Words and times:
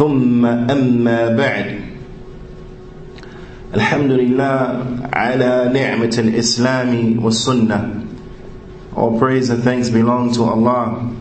ثم 0.00 0.46
أما 0.46 1.28
بعد 1.36 1.80
الحمد 3.74 4.10
لله 4.10 4.84
على 5.12 5.70
نعمة 5.74 6.14
الإسلام 6.18 7.18
والسنة 7.24 8.02
All 8.96 9.18
praise 9.18 9.50
and 9.50 9.62
thanks 9.62 9.90
belong 9.90 10.32
to 10.32 10.44
Allah 10.44 11.12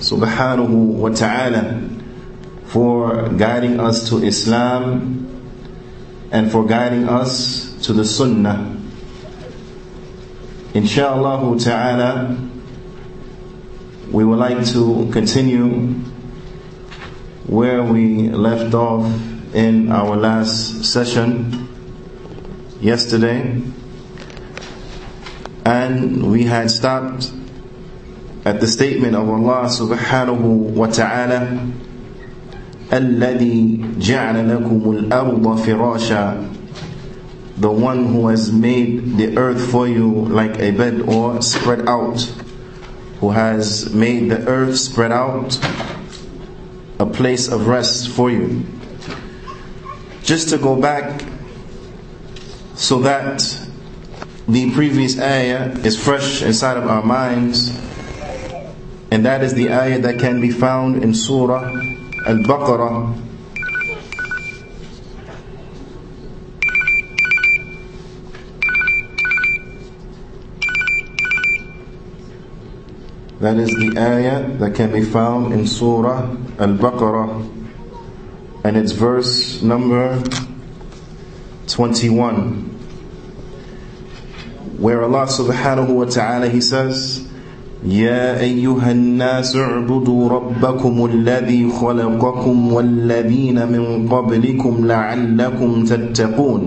subhanahu 0.00 0.96
wa 0.96 1.10
ta'ala 1.10 1.80
for 2.64 3.28
guiding 3.36 3.78
us 3.78 4.08
to 4.08 4.24
Islam 4.24 5.28
and 6.32 6.50
for 6.50 6.64
guiding 6.64 7.08
us 7.08 7.76
to 7.82 7.92
the 7.92 8.04
Sunnah. 8.06 8.74
Insha'Allah 10.72 11.62
ta'ala, 11.62 12.36
we 14.10 14.24
would 14.24 14.38
like 14.38 14.64
to 14.72 15.08
continue 15.12 15.94
where 17.48 17.82
we 17.82 18.28
left 18.30 18.74
off 18.74 19.04
in 19.54 19.90
our 19.92 20.16
last 20.16 20.84
session 20.84 21.68
yesterday. 22.80 23.60
And 25.64 26.30
we 26.30 26.44
had 26.44 26.70
stopped 26.70 27.32
at 28.44 28.60
the 28.60 28.66
statement 28.66 29.16
of 29.16 29.28
Allah 29.28 29.68
subhanahu 29.72 30.74
wa 30.76 30.86
ta'ala 30.86 31.72
الذي 32.92 33.80
جعل 33.98 34.36
لكم 34.48 34.82
الأرض 34.90 35.56
فراشا 35.58 36.48
the 37.56 37.70
one 37.70 38.06
who 38.06 38.28
has 38.28 38.52
made 38.52 39.16
the 39.16 39.36
earth 39.38 39.70
for 39.70 39.86
you 39.88 40.10
like 40.26 40.58
a 40.58 40.70
bed 40.72 41.00
or 41.08 41.40
spread 41.40 41.88
out 41.88 42.20
who 43.20 43.30
has 43.30 43.94
made 43.94 44.28
the 44.30 44.38
earth 44.46 44.76
spread 44.76 45.12
out 45.12 45.56
a 46.99 47.05
place 47.05 47.47
of 47.47 47.67
rest 47.67 48.09
for 48.09 48.29
you. 48.29 48.65
Just 50.23 50.49
to 50.49 50.57
go 50.57 50.75
back 50.75 51.23
so 52.75 52.99
that 52.99 53.39
the 54.47 54.71
previous 54.71 55.19
ayah 55.19 55.71
is 55.83 56.01
fresh 56.01 56.41
inside 56.41 56.77
of 56.77 56.87
our 56.87 57.03
minds 57.03 57.69
and 59.11 59.25
that 59.25 59.43
is 59.43 59.53
the 59.53 59.71
ayah 59.71 59.99
that 59.99 60.19
can 60.19 60.41
be 60.41 60.51
found 60.51 61.03
in 61.03 61.13
surah 61.13 61.63
Al-Baqarah 62.27 63.28
That 73.40 73.56
is 73.56 73.68
the 73.70 73.98
ayah 73.98 74.46
that 74.58 74.74
can 74.74 74.92
be 74.92 75.02
found 75.02 75.52
in 75.52 75.66
Surah 75.66 76.30
Al-Baqarah 76.58 77.50
and 78.64 78.76
its 78.76 78.92
verse 78.92 79.60
number 79.62 80.22
21 81.66 82.70
where 84.78 85.02
Allah 85.02 85.26
subhanahu 85.26 85.88
wa 85.94 86.04
ta'ala 86.06 86.48
he 86.48 86.60
says 86.60 87.26
يا 87.84 88.40
أيها 88.40 88.90
الناس 88.92 89.56
اعبدوا 89.56 90.28
ربكم 90.28 91.04
الذي 91.04 91.68
خلقكم 91.70 92.72
والذين 92.72 93.68
من 93.72 94.08
قبلكم 94.08 94.86
لعلكم 94.86 95.84
تتقون 95.84 96.62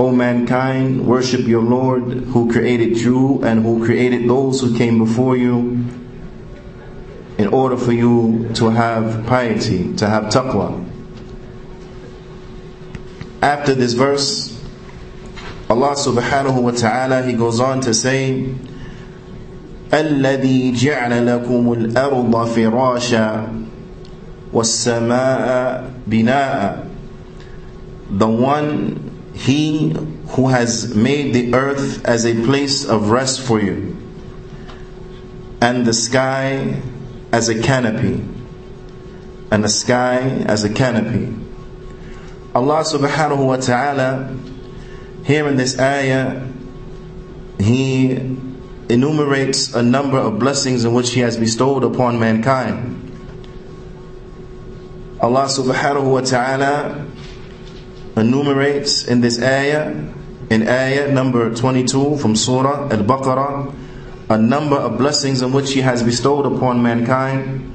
O 0.00 0.12
mankind, 0.12 1.06
worship 1.06 1.46
your 1.46 1.62
Lord 1.62 2.02
who 2.04 2.52
created 2.52 2.98
you 2.98 3.40
and 3.42 3.62
who 3.62 3.84
created 3.84 4.28
those 4.28 4.60
who 4.60 4.76
came 4.76 4.98
before 4.98 5.36
you 5.36 5.84
in 7.38 7.46
order 7.48 7.76
for 7.76 7.92
you 7.92 8.50
to 8.54 8.68
have 8.70 9.26
piety, 9.26 9.94
to 9.96 10.06
have 10.08 10.24
taqwa. 10.24 10.84
After 13.42 13.74
this 13.74 13.92
verse, 13.94 14.52
Allah 15.68 15.94
subhanahu 15.94 16.62
wa 16.62 16.70
ta'ala, 16.72 17.22
He 17.22 17.32
goes 17.32 17.60
on 17.60 17.80
to 17.82 17.94
say, 17.94 18.54
الذي 19.92 20.72
جعل 20.74 21.26
لكم 21.26 21.72
الأرض 21.72 22.46
فراشا 22.46 23.48
والسماء 24.52 25.90
بناء 26.06 26.86
The 28.10 28.28
one 28.28 29.09
he 29.41 29.89
who 30.29 30.49
has 30.49 30.93
made 30.95 31.33
the 31.33 31.55
earth 31.55 32.05
as 32.05 32.25
a 32.25 32.45
place 32.45 32.85
of 32.85 33.09
rest 33.09 33.41
for 33.41 33.59
you, 33.59 33.97
and 35.59 35.85
the 35.85 35.93
sky 35.93 36.79
as 37.31 37.49
a 37.49 37.59
canopy, 37.59 38.23
and 39.49 39.63
the 39.63 39.69
sky 39.69 40.19
as 40.45 40.63
a 40.63 40.69
canopy. 40.71 41.33
Allah 42.53 42.83
subhanahu 42.83 43.47
wa 43.47 43.57
ta'ala, 43.57 44.37
here 45.25 45.47
in 45.47 45.57
this 45.57 45.79
ayah, 45.79 46.47
He 47.59 48.11
enumerates 48.89 49.73
a 49.73 49.81
number 49.81 50.19
of 50.19 50.37
blessings 50.37 50.85
in 50.85 50.93
which 50.93 51.13
He 51.13 51.21
has 51.21 51.37
bestowed 51.37 51.83
upon 51.83 52.19
mankind. 52.19 53.11
Allah 55.19 55.45
subhanahu 55.45 56.11
wa 56.11 56.21
ta'ala 56.21 57.07
enumerates 58.15 59.07
in 59.07 59.21
this 59.21 59.41
ayah, 59.41 59.91
in 60.49 60.67
ayah 60.67 61.11
number 61.11 61.53
22 61.53 62.17
from 62.17 62.35
Surah 62.35 62.89
Al-Baqarah, 62.91 63.73
a 64.29 64.37
number 64.37 64.75
of 64.75 64.97
blessings 64.97 65.41
in 65.41 65.51
which 65.51 65.73
He 65.73 65.81
has 65.81 66.03
bestowed 66.03 66.45
upon 66.45 66.81
mankind. 66.81 67.67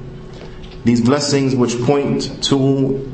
These 0.83 1.01
blessings 1.01 1.55
which 1.55 1.79
point 1.81 2.43
to 2.45 3.11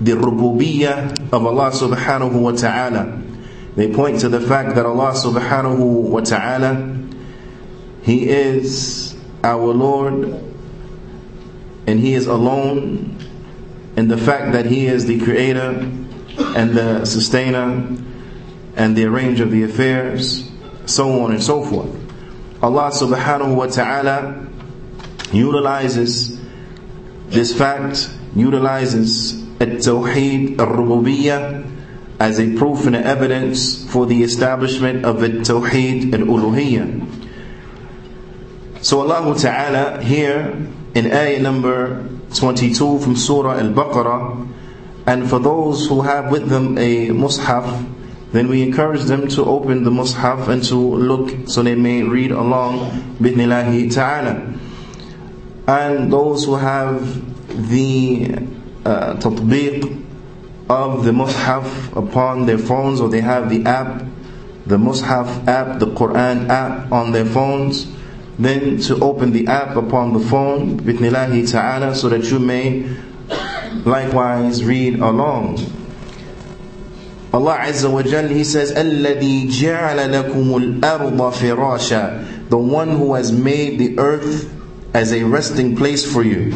the 0.00 0.12
rububiyyah 0.12 1.32
of 1.32 1.46
Allah 1.46 1.70
subhanahu 1.70 2.32
wa 2.42 2.52
ta'ala. 2.52 3.22
They 3.76 3.92
point 3.94 4.20
to 4.20 4.28
the 4.28 4.40
fact 4.40 4.74
that 4.74 4.84
Allah 4.84 5.12
subhanahu 5.12 6.10
wa 6.10 6.20
ta'ala 6.20 6.98
He 8.02 8.28
is 8.28 9.16
our 9.44 9.72
Lord 9.72 10.42
and 11.86 12.00
He 12.00 12.14
is 12.14 12.26
alone 12.26 13.16
in 13.96 14.08
the 14.08 14.16
fact 14.16 14.52
that 14.52 14.66
He 14.66 14.86
is 14.86 15.06
the 15.06 15.20
creator 15.20 15.70
and 16.56 16.70
the 16.74 17.04
sustainer 17.04 17.96
and 18.76 18.96
the 18.96 19.04
arranger 19.04 19.44
of 19.44 19.50
the 19.50 19.64
affairs, 19.64 20.50
so 20.86 21.22
on 21.22 21.32
and 21.32 21.42
so 21.42 21.62
forth. 21.64 21.90
Allah 22.62 22.90
subhanahu 22.90 23.54
wa 23.56 23.66
ta'ala 23.66 24.46
utilizes 25.32 26.40
this 27.28 27.56
fact, 27.56 28.10
utilizes 28.36 29.42
at-tawheed 29.60 30.58
al-rububiyyah 30.58 31.68
as 32.20 32.38
a 32.38 32.54
proof 32.56 32.86
and 32.86 32.94
evidence 32.94 33.84
for 33.90 34.06
the 34.06 34.22
establishment 34.22 35.04
of 35.04 35.22
at-tawheed 35.22 36.14
al-uluhiyyah. 36.14 37.20
So 38.82 39.00
Allah 39.00 39.38
Ta'ala 39.38 40.02
here 40.02 40.54
in 40.94 41.12
ayah 41.12 41.40
number 41.40 42.08
22 42.34 42.98
from 43.00 43.16
Surah 43.16 43.58
Al-Baqarah. 43.58 44.48
And 45.06 45.28
for 45.28 45.38
those 45.38 45.86
who 45.88 46.02
have 46.02 46.30
with 46.30 46.48
them 46.48 46.78
a 46.78 47.08
mushaf 47.08 47.88
then 48.32 48.48
we 48.48 48.62
encourage 48.62 49.02
them 49.02 49.28
to 49.28 49.44
open 49.44 49.84
the 49.84 49.90
mushaf 49.90 50.48
and 50.48 50.64
to 50.64 50.74
look 50.76 51.46
so 51.48 51.62
they 51.62 51.74
may 51.74 52.02
read 52.02 52.30
along 52.30 52.88
bithnillahi 53.20 53.92
ta'ala. 53.92 54.58
And 55.68 56.10
those 56.10 56.46
who 56.46 56.54
have 56.56 57.68
the 57.70 58.34
uh, 58.86 59.20
of 60.70 61.04
the 61.04 61.10
mushaf 61.10 61.94
upon 61.94 62.46
their 62.46 62.56
phones 62.58 63.00
or 63.02 63.10
they 63.10 63.20
have 63.20 63.50
the 63.50 63.64
app 63.66 64.02
the 64.64 64.78
mushaf 64.78 65.46
app 65.46 65.78
the 65.78 65.86
Quran 65.86 66.48
app 66.48 66.90
on 66.90 67.12
their 67.12 67.26
phones 67.26 67.86
then 68.39 68.77
to 68.79 68.99
open 68.99 69.31
the 69.31 69.47
app 69.47 69.75
upon 69.75 70.13
the 70.13 70.19
phone 70.19 70.79
bithnillahi 70.79 71.49
ta'ala 71.49 71.95
so 71.95 72.09
that 72.09 72.23
you 72.29 72.39
may 72.39 72.87
likewise 73.85 74.63
read 74.63 74.99
along 74.99 75.57
Allah 77.33 77.57
Azza 77.59 77.91
wa 77.91 78.01
Jal, 78.01 78.29
He 78.29 78.43
says, 78.43 78.71
الَّذِي 78.73 79.49
جَعَلَ 79.51 79.99
لَكُمُ 79.99 80.79
الْأَرْضَ 80.81 81.17
فِرَاشًا 81.33 82.49
The 82.49 82.57
one 82.57 82.89
who 82.97 83.13
has 83.15 83.31
made 83.31 83.77
the 83.79 83.99
earth 83.99 84.49
as 84.93 85.11
a 85.11 85.23
resting 85.23 85.75
place 85.75 86.09
for 86.09 86.23
you. 86.23 86.51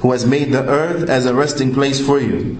Who 0.00 0.12
has 0.12 0.24
made 0.26 0.50
the 0.50 0.64
earth 0.66 1.08
as 1.10 1.26
a 1.26 1.34
resting 1.34 1.74
place 1.74 2.00
for 2.04 2.18
you. 2.20 2.56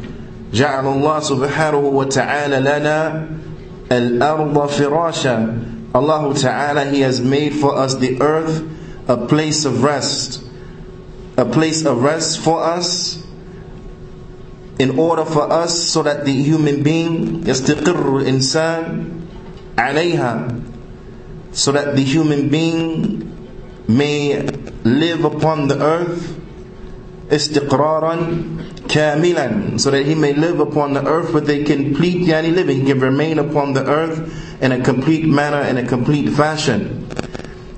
جعل 0.53 0.85
الله 0.85 1.19
سبحانه 1.21 1.77
وتعالى 1.79 2.61
لنا 2.61 3.29
الأرض 3.93 4.67
فراشا 4.69 5.59
Allah 5.95 6.35
Ta'ala, 6.35 6.85
He 6.87 7.01
has 7.01 7.21
made 7.21 7.55
for 7.55 7.77
us 7.77 7.95
the 7.97 8.21
earth 8.21 8.63
a 9.09 9.17
place 9.17 9.65
of 9.65 9.83
rest. 9.83 10.43
A 11.37 11.45
place 11.45 11.85
of 11.85 12.03
rest 12.03 12.41
for 12.41 12.63
us 12.63 13.23
in 14.79 14.99
order 14.99 15.25
for 15.25 15.51
us 15.51 15.75
so 15.91 16.03
that 16.03 16.25
the 16.25 16.33
human 16.33 16.83
being 16.83 17.43
يستقر 17.45 18.23
الإنسان 18.23 19.05
عليها 19.77 20.63
so 21.53 21.73
that 21.73 21.97
the 21.97 22.03
human 22.03 22.49
being 22.49 23.27
may 23.89 24.39
live 24.85 25.25
upon 25.25 25.67
the 25.69 25.79
earth 25.83 26.39
استقرارا 27.31 28.15
so 28.94 29.90
that 29.90 30.04
he 30.06 30.14
may 30.14 30.34
live 30.34 30.60
upon 30.60 30.94
the 30.94 31.04
earth 31.06 31.34
with 31.34 31.50
a 31.50 31.64
complete 31.64 32.28
yani 32.28 32.54
living. 32.54 32.82
He 32.82 32.86
can 32.92 33.00
remain 33.00 33.40
upon 33.40 33.74
the 33.74 33.84
earth 33.86 34.62
in 34.62 34.72
a 34.72 34.82
complete 34.84 35.26
manner, 35.26 35.62
in 35.68 35.78
a 35.78 35.88
complete 35.88 36.30
fashion. 36.30 37.10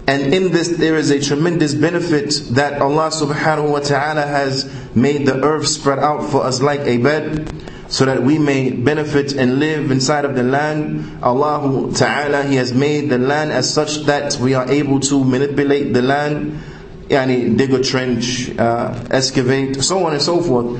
And 0.07 0.33
in 0.33 0.51
this, 0.51 0.69
there 0.77 0.97
is 0.97 1.09
a 1.11 1.19
tremendous 1.21 1.73
benefit 1.73 2.29
that 2.51 2.81
Allah 2.81 3.09
subhanahu 3.09 3.71
wa 3.71 3.79
ta'ala 3.79 4.21
has 4.23 4.69
made 4.93 5.25
the 5.25 5.41
earth 5.41 5.67
spread 5.67 5.99
out 5.99 6.29
for 6.29 6.43
us 6.43 6.61
like 6.61 6.81
a 6.81 6.97
bed, 6.97 7.63
so 7.87 8.03
that 8.05 8.21
we 8.21 8.37
may 8.37 8.71
benefit 8.71 9.33
and 9.33 9.57
live 9.59 9.91
inside 9.91 10.25
of 10.25 10.35
the 10.35 10.43
land. 10.43 11.23
Allah 11.23 11.91
ta'ala, 11.95 12.43
He 12.43 12.57
has 12.57 12.73
made 12.73 13.09
the 13.09 13.17
land 13.17 13.51
as 13.51 13.71
such 13.73 14.05
that 14.05 14.35
we 14.35 14.53
are 14.53 14.69
able 14.69 14.99
to 15.01 15.23
manipulate 15.23 15.93
the 15.93 16.01
land 16.01 16.61
yani 17.09 17.55
dig 17.57 17.73
a 17.73 17.83
trench, 17.83 18.49
uh, 18.57 18.93
excavate, 19.11 19.81
so 19.83 20.05
on 20.05 20.13
and 20.13 20.21
so 20.21 20.41
forth. 20.41 20.79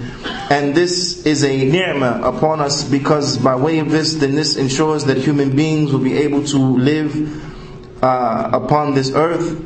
And 0.52 0.76
this 0.76 1.26
is 1.26 1.44
a 1.44 1.66
ni'mah 1.70 2.22
upon 2.24 2.62
us 2.62 2.84
because 2.84 3.38
by 3.38 3.56
way 3.56 3.80
of 3.80 3.92
this, 3.92 4.16
then 4.16 4.36
this 4.36 4.56
ensures 4.58 5.06
that 5.06 5.18
human 5.18 5.56
beings 5.56 5.92
will 5.92 6.00
be 6.04 6.18
able 6.18 6.44
to 6.46 6.58
live 6.58 8.04
uh, 8.04 8.50
upon 8.54 8.94
this 8.94 9.12
earth 9.14 9.64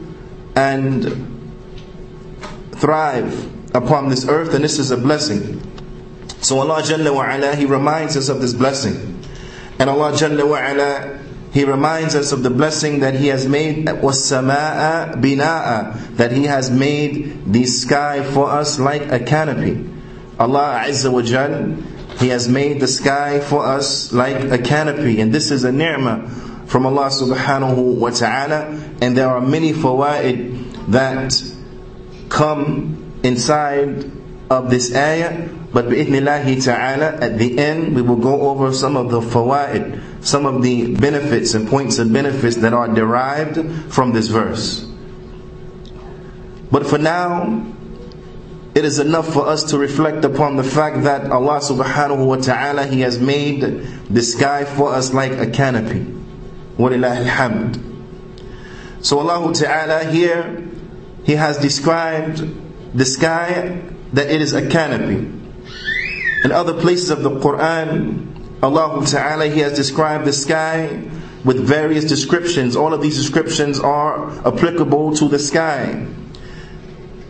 and 0.56 1.04
thrive 2.72 3.76
upon 3.76 4.10
this 4.10 4.28
earth, 4.28 4.54
and 4.54 4.64
this 4.64 4.80
is 4.80 4.92
a 4.92 4.98
blessing. 4.98 5.62
So 6.42 6.60
Allah 6.60 6.82
Jalla 6.82 7.14
wa 7.14 7.24
ala, 7.30 7.56
He 7.56 7.66
reminds 7.66 8.16
us 8.16 8.30
of 8.30 8.42
this 8.42 8.54
blessing. 8.54 9.24
And 9.78 9.90
Allah 9.90 10.12
Jalla 10.14 10.48
wa 10.48 10.58
ala, 10.58 11.19
He 11.53 11.65
reminds 11.65 12.15
us 12.17 12.33
of 12.33 12.43
the 12.43 12.51
blessing 12.51 13.01
that 13.01 13.15
He 13.15 13.29
has 13.29 13.47
made 13.47 13.87
وَالسَّمَاءَ 13.87 15.21
بِنَاءَ 15.23 16.17
That 16.17 16.33
He 16.33 16.45
has 16.45 16.71
made 16.71 17.53
the 17.53 17.65
sky 17.67 18.23
for 18.25 18.51
us 18.51 18.79
like 18.79 19.03
a 19.13 19.21
canopy. 19.21 19.89
Allah 20.39 20.83
Azza 20.87 21.13
wa 21.13 21.23
Jal, 21.23 21.77
He 22.19 22.29
has 22.29 22.49
made 22.49 22.81
the 22.81 22.89
sky 22.89 23.39
for 23.41 23.65
us 23.65 24.13
like 24.13 24.51
a 24.51 24.59
canopy. 24.59 25.21
And 25.21 25.33
this 25.33 25.51
is 25.53 25.63
a 25.65 25.71
ni'mah 25.71 26.29
from 26.67 26.87
Allah 26.87 27.07
subhanahu 27.07 27.99
wa 27.99 28.11
ta'ala 28.11 28.81
and 29.01 29.17
there 29.17 29.29
are 29.29 29.41
many 29.41 29.73
fawaid 29.73 30.91
that 30.91 31.31
come 32.29 33.21
inside 33.23 34.11
of 34.51 34.71
this 34.71 34.95
ayah 34.95 35.49
but 35.73 35.87
bi'ithnillahi 35.87 36.65
ta'ala 36.65 37.17
at 37.21 37.39
the 37.39 37.59
end 37.59 37.95
we 37.95 38.03
will 38.03 38.17
go 38.17 38.49
over 38.49 38.73
some 38.73 38.97
of 38.97 39.11
the 39.11 39.21
fawaid 39.21 40.08
some 40.22 40.46
of 40.46 40.62
the 40.62 40.96
benefits 40.96 41.54
and 41.54 41.68
points 41.68 41.98
of 42.00 42.12
benefits 42.12 42.58
that 42.58 42.74
are 42.74 42.88
derived 42.88 43.60
from 43.94 44.12
this 44.14 44.28
verse. 44.28 44.86
But 46.72 46.86
for 46.86 46.98
now, 46.98 47.66
it 48.76 48.86
is 48.86 49.00
enough 49.00 49.34
for 49.34 49.48
us 49.48 49.64
to 49.72 49.78
reflect 49.78 50.24
upon 50.24 50.56
the 50.56 50.64
fact 50.64 51.04
that 51.04 51.32
Allah 51.32 51.60
subhanahu 51.60 52.26
wa 52.26 52.36
ta'ala 52.36 52.86
He 52.86 53.02
has 53.02 53.20
made 53.20 53.62
the 54.10 54.22
sky 54.22 54.66
for 54.66 54.94
us 54.94 55.14
like 55.14 55.32
a 55.34 55.50
canopy. 55.50 56.06
Alhamd. 56.78 57.84
So 59.02 59.20
Allah 59.20 59.54
ta'ala 59.54 60.06
here, 60.06 60.68
He 61.26 61.34
has 61.34 61.58
described 61.58 62.46
the 62.94 63.06
sky 63.06 63.82
that 64.14 64.30
it 64.30 64.42
is 64.42 64.54
a 64.54 64.68
canopy. 64.70 65.28
In 66.44 66.52
other 66.52 66.74
places 66.80 67.10
of 67.10 67.22
the 67.24 67.32
Quran, 67.32 68.39
Allah 68.63 69.05
Ta'ala, 69.07 69.47
He 69.47 69.61
has 69.61 69.75
described 69.75 70.25
the 70.25 70.33
sky 70.33 71.03
with 71.45 71.59
various 71.61 72.05
descriptions. 72.05 72.77
All 72.77 72.95
of 72.95 73.03
these 73.03 73.17
descriptions 73.17 73.79
are 73.79 74.31
applicable 74.47 75.15
to 75.17 75.29
the 75.29 75.39
sky. 75.39 76.07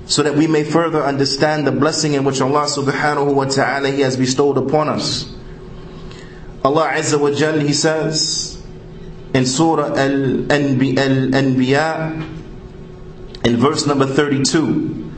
So 0.06 0.22
that 0.22 0.34
we 0.34 0.46
may 0.46 0.64
further 0.64 1.02
understand 1.02 1.66
the 1.66 1.72
blessing 1.72 2.12
in 2.12 2.24
which 2.24 2.40
Allah 2.40 2.66
subhanahu 2.66 3.34
wa 3.34 3.46
ta'ala 3.46 3.90
He 3.90 4.02
has 4.02 4.16
bestowed 4.16 4.58
upon 4.58 4.88
us. 4.88 5.32
Allah 6.64 6.92
Azza 6.94 7.18
wa 7.20 7.30
Jal, 7.30 7.58
He 7.58 7.72
says, 7.72 8.62
in 9.34 9.44
Surah 9.46 9.96
Al-Anbiya 9.98 11.34
in 13.44 13.56
verse 13.58 13.84
number 13.86 14.06
32 14.06 15.12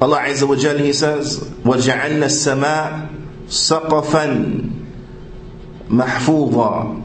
Allah 0.00 0.20
Azza 0.22 0.48
wa 0.48 0.54
Jalla 0.54 0.78
He 0.80 0.92
says 0.92 1.40
وَجَعَلْنَا 1.64 2.24
السَّمَاء 2.26 3.08
سَقَفًا 3.46 4.75
mahfooza. 5.89 7.03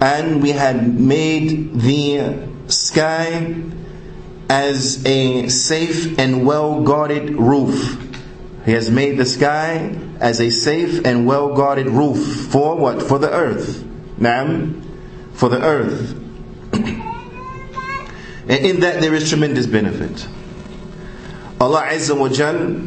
And 0.00 0.42
we 0.42 0.50
had 0.50 0.98
made 1.00 1.74
the 1.80 2.46
sky 2.68 3.54
as 4.48 5.04
a 5.06 5.48
safe 5.48 6.18
and 6.18 6.46
well 6.46 6.82
guarded 6.82 7.30
roof. 7.34 8.02
He 8.64 8.72
has 8.72 8.90
made 8.90 9.16
the 9.16 9.24
sky 9.24 9.96
as 10.20 10.40
a 10.40 10.50
safe 10.50 11.04
and 11.04 11.26
well 11.26 11.54
guarded 11.54 11.88
roof 11.88 12.48
for 12.50 12.76
what? 12.76 13.02
For 13.02 13.18
the 13.18 13.30
earth. 13.30 13.82
Naam? 14.18 14.82
For 15.34 15.48
the 15.48 15.62
earth. 15.62 16.12
and 16.72 18.50
in 18.50 18.80
that 18.80 19.00
there 19.00 19.14
is 19.14 19.28
tremendous 19.28 19.66
benefit. 19.66 20.26
Allah 21.60 21.86
Azza 21.90 22.18
wa 22.18 22.28
Jal, 22.28 22.82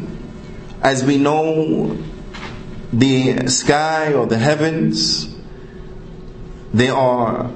as 0.82 1.02
we 1.04 1.18
know, 1.18 1.96
the 2.93 3.47
sky 3.47 4.13
or 4.13 4.25
the 4.25 4.37
heavens, 4.37 5.33
they 6.73 6.89
are 6.89 7.49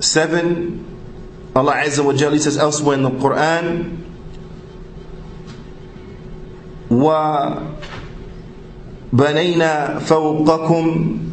seven. 0.00 0.84
Allah 1.56 1.74
Azza 1.74 2.04
wa 2.04 2.12
Jal 2.12 2.36
says 2.38 2.58
elsewhere 2.58 2.96
in 2.96 3.02
the 3.02 3.10
Quran, 3.10 3.98
وَبَنَيْنَا 9.12 9.98
فَوْقَكُمْ 10.00 11.27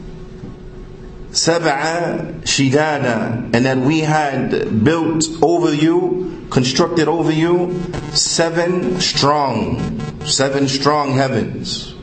sab'a 1.31 2.41
shidada, 2.43 3.51
and 3.55 3.65
that 3.65 3.79
we 3.79 4.01
had 4.01 4.85
built 4.85 5.25
over 5.43 5.73
you, 5.75 6.47
constructed 6.51 7.09
over 7.09 7.33
you, 7.33 7.83
seven 8.13 9.01
strong, 9.01 10.01
seven 10.25 10.69
strong 10.69 11.13
heavens. 11.13 11.95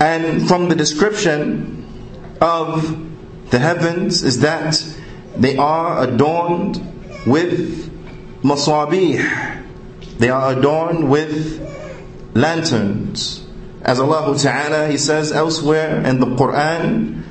And 0.00 0.48
from 0.48 0.68
the 0.68 0.74
description 0.74 1.86
of 2.40 2.96
the 3.50 3.58
heavens 3.58 4.22
is 4.22 4.40
that 4.40 4.82
they 5.36 5.56
are 5.56 6.02
adorned 6.04 6.80
with 7.26 7.90
masabih. 8.42 9.58
They 10.18 10.30
are 10.30 10.52
adorned 10.52 11.10
with 11.10 11.60
lanterns. 12.34 13.39
As 13.81 13.99
Allah 13.99 14.35
Ta'ala, 14.37 14.87
He 14.89 14.97
says 14.97 15.31
elsewhere 15.31 16.01
in 16.05 16.19
the 16.19 16.25
Quran, 16.25 17.21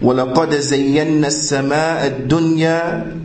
وَلَقَدْ 0.00 0.50
زَيَّنَّا 0.54 1.26
السَّمَاءَ 1.26 2.28
الدُّنْيَا 2.28 3.20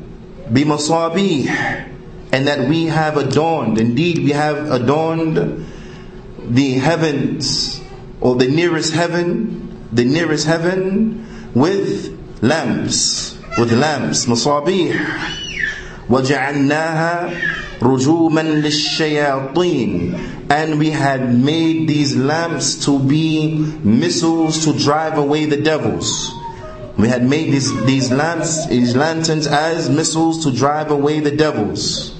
بِمَصَابِيحِ 0.52 1.86
And 2.32 2.48
that 2.48 2.68
we 2.68 2.86
have 2.88 3.18
adorned, 3.18 3.78
indeed 3.78 4.18
we 4.20 4.32
have 4.32 4.72
adorned 4.72 5.66
the 6.50 6.74
heavens, 6.74 7.82
or 8.20 8.36
the 8.36 8.48
nearest 8.48 8.94
heaven, 8.94 9.88
the 9.94 10.04
nearest 10.06 10.46
heaven 10.48 11.26
with 11.54 12.18
lamps, 12.42 13.38
with 13.58 13.72
lamps, 13.72 14.26
مصابيح 14.26 15.36
وَجَعَلْنَاهَا 16.10 17.34
رجوما 17.82 18.42
للشياطين 18.42 20.16
and 20.50 20.78
we 20.80 20.92
had 20.92 21.34
made 21.34 21.88
these 21.88 22.16
lamps 22.16 22.86
to 22.86 23.00
be 23.00 23.50
missiles 23.84 24.64
to 24.66 24.74
drive 24.78 25.18
away 25.18 25.46
the 25.46 25.58
devils 25.58 26.32
we 26.98 27.08
had 27.10 27.24
made 27.28 27.52
these, 27.52 27.86
these 27.86 28.12
lamps 28.12 28.68
these 28.68 28.96
lanterns 28.96 29.48
as 29.48 29.90
missiles 29.90 30.44
to 30.46 30.52
drive 30.52 30.92
away 30.92 31.20
the 31.20 31.32
devils 31.36 32.14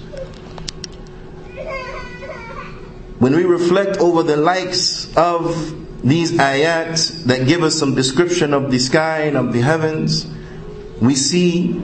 when 3.20 3.36
we 3.36 3.44
reflect 3.46 3.98
over 3.98 4.24
the 4.24 4.36
likes 4.36 5.16
of 5.16 5.56
these 6.04 6.34
ayat 6.34 7.24
that 7.26 7.48
give 7.48 7.64
us 7.64 7.76
some 7.78 7.96
description 7.96 8.54
of 8.54 8.72
the 8.72 8.80
sky 8.80 9.22
and 9.22 9.38
of 9.38 9.54
the 9.54 9.62
heavens 9.62 10.28
we 11.00 11.16
see 11.16 11.82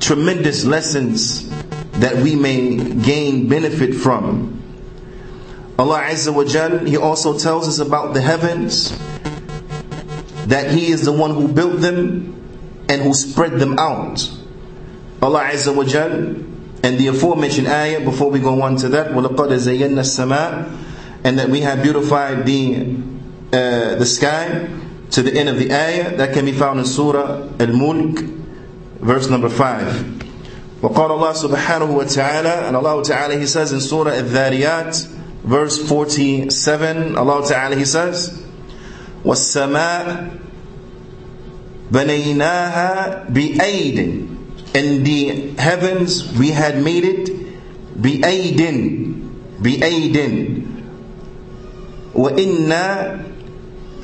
tremendous 0.00 0.64
lessons 0.64 1.48
that 2.00 2.16
we 2.16 2.34
may 2.34 2.76
gain 2.76 3.48
benefit 3.48 3.94
from. 3.94 4.56
Allah 5.78 6.02
Azza 6.10 6.32
wa 6.34 6.44
Jal, 6.44 6.78
He 6.84 6.96
also 6.96 7.38
tells 7.38 7.68
us 7.68 7.78
about 7.78 8.12
the 8.14 8.20
heavens, 8.20 8.90
that 10.46 10.70
He 10.72 10.90
is 10.90 11.04
the 11.04 11.12
one 11.12 11.34
who 11.34 11.48
built 11.48 11.80
them 11.80 12.36
and 12.88 13.02
who 13.02 13.14
spread 13.14 13.52
them 13.52 13.78
out. 13.78 14.30
Allah 15.22 15.44
Azza 15.52 15.74
wa 15.74 15.84
Jal, 15.84 16.10
and 16.82 16.98
the 16.98 17.08
aforementioned 17.08 17.66
ayah, 17.68 18.00
before 18.04 18.30
we 18.30 18.40
go 18.40 18.62
on 18.62 18.76
to 18.76 18.88
that, 18.90 19.08
وَلَقَدْ 19.12 19.48
زَيَّنَّا 19.52 20.00
السَّمَاء 20.00 20.78
And 21.24 21.38
that 21.38 21.50
we 21.50 21.60
have 21.60 21.82
beautified 21.82 22.46
the, 22.46 22.96
uh, 23.52 23.94
the 23.96 24.06
sky 24.06 24.68
to 25.10 25.22
the 25.22 25.34
end 25.34 25.50
of 25.50 25.58
the 25.58 25.70
ayah, 25.72 26.16
that 26.16 26.32
can 26.32 26.46
be 26.46 26.52
found 26.52 26.78
in 26.78 26.86
Surah 26.86 27.46
Al-Mulk, 27.60 28.20
verse 29.04 29.28
number 29.30 29.48
5. 29.48 30.20
وقال 30.82 31.10
الله 31.10 31.32
سبحانه 31.32 31.90
وتعالى 31.90 32.68
and 32.68 32.76
Allah 32.76 33.02
Ta'ala 33.04 33.36
He 33.38 33.46
says 33.46 33.72
in 33.72 33.80
Surah 33.80 34.12
Al-Dhariyat 34.12 35.06
verse 35.44 35.76
47 35.86 37.16
Allah 37.16 37.46
Ta'ala 37.46 37.76
He 37.76 37.84
says 37.84 38.42
وَالسَّمَاء 39.24 40.38
بَنَيْنَاهَا 41.92 43.28
بِأَيْدٍ 43.30 44.36
and 44.74 45.04
the 45.04 45.50
heavens 45.60 46.32
we 46.38 46.50
had 46.52 46.82
made 46.82 47.04
it 47.04 47.28
بِأَيْدٍ 48.00 48.60
بِأَيْدٍ 49.60 50.66
وَإِنَّا 52.14 53.24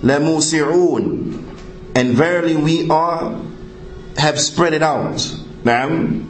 لَمُوسِعُونَ 0.03 1.43
and 1.95 2.11
verily 2.15 2.57
we 2.57 2.89
are 2.91 3.41
have 4.19 4.41
spread 4.41 4.73
it 4.75 4.83
out 4.83 5.21
نعم 5.65 6.23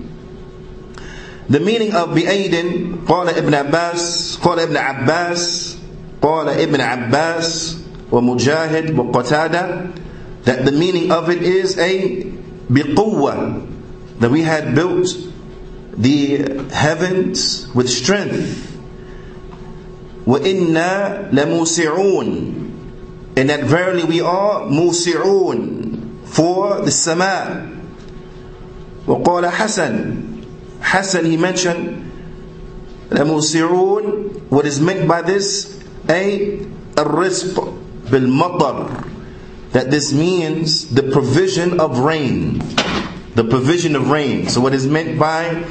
The 1.49 1.61
meaning 1.61 1.92
of 1.94 2.08
بأيد 2.11 2.54
قال 3.06 3.28
ابن 3.28 3.54
عباس 3.54 4.37
قال 4.42 4.58
ابن 4.61 4.76
عباس 4.76 5.76
قال 6.23 6.49
ابن 6.49 6.80
عباس 6.80 7.76
ومجاهد 8.12 8.99
وقتادة 8.99 9.87
that 10.44 10.64
the 10.64 10.73
meaning 10.73 11.11
of 11.12 11.30
it 11.30 11.42
is 11.42 11.78
a 11.78 12.26
بقوة 12.70 13.62
that 14.20 14.30
we 14.30 14.42
had 14.42 14.75
built 14.75 15.06
the 15.96 16.38
heavens 16.73 17.68
with 17.75 17.88
strength 17.88 18.66
وإنا 20.26 21.30
لموسعون 21.32 22.62
and 23.37 23.50
that 23.50 23.64
verily 23.64 24.02
we 24.04 24.20
are 24.20 24.66
موسعون 24.66 25.89
for 26.30 26.80
the 26.80 26.90
سماء 26.90 27.76
وقال 29.06 29.50
حسن 29.50 30.37
Hassan, 30.80 31.25
he 31.25 31.37
mentioned, 31.37 32.12
الموسعون, 33.11 34.50
what 34.50 34.66
is 34.66 34.80
meant 34.80 35.08
by 35.08 35.23
this, 35.23 35.82
a 36.08 36.58
الرزق 36.94 37.75
بالمطر, 38.11 39.04
that 39.73 39.90
this 39.90 40.12
means 40.12 40.88
the 40.94 41.02
provision 41.02 41.80
of 41.80 41.99
rain, 41.99 42.58
the 43.35 43.44
provision 43.44 43.96
of 43.96 44.11
rain. 44.11 44.49
So 44.49 44.61
what 44.61 44.75
is 44.75 44.87
meant 44.87 45.18
by 45.18 45.64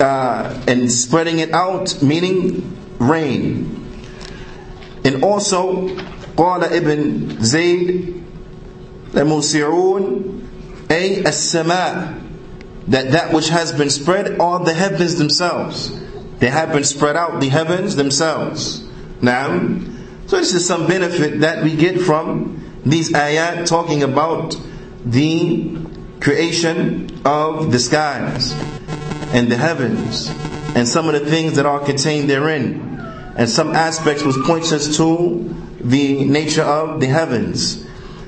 uh, 0.00 0.58
and 0.66 0.90
spreading 0.90 1.38
it 1.38 1.52
out, 1.52 2.02
meaning 2.02 2.76
rain. 2.98 3.76
And 5.04 5.22
also, 5.22 5.88
قال 6.36 6.64
ابن 6.64 7.36
زيد 7.40 8.14
الموسعون 9.14 10.40
أي 10.90 11.22
السماء 11.26 12.14
that 12.88 13.12
that 13.12 13.32
which 13.32 13.48
has 13.48 13.72
been 13.72 13.90
spread 13.90 14.40
are 14.40 14.64
the 14.64 14.74
heavens 14.74 15.16
themselves. 15.16 15.92
They 16.40 16.48
have 16.48 16.72
been 16.72 16.82
spread 16.84 17.16
out, 17.16 17.40
the 17.40 17.48
heavens 17.48 17.94
themselves. 17.94 18.82
Now, 19.22 19.60
so 20.26 20.38
this 20.38 20.54
is 20.54 20.66
some 20.66 20.86
benefit 20.88 21.40
that 21.40 21.62
we 21.62 21.76
get 21.76 22.00
from 22.00 22.80
these 22.84 23.10
ayat 23.12 23.66
talking 23.66 24.02
about 24.02 24.58
the 25.04 25.76
creation 26.20 27.20
of 27.24 27.70
the 27.70 27.78
skies 27.78 28.52
and 29.32 29.50
the 29.50 29.56
heavens 29.56 30.28
and 30.74 30.88
some 30.88 31.08
of 31.08 31.12
the 31.14 31.30
things 31.30 31.56
that 31.56 31.66
are 31.66 31.80
contained 31.80 32.28
therein 32.28 32.98
and 33.36 33.48
some 33.48 33.74
aspects 33.74 34.22
which 34.24 34.36
points 34.44 34.72
us 34.72 34.96
to 34.96 35.54
the 35.80 36.24
nature 36.24 36.62
of 36.62 37.00
the 37.00 37.06
heavens. 37.06 37.83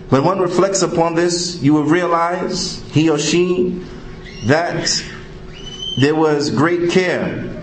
When 0.09 0.23
one 0.23 0.39
reflects 0.39 0.81
upon 0.81 1.15
this, 1.15 1.61
you 1.61 1.73
will 1.73 1.83
realize 1.83 2.81
he 2.91 3.09
or 3.09 3.19
she 3.19 3.83
that 4.45 5.03
there 5.99 6.15
was 6.15 6.49
great 6.49 6.91
care 6.91 7.53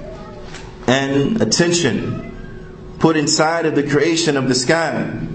and 0.86 1.40
attention 1.40 2.96
put 2.98 3.16
inside 3.16 3.64
of 3.64 3.74
the 3.74 3.88
creation 3.88 4.36
of 4.36 4.48
the 4.48 4.54
sky. 4.54 5.26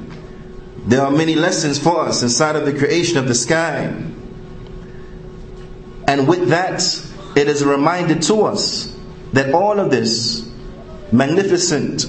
There 0.85 1.01
are 1.01 1.11
many 1.11 1.35
lessons 1.35 1.79
for 1.79 2.01
us 2.01 2.21
inside 2.21 2.55
of 2.55 2.65
the 2.65 2.77
creation 2.77 3.17
of 3.17 3.27
the 3.27 3.35
sky. 3.35 3.85
And 6.07 6.27
with 6.27 6.49
that, 6.49 6.81
it 7.35 7.47
is 7.47 7.61
a 7.61 7.67
reminder 7.67 8.19
to 8.19 8.43
us 8.43 8.95
that 9.33 9.53
all 9.53 9.79
of 9.79 9.89
this 9.91 10.47
magnificent 11.11 12.03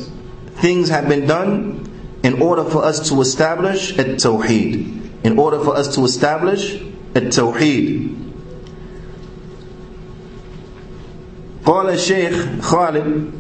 things 0.57 0.89
have 0.91 1.09
been 1.09 1.27
done 1.27 1.90
in 2.23 2.43
order 2.43 2.65
for 2.65 2.85
us 2.85 3.09
to 3.09 3.21
establish 3.21 3.93
a 3.99 4.05
tawheed. 4.05 4.97
In 5.25 5.39
order 5.39 5.59
for 5.61 5.77
us 5.77 5.95
to 5.95 6.05
establish 6.05 6.81
a 7.15 7.21
tawheed. 7.21 8.17
قال 11.65 11.89
الشيخ 11.89 12.47
خالد 12.63 13.31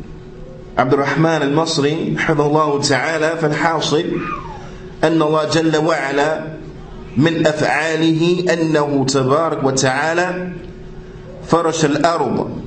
عبد 0.78 0.92
الرحمن 0.94 1.42
المصري 1.42 2.16
حفظه 2.18 2.46
الله 2.46 2.80
تعالى 2.80 3.36
فالحاصل 3.40 4.04
أن 5.04 5.22
الله 5.22 5.44
جل 5.44 5.76
وعلا 5.76 6.46
من 7.16 7.46
أفعاله 7.46 8.44
أنه 8.52 9.04
تبارك 9.08 9.64
وتعالى 9.64 10.52
فرش 11.46 11.84
الأرض 11.84 12.60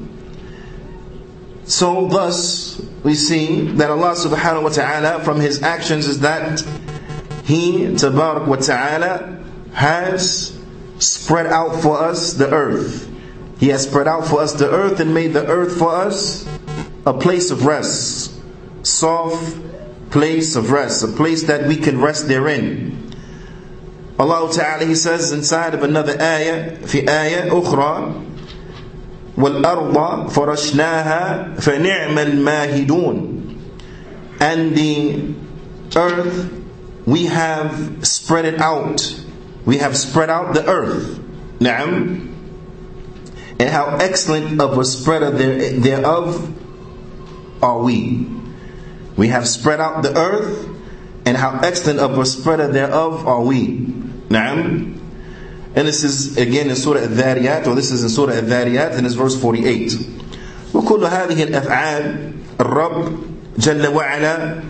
So 1.65 2.07
thus 2.11 2.81
we 3.03 3.15
see 3.15 3.67
that 3.77 3.89
Allah 3.89 4.15
subhanahu 4.15 4.63
wa 4.63 4.69
ta'ala 4.69 5.23
from 5.23 5.39
His 5.39 5.61
actions 5.61 6.07
is 6.07 6.21
that 6.21 6.61
He 7.43 7.87
tabarak 7.99 8.47
wa 8.47 8.55
ta'ala 8.55 9.43
has 9.73 10.57
spread 10.99 11.47
out 11.47 11.81
for 11.81 11.99
us 11.99 12.33
the 12.33 12.49
earth. 12.49 13.09
He 13.59 13.67
has 13.69 13.83
spread 13.87 14.07
out 14.07 14.25
for 14.27 14.41
us 14.41 14.53
the 14.53 14.69
earth 14.69 14.99
and 14.99 15.13
made 15.13 15.33
the 15.33 15.45
earth 15.47 15.77
for 15.77 15.89
us 15.91 16.47
a 17.05 17.13
place 17.13 17.51
of 17.51 17.65
rest. 17.65 18.31
Soft 18.83 19.57
place 20.11 20.55
of 20.55 20.71
rest, 20.71 21.03
a 21.03 21.07
place 21.07 21.43
that 21.43 21.67
we 21.67 21.75
can 21.75 21.99
rest 21.99 22.27
therein. 22.27 23.11
Allah 24.19 24.51
Ta'ala 24.53 24.85
He 24.85 24.95
says 24.95 25.31
inside 25.31 25.73
of 25.73 25.83
another 25.83 26.15
ayah, 26.21 26.75
fi 26.85 27.07
ayah 27.09 27.49
ukhra, 27.49 28.32
والأرض 29.38 30.28
فرشناها 30.30 31.54
فنعم 31.60 32.18
الماهدون 32.18 33.34
and 34.40 34.74
the 34.76 35.34
earth 35.96 36.52
we 37.06 37.26
have 37.26 38.04
spread 38.06 38.44
it 38.44 38.60
out 38.60 39.14
we 39.64 39.78
have 39.78 39.96
spread 39.96 40.30
out 40.30 40.54
the 40.54 40.66
earth 40.68 41.20
نعم 41.60 42.28
and 43.60 43.68
how 43.70 43.96
excellent 44.00 44.60
of 44.60 44.78
a 44.78 44.84
spreader 44.84 45.30
there, 45.30 45.72
thereof 45.78 46.52
are 47.62 47.78
we 47.78 48.26
we 49.16 49.28
have 49.28 49.46
spread 49.48 49.80
out 49.80 50.02
the 50.02 50.16
earth 50.16 50.68
and 51.26 51.36
how 51.36 51.58
excellent 51.62 51.98
of 52.00 52.18
a 52.18 52.26
spreader 52.26 52.68
thereof 52.68 53.26
are 53.26 53.42
we 53.42 53.86
نعم 54.30 54.94
and 55.74 55.86
this 55.86 56.02
is 56.02 56.36
again 56.38 56.70
in 56.70 56.76
Surah 56.76 57.00
Al-Dhariyat, 57.00 57.66
or 57.66 57.74
this 57.74 57.90
is 57.90 58.02
in 58.02 58.08
Surah 58.08 58.32
Al-Dhariyat, 58.34 58.96
and 58.96 59.06
it's 59.06 59.14
verse 59.14 59.40
48. 59.40 59.92
وكل 60.74 61.04
هذه 61.06 61.42
الأفعال 61.42 62.32
الرب 62.60 63.12
جل 63.58 63.86
وعلا 63.94 64.62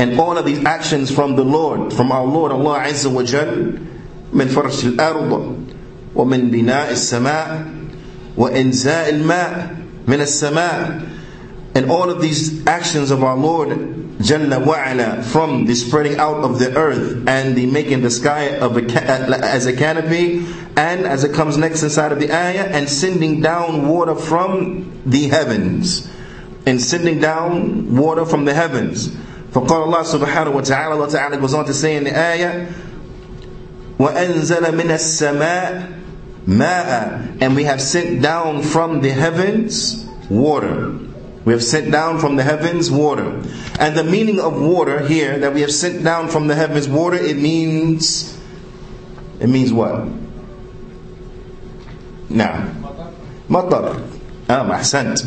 and 0.00 0.18
all 0.20 0.38
of 0.38 0.44
these 0.44 0.64
actions 0.64 1.10
from 1.10 1.34
the 1.34 1.44
Lord, 1.44 1.92
from 1.92 2.12
our 2.12 2.24
Lord 2.24 2.52
Allah 2.52 2.80
Azza 2.86 3.12
wa 3.12 3.22
Jal, 3.24 3.78
من 4.32 4.46
فرش 4.48 4.84
الأرض 4.84 5.56
ومن 6.14 6.50
بناء 6.50 6.90
السماء 6.92 7.66
وإنزاء 8.36 9.08
الماء 9.10 9.76
من 10.06 10.20
السماء 10.20 11.02
and 11.74 11.90
all 11.90 12.10
of 12.10 12.20
these 12.20 12.66
actions 12.66 13.10
of 13.10 13.22
our 13.24 13.36
Lord 13.36 13.70
Jalla 14.18 14.58
wa'ala 14.64 15.22
from 15.22 15.64
the 15.66 15.74
spreading 15.74 16.18
out 16.18 16.42
of 16.44 16.58
the 16.58 16.76
earth 16.76 17.22
and 17.28 17.54
the 17.56 17.66
making 17.66 18.02
the 18.02 18.10
sky 18.10 18.56
of 18.58 18.76
a, 18.76 18.82
as 19.44 19.66
a 19.66 19.72
canopy 19.72 20.44
and 20.76 21.06
as 21.06 21.22
it 21.24 21.32
comes 21.34 21.56
next 21.56 21.82
inside 21.82 22.10
of 22.10 22.18
the 22.18 22.32
ayah 22.32 22.64
and 22.66 22.88
sending 22.88 23.40
down 23.40 23.86
water 23.88 24.14
from 24.16 25.00
the 25.06 25.28
heavens 25.28 26.10
and 26.66 26.80
sending 26.82 27.20
down 27.20 27.96
water 27.96 28.26
from 28.26 28.44
the 28.44 28.54
heavens 28.54 29.08
فقال 29.52 29.86
الله 29.86 30.02
سبحانه 30.02 30.50
وتعالى 30.52 30.92
Allah 30.92 31.08
Ta'ala 31.10 31.36
goes 31.38 31.54
on 31.54 31.64
to 31.64 31.72
say 31.74 31.96
in 31.96 32.04
the 32.04 32.18
ayah 32.18 32.66
وأنزل 33.98 34.74
من 34.74 34.90
السماء 34.90 35.88
ماء 36.46 37.38
and 37.40 37.54
we 37.56 37.64
have 37.64 37.80
sent 37.80 38.20
down 38.20 38.62
from 38.62 39.00
the 39.00 39.10
heavens 39.10 40.04
water 40.28 40.92
we 41.44 41.52
have 41.52 41.64
sent 41.64 41.90
down 41.90 42.18
from 42.18 42.36
the 42.36 42.42
heavens 42.42 42.90
water. 42.90 43.42
And 43.80 43.96
the 43.96 44.04
meaning 44.04 44.38
of 44.38 44.60
water 44.60 45.06
here, 45.06 45.38
that 45.38 45.54
we 45.54 45.62
have 45.62 45.72
sent 45.72 46.04
down 46.04 46.28
from 46.28 46.46
the 46.46 46.54
heavens 46.54 46.88
water, 46.88 47.16
it 47.16 47.38
means, 47.38 48.38
it 49.40 49.48
means 49.48 49.72
what? 49.72 50.06
Now, 52.28 52.68
matar. 53.48 54.06
Ah, 54.48 54.64
ahsant. 54.78 55.24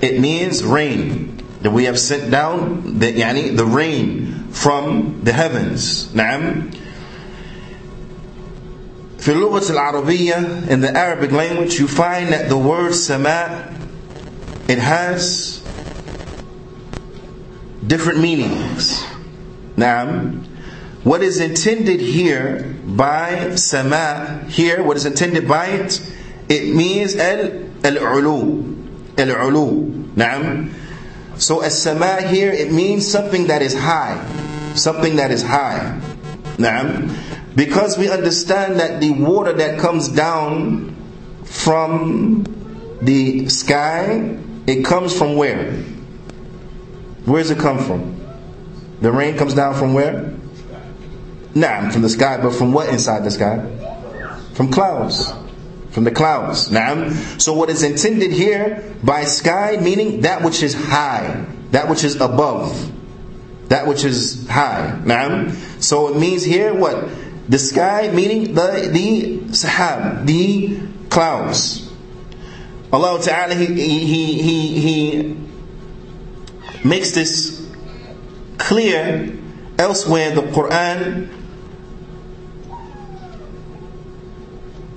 It 0.00 0.20
means 0.20 0.62
rain. 0.62 1.42
That 1.62 1.72
we 1.72 1.84
have 1.84 1.98
sent 1.98 2.30
down 2.30 2.98
the, 2.98 3.12
yani, 3.12 3.56
the 3.56 3.64
rain 3.64 4.50
from 4.50 5.24
the 5.24 5.32
heavens. 5.32 6.06
نعم. 6.14 6.70
في 9.18 9.32
اللغة 9.32 9.70
العربية 9.70 10.68
in 10.68 10.80
the 10.82 10.94
Arabic 10.94 11.32
language 11.32 11.78
you 11.80 11.88
find 11.88 12.28
that 12.28 12.50
the 12.50 12.58
word 12.58 12.94
sama 12.94 13.74
it 14.69 14.77
has 14.77 15.65
different 17.85 18.19
meanings. 18.19 19.03
Now, 19.75 20.05
what 21.03 21.23
is 21.23 21.39
intended 21.39 21.99
here 21.99 22.75
by 22.85 23.55
sama, 23.55 24.45
here, 24.47 24.83
what 24.83 24.95
is 24.95 25.05
intended 25.05 25.47
by 25.47 25.67
it, 25.67 25.99
it 26.49 26.75
means 26.75 27.15
al-ulu. 27.15 28.75
Al-ulu. 29.17 29.89
Naam. 30.13 30.73
So 31.37 31.61
as-sama 31.61 32.21
here, 32.27 32.51
it 32.51 32.71
means 32.71 33.09
something 33.09 33.47
that 33.47 33.61
is 33.61 33.73
high. 33.73 34.21
Something 34.75 35.15
that 35.15 35.31
is 35.31 35.41
high. 35.41 35.99
Naam. 36.57 37.15
Because 37.55 37.97
we 37.97 38.09
understand 38.11 38.79
that 38.79 39.01
the 39.01 39.11
water 39.11 39.53
that 39.53 39.79
comes 39.79 40.09
down 40.09 40.95
from 41.45 42.43
the 43.01 43.47
sky, 43.49 44.37
it 44.69 44.85
comes 44.85 45.17
from 45.17 45.35
where? 45.35 45.71
Where 47.25 47.41
does 47.41 47.49
it 47.49 47.57
come 47.57 47.79
from? 47.79 48.21
The 49.01 49.11
rain 49.11 49.35
comes 49.35 49.55
down 49.55 49.73
from 49.73 49.95
where? 49.95 50.31
Nah, 51.55 51.89
from 51.89 52.03
the 52.03 52.09
sky, 52.09 52.37
but 52.39 52.51
from 52.51 52.71
what 52.71 52.89
inside 52.89 53.23
the 53.23 53.31
sky? 53.31 53.57
From 54.53 54.71
clouds. 54.71 55.33
From 55.89 56.03
the 56.03 56.11
clouds. 56.11 56.69
Naam. 56.69 57.41
So 57.41 57.53
what 57.53 57.71
is 57.71 57.81
intended 57.81 58.31
here 58.31 58.93
by 59.03 59.23
sky 59.23 59.77
meaning 59.81 60.21
that 60.21 60.43
which 60.43 60.61
is 60.61 60.75
high, 60.75 61.45
that 61.71 61.89
which 61.89 62.03
is 62.03 62.15
above, 62.17 62.91
that 63.69 63.87
which 63.87 64.03
is 64.03 64.47
high. 64.47 64.99
Naam. 65.03 65.51
So 65.81 66.09
it 66.09 66.19
means 66.19 66.43
here 66.43 66.75
what? 66.75 67.09
The 67.49 67.57
sky 67.57 68.11
meaning 68.13 68.53
the 68.53 68.89
the 68.93 69.39
sahab, 69.49 70.27
the 70.27 70.79
clouds. 71.09 71.88
Allah 72.91 73.21
Ta'ala 73.21 73.53
he 73.53 73.67
he 73.67 74.41
he, 74.41 74.79
he 74.79 75.37
makes 76.83 77.11
this 77.11 77.69
clear 78.57 79.31
elsewhere 79.77 80.29
in 80.29 80.35
the 80.35 80.41
Quran 80.41 81.29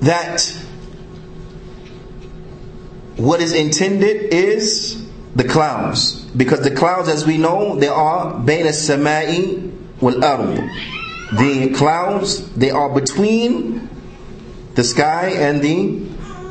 that 0.00 0.40
what 3.16 3.40
is 3.40 3.52
intended 3.52 4.32
is 4.32 5.06
the 5.36 5.44
clouds. 5.44 6.20
Because 6.34 6.60
the 6.60 6.74
clouds 6.74 7.08
as 7.08 7.26
we 7.26 7.36
know 7.36 7.76
they 7.76 7.88
are 7.88 8.42
as-sama'i 8.48 9.70
wal 10.00 10.24
ard. 10.24 10.56
The 11.38 11.72
clouds 11.76 12.50
they 12.54 12.70
are 12.70 12.88
between 12.88 13.88
the 14.74 14.82
sky 14.82 15.28
and 15.36 15.60
the 15.60 16.06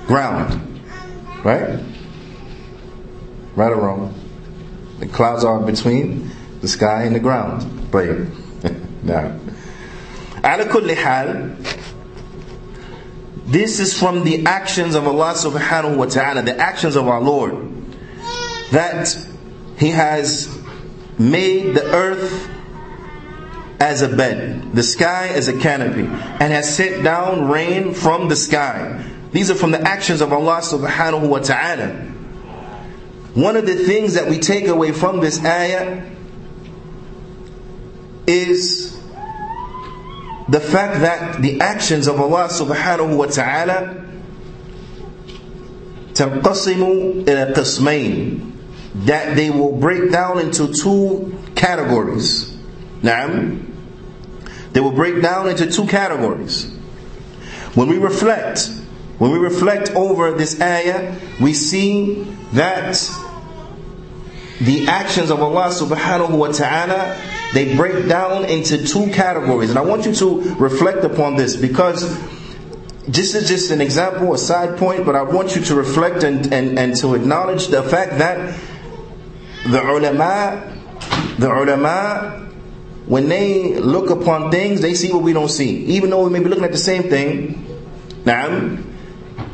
ground 0.06 0.71
right 1.45 1.81
right 3.55 3.73
or 3.73 3.77
wrong 3.77 4.15
the 4.99 5.07
clouds 5.07 5.45
are 5.45 5.61
between 5.61 6.31
the 6.61 6.69
sky 6.69 7.03
and 7.03 7.15
the 7.15 7.21
ground. 7.21 7.63
طيب. 7.91 8.31
now. 9.03 9.39
على 10.43 10.65
كل 10.69 10.97
حال 10.97 11.57
this 13.47 13.79
is 13.79 13.97
from 13.97 14.25
the 14.25 14.45
actions 14.45 14.97
of 14.97 15.07
Allah 15.07 15.35
subhanahu 15.35 15.97
wa 15.97 16.07
ta'ala, 16.07 16.43
the 16.43 16.59
actions 16.59 16.97
of 16.97 17.07
our 17.07 17.21
Lord. 17.21 17.55
That 18.73 19.17
He 19.79 19.91
has 19.91 20.49
made 21.17 21.77
the 21.77 21.85
earth 21.95 22.51
as 23.79 24.03
a 24.03 24.09
bed, 24.09 24.75
the 24.75 24.83
sky 24.83 25.29
as 25.29 25.47
a 25.47 25.57
canopy, 25.61 26.01
and 26.01 26.53
has 26.53 26.75
sent 26.75 27.05
down 27.05 27.47
rain 27.47 27.95
from 27.95 28.29
the 28.29 28.35
sky. 28.35 29.05
These 29.33 29.51
are 29.51 29.55
from 29.55 29.71
the 29.73 29.81
actions 29.81 30.21
of 30.21 30.33
Allah 30.33 30.61
subhanahu 30.63 31.29
wa 31.29 31.39
ta'ala. 31.41 31.89
One 33.35 33.57
of 33.57 33.67
the 33.67 33.75
things 33.75 34.15
that 34.15 34.29
we 34.31 34.39
take 34.39 34.67
away 34.67 34.93
from 34.93 35.21
this 35.21 35.45
ayah 35.45 36.03
is 38.27 38.97
the 40.49 40.61
fact 40.61 41.01
that 41.01 41.43
the 41.43 41.61
actions 41.61 42.07
of 42.07 42.21
Allah 42.21 42.49
subhanahu 42.49 43.17
wa 43.17 43.27
ta'ala 43.27 44.03
تنقسم 46.15 47.25
إلى 47.29 47.53
قسمين 47.55 48.53
that 49.05 49.37
they 49.37 49.51
will 49.51 49.73
break 49.73 50.11
down 50.11 50.39
into 50.39 50.73
two 50.73 51.37
categories. 51.55 52.57
نعم 53.03 53.61
They 54.73 54.81
will 54.81 54.93
break 54.93 55.21
down 55.21 55.49
into 55.49 55.71
two 55.71 55.87
categories. 55.87 56.65
When 57.75 57.89
we 57.89 57.99
reflect, 57.99 58.71
when 59.22 59.30
we 59.30 59.38
reflect 59.38 59.92
over 59.92 60.32
this 60.32 60.60
ayah, 60.60 61.16
we 61.40 61.54
see 61.54 62.24
that 62.54 62.98
the 64.60 64.88
actions 64.88 65.30
of 65.30 65.44
Allah 65.44 65.70
subhanahu 65.70 66.36
wa 66.36 66.48
ta'ala, 66.48 67.22
they 67.54 67.76
break 67.76 68.10
down 68.10 68.46
into 68.46 68.84
two 68.84 69.12
categories. 69.12 69.70
And 69.70 69.78
I 69.78 69.84
want 69.84 70.08
you 70.08 70.16
to 70.16 70.56
reflect 70.56 71.04
upon 71.04 71.36
this 71.36 71.56
because 71.56 72.18
this 73.08 73.36
is 73.36 73.48
just 73.48 73.70
an 73.70 73.80
example, 73.80 74.34
a 74.34 74.40
side 74.40 74.80
point, 74.80 75.06
but 75.06 75.16
I 75.16 75.22
want 75.22 75.56
you 75.56 75.62
to 75.66 75.76
reflect 75.76 76.24
and, 76.24 76.52
and, 76.52 76.80
and 76.80 76.96
to 76.96 77.14
acknowledge 77.14 77.68
the 77.68 77.84
fact 77.84 78.18
that 78.18 78.60
the 79.68 79.88
ulama, 79.88 80.82
the 81.38 81.48
ulama, 81.48 82.50
when 83.06 83.30
they 83.30 83.78
look 83.78 84.10
upon 84.10 84.50
things, 84.50 84.82
they 84.82 84.96
see 84.96 85.14
what 85.14 85.22
we 85.22 85.32
don't 85.32 85.50
see. 85.52 85.86
Even 85.94 86.10
though 86.10 86.24
we 86.24 86.32
may 86.32 86.40
be 86.40 86.50
looking 86.50 86.66
at 86.66 86.72
the 86.72 86.80
same 86.80 87.04
thing, 87.04 87.68
now, 88.26 88.78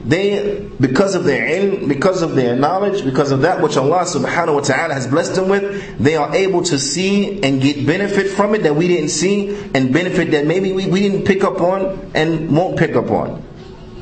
they, 0.08 0.66
because 0.80 1.16
of 1.16 1.26
their 1.26 1.46
ilm, 1.50 1.90
because 1.90 2.22
of 2.22 2.36
their 2.36 2.56
knowledge, 2.56 3.04
because 3.04 3.32
of 3.32 3.42
that 3.42 3.62
which 3.62 3.76
Allah 3.76 4.06
subhanahu 4.06 4.56
wa 4.56 4.62
ta'ala 4.62 4.94
has 4.94 5.06
blessed 5.06 5.36
them 5.36 5.50
with, 5.50 6.00
they 6.00 6.16
are 6.16 6.34
able 6.34 6.64
to 6.64 6.80
see 6.80 7.44
and 7.44 7.62
get 7.62 7.86
benefit 7.86 8.30
from 8.30 8.56
it 8.56 8.64
that 8.64 8.74
we 8.74 8.88
didn't 8.88 9.10
see, 9.10 9.50
and 9.76 9.92
benefit 9.92 10.32
that 10.32 10.48
maybe 10.48 10.72
we, 10.72 10.88
we 10.88 11.02
didn't 11.02 11.26
pick 11.26 11.44
up 11.44 11.60
on 11.60 12.10
and 12.16 12.56
won't 12.56 12.80
pick 12.80 12.96
up 12.96 13.12
on. 13.12 13.44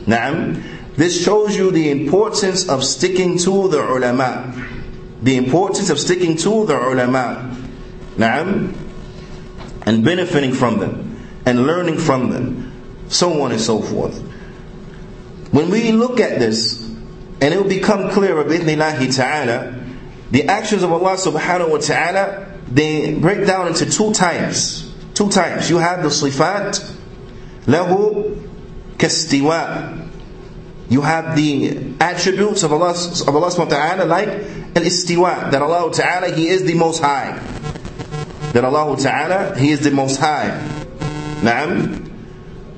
Naam. 0.06 0.62
This 0.96 1.24
shows 1.24 1.58
you 1.58 1.72
the 1.72 1.90
importance 1.90 2.70
of 2.70 2.84
sticking 2.84 3.40
to 3.40 3.68
the 3.68 3.84
ulama. 3.84 4.54
The 5.24 5.38
importance 5.38 5.90
of 5.90 6.00
sticking 6.00 6.38
to 6.38 6.68
the 6.68 6.78
ulama. 6.78 7.58
Naam. 8.16 8.76
And 9.88 10.06
benefiting 10.06 10.54
from 10.54 10.78
them. 10.78 11.20
And 11.48 11.66
learning 11.66 11.98
from 11.98 12.30
them. 12.30 12.72
So 13.10 13.42
on 13.42 13.52
and 13.52 13.60
so 13.60 13.82
forth. 13.82 14.22
When 15.56 15.70
we 15.70 15.94
look 15.94 16.20
at 16.20 16.38
this, 16.38 16.82
and 17.40 17.54
it 17.54 17.56
will 17.56 17.70
become 17.70 18.12
clearer, 18.12 18.44
bidnillahi 18.44 19.16
ta'ala, 19.16 19.74
the 20.30 20.50
actions 20.50 20.84
of 20.84 20.92
Allah 20.92 21.16
subhanahu 21.16 21.70
wa 21.70 21.78
ta'ala, 21.78 22.46
they 22.68 23.16
break 23.16 23.48
down 23.48 23.70
into 23.70 23.90
two 23.90 24.12
types. 24.12 24.92
Two 25.14 25.30
types. 25.30 25.70
You 25.70 25.78
have 25.78 26.04
the 26.04 26.10
sifat, 26.10 26.84
lahu 27.68 28.36
kastiwa. 28.98 30.10
You 30.90 31.00
have 31.00 31.38
the 31.38 31.94
attributes 32.02 32.64
of 32.64 32.74
Allah, 32.74 32.90
of 32.90 33.30
Allah 33.30 33.48
subhanahu 33.48 33.60
wa 33.60 33.78
ta'ala 33.78 34.04
like 34.04 34.28
al-istiwa, 34.28 35.52
that 35.52 35.62
Allah 35.62 35.90
ta'ala, 35.94 36.36
He 36.36 36.50
is 36.50 36.66
the 36.66 36.74
most 36.74 37.00
high. 37.00 37.32
That 38.52 38.66
Allah 38.66 38.98
ta'ala, 38.98 39.58
He 39.58 39.72
is 39.72 39.80
the 39.80 39.92
most 39.92 40.20
high. 40.20 40.50
Naam. 41.40 42.12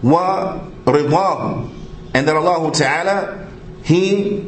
Wa 0.04 0.60
ridahu 0.86 1.74
and 2.17 2.29
that 2.29 2.37
Allah 2.37 2.73
Ta'ala, 2.73 3.49
He 3.83 4.45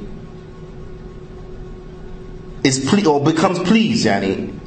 is 2.63 2.89
ple- 2.89 3.09
or 3.09 3.25
becomes 3.25 3.59
pleased, 3.59 4.07
yani. 4.07 4.59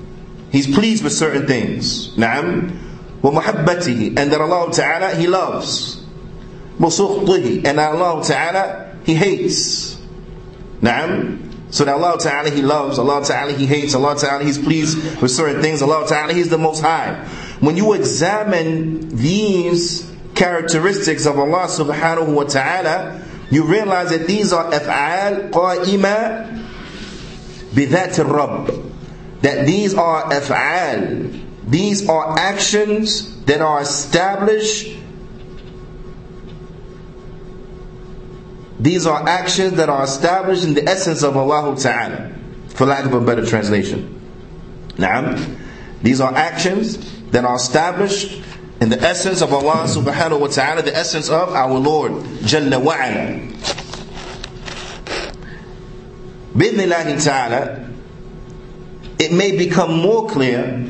He's 0.52 0.68
pleased 0.74 1.04
with 1.04 1.14
certain 1.14 1.46
things. 1.48 2.16
Naam. 2.16 2.72
ومحبته 3.22 4.18
and 4.18 4.32
that 4.32 4.40
Allah 4.40 4.72
Ta'ala 4.72 5.16
He 5.16 5.28
loves. 5.28 6.04
وسخطه 6.80 7.66
and 7.66 7.78
that 7.80 7.94
Allah 7.96 8.24
Ta'ala 8.24 8.96
He 9.04 9.14
hates. 9.16 9.98
Naam. 10.82 11.44
So 11.70 11.84
that 11.84 11.96
Allah 11.96 12.18
Ta'ala 12.18 12.50
He 12.50 12.62
loves, 12.62 12.98
Allah 12.98 13.24
Ta'ala 13.26 13.52
He 13.52 13.66
hates, 13.66 13.94
Allah 13.94 14.16
Ta'ala 14.16 14.44
He's 14.44 14.58
pleased 14.58 15.22
with 15.22 15.32
certain 15.32 15.62
things, 15.62 15.82
Allah 15.82 16.06
Ta'ala 16.08 16.34
He's 16.34 16.50
the 16.50 16.58
most 16.58 16.82
high. 16.82 17.14
When 17.60 17.76
you 17.76 17.94
examine 17.94 19.10
these 19.18 20.10
characteristics 20.43 21.25
of 21.25 21.39
Allah 21.39 21.71
subhanahu 21.71 22.35
wa 22.35 22.43
ta'ala, 22.43 23.23
you 23.51 23.63
realize 23.63 24.11
that 24.11 24.27
these 24.27 24.53
are 24.53 24.73
af'al 24.73 25.51
qa'ima 25.51 26.51
bidhat 27.71 28.19
al-rabb. 28.19 28.67
That 29.43 29.67
these 29.67 29.95
are 29.95 30.25
af'al. 30.25 31.41
These 31.69 32.09
are 32.09 32.37
actions 32.37 33.45
that 33.45 33.61
are 33.61 33.83
established. 33.83 34.99
These 38.81 39.07
are 39.07 39.23
actions 39.29 39.75
that 39.75 39.89
are 39.89 40.03
established 40.03 40.65
in 40.65 40.75
the 40.75 40.89
essence 40.89 41.23
of 41.23 41.37
Allah 41.37 41.77
Ta'ala. 41.79 42.33
For 42.71 42.85
lack 42.85 43.05
of 43.05 43.15
a 43.15 43.21
better 43.21 43.47
translation. 43.47 44.19
Now, 44.99 45.37
these 46.03 46.21
are 46.21 46.35
actions 46.35 46.99
that 47.31 47.45
are 47.45 47.55
established 47.55 48.43
in 48.83 48.89
the 48.89 49.01
essence 49.01 49.41
of 49.43 49.53
Allah 49.53 49.87
subhanahu 49.87 50.41
wa 50.41 50.49
ta'ala, 50.49 50.83
the 50.83 50.95
essence 50.97 51.31
of 51.31 51.51
our 51.51 51.79
Lord 51.79 52.11
Jalla 52.43 52.83
wa'ala. 52.83 53.49
Bidnillahi 56.53 57.23
ta'ala, 57.25 57.89
it 59.21 59.31
may 59.33 59.57
become 59.57 59.95
more 60.01 60.29
clear 60.29 60.81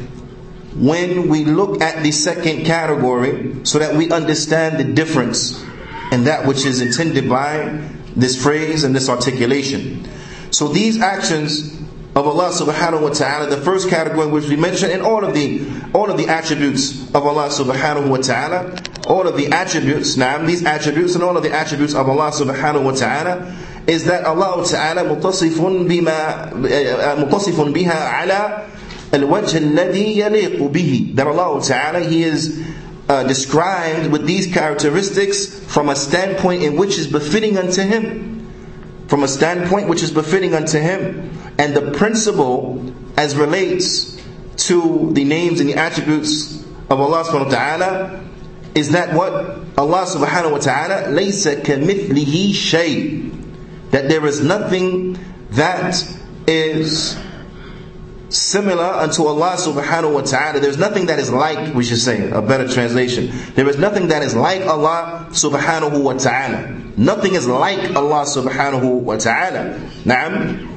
when 0.75 1.29
we 1.29 1.45
look 1.45 1.83
at 1.83 2.03
the 2.03 2.13
second 2.13 2.65
category 2.65 3.57
so 3.67 3.79
that 3.79 3.95
we 3.95 4.11
understand 4.11 4.79
the 4.81 4.85
difference 4.95 5.63
in 6.13 6.25
that 6.25 6.47
which 6.47 6.65
is 6.65 6.81
intended 6.81 7.29
by 7.29 7.79
this 8.17 8.43
phrase 8.43 8.85
and 8.85 8.97
this 8.97 9.11
articulation. 9.11 10.09
So 10.51 10.69
these 10.69 10.99
actions 10.99 11.79
of 12.18 12.26
Allah 12.28 12.50
subhanahu 12.50 13.02
wa 13.04 13.10
ta'ala, 13.10 13.48
the 13.48 13.58
first 13.62 13.90
category 13.90 14.26
which 14.28 14.50
we 14.50 14.56
mentioned, 14.56 14.92
and 14.92 15.04
all 15.04 15.24
of 15.24 15.36
the 15.36 15.62
all 15.94 16.10
of 16.10 16.18
the 16.18 16.28
attributes 16.28 17.08
of 17.14 17.18
Allah 17.28 17.50
subhanahu 17.50 18.10
wa 18.10 18.18
ta'ala, 18.18 18.76
all 19.08 19.28
of 19.28 19.38
the 19.38 19.48
attributes, 19.48 20.18
now 20.18 20.40
these 20.44 20.66
attributes 20.66 21.14
and 21.14 21.24
all 21.24 21.38
of 21.38 21.44
the 21.44 21.52
attributes 21.54 21.94
of 21.94 22.10
Allah 22.10 22.32
subhanahu 22.32 22.84
wa 22.86 22.92
ta'ala, 22.92 23.56
is 23.86 24.06
that 24.06 24.26
Allah 24.26 24.66
ta'ala 24.66 25.04
mutasifun 25.06 25.86
bima 25.88 26.52
mutasifun 27.22 27.72
biha 27.74 28.24
ala 28.24 28.68
الوجه 29.14 29.58
الذي 29.58 30.18
يليق 30.20 30.60
به 30.72 31.16
that 31.16 31.28
Allah 31.28 31.62
Ta'ala 31.64 32.00
He 32.02 32.24
is 32.24 32.62
uh, 33.08 33.24
described 33.24 34.12
with 34.12 34.26
these 34.26 34.52
characteristics 34.52 35.46
from 35.48 35.88
a 35.90 35.96
standpoint 35.96 36.62
in 36.64 36.76
which 36.76 36.98
is 36.98 37.08
befitting 37.08 37.58
unto 37.58 37.82
Him 37.84 38.46
from 39.08 39.24
a 39.24 39.28
standpoint 39.30 39.88
which 39.88 40.04
is 40.04 40.12
befitting 40.12 40.54
unto 40.54 40.78
Him 40.80 41.32
and 41.59 41.75
the 41.75 41.93
principle 41.93 42.93
as 43.17 43.37
relates 43.37 44.17
to 44.69 45.11
the 45.13 45.25
names 45.25 45.61
and 45.61 45.69
the 45.69 45.75
attributes 45.75 46.63
of 46.91 47.01
Allah 47.01 47.25
subhanahu 47.25 47.47
wa 47.47 47.51
ta'ala 47.51 48.21
is 48.75 48.91
that 48.93 49.15
what 49.15 49.33
Allah 49.77 50.05
subhanahu 50.07 50.53
wa 50.53 50.59
ta'ala 50.59 51.09
laysa 51.13 51.63
kamithlihi 51.63 52.55
shay 52.55 53.19
that 53.91 54.09
there 54.09 54.25
is 54.27 54.41
nothing 54.43 55.19
that 55.51 55.95
is 56.47 57.17
similar 58.33 58.85
unto 58.85 59.25
Allah 59.27 59.57
subhanahu 59.61 60.15
wa 60.15 60.21
ta'ala. 60.23 60.59
There's 60.61 60.79
nothing 60.79 61.07
that 61.07 61.19
is 61.19 61.31
like, 61.31 61.75
we 61.75 61.85
should 61.85 61.99
say, 61.99 62.31
a 62.31 62.41
better 62.41 62.67
translation. 62.67 63.31
There 63.55 63.69
is 63.69 63.77
nothing 63.77 64.09
that 64.09 64.23
is 64.23 64.35
like 64.35 64.63
Allah 64.63 65.29
subhanahu 65.31 66.03
wa 66.03 66.15
ta'ala. 66.15 66.73
Nothing 66.97 67.35
is 67.35 67.47
like 67.47 67.95
Allah 67.95 68.25
subhanahu 68.25 69.01
wa 69.03 69.17
ta'ala. 69.17 69.79
Naam. 70.05 70.72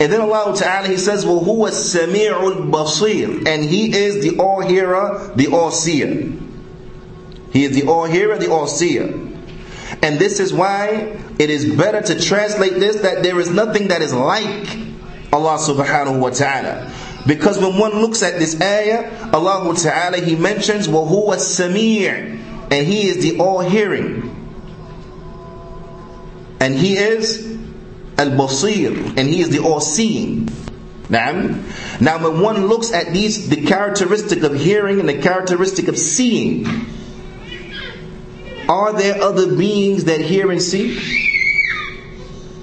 And 0.00 0.12
then 0.12 0.20
Allah 0.20 0.54
Ta'ala, 0.56 0.86
He 0.86 0.96
says, 0.96 1.26
Well, 1.26 1.42
who 1.42 1.54
was 1.54 1.94
Sami'ul 1.94 2.70
Basir? 2.70 3.46
And 3.48 3.64
He 3.64 3.94
is 3.96 4.22
the 4.22 4.38
all 4.38 4.60
hearer, 4.60 5.32
the 5.34 5.48
all 5.48 5.70
seer. 5.70 6.32
He 7.52 7.64
is 7.64 7.74
the 7.74 7.88
all 7.88 8.04
hearer, 8.04 8.38
the 8.38 8.50
all 8.50 8.68
seer. 8.68 9.06
And 10.02 10.18
this 10.18 10.38
is 10.38 10.52
why 10.52 11.18
it 11.38 11.50
is 11.50 11.74
better 11.74 12.00
to 12.00 12.20
translate 12.20 12.74
this 12.74 13.00
that 13.00 13.22
there 13.24 13.40
is 13.40 13.50
nothing 13.50 13.88
that 13.88 14.02
is 14.02 14.14
like 14.14 14.68
Allah 15.32 15.58
Subhanahu 15.58 16.20
wa 16.20 16.30
Ta'ala. 16.30 16.92
Because 17.26 17.58
when 17.58 17.76
one 17.76 18.00
looks 18.00 18.22
at 18.22 18.38
this 18.38 18.60
ayah, 18.60 19.32
Allah 19.34 19.74
Ta'ala, 19.76 20.18
He 20.18 20.36
mentions, 20.36 20.88
Well, 20.88 21.06
who 21.06 21.26
was 21.26 21.42
Samir? 21.58 22.38
And 22.70 22.86
He 22.86 23.08
is 23.08 23.22
the 23.22 23.40
all 23.40 23.60
hearing. 23.60 24.34
And 26.60 26.74
He 26.76 26.96
is 26.96 27.57
al-basir, 28.18 29.16
and 29.16 29.28
he 29.28 29.40
is 29.40 29.50
the 29.50 29.60
all-seeing. 29.60 30.48
Now, 31.08 31.32
now 32.00 32.22
when 32.22 32.42
one 32.42 32.66
looks 32.66 32.92
at 32.92 33.12
these, 33.12 33.48
the 33.48 33.64
characteristic 33.64 34.42
of 34.42 34.54
hearing 34.54 35.00
and 35.00 35.08
the 35.08 35.18
characteristic 35.22 35.88
of 35.88 35.96
seeing, 35.96 36.66
are 38.68 38.92
there 38.92 39.22
other 39.22 39.56
beings 39.56 40.04
that 40.04 40.20
hear 40.20 40.50
and 40.50 40.60
see? 40.60 40.98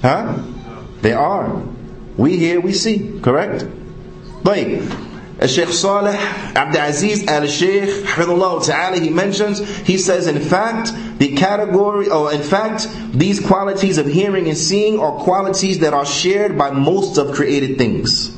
Huh? 0.02 0.44
There 1.02 1.18
are. 1.18 1.64
We 2.18 2.38
hear, 2.38 2.60
we 2.62 2.74
see, 2.74 3.20
correct? 3.22 3.66
Sheikh 5.42 5.70
Saleh 5.70 6.16
Abdul 6.56 6.82
Aziz 6.82 7.28
Al 7.28 7.46
Sheikh, 7.46 8.06
Ta'ala, 8.16 9.00
he 9.00 9.10
mentions, 9.10 9.60
he 9.80 9.98
says, 9.98 10.28
in 10.28 10.40
fact, 10.40 10.94
the 11.20 11.36
category, 11.36 12.10
or 12.10 12.32
in 12.34 12.42
fact, 12.42 12.88
these 13.12 13.40
qualities 13.46 13.98
of 13.98 14.06
hearing 14.06 14.48
and 14.48 14.58
seeing 14.58 15.00
are 15.00 15.12
qualities 15.24 15.80
that 15.80 15.94
are 15.94 16.06
shared 16.06 16.58
by 16.58 16.72
most 16.72 17.18
of 17.18 17.34
created 17.34 17.78
things. 17.78 18.36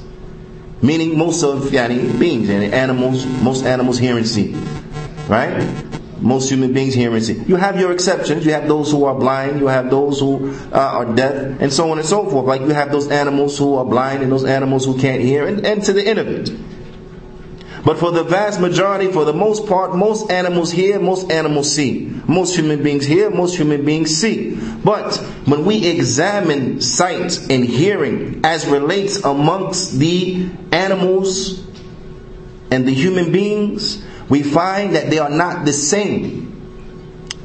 Meaning 0.81 1.17
most 1.17 1.43
of 1.43 1.59
yani, 1.71 2.19
beings 2.19 2.49
and 2.49 2.73
animals, 2.73 3.25
most 3.25 3.63
animals 3.65 3.97
hear 3.97 4.17
and 4.17 4.27
see. 4.27 4.53
Right? 5.27 5.67
Most 6.19 6.49
human 6.49 6.73
beings 6.73 6.93
hear 6.95 7.13
and 7.15 7.23
see. 7.23 7.33
You 7.33 7.57
have 7.57 7.79
your 7.79 7.91
exceptions. 7.91 8.45
You 8.45 8.53
have 8.53 8.67
those 8.67 8.91
who 8.91 9.05
are 9.05 9.13
blind. 9.13 9.59
You 9.59 9.67
have 9.67 9.89
those 9.91 10.19
who 10.19 10.51
uh, 10.71 10.77
are 10.77 11.15
deaf, 11.15 11.61
and 11.61 11.71
so 11.71 11.91
on 11.91 11.99
and 11.99 12.07
so 12.07 12.27
forth. 12.29 12.45
Like 12.47 12.61
you 12.61 12.69
have 12.69 12.91
those 12.91 13.07
animals 13.09 13.57
who 13.57 13.75
are 13.75 13.85
blind 13.85 14.23
and 14.23 14.31
those 14.31 14.45
animals 14.45 14.85
who 14.85 14.99
can't 14.99 15.21
hear, 15.21 15.45
and, 15.47 15.65
and 15.65 15.83
to 15.83 15.93
the 15.93 16.07
end 16.07 16.19
of 16.19 16.27
it. 16.27 16.49
But 17.85 17.97
for 17.97 18.11
the 18.11 18.23
vast 18.23 18.59
majority, 18.59 19.11
for 19.11 19.25
the 19.25 19.33
most 19.33 19.67
part, 19.67 19.95
most 19.95 20.31
animals 20.31 20.71
hear, 20.71 20.99
most 20.99 21.31
animals 21.31 21.73
see. 21.73 22.11
Most 22.27 22.55
human 22.55 22.83
beings 22.83 23.05
hear, 23.05 23.29
most 23.29 23.55
human 23.55 23.85
beings 23.85 24.15
see. 24.15 24.55
But 24.55 25.15
when 25.45 25.65
we 25.65 25.87
examine 25.87 26.81
sight 26.81 27.49
and 27.49 27.63
hearing 27.63 28.41
as 28.43 28.65
relates 28.67 29.23
amongst 29.23 29.99
the 29.99 30.49
animals 30.71 31.63
and 32.71 32.87
the 32.87 32.93
human 32.93 33.31
beings, 33.31 34.03
we 34.29 34.43
find 34.43 34.95
that 34.95 35.09
they 35.09 35.19
are 35.19 35.29
not 35.29 35.65
the 35.65 35.73
same. 35.73 36.47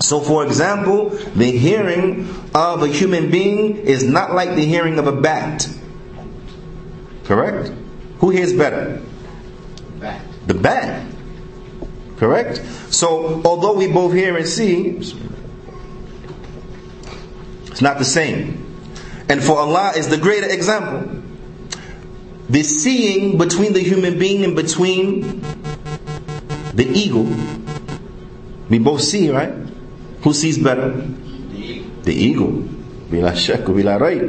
So, 0.00 0.20
for 0.20 0.44
example, 0.44 1.10
the 1.10 1.56
hearing 1.56 2.28
of 2.54 2.82
a 2.82 2.88
human 2.88 3.30
being 3.30 3.76
is 3.76 4.02
not 4.02 4.34
like 4.34 4.56
the 4.56 4.64
hearing 4.64 4.98
of 4.98 5.06
a 5.06 5.12
bat. 5.12 5.68
Correct? 7.24 7.72
Who 8.18 8.30
hears 8.30 8.52
better? 8.52 9.00
The 10.46 10.54
bat. 10.54 11.06
Correct? 12.16 12.62
So, 12.90 13.42
although 13.44 13.74
we 13.74 13.88
both 13.90 14.12
hear 14.12 14.36
and 14.36 14.46
see, 14.46 14.98
it's 17.66 17.80
not 17.80 17.98
the 17.98 18.04
same. 18.04 18.62
And 19.28 19.42
for 19.42 19.58
Allah 19.58 19.92
is 19.96 20.08
the 20.08 20.18
greater 20.18 20.48
example. 20.48 21.22
The 22.50 22.62
seeing 22.62 23.38
between 23.38 23.72
the 23.72 23.80
human 23.80 24.18
being 24.18 24.44
and 24.44 24.54
between 24.54 25.40
the 26.74 26.86
eagle. 26.86 27.28
We 28.68 28.78
both 28.78 29.00
see, 29.00 29.30
right? 29.30 29.54
Who 30.22 30.32
sees 30.32 30.58
better? 30.58 30.90
The 32.02 32.14
eagle. 32.14 32.68
Bila 33.10 33.36
shak, 33.36 33.60
bila 33.60 33.98
right. 34.00 34.22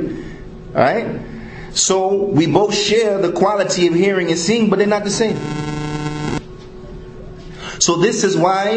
Right? 0.74 1.33
So 1.74 2.26
we 2.26 2.46
both 2.48 2.76
share 2.76 3.18
the 3.20 3.32
quality 3.32 3.88
of 3.88 3.96
hearing 3.96 4.30
and 4.30 4.38
seeing, 4.38 4.70
but 4.70 4.78
they're 4.80 4.88
not 4.88 5.04
the 5.04 5.10
same. 5.10 5.38
So 7.80 7.98
this 7.98 8.24
is 8.24 8.38
why 8.38 8.68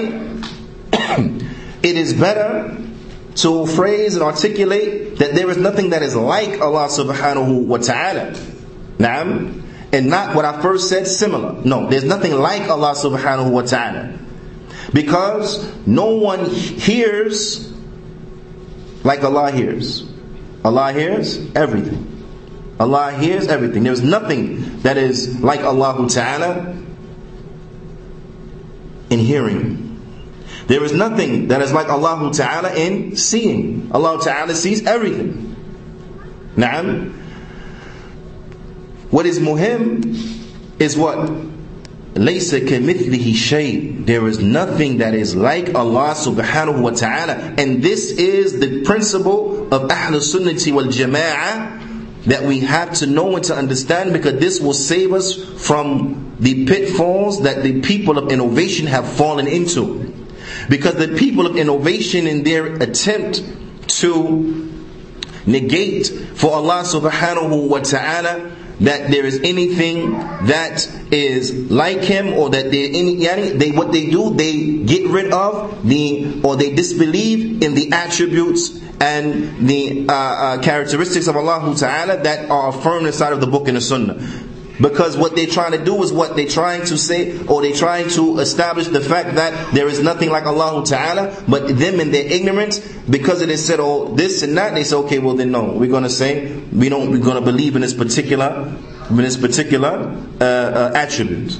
it 0.92 1.96
is 1.96 2.14
better 2.14 2.76
to 3.36 3.66
phrase 3.66 4.14
and 4.14 4.22
articulate 4.22 5.18
that 5.18 5.34
there 5.34 5.50
is 5.50 5.58
nothing 5.58 5.90
that 5.90 6.02
is 6.02 6.16
like 6.16 6.60
Allah 6.60 6.88
subhanahu 6.88 7.66
wa 7.66 7.76
ta'ala. 7.76 8.32
Naam. 8.98 9.62
And 9.92 10.08
not 10.08 10.34
what 10.34 10.44
I 10.44 10.60
first 10.62 10.88
said 10.88 11.06
similar. 11.06 11.52
No, 11.64 11.88
there's 11.88 12.04
nothing 12.04 12.32
like 12.32 12.68
Allah 12.68 12.94
subhanahu 12.94 13.50
wa 13.52 13.62
ta'ala. 13.62 14.18
Because 14.92 15.64
no 15.86 16.16
one 16.16 16.46
hears 16.46 17.72
like 19.04 19.22
Allah 19.22 19.52
hears. 19.52 20.04
Allah 20.64 20.92
hears 20.92 21.38
everything. 21.54 22.05
Allah 22.78 23.12
hears 23.12 23.48
everything. 23.48 23.84
There 23.84 23.92
is 23.92 24.02
nothing 24.02 24.80
that 24.80 24.96
is 24.96 25.40
like 25.42 25.60
Allah 25.60 26.08
Ta'ala 26.08 26.76
in 29.10 29.18
hearing. 29.18 29.82
There 30.66 30.82
is 30.84 30.92
nothing 30.92 31.48
that 31.48 31.62
is 31.62 31.72
like 31.72 31.88
Allah 31.88 32.32
Ta'ala 32.32 32.74
in 32.74 33.16
seeing. 33.16 33.90
Allah 33.92 34.20
Ta'ala 34.22 34.54
sees 34.54 34.84
everything. 34.86 35.56
Na'am. 36.56 37.12
What 39.10 39.26
is 39.26 39.38
muhim 39.38 40.04
is 40.80 40.96
what? 40.96 41.18
Laysa 42.14 42.66
kamithlihi 42.66 43.34
shay. 43.34 43.90
There 43.90 44.26
is 44.26 44.40
nothing 44.40 44.98
that 44.98 45.14
is 45.14 45.36
like 45.36 45.74
Allah 45.74 46.14
subhanahu 46.16 46.80
wa 46.80 46.90
ta'ala. 46.90 47.34
And 47.58 47.82
this 47.82 48.10
is 48.12 48.58
the 48.58 48.82
principle 48.84 49.64
of 49.72 49.88
Ahlul 49.90 50.24
Sunnati 50.24 50.72
wal 50.72 50.86
Jama'ah 50.86 51.75
that 52.26 52.42
we 52.42 52.60
have 52.60 52.92
to 52.94 53.06
know 53.06 53.36
and 53.36 53.44
to 53.44 53.54
understand 53.54 54.12
because 54.12 54.34
this 54.40 54.60
will 54.60 54.74
save 54.74 55.12
us 55.12 55.34
from 55.64 56.36
the 56.40 56.66
pitfalls 56.66 57.42
that 57.42 57.62
the 57.62 57.80
people 57.80 58.18
of 58.18 58.30
innovation 58.30 58.86
have 58.86 59.08
fallen 59.08 59.46
into. 59.46 60.12
Because 60.68 60.94
the 60.96 61.16
people 61.16 61.46
of 61.46 61.56
innovation 61.56 62.26
in 62.26 62.42
their 62.42 62.74
attempt 62.74 63.42
to 64.00 64.72
negate 65.46 66.08
for 66.34 66.52
Allah 66.54 66.82
subhanahu 66.84 67.68
wa 67.68 67.78
ta'ala 67.78 68.50
that 68.80 69.10
there 69.10 69.24
is 69.24 69.40
anything 69.42 70.10
that 70.46 70.86
is 71.10 71.70
like 71.70 72.00
him 72.02 72.34
or 72.34 72.50
that 72.50 72.70
they 72.70 72.90
any 72.90 73.16
they 73.56 73.70
what 73.70 73.90
they 73.92 74.10
do 74.10 74.34
they 74.34 74.78
get 74.84 75.08
rid 75.08 75.32
of 75.32 75.88
the 75.88 76.40
or 76.44 76.56
they 76.56 76.74
disbelieve 76.74 77.62
in 77.62 77.74
the 77.74 77.90
attributes 77.92 78.78
and 79.00 79.68
the 79.68 80.06
uh, 80.08 80.12
uh, 80.12 80.62
characteristics 80.62 81.26
of 81.26 81.36
Allah 81.36 81.74
Ta'ala 81.76 82.22
that 82.22 82.50
are 82.50 82.68
affirmed 82.70 83.06
inside 83.06 83.32
of 83.32 83.40
the 83.40 83.46
book 83.46 83.68
and 83.68 83.76
the 83.76 83.80
sunnah 83.80 84.14
because 84.80 85.16
what 85.16 85.34
they're 85.36 85.46
trying 85.46 85.72
to 85.72 85.82
do 85.82 86.02
is 86.02 86.12
what 86.12 86.36
they're 86.36 86.48
trying 86.48 86.84
to 86.86 86.98
say, 86.98 87.38
or 87.46 87.62
they're 87.62 87.72
trying 87.74 88.08
to 88.10 88.38
establish 88.38 88.86
the 88.88 89.00
fact 89.00 89.36
that 89.36 89.74
there 89.74 89.88
is 89.88 90.02
nothing 90.02 90.30
like 90.30 90.44
Allah 90.44 90.84
Ta'ala, 90.84 91.44
but 91.48 91.66
them 91.78 92.00
in 92.00 92.10
their 92.10 92.26
ignorance, 92.26 92.78
because 93.08 93.40
it 93.42 93.50
is 93.50 93.64
said, 93.64 93.80
oh, 93.80 94.14
this 94.14 94.42
and 94.42 94.56
that, 94.58 94.74
they 94.74 94.84
say, 94.84 94.96
okay, 94.96 95.18
well 95.18 95.34
then 95.34 95.50
no, 95.50 95.72
we're 95.72 95.90
gonna 95.90 96.10
say, 96.10 96.54
we 96.72 96.88
don't, 96.88 97.10
we're 97.10 97.18
gonna 97.24 97.40
believe 97.40 97.76
in 97.76 97.82
this 97.82 97.94
particular, 97.94 98.72
in 99.10 99.16
this 99.16 99.36
particular, 99.36 100.14
uh, 100.40 100.44
uh, 100.44 100.92
attribute. 100.94 101.58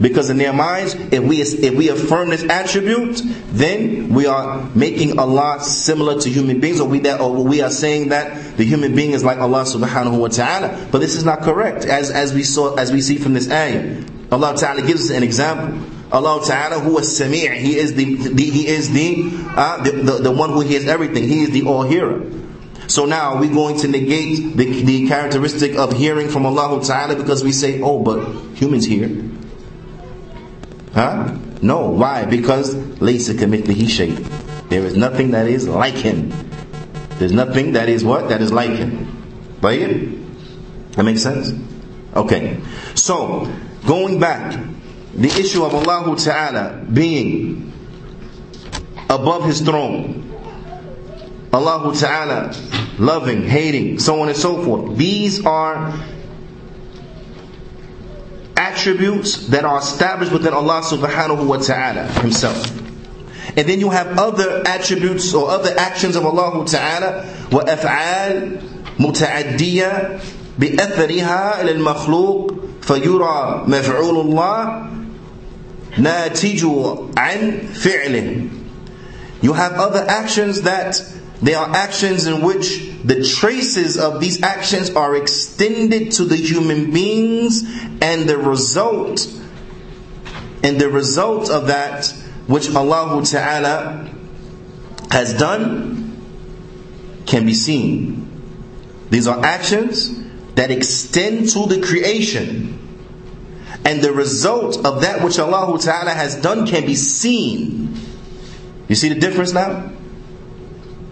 Because 0.00 0.28
in 0.28 0.36
their 0.36 0.52
minds, 0.52 0.94
if 0.94 1.22
we 1.22 1.40
if 1.40 1.74
we 1.74 1.88
affirm 1.88 2.28
this 2.28 2.44
attribute, 2.44 3.22
then 3.48 4.10
we 4.10 4.26
are 4.26 4.68
making 4.74 5.18
Allah 5.18 5.60
similar 5.60 6.20
to 6.20 6.28
human 6.28 6.60
beings, 6.60 6.80
or 6.80 6.88
we 6.88 6.98
that 7.00 7.20
or 7.20 7.42
we 7.42 7.62
are 7.62 7.70
saying 7.70 8.10
that 8.10 8.56
the 8.58 8.64
human 8.64 8.94
being 8.94 9.12
is 9.12 9.24
like 9.24 9.38
Allah 9.38 9.62
subhanahu 9.62 10.18
wa 10.18 10.28
ta'ala. 10.28 10.88
But 10.92 10.98
this 10.98 11.14
is 11.16 11.24
not 11.24 11.40
correct, 11.40 11.86
as 11.86 12.10
as 12.10 12.34
we 12.34 12.42
saw 12.42 12.74
as 12.74 12.92
we 12.92 13.00
see 13.00 13.16
from 13.16 13.32
this 13.32 13.50
ayah. 13.50 14.04
Allah 14.30 14.56
Ta'ala 14.56 14.82
gives 14.82 15.10
us 15.10 15.16
an 15.16 15.22
example. 15.22 15.78
Allah 16.12 16.44
Ta'ala 16.44 16.80
who 16.80 16.98
is 16.98 17.16
Sami' 17.16 17.48
He 17.58 17.76
is 17.76 17.94
the, 17.94 18.14
the 18.16 18.44
He 18.44 18.66
is 18.66 18.92
the, 18.92 19.30
uh, 19.56 19.82
the, 19.82 19.90
the, 19.92 20.12
the 20.24 20.30
one 20.30 20.50
who 20.50 20.60
hears 20.60 20.86
everything. 20.86 21.28
He 21.28 21.42
is 21.44 21.50
the 21.50 21.62
all 21.62 21.82
hearer. 21.82 22.28
So 22.88 23.04
now 23.04 23.40
we're 23.40 23.52
going 23.52 23.78
to 23.80 23.88
negate 23.88 24.56
the, 24.56 24.82
the 24.84 25.08
characteristic 25.08 25.76
of 25.76 25.92
hearing 25.92 26.28
from 26.28 26.46
Allah 26.46 26.82
Ta'ala 26.84 27.16
because 27.16 27.42
we 27.42 27.52
say, 27.52 27.80
oh, 27.80 28.00
but 28.02 28.24
humans 28.56 28.86
hear. 28.86 29.08
Huh? 30.96 31.36
No. 31.60 31.90
Why? 31.90 32.24
Because 32.24 32.74
laysa 32.74 33.34
kamithlihi 33.36 33.86
shay. 33.86 34.12
There 34.70 34.82
is 34.82 34.96
nothing 34.96 35.32
that 35.32 35.46
is 35.46 35.68
like 35.68 35.92
him. 35.94 36.32
There's 37.18 37.32
nothing 37.32 37.72
that 37.72 37.90
is 37.90 38.02
what? 38.02 38.30
That 38.30 38.40
is 38.40 38.50
like 38.50 38.70
him. 38.70 39.12
Right? 39.60 40.16
That 40.92 41.04
makes 41.04 41.22
sense? 41.22 41.52
Okay. 42.14 42.58
So, 42.94 43.52
going 43.86 44.18
back, 44.18 44.58
the 45.14 45.28
issue 45.28 45.64
of 45.64 45.74
Allah 45.74 46.16
Ta'ala 46.16 46.84
being 46.90 47.74
above 49.10 49.44
His 49.44 49.60
throne, 49.60 50.24
Allah 51.52 51.94
Ta'ala 51.94 52.54
loving, 52.98 53.46
hating, 53.46 53.98
so 53.98 54.20
on 54.20 54.28
and 54.28 54.36
so 54.36 54.64
forth. 54.64 54.96
These 54.96 55.44
are 55.44 55.92
attributes 58.57 59.47
that 59.47 59.65
are 59.65 59.79
established 59.79 60.31
within 60.31 60.53
Allah 60.53 60.81
subhanahu 60.83 61.45
wa 61.45 61.57
ta'ala 61.57 62.07
himself. 62.21 62.69
And 63.57 63.67
then 63.67 63.79
you 63.79 63.89
have 63.89 64.17
other 64.17 64.63
attributes 64.65 65.33
or 65.33 65.49
other 65.49 65.73
actions 65.77 66.15
of 66.15 66.25
Allah 66.25 66.65
ta'ala 66.65 67.25
وأفعال 67.51 68.57
متعدية 68.99 70.19
بأثرها 70.59 71.61
إلى 71.61 71.71
المخلوق 71.71 72.53
فيرى 72.81 73.63
مفعول 73.67 74.17
الله 74.19 74.83
ناتج 75.97 76.65
عن 77.17 77.59
فعله 77.73 78.47
You 79.43 79.53
have 79.53 79.73
other 79.73 80.05
actions 80.07 80.61
that 80.61 81.01
they 81.41 81.55
are 81.55 81.67
actions 81.75 82.27
in 82.27 82.41
which 82.43 82.83
the 83.06 83.22
traces 83.22 83.96
of 83.96 84.18
these 84.20 84.42
actions 84.42 84.90
are 84.90 85.14
extended 85.14 86.10
to 86.10 86.24
the 86.24 86.34
human 86.34 86.90
beings 86.90 87.62
and 88.02 88.28
the 88.28 88.36
result 88.36 89.24
and 90.64 90.80
the 90.80 90.88
result 90.88 91.48
of 91.48 91.68
that 91.68 92.08
which 92.48 92.74
Allah 92.74 93.24
Ta'ala 93.24 94.10
has 95.12 95.34
done 95.38 96.20
can 97.26 97.46
be 97.46 97.54
seen. 97.54 98.26
These 99.10 99.28
are 99.28 99.38
actions 99.44 100.10
that 100.56 100.72
extend 100.72 101.48
to 101.50 101.66
the 101.66 101.80
creation. 101.80 102.76
And 103.84 104.02
the 104.02 104.10
result 104.10 104.84
of 104.84 105.02
that 105.02 105.22
which 105.22 105.38
Allah 105.38 105.78
Ta'ala 105.78 106.10
has 106.10 106.34
done 106.42 106.66
can 106.66 106.84
be 106.84 106.96
seen. 106.96 107.94
You 108.88 108.96
see 108.96 109.10
the 109.10 109.20
difference 109.20 109.52
now? 109.52 109.92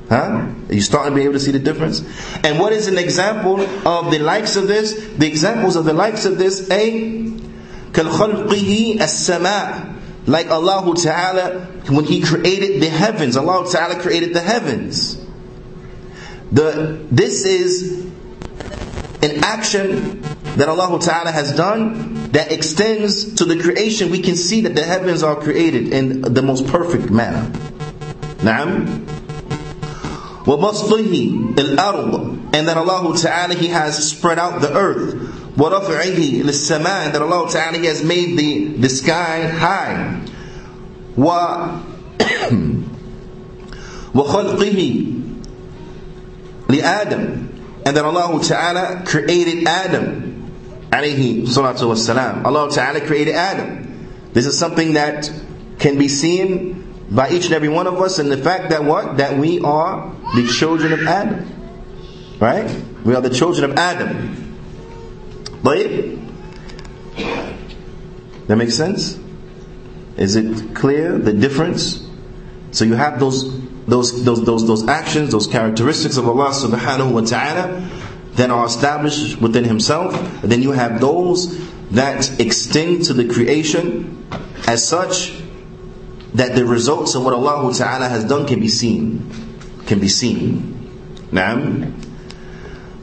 Huh? 0.09 0.47
Are 0.69 0.73
you 0.73 0.81
starting 0.81 1.12
to 1.13 1.15
be 1.15 1.23
able 1.23 1.33
to 1.33 1.39
see 1.39 1.51
the 1.51 1.59
difference? 1.59 2.01
And 2.43 2.59
what 2.59 2.73
is 2.73 2.88
an 2.88 2.97
example 2.97 3.62
of 3.88 4.12
the 4.12 4.17
likes 4.17 4.55
of 4.55 4.67
this? 4.67 4.93
The 5.17 5.27
examples 5.27 5.75
of 5.75 5.85
the 5.85 5.93
likes 5.93 6.25
of 6.25 6.39
this, 6.39 6.69
A, 6.71 6.91
كَالْخَلْقِهِ 7.91 8.97
السَّمَاءِ 8.97 9.95
Like 10.25 10.49
Allah 10.49 10.95
Ta'ala, 10.95 11.59
when 11.89 12.05
He 12.05 12.21
created 12.21 12.81
the 12.81 12.89
heavens, 12.89 13.38
Allah 13.38 13.69
Ta'ala 13.71 13.99
created 14.01 14.33
the 14.33 14.41
heavens. 14.41 15.23
The, 16.51 17.05
this 17.12 17.45
is 17.45 18.05
an 19.21 19.43
action 19.43 20.21
that 20.57 20.69
Allah 20.69 20.99
Ta'ala 20.99 21.31
has 21.31 21.53
done 21.55 22.31
that 22.31 22.51
extends 22.51 23.35
to 23.35 23.45
the 23.45 23.62
creation. 23.62 24.09
We 24.09 24.21
can 24.21 24.35
see 24.35 24.62
that 24.62 24.73
the 24.75 24.83
heavens 24.83 25.21
are 25.21 25.35
created 25.35 25.93
in 25.93 26.21
the 26.21 26.41
most 26.41 26.65
perfect 26.67 27.12
manner. 27.12 27.51
Naam. 28.39 29.12
وَبَسْطِهِ 30.45 31.55
الْأَرْض 31.55 32.53
And 32.53 32.67
that 32.67 32.77
Allah 32.77 33.15
Ta'ala 33.17 33.53
He 33.55 33.67
has 33.67 34.09
spread 34.09 34.39
out 34.39 34.62
the 34.62 34.73
earth. 34.75 35.13
وَرَفْعِهِ 35.55 36.41
لِلسَّمَاءِ 36.43 37.05
And 37.05 37.15
that 37.15 37.21
Allah 37.21 37.49
Ta'ala 37.49 37.77
He 37.77 37.85
has 37.85 38.03
made 38.03 38.38
the, 38.38 38.65
the 38.77 38.89
sky 38.89 39.45
high. 39.47 40.21
وخلقه 44.13 45.05
لآدم 46.69 47.49
and 47.85 47.97
that 47.97 48.05
Allah 48.05 48.39
Ta'ala 48.43 49.03
created 49.05 49.67
Adam 49.67 50.51
alayhi 50.91 51.41
salatu 51.47 51.88
wasalam. 51.89 52.43
Allah 52.45 52.69
Ta'ala 52.69 53.01
created 53.01 53.33
Adam. 53.35 54.29
This 54.33 54.45
is 54.45 54.57
something 54.57 54.93
that 54.93 55.31
can 55.79 55.97
be 55.97 56.07
seen 56.07 56.72
by 57.10 57.30
each 57.30 57.46
and 57.46 57.54
every 57.54 57.68
one 57.68 57.86
of 57.86 58.00
us 58.00 58.18
and 58.18 58.30
the 58.30 58.36
fact 58.36 58.70
that 58.70 58.84
what? 58.84 59.18
That 59.18 59.38
we 59.38 59.60
are 59.60 60.14
the 60.34 60.46
children 60.46 60.92
of 60.92 61.06
Adam. 61.06 61.50
Right? 62.40 62.70
We 63.04 63.14
are 63.14 63.20
the 63.20 63.30
children 63.30 63.70
of 63.70 63.76
Adam. 63.76 64.56
But 65.62 65.78
that 68.46 68.56
makes 68.56 68.74
sense? 68.76 69.18
Is 70.16 70.36
it 70.36 70.74
clear 70.74 71.18
the 71.18 71.32
difference? 71.32 72.06
So 72.70 72.84
you 72.84 72.94
have 72.94 73.18
those 73.20 73.60
those 73.86 74.24
those 74.24 74.44
those 74.44 74.66
those 74.66 74.88
actions, 74.88 75.32
those 75.32 75.46
characteristics 75.46 76.16
of 76.16 76.28
Allah 76.28 76.50
subhanahu 76.50 77.12
wa 77.12 77.20
ta'ala 77.20 77.88
that 78.34 78.50
are 78.50 78.66
established 78.66 79.40
within 79.40 79.64
Himself, 79.64 80.14
and 80.42 80.50
then 80.50 80.62
you 80.62 80.72
have 80.72 81.00
those 81.00 81.56
that 81.90 82.40
extend 82.40 83.04
to 83.04 83.14
the 83.14 83.26
creation 83.28 84.26
as 84.66 84.86
such 84.86 85.40
that 86.33 86.55
the 86.55 86.65
results 86.65 87.15
of 87.15 87.23
what 87.25 87.33
Allah 87.33 87.73
Ta'ala 87.73 88.07
has 88.07 88.23
done 88.25 88.45
can 88.47 88.59
be 88.59 88.67
seen. 88.69 89.29
Can 89.88 89.99
be 89.99 90.07
seen. 90.07 90.75
نعم 91.31 91.91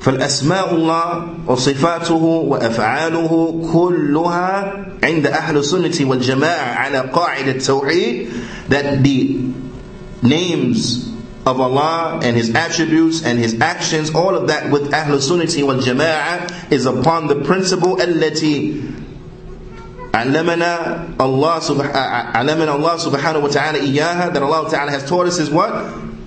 فالأسماء 0.00 0.74
الله 0.74 1.28
وصفاته 1.46 2.14
وأفعاله 2.24 3.60
كلها 3.72 4.74
عند 5.02 5.26
أهل 5.26 5.56
السنة 5.56 6.08
والجماعة 6.10 6.74
على 6.74 6.98
قاعدة 7.12 7.50
التوحيد 7.52 8.28
that 8.68 9.02
the 9.02 9.50
names 10.22 11.06
of 11.46 11.60
Allah 11.60 12.20
and 12.22 12.36
His 12.36 12.54
attributes 12.54 13.24
and 13.24 13.38
His 13.38 13.60
actions, 13.60 14.14
all 14.14 14.34
of 14.34 14.48
that 14.48 14.70
with 14.70 14.92
Ahl 14.92 15.18
Sunnati 15.18 15.62
wal 15.64 15.76
Jama'ah 15.78 16.72
is 16.72 16.86
upon 16.86 17.28
the 17.28 17.36
principle 17.42 17.96
التي 17.96 18.82
علمنا 20.14 21.04
الله 21.20 21.58
سبحانه 21.60 21.98
علمنا 22.34 22.74
الله 22.76 22.96
سبحانه 22.96 23.38
وتعالى 23.38 23.78
إياها 23.80 24.32
that 24.32 24.42
Allah 24.42 24.70
Ta'ala 24.70 24.90
has 24.90 25.04
taught 25.08 25.26
us 25.26 25.38
is 25.38 25.50
what? 25.50 25.72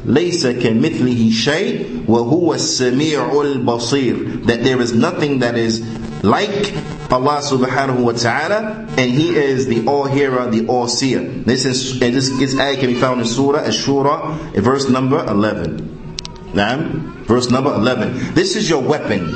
ليس 0.06 0.48
كمثله 0.48 1.32
شيء 1.32 2.04
وهو 2.08 2.54
السميع 2.54 3.42
البصير 3.42 4.46
that 4.46 4.64
there 4.64 4.80
is 4.82 4.94
nothing 4.94 5.40
that 5.40 5.58
is 5.58 5.82
like 6.24 6.74
Allah 7.12 7.42
subhanahu 7.42 8.02
wa 8.06 8.12
ta'ala 8.12 8.86
and 8.98 9.12
He 9.12 9.36
is 9.36 9.66
the 9.66 9.86
all-hearer, 9.88 10.50
the 10.52 10.68
all-seer. 10.68 11.22
This 11.22 11.66
is 11.66 12.00
and 12.02 12.14
this, 12.14 12.30
this 12.38 12.60
ayah 12.60 12.78
can 12.78 12.88
be 12.88 13.00
found 13.00 13.22
in 13.22 13.26
Surah 13.26 13.62
Ash-Shura, 13.66 14.38
verse 14.62 14.90
number 14.90 15.18
11. 15.26 16.52
Naam, 16.54 17.02
verse 17.26 17.50
number 17.50 17.74
11. 17.74 18.36
This 18.36 18.56
is 18.56 18.70
your 18.70 18.82
weapon. 18.82 19.34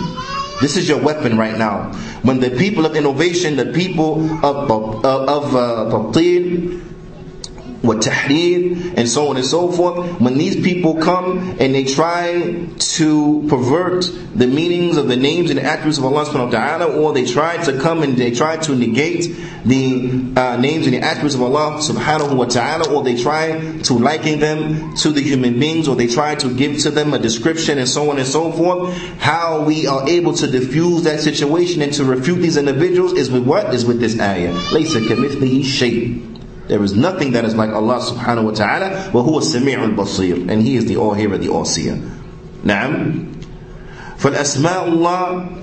This 0.61 0.77
is 0.77 0.89
your 0.89 0.99
weapon 0.99 1.39
right 1.39 1.57
now. 1.57 1.93
When 2.23 2.41
the 2.41 2.51
people 2.51 2.85
of 2.85 2.97
innovation, 2.97 3.57
the 3.57 3.67
people 3.73 4.25
of, 4.45 4.71
of, 4.71 5.05
of 5.05 5.55
uh, 5.55 6.88
tahrif 7.83 8.97
and 8.97 9.09
so 9.09 9.29
on 9.29 9.37
and 9.37 9.45
so 9.45 9.71
forth. 9.71 10.21
When 10.21 10.39
these 10.39 10.57
people 10.57 10.97
come 10.97 11.57
and 11.61 11.75
they 11.75 11.85
try 11.85 12.67
to 12.79 13.47
pervert 13.49 14.11
the 14.35 14.47
meanings 14.47 14.97
of 14.97 15.09
the 15.09 15.17
names 15.17 15.51
and 15.51 15.59
attributes 15.59 15.99
of 15.99 16.05
Allah 16.05 16.25
subhanahu 16.25 16.47
wa 16.47 16.51
ta'ala, 16.51 17.01
or 17.01 17.13
they 17.13 17.25
try 17.25 17.63
to 17.65 17.79
come 17.81 18.03
and 18.03 18.17
they 18.17 18.31
try 18.31 18.57
to 18.57 18.75
negate 18.75 19.37
the 19.65 20.33
uh, 20.37 20.57
names 20.57 20.87
and 20.87 20.95
the 20.95 21.01
attributes 21.01 21.35
of 21.35 21.43
Allah 21.43 21.79
subhanahu 21.79 22.37
wa 22.37 22.45
ta'ala, 22.45 22.93
or 22.93 23.03
they 23.03 23.17
try 23.17 23.79
to 23.83 23.95
liken 23.95 24.41
them 24.41 24.95
to 24.97 25.11
the 25.11 25.21
human 25.21 25.59
beings, 25.59 25.89
or 25.89 25.97
they 25.97 26.07
try 26.07 26.35
to 26.37 26.55
give 26.55 26.79
to 26.83 26.91
them 26.91 27.15
a 27.15 27.19
description 27.19 27.79
and 27.79 27.89
so 27.89 28.11
on 28.11 28.19
and 28.19 28.27
so 28.27 28.53
forth, 28.53 28.97
how 29.19 29.63
we 29.63 29.87
are 29.87 30.09
able 30.09 30.33
to 30.35 30.47
diffuse 30.47 31.03
that 31.05 31.21
situation 31.21 31.83
and 31.83 31.93
to 31.93 32.05
refute 32.05 32.41
these 32.41 32.57
individuals 32.57 33.13
is 33.13 33.31
with 33.31 33.45
what? 33.45 33.75
Is 33.75 33.85
with 33.85 34.01
this 34.01 34.19
ayah. 34.21 34.53
لَيْسَ 34.53 35.07
كَمِثْلِهِ 35.07 35.61
شَيْءٍ 35.61 36.38
there 36.68 36.82
is 36.84 36.94
nothing 36.94 37.32
that 37.34 37.44
is 37.46 37.56
like 37.56 37.70
Allah 37.72 38.00
subhanahu 38.00 38.46
wa 38.46 38.52
ta'ala. 38.52 39.12
وَهُوَ 39.12 39.42
السَّمِيعُ 39.42 39.96
الْبَصِيرُ 39.96 40.50
And 40.50 40.62
He 40.62 40.78
is 40.78 40.86
the 40.86 40.98
all-hearer, 40.98 41.38
the 41.38 41.50
all-seer. 41.50 41.96
نعم. 42.64 43.30
فالأسماء 44.18 44.88
الله 44.90 45.60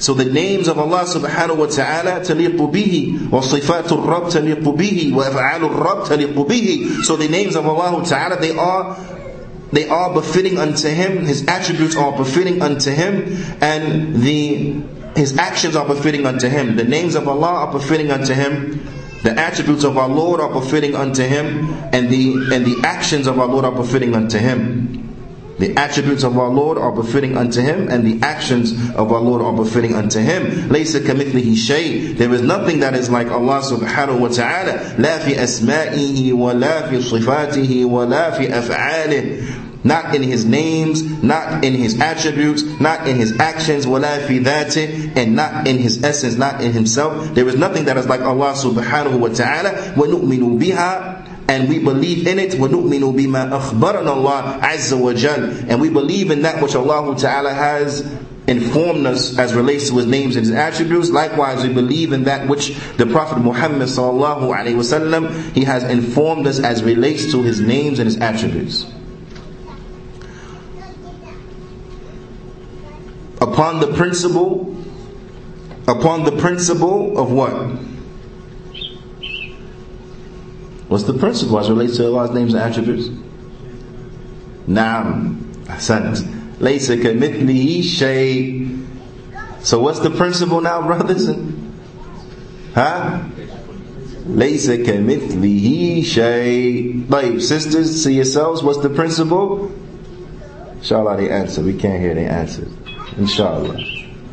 So 0.00 0.14
the 0.14 0.24
names 0.24 0.68
of 0.68 0.78
Allah 0.78 1.00
subhanahu 1.04 1.56
wa 1.58 1.66
ta'ala 1.66 2.20
تليق 2.24 2.56
به 2.72 3.18
وصفات 3.32 3.92
الرب 3.92 4.28
تليق 4.30 4.62
به 4.62 5.12
وأفعال 5.14 5.64
الرب 5.64 6.04
تليق 6.08 6.46
به 6.48 7.04
So 7.04 7.16
the 7.16 7.28
names 7.28 7.56
of 7.56 7.66
Allah 7.66 8.04
ta'ala 8.06 8.36
they 8.40 8.56
are 8.56 8.96
they 9.72 9.86
are 9.88 10.14
befitting 10.14 10.56
unto 10.58 10.88
Him, 10.88 11.26
His 11.26 11.46
attributes 11.46 11.94
are 11.96 12.16
befitting 12.16 12.62
unto 12.62 12.90
Him, 12.90 13.36
and 13.60 14.14
the 14.22 14.80
His 15.14 15.36
actions 15.36 15.76
are 15.76 15.86
befitting 15.86 16.24
unto 16.26 16.48
Him. 16.48 16.76
The 16.76 16.84
names 16.84 17.14
of 17.14 17.28
Allah 17.28 17.66
are 17.66 17.72
befitting 17.72 18.10
unto 18.10 18.32
Him. 18.32 18.80
The 19.22 19.38
attributes 19.38 19.84
of 19.84 19.98
our 19.98 20.08
Lord 20.08 20.40
are 20.40 20.52
befitting 20.52 20.94
unto 20.94 21.22
Him, 21.24 21.74
and 21.92 22.08
the 22.08 22.54
and 22.54 22.64
the 22.64 22.76
actions 22.84 23.26
of 23.26 23.38
our 23.38 23.46
Lord 23.48 23.64
are 23.64 23.72
befitting 23.72 24.14
unto 24.14 24.38
Him. 24.38 25.04
The 25.58 25.76
attributes 25.76 26.22
of 26.22 26.38
our 26.38 26.50
Lord 26.50 26.78
are 26.78 26.92
befitting 26.92 27.36
unto 27.36 27.60
Him, 27.60 27.88
and 27.88 28.06
the 28.06 28.24
actions 28.24 28.72
of 28.94 29.10
our 29.10 29.20
Lord 29.20 29.42
are 29.42 29.52
befitting 29.52 29.96
unto 29.96 30.20
Him. 30.20 30.68
ليس 30.70 30.96
كمثله 30.96 31.54
شيء. 31.56 32.16
There 32.16 32.32
is 32.32 32.42
nothing 32.42 32.78
that 32.80 32.94
is 32.94 33.10
like 33.10 33.26
Allah 33.28 33.60
subhanahu 33.60 34.20
wa 34.20 34.28
ta'ala. 34.28 34.94
لا 34.98 35.18
في 35.18 35.34
أسمائه 35.34 36.32
ولا 36.34 36.88
في 36.88 37.02
صفاته 37.02 37.84
ولا 37.86 38.38
في 38.38 38.46
أفعاله 38.48 39.42
not 39.84 40.14
in 40.14 40.22
his 40.22 40.44
names, 40.44 41.02
not 41.22 41.64
in 41.64 41.74
his 41.74 42.00
attributes, 42.00 42.62
not 42.80 43.06
in 43.08 43.16
his 43.16 43.38
actions, 43.38 43.86
وَلَا 43.86 44.26
فِي 44.26 44.42
ذَاتِهِ 44.44 45.16
and 45.16 45.36
not 45.36 45.66
in 45.68 45.78
his 45.78 46.02
essence, 46.02 46.36
not 46.36 46.60
in 46.60 46.72
himself. 46.72 47.34
There 47.34 47.46
is 47.48 47.56
nothing 47.56 47.84
that 47.86 47.96
is 47.96 48.06
like 48.06 48.20
Allah 48.20 48.52
subhanahu 48.54 49.18
wa 49.18 49.28
ta'ala. 49.28 49.94
وَنُؤْمِنُ 49.94 50.58
بِهَا 50.60 51.24
and 51.48 51.66
we 51.68 51.78
believe 51.78 52.26
in 52.26 52.38
it 52.38 52.50
وَنُؤْمِنُ 52.52 53.14
بِمَا 53.16 53.50
أَخْبَرَنَا 53.58 54.04
اللَّهُ 54.04 54.60
عَزَّ 54.60 54.92
وَجَلَّ 55.00 55.68
and 55.68 55.80
we 55.80 55.88
believe 55.88 56.30
in 56.30 56.42
that 56.42 56.62
which 56.62 56.74
Allah 56.74 57.16
Ta'ala 57.16 57.54
has 57.54 58.02
informed 58.48 59.06
us 59.06 59.38
as 59.38 59.54
relates 59.54 59.88
to 59.90 59.96
his 59.96 60.06
names 60.06 60.34
and 60.36 60.44
his 60.46 60.54
attributes. 60.54 61.10
Likewise, 61.10 61.62
we 61.66 61.72
believe 61.72 62.12
in 62.12 62.24
that 62.24 62.48
which 62.48 62.74
the 62.96 63.04
Prophet 63.06 63.38
Muhammad 63.38 63.88
sallallahu 63.88 64.48
alaihi 64.56 64.74
wasallam 64.74 65.54
he 65.54 65.64
has 65.64 65.84
informed 65.84 66.46
us 66.46 66.58
as 66.58 66.82
relates 66.82 67.30
to 67.32 67.42
his 67.42 67.60
names 67.60 67.98
and 67.98 68.06
his 68.06 68.16
attributes. 68.18 68.86
Upon 73.43 73.79
the 73.79 73.93
principle 73.93 74.73
upon 75.87 76.23
the 76.23 76.31
principle 76.31 77.19
of 77.19 77.31
what? 77.31 77.51
What's 80.87 81.03
the 81.03 81.13
principle 81.13 81.59
as 81.59 81.69
relates 81.69 81.97
to 81.97 82.05
Allah's 82.05 82.31
names 82.31 82.53
and 82.53 82.63
attributes? 82.63 83.09
Naam. 84.67 85.41
Ahsant. 85.65 86.17
Laysa 86.59 87.01
kamithlihi 87.01 87.83
shay. 87.83 88.67
So 89.63 89.79
what's 89.81 89.99
the 89.99 90.11
principle 90.11 90.61
now, 90.61 90.81
brothers? 90.81 91.27
Huh? 92.75 93.23
Laysa 94.25 94.85
kamithlihi 94.85 96.05
shay. 96.05 96.93
Like 96.93 97.41
sisters, 97.41 98.03
see 98.03 98.15
yourselves, 98.15 98.63
what's 98.63 98.79
the 98.79 98.89
principle? 98.89 99.71
Inshallah 100.75 101.17
they 101.17 101.29
answer. 101.29 101.61
We 101.61 101.73
can't 101.73 101.99
hear 102.01 102.13
the 102.13 102.21
answer 102.21 102.67
Inshallah. 103.18 103.76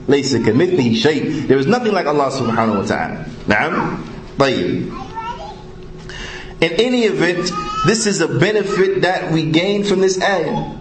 ليس 0.08 0.36
كمثله 0.36 1.02
شيء. 1.02 1.48
There 1.48 1.58
is 1.58 1.68
nothing 1.68 1.94
like 1.94 2.06
Allah 2.06 2.30
subhanahu 2.30 2.82
wa 2.82 2.86
ta'ala. 2.86 3.26
نعم. 3.48 3.98
طيب. 4.38 4.92
In 6.62 6.72
any 6.80 7.04
event, 7.04 7.52
this 7.86 8.06
is 8.08 8.22
a 8.22 8.28
benefit 8.28 9.02
that 9.02 9.32
we 9.32 9.52
gain 9.52 9.84
from 9.84 10.00
this 10.00 10.22
ayah. 10.22 10.72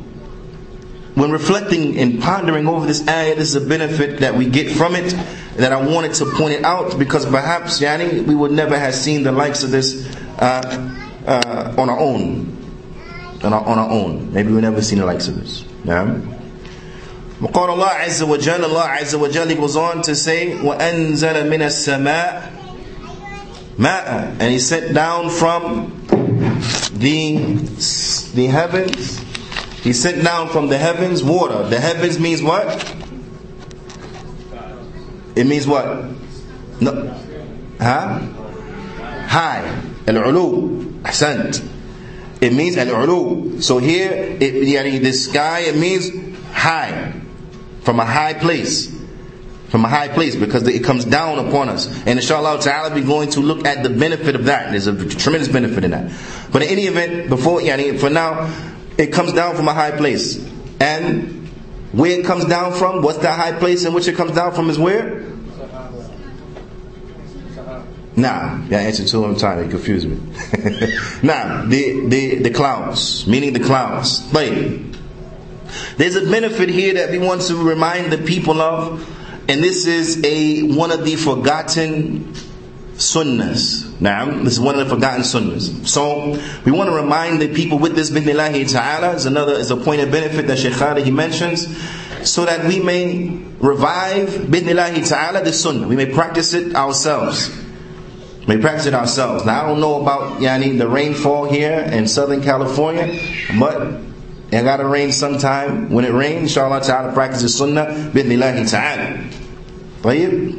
When 1.15 1.31
reflecting 1.31 1.99
and 1.99 2.23
pondering 2.23 2.67
over 2.67 2.87
this 2.87 3.07
ayah, 3.09 3.35
this 3.35 3.55
is 3.55 3.57
a 3.57 3.67
benefit 3.67 4.21
that 4.21 4.35
we 4.35 4.47
get 4.47 4.71
from 4.77 4.95
it 4.95 5.15
that 5.57 5.73
I 5.73 5.81
wanted 5.85 6.15
to 6.15 6.27
point 6.27 6.55
it 6.55 6.65
out 6.65 6.99
because 6.99 7.25
perhaps 7.27 7.81
yani, 7.81 8.25
we 8.27 8.35
would 8.35 8.51
never 8.51 8.79
have 8.79 8.95
seen 8.95 9.23
the 9.23 9.33
likes 9.33 9.63
of 9.63 9.71
this 9.71 10.07
uh, 10.39 10.91
uh, 11.27 11.75
on 11.79 11.89
our 11.89 11.99
own. 11.99 12.51
On 13.43 13.53
our, 13.53 13.65
on 13.65 13.79
our 13.79 13.91
own. 13.91 14.33
Maybe 14.33 14.53
we've 14.53 14.63
never 14.63 14.83
seen 14.83 14.99
the 14.99 15.07
likes 15.07 15.29
of 15.29 15.37
this. 15.37 15.65
Yeah? 15.85 16.19
وقال 17.43 17.71
الله 17.71 17.87
عز 17.87 18.23
وجل 18.23 18.65
Allah 18.65 18.87
عز 19.01 19.15
وجل 19.15 19.57
goes 19.57 19.77
on 19.77 20.03
to 20.03 20.15
say 20.15 20.55
وأنزل 20.63 21.51
من 21.51 21.63
السماء 21.63 22.53
ماء 23.79 24.37
and 24.41 24.51
he 24.53 24.59
sent 24.59 24.95
down 24.95 25.29
from 25.31 25.91
the 26.95 27.37
the 28.35 28.47
heavens 28.47 29.21
he 29.83 29.93
sent 29.93 30.23
down 30.25 30.49
from 30.49 30.69
the 30.69 30.79
heavens 30.79 31.23
water 31.23 31.65
the 31.69 31.79
heavens 31.81 32.19
means 32.19 32.43
what 32.43 32.95
it 35.37 35.45
means 35.47 35.67
what 35.67 36.05
no 36.81 36.93
huh 37.81 38.21
high 39.29 39.65
العلو 40.09 40.85
أحسنت 41.07 41.63
It 42.45 42.53
means 42.53 42.77
al-ulu. 42.77 43.63
So 43.63 43.79
here, 43.79 44.11
it, 44.13 44.55
yani 44.69 45.01
the 45.03 45.13
sky, 45.15 45.61
it 45.61 45.77
means 45.79 46.11
high. 46.53 47.15
From 47.82 48.00
a 48.00 48.06
high 48.06 48.34
place. 48.34 48.96
From 49.70 49.86
a 49.86 49.88
high 49.88 50.08
place 50.08 50.36
because 50.36 50.68
it 50.68 50.84
comes 50.84 51.06
down 51.06 51.40
upon 51.48 51.70
us. 51.70 51.88
And 52.06 52.20
inshallah 52.20 52.62
ta'ala 52.62 52.94
we're 52.94 53.06
going 53.06 53.30
to 53.32 53.40
look 53.40 53.66
at 53.66 53.84
the 53.84 53.90
benefit 53.90 54.36
of 54.36 54.46
that. 54.46 54.72
There's 54.72 54.88
a 54.88 55.10
tremendous 55.10 55.48
benefit 55.48 55.84
in 55.84 55.92
that. 55.92 56.12
But 56.52 56.64
in 56.64 56.70
any 56.70 56.86
event, 56.88 57.30
before, 57.30 57.60
yani, 57.60 58.00
for 58.00 58.10
now, 58.10 58.52
it 58.98 59.14
comes 59.14 59.34
down 59.34 59.56
from 59.56 59.68
a 59.68 59.74
high 59.74 59.92
place. 59.92 60.44
And 60.80 61.48
where 61.92 62.20
it 62.20 62.26
comes 62.26 62.46
down 62.46 62.74
from, 62.74 63.02
what's 63.02 63.20
that 63.20 63.38
high 63.38 63.58
place 63.58 63.86
in 63.86 63.94
which 63.94 64.08
it 64.08 64.16
comes 64.16 64.32
down 64.34 64.54
from 64.54 64.70
is 64.70 64.80
where? 64.80 65.30
Nah, 68.16 68.66
yeah, 68.68 68.80
answer 68.80 69.04
at 69.04 69.32
a 69.32 69.40
time. 69.40 69.64
You 69.64 69.70
confuse 69.70 70.06
me. 70.06 70.18
nah, 71.24 71.66
the, 71.66 72.06
the, 72.08 72.36
the 72.40 72.50
clouds, 72.50 73.26
meaning 73.28 73.54
the 73.54 73.62
clouds. 73.62 74.20
But 74.34 74.52
there's 75.98 76.16
a 76.16 76.30
benefit 76.30 76.70
here 76.70 76.94
that 76.96 77.12
we 77.12 77.18
want 77.20 77.42
to 77.44 77.56
remind 77.56 78.12
the 78.12 78.18
people 78.18 78.62
of, 78.62 79.08
and 79.50 79.64
this 79.64 79.88
is 79.88 80.24
a 80.24 80.64
one 80.64 80.92
of 80.92 81.06
the 81.06 81.16
forgotten 81.16 82.34
sunnahs. 83.00 84.00
Now, 84.02 84.26
this 84.44 84.54
is 84.54 84.60
one 84.60 84.78
of 84.78 84.88
the 84.88 84.94
forgotten 84.94 85.22
sunnahs. 85.22 85.88
So, 85.88 86.40
we 86.66 86.72
want 86.72 86.90
to 86.90 86.96
remind 86.96 87.42
the 87.42 87.54
people 87.54 87.80
with 87.80 87.96
this 87.96 88.12
bithnillahi 88.12 88.72
ta'ala, 88.72 89.16
is 89.16 89.26
another, 89.26 89.54
is 89.54 89.72
a 89.72 89.78
point 89.78 90.02
of 90.02 90.12
benefit 90.12 90.48
that 90.48 90.60
Shaykh 90.60 90.74
Khalid, 90.74 91.06
he 91.06 91.12
mentions, 91.12 91.68
so 92.30 92.46
that 92.46 92.66
we 92.66 92.80
may 92.80 93.30
revive 93.60 94.30
bithnillahi 94.30 95.08
ta'ala 95.08 95.44
the 95.44 95.54
sunnah. 95.54 95.88
We 95.88 95.96
may 95.96 96.08
practice 96.08 96.54
it 96.54 96.76
ourselves. 96.76 97.50
We 98.42 98.56
may 98.56 98.62
practice 98.62 98.86
it 98.86 98.94
ourselves. 98.94 99.46
Now, 99.46 99.64
I 99.64 99.68
don't 99.68 99.80
know 99.80 100.02
about, 100.02 100.42
yani, 100.42 100.78
the 100.78 100.88
rainfall 100.88 101.50
here 101.50 101.80
in 101.80 102.08
Southern 102.08 102.42
California, 102.42 103.20
but 103.58 104.09
it 104.53 104.63
gotta 104.63 104.87
rain 104.87 105.11
sometime. 105.13 105.91
When 105.91 106.05
it 106.05 106.13
rains, 106.13 106.43
inshallah 106.43 106.81
ta'ala, 106.83 107.13
practice 107.13 107.43
the 107.43 107.49
sunnah, 107.49 107.87
bithnillahi 108.13 108.71
ta'ala. 108.71 109.19
طيب 110.05 110.55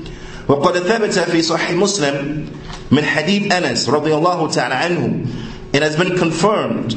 وقد 0.48 0.74
ثبت 0.78 1.20
في 1.20 1.42
صحيح 1.42 1.72
مسلم 1.72 2.46
من 2.92 3.04
حديث 3.04 3.54
أنس 3.54 3.90
رضي 3.90 4.14
الله 4.14 4.50
تعالى 4.52 4.76
عنه 4.76 5.26
It 5.74 5.82
has 5.82 5.96
been 5.96 6.18
confirmed 6.18 6.96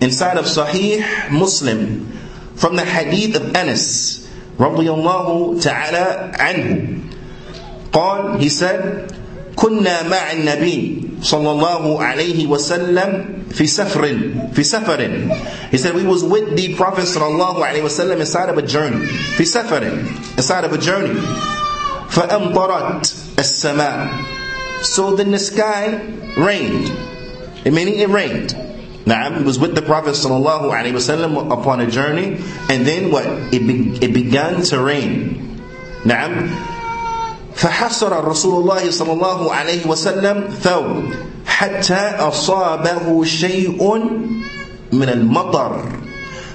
inside 0.00 0.36
of 0.36 0.44
Sahih 0.46 1.30
Muslim 1.30 2.12
from 2.56 2.76
the 2.76 2.84
hadith 2.84 3.36
of 3.36 3.56
Anas 3.56 4.26
رضي 4.60 4.88
الله 4.90 5.60
تعالى 5.62 6.32
عنه 6.38 6.98
قال 7.92 8.38
he 8.40 8.48
said 8.48 9.12
كنا 9.56 10.02
مع 10.08 10.32
النبي 10.32 11.02
صلى 11.22 11.50
الله 11.50 12.02
عليه 12.02 12.46
وسلم 12.46 13.24
في 13.50 13.66
سفر 13.66 14.04
في 14.54 14.62
سفر 14.62 15.00
He 15.72 15.78
said 15.78 15.94
we 15.94 16.04
was 16.04 16.22
with 16.22 16.54
the 16.56 16.74
Prophet 16.74 17.04
صلى 17.04 17.26
الله 17.26 17.64
عليه 17.66 17.82
وسلم 17.82 18.20
inside 18.20 18.48
of 18.50 18.58
a 18.58 18.62
journey 18.62 19.06
في 19.36 19.44
سفر 19.44 19.82
inside 20.38 20.64
of 20.64 20.72
a 20.72 20.78
journey 20.78 21.18
فأمطرت 22.10 23.12
السماء 23.38 24.08
So 24.82 25.16
then 25.16 25.32
the 25.32 25.38
sky 25.40 25.98
rained. 26.36 26.86
Meaning 27.64 27.98
it 27.98 28.08
rained. 28.08 28.50
Naam, 29.04 29.40
it 29.40 29.44
was 29.44 29.58
with 29.58 29.74
the 29.74 29.82
Prophet 29.82 30.10
sallallahu 30.14 30.70
alaihi 30.70 30.92
wasallam 30.92 31.50
upon 31.50 31.80
a 31.80 31.90
journey, 31.90 32.38
and 32.70 32.86
then 32.86 33.10
what? 33.10 33.26
It 33.52 33.66
be, 33.66 33.96
it 34.04 34.12
began 34.12 34.62
to 34.70 34.80
rain. 34.80 35.58
Naam. 36.04 36.46
فحصر 37.54 38.24
رسول 38.24 38.62
الله 38.62 38.90
صلى 38.90 39.12
الله 39.12 39.40
عليه 39.54 39.86
وسلم 39.86 40.48
ثوب 40.62 41.02
حتى 41.46 42.02
أصابه 42.18 43.24
شيء 43.24 43.80
من 44.92 45.08
المطر 45.08 45.82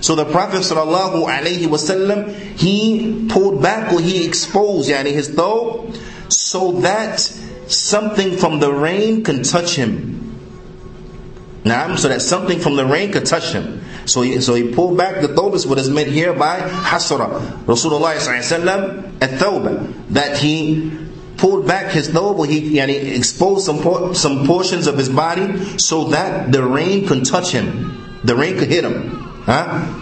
so 0.01 0.15
the 0.15 0.25
Prophet 0.25 0.61
sallallahu 0.63 1.27
alaihi 1.27 1.67
wasallam 1.67 2.33
he 2.59 3.25
pulled 3.29 3.61
back 3.61 3.93
or 3.93 4.01
he 4.01 4.25
exposed 4.25 4.89
yani 4.89 5.11
his 5.13 5.29
thawb 5.29 5.95
so 6.27 6.73
that 6.81 7.19
something 7.67 8.35
from 8.37 8.59
the 8.59 8.71
rain 8.71 9.23
can 9.23 9.43
touch 9.43 9.75
him. 9.75 10.35
Now, 11.63 11.95
so 11.95 12.09
that 12.09 12.21
something 12.21 12.59
from 12.59 12.75
the 12.75 12.85
rain 12.85 13.11
could 13.11 13.25
touch 13.25 13.53
him. 13.53 13.81
So 14.07 14.21
he, 14.21 14.41
so 14.41 14.53
he 14.53 14.71
pulled 14.73 14.97
back 14.97 15.21
the 15.21 15.27
thawb 15.29 15.53
is 15.55 15.65
what 15.65 15.77
is 15.79 15.89
meant 15.89 16.09
here 16.09 16.33
by 16.33 16.59
hasra. 16.59 17.29
Rasulullah 17.65 18.15
sallallahu 18.15 19.21
at 19.21 19.29
thawb 19.31 19.93
that 20.09 20.37
he 20.37 20.91
pulled 21.37 21.67
back 21.67 21.91
his 21.91 22.09
thawb, 22.09 22.47
he 22.47 22.75
yani, 22.77 23.15
exposed 23.17 23.65
some 23.65 24.13
some 24.15 24.45
portions 24.47 24.87
of 24.87 24.97
his 24.97 25.09
body 25.09 25.77
so 25.77 26.05
that 26.05 26.51
the 26.51 26.63
rain 26.63 27.07
can 27.07 27.23
touch 27.23 27.51
him. 27.51 28.19
The 28.23 28.35
rain 28.35 28.57
could 28.57 28.69
hit 28.69 28.83
him. 28.83 29.19
Huh? 29.45 29.99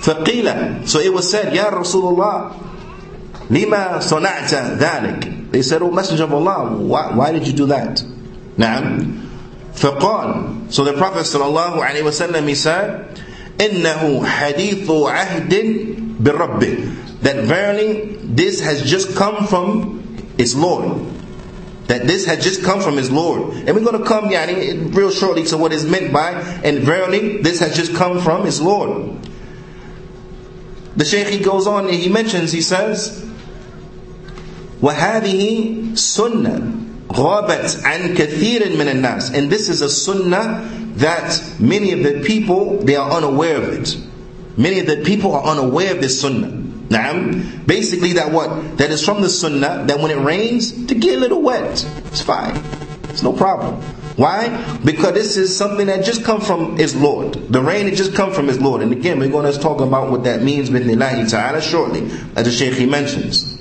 فقيل 0.00 0.86
So 0.88 1.00
it 1.00 1.12
was 1.12 1.28
said, 1.30 1.54
Ya 1.54 1.70
Rasulullah, 1.70 2.54
lima 3.50 3.98
صنعت 4.00 4.78
ذلك? 4.78 5.50
They 5.50 5.62
said, 5.62 5.82
Oh 5.82 5.90
Messenger 5.90 6.24
of 6.24 6.34
Allah, 6.34 6.76
why, 6.76 7.10
why 7.14 7.32
did 7.32 7.46
you 7.46 7.52
do 7.52 7.66
that? 7.66 8.02
نعم. 8.56 9.24
فقال 9.74 10.72
So 10.72 10.84
the 10.84 10.92
Prophet 10.92 11.24
صلى 11.24 11.44
الله 11.44 11.82
عليه 11.82 12.02
وسلم 12.04 12.48
he 12.48 12.54
said, 12.54 13.11
إنه 13.60 14.24
حديث 14.26 14.90
عهد 14.90 15.54
بربه 16.20 16.76
That 17.22 17.44
verily 17.44 18.16
this 18.22 18.60
has 18.60 18.88
just 18.88 19.16
come 19.16 19.46
from 19.46 20.04
its 20.38 20.54
Lord. 20.54 21.04
That 21.88 22.06
this 22.06 22.24
had 22.26 22.40
just 22.40 22.62
come 22.62 22.80
from 22.80 22.96
his 22.96 23.10
Lord. 23.10 23.54
And 23.54 23.74
we're 23.74 23.84
going 23.84 23.98
to 23.98 24.06
come, 24.06 24.26
yani, 24.26 24.94
real 24.94 25.10
shortly 25.10 25.42
to 25.46 25.56
what 25.56 25.72
is 25.72 25.84
meant 25.84 26.12
by, 26.12 26.32
and 26.62 26.78
verily 26.80 27.42
this 27.42 27.58
has 27.58 27.74
just 27.74 27.94
come 27.94 28.20
from 28.20 28.44
his 28.44 28.60
Lord. 28.60 29.16
The 30.96 31.04
Shaykh 31.04 31.28
he 31.28 31.38
goes 31.38 31.66
on 31.66 31.86
and 31.86 31.94
he 31.94 32.08
mentions, 32.08 32.52
he 32.52 32.60
says, 32.60 33.24
وهذه 34.82 35.94
سنة 35.94 36.72
غابت 37.12 37.82
عن 37.82 38.14
كثير 38.14 38.76
من 38.76 38.88
الناس 38.88 39.34
and 39.34 39.50
this 39.50 39.68
is 39.68 39.82
a 39.82 39.88
sunnah 39.88 40.68
that 40.96 41.40
many 41.58 41.92
of 41.92 42.02
the 42.02 42.22
people 42.24 42.78
they 42.78 42.96
are 42.96 43.10
unaware 43.10 43.56
of 43.56 43.68
it 43.72 43.96
many 44.56 44.80
of 44.80 44.86
the 44.86 45.02
people 45.04 45.34
are 45.34 45.44
unaware 45.44 45.94
of 45.94 46.00
this 46.00 46.20
sunnah 46.20 46.58
Naam. 46.88 47.66
Basically 47.66 48.14
that 48.14 48.32
what? 48.32 48.78
That 48.78 48.90
is 48.90 49.04
from 49.04 49.20
the 49.20 49.28
sunnah 49.28 49.84
that 49.86 50.00
when 50.00 50.10
it 50.10 50.18
rains, 50.18 50.86
to 50.86 50.94
get 50.94 51.16
a 51.16 51.20
little 51.20 51.42
wet. 51.42 51.84
It's 52.06 52.22
fine. 52.22 52.62
It's 53.10 53.22
no 53.22 53.32
problem. 53.32 53.82
Why? 54.16 54.48
Because 54.84 55.12
this 55.12 55.36
is 55.36 55.56
something 55.56 55.86
that 55.86 56.04
just 56.04 56.24
come 56.24 56.40
from 56.40 56.76
His 56.76 56.96
Lord. 56.96 57.34
The 57.34 57.60
rain 57.60 57.86
it 57.86 57.94
just 57.94 58.14
come 58.14 58.32
from 58.32 58.48
His 58.48 58.60
Lord. 58.60 58.82
And 58.82 58.90
again, 58.90 59.18
we're 59.20 59.28
going 59.28 59.52
to 59.52 59.58
talk 59.58 59.80
about 59.80 60.10
what 60.10 60.24
that 60.24 60.42
means 60.42 60.70
with 60.70 60.86
Nilahi 60.86 61.30
Ta'ala 61.30 61.60
shortly, 61.60 62.10
as 62.34 62.46
the 62.46 62.50
Shaykh 62.50 62.74
he 62.74 62.86
mentions. 62.86 63.56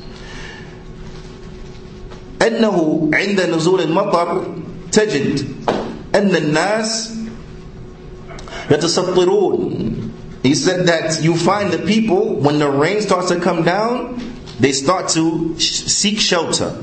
أنه 2.39 3.09
عند 3.13 3.41
نزول 3.41 3.81
المطر 3.81 4.45
تجد 4.91 5.45
أن 6.15 6.35
الناس 6.35 7.10
يتسطرون 8.71 10.07
he 10.47 10.55
said 10.55 10.87
that 10.87 11.21
you 11.21 11.35
find 11.35 11.73
the 11.73 11.79
people, 11.79 12.35
when 12.35 12.59
the 12.59 12.69
rain 12.69 13.01
starts 13.01 13.29
to 13.29 13.39
come 13.39 13.63
down, 13.63 14.21
they 14.59 14.71
start 14.71 15.09
to 15.09 15.59
seek 15.59 16.19
shelter. 16.19 16.73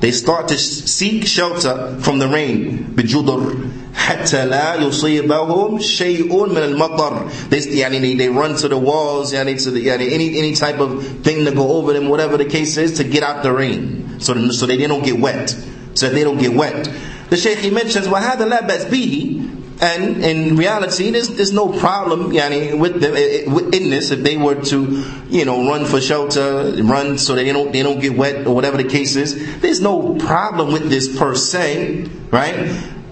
They 0.00 0.10
start 0.12 0.48
to 0.48 0.56
seek 0.58 1.26
shelter 1.26 1.98
from 2.00 2.18
the 2.18 2.28
rain. 2.28 2.94
بجدر 2.94 3.68
حتى 3.94 4.46
لا 4.46 4.76
يصيبهم 4.76 5.80
شيء 5.80 6.48
من 6.48 6.56
المطر. 6.56 7.50
They, 7.50 7.58
يعني, 7.58 8.16
they 8.16 8.28
run 8.30 8.56
to 8.56 8.68
the 8.68 8.78
walls, 8.78 9.32
يعني, 9.32 9.62
to 9.64 9.70
the, 9.70 9.84
يعني, 9.84 10.12
any, 10.12 10.38
any 10.38 10.54
type 10.54 10.78
of 10.78 11.04
thing 11.22 11.44
to 11.44 11.50
go 11.50 11.72
over 11.72 11.92
them, 11.92 12.08
whatever 12.08 12.38
the 12.38 12.46
case 12.46 12.78
is, 12.78 12.96
to 12.96 13.04
get 13.04 13.22
out 13.22 13.42
the 13.42 13.52
rain. 13.52 14.18
So, 14.18 14.50
so 14.50 14.64
they 14.64 14.78
don't 14.86 15.04
get 15.04 15.18
wet. 15.18 15.54
So 15.92 16.08
they 16.08 16.24
don't 16.24 16.38
get 16.38 16.54
wet. 16.54 16.88
The 17.28 17.36
Shaykh 17.36 17.58
he 17.58 17.70
mentions, 17.70 18.08
وَهَذا 18.08 18.48
لَا 18.48 18.66
بَأْسْ 18.66 18.86
بِهِ 18.86 19.43
and 19.80 20.22
in 20.22 20.56
reality, 20.56 21.10
there's, 21.10 21.28
there's 21.28 21.52
no 21.54 21.72
problem 21.72 22.32
yani, 22.32 22.78
with 22.78 23.00
them 23.00 23.14
eh, 23.16 23.46
eh, 23.46 23.76
in 23.76 23.88
this 23.88 24.10
if 24.10 24.20
they 24.20 24.36
were 24.36 24.56
to, 24.56 25.02
you 25.30 25.46
know, 25.46 25.66
run 25.70 25.86
for 25.86 26.02
shelter, 26.02 26.70
run 26.82 27.16
so 27.16 27.34
they 27.34 27.50
don't 27.50 27.72
they 27.72 27.82
don't 27.82 27.98
get 27.98 28.14
wet 28.14 28.46
or 28.46 28.54
whatever 28.54 28.76
the 28.76 28.88
case 28.88 29.16
is. 29.16 29.60
There's 29.60 29.80
no 29.80 30.16
problem 30.16 30.72
with 30.72 30.90
this 30.90 31.16
per 31.18 31.34
se, 31.34 32.10
right? 32.30 32.54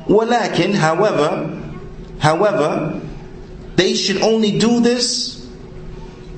ولكن, 0.08 0.74
however, 0.74 1.58
however, 2.18 3.00
they 3.76 3.94
should 3.94 4.20
only 4.20 4.58
do 4.58 4.80
this 4.80 5.38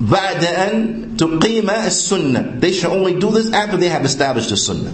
بعد 0.01 0.43
أن 0.45 1.17
تقيم 1.17 1.69
السنة. 1.69 2.59
They 2.61 2.71
should 2.71 2.89
only 2.89 3.19
do 3.19 3.31
this 3.31 3.51
after 3.51 3.77
they 3.77 3.89
have 3.89 4.05
established 4.05 4.49
the 4.49 4.57
sunnah. 4.57 4.93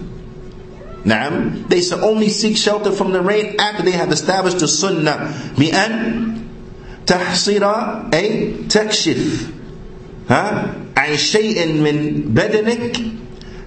Naam, 1.06 1.68
they 1.70 1.82
should 1.82 2.00
only 2.04 2.30
seek 2.30 2.58
shelter 2.58 2.91
from 2.91 3.12
the 3.12 3.22
rain 3.22 3.56
after 3.60 3.84
they 3.84 3.91
have 3.91 4.12
established 4.12 4.60
the 4.60 4.68
sunnah. 4.68 5.34
بأن 5.56 6.38
تحصر 7.06 7.64
أي 8.14 8.54
تكشف 8.70 9.48
ها 10.30 10.74
عن 10.98 11.18
شيء 11.18 11.68
من 11.68 12.22
بدنك 12.34 12.98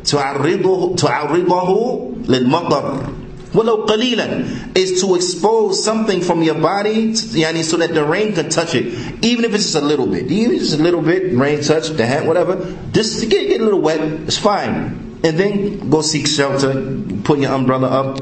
تعرضه 0.04 0.96
تعرضه 0.96 2.10
للمطر 2.28 3.06
وَلَوْ 3.54 3.86
قَلِيلًا 3.86 4.76
is 4.76 5.00
to 5.00 5.16
expose 5.16 5.82
something 5.82 6.20
from 6.20 6.42
your 6.42 6.54
body 6.54 7.12
yani, 7.12 7.64
so 7.64 7.76
that 7.78 7.92
the 7.94 8.04
rain 8.04 8.32
can 8.32 8.48
touch 8.48 8.76
it. 8.76 8.86
Even 9.24 9.44
if 9.44 9.54
it's 9.54 9.64
just 9.64 9.74
a 9.74 9.80
little 9.80 10.06
bit. 10.06 10.30
Even 10.30 10.54
if 10.54 10.62
it's 10.62 10.70
just 10.70 10.80
a 10.80 10.82
little 10.84 11.02
bit, 11.02 11.34
rain 11.34 11.60
touch 11.60 11.88
the 11.88 12.06
hand, 12.06 12.28
whatever. 12.28 12.76
Just 12.92 13.28
get, 13.28 13.48
get 13.48 13.60
a 13.60 13.64
little 13.64 13.80
wet, 13.80 14.00
it's 14.00 14.38
fine. 14.38 15.03
And 15.25 15.39
then 15.39 15.89
go 15.89 16.01
seek 16.03 16.27
shelter, 16.27 17.01
put 17.23 17.39
your 17.39 17.51
umbrella 17.51 17.87
up, 17.87 18.21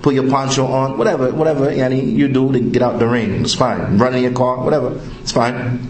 put 0.00 0.14
your 0.14 0.30
poncho 0.30 0.64
on, 0.64 0.96
whatever, 0.96 1.32
whatever 1.32 1.72
yani, 1.72 2.14
you 2.14 2.28
do 2.28 2.52
to 2.52 2.60
get 2.60 2.82
out 2.82 3.00
the 3.00 3.08
rain. 3.08 3.42
It's 3.42 3.56
fine. 3.56 3.98
Run 3.98 4.14
in 4.14 4.22
your 4.22 4.32
car, 4.32 4.62
whatever. 4.62 5.00
It's 5.22 5.32
fine. 5.32 5.88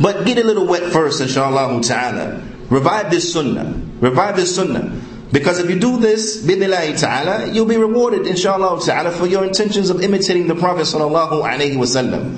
But 0.00 0.26
get 0.26 0.38
a 0.38 0.44
little 0.44 0.66
wet 0.66 0.92
first, 0.92 1.20
inshallah 1.20 1.80
ta'ala. 1.82 2.42
Revive 2.70 3.12
this 3.12 3.32
sunnah. 3.32 3.80
Revive 4.00 4.34
this 4.34 4.56
sunnah. 4.56 5.00
Because 5.30 5.60
if 5.60 5.70
you 5.70 5.78
do 5.78 5.98
this, 5.98 6.44
bidnillahi 6.44 6.98
ta'ala, 6.98 7.52
you'll 7.52 7.66
be 7.66 7.76
rewarded, 7.76 8.26
inshallah 8.26 8.84
ta'ala, 8.84 9.12
for 9.12 9.28
your 9.28 9.44
intentions 9.44 9.90
of 9.90 10.02
imitating 10.02 10.48
the 10.48 10.56
Prophet 10.56 10.82
sallallahu 10.82 11.44
alayhi 11.44 11.76
wasallam. 11.76 12.36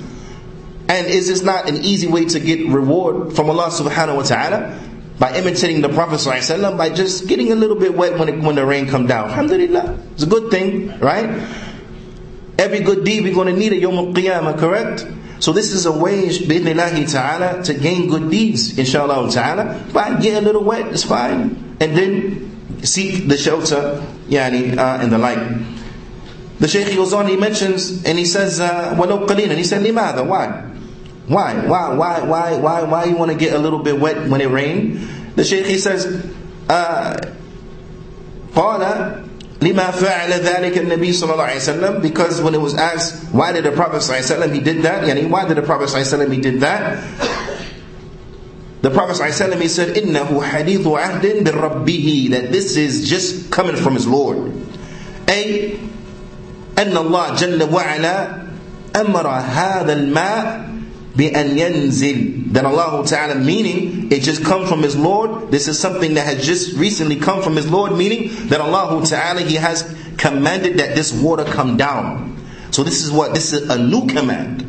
And 0.89 1.07
is 1.07 1.27
this 1.27 1.41
not 1.41 1.67
an 1.67 1.77
easy 1.77 2.05
way 2.05 2.25
to 2.25 2.39
get 2.39 2.69
reward 2.69 3.35
from 3.35 3.49
Allah 3.49 3.69
subhanahu 3.69 4.17
wa 4.17 4.21
ta'ala? 4.21 4.79
By 5.18 5.34
imitating 5.34 5.80
the 5.80 5.88
Prophet 5.88 6.20
sallallahu 6.20 6.78
by 6.78 6.90
just 6.90 7.26
getting 7.26 7.50
a 7.50 7.56
little 7.56 7.74
bit 7.74 7.94
wet 7.94 8.18
when, 8.18 8.28
it, 8.28 8.38
when 8.40 8.54
the 8.54 8.64
rain 8.64 8.86
come 8.86 9.06
down. 9.06 9.30
Alhamdulillah. 9.30 9.98
It's 10.12 10.22
a 10.22 10.26
good 10.26 10.50
thing, 10.50 10.96
right? 11.00 11.26
Every 12.56 12.80
good 12.80 13.04
deed 13.04 13.24
we're 13.24 13.34
going 13.34 13.52
to 13.52 13.58
need 13.58 13.72
a 13.72 13.76
Yom 13.76 13.94
Al-Qiyamah, 13.94 14.58
correct? 14.58 15.06
So 15.40 15.52
this 15.52 15.72
is 15.72 15.86
a 15.86 15.92
way, 15.92 16.28
bi'idhnillahi 16.28 17.10
ta'ala, 17.10 17.62
to 17.64 17.74
gain 17.74 18.08
good 18.08 18.30
deeds, 18.30 18.78
inshallah 18.78 19.30
ta'ala. 19.30 19.84
But 19.92 20.20
get 20.20 20.42
a 20.42 20.44
little 20.44 20.64
wet, 20.64 20.86
it's 20.88 21.04
fine. 21.04 21.76
And 21.80 21.96
then 21.96 22.84
seek 22.84 23.28
the 23.28 23.36
shelter 23.36 24.04
yani, 24.28 24.76
uh, 24.76 24.98
and 25.00 25.12
the 25.12 25.18
like. 25.18 25.38
The 26.58 26.66
Shaykh 26.66 26.94
goes 26.96 27.12
on, 27.12 27.28
he 27.28 27.36
mentions, 27.36 28.04
and 28.04 28.18
he 28.18 28.24
says, 28.24 28.58
وَلَوْ 28.58 29.26
قَلِيلًا 29.28 29.56
He 29.56 29.62
said, 29.62 29.84
لِمَاذا? 29.84 30.26
Why? 30.26 30.64
Why? 31.26 31.54
Why? 31.54 31.94
Why? 31.94 32.20
Why? 32.22 32.56
Why? 32.56 32.82
Why 32.84 33.04
you 33.04 33.16
want 33.16 33.30
to 33.30 33.36
get 33.36 33.52
a 33.52 33.58
little 33.58 33.80
bit 33.80 33.98
wet 34.00 34.28
when 34.28 34.40
it 34.40 34.48
rain? 34.48 35.08
The 35.36 35.44
Shaykh 35.44 35.66
he 35.66 35.78
says, 35.78 36.06
uh, 36.68 37.16
قال 38.54 39.24
لما 39.60 39.90
فعل 39.92 40.30
ذلك 40.40 40.78
النبي 40.78 41.12
صلى 41.12 41.32
الله 41.34 41.44
عليه 41.44 41.56
وسلم 41.56 42.02
because 42.02 42.40
when 42.40 42.54
it 42.54 42.60
was 42.60 42.74
asked 42.74 43.32
why 43.34 43.52
did 43.52 43.64
the 43.64 43.72
Prophet 43.72 43.98
صلى 44.02 44.18
الله 44.18 44.22
عليه 44.22 44.46
وسلم 44.46 44.54
he 44.54 44.60
did 44.60 44.82
that 44.82 45.04
yani 45.04 45.28
why 45.28 45.46
did 45.46 45.56
the 45.56 45.62
Prophet 45.62 45.88
صلى 45.88 46.00
الله 46.00 46.06
عليه 46.06 46.26
وسلم 46.26 46.32
he 46.34 46.40
did 46.40 46.60
that 46.60 46.98
the 48.80 48.90
Prophet 48.90 49.16
ﷺ, 49.16 49.60
he 49.60 49.66
said, 49.66 49.96
إِنَّهُ 49.96 50.30
حَدِيثُ 50.30 50.84
عَهْدٍ 50.86 51.42
بِرَبِّهِ 51.42 52.30
That 52.30 52.52
this 52.52 52.76
is 52.76 53.08
just 53.10 53.50
coming 53.50 53.74
from 53.74 53.94
his 53.94 54.06
Lord. 54.06 54.52
أي 55.26 55.76
أن 56.78 56.96
الله 56.96 57.34
جل 57.34 57.62
وعلا 57.74 58.42
أمر 58.96 59.26
هذا 59.26 59.92
الماء 59.92 60.68
بأن 61.16 61.58
ينزل 61.58 62.52
That 62.52 62.64
Allah 62.64 63.04
Ta'ala 63.06 63.34
meaning 63.34 64.10
it 64.10 64.22
just 64.22 64.42
come 64.44 64.66
from 64.66 64.82
His 64.82 64.96
Lord. 64.96 65.50
This 65.50 65.68
is 65.68 65.78
something 65.78 66.14
that 66.14 66.24
has 66.24 66.44
just 66.46 66.76
recently 66.76 67.16
come 67.16 67.42
from 67.42 67.56
His 67.56 67.70
Lord, 67.70 67.92
meaning 67.92 68.48
that 68.48 68.60
Allah 68.60 69.04
Ta'ala 69.04 69.40
He 69.42 69.56
has 69.56 69.82
commanded 70.16 70.78
that 70.78 70.94
this 70.94 71.12
water 71.12 71.44
come 71.44 71.76
down. 71.76 72.36
So 72.70 72.82
this 72.82 73.04
is 73.04 73.10
what 73.12 73.34
this 73.34 73.52
is 73.52 73.68
a 73.68 73.78
new 73.78 74.06
command. 74.06 74.64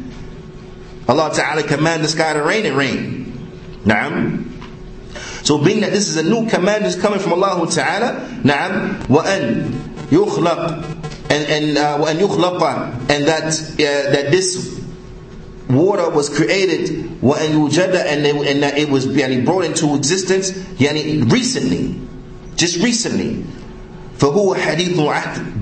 Allah 1.08 1.32
Ta'ala 1.34 1.64
command 1.64 2.04
the 2.04 2.08
sky 2.08 2.34
to 2.34 2.42
rain, 2.44 2.66
it 2.66 2.74
rain. 2.74 3.50
Naam. 3.86 4.46
So 5.46 5.58
being 5.58 5.82
that 5.82 5.92
this 5.92 6.10
is 6.10 6.18
a 6.18 6.24
new 6.24 6.50
command 6.50 6.86
is 6.86 6.96
coming 6.96 7.20
from 7.20 7.34
Allah 7.34 7.66
Ta'ala, 7.70 8.28
Naam, 8.44 9.00
وَأَن 9.06 9.72
يُخْلَقْ 10.10 11.00
and 11.30 11.46
and 11.46 11.78
uh, 11.78 11.98
وأن 12.00 12.18
يخلق 12.18 13.10
and 13.10 13.26
that 13.28 13.46
uh, 13.46 14.12
that 14.12 14.32
this 14.32 14.80
water 15.69 16.11
was 16.11 16.29
created 16.29 17.23
and, 17.99 18.27
and 18.27 18.63
that 18.63 18.77
it 18.77 18.89
was 18.89 19.07
yani, 19.07 19.45
brought 19.45 19.65
into 19.65 19.95
existence 19.97 20.51
yani, 20.51 21.31
recently. 21.31 22.01
Just 22.57 22.83
recently. 22.83 23.45
فهو 24.20 24.56
حديث 24.56 25.00
عهد 25.00 25.60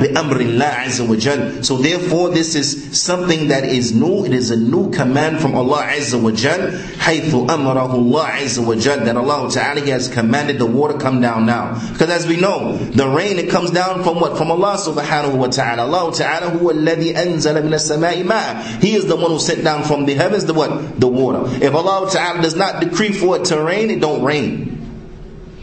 بأمر 0.00 0.40
الله 0.40 0.64
عز 0.64 1.00
وجل 1.00 1.62
so 1.64 1.76
therefore 1.76 2.28
this 2.30 2.56
is 2.56 3.00
something 3.00 3.48
that 3.48 3.64
is 3.64 3.92
new 3.94 4.24
it 4.24 4.32
is 4.34 4.50
a 4.50 4.56
new 4.56 4.90
command 4.90 5.40
from 5.40 5.54
Allah 5.54 5.82
عز 5.94 6.14
وجل 6.14 6.72
حيث 6.98 7.34
أمره 7.50 7.94
الله 7.94 8.24
عز 8.24 8.58
وجل 8.58 9.04
that 9.04 9.16
Allah 9.16 9.48
Ta'ala 9.48 9.80
has 9.86 10.08
commanded 10.08 10.58
the 10.58 10.66
water 10.66 10.98
come 10.98 11.20
down 11.20 11.46
now 11.46 11.78
because 11.92 12.10
as 12.10 12.26
we 12.26 12.36
know 12.36 12.76
the 12.76 13.08
rain 13.08 13.38
it 13.38 13.48
comes 13.48 13.70
down 13.70 14.02
from 14.02 14.18
what 14.18 14.36
from 14.36 14.50
Allah 14.50 14.74
subhanahu 14.76 15.36
wa 15.36 15.46
ta'ala 15.46 15.82
Allah 15.86 16.12
Ta'ala 16.12 16.50
هو 16.50 16.70
الذي 16.72 17.14
أنزل 17.16 17.62
من 17.62 17.74
السماء 17.74 18.24
ماء 18.24 18.80
He 18.82 18.94
is 18.96 19.06
the 19.06 19.14
one 19.14 19.30
who 19.30 19.38
sent 19.38 19.62
down 19.62 19.84
from 19.84 20.04
the 20.04 20.14
heavens 20.14 20.44
the 20.46 20.54
what 20.54 20.98
the 20.98 21.06
water 21.06 21.42
if 21.64 21.72
Allah 21.72 22.10
Ta'ala 22.10 22.42
does 22.42 22.56
not 22.56 22.80
decree 22.82 23.12
for 23.12 23.36
it 23.36 23.44
to 23.46 23.62
rain 23.62 23.90
it 23.90 24.00
don't 24.00 24.24
rain 24.24 24.80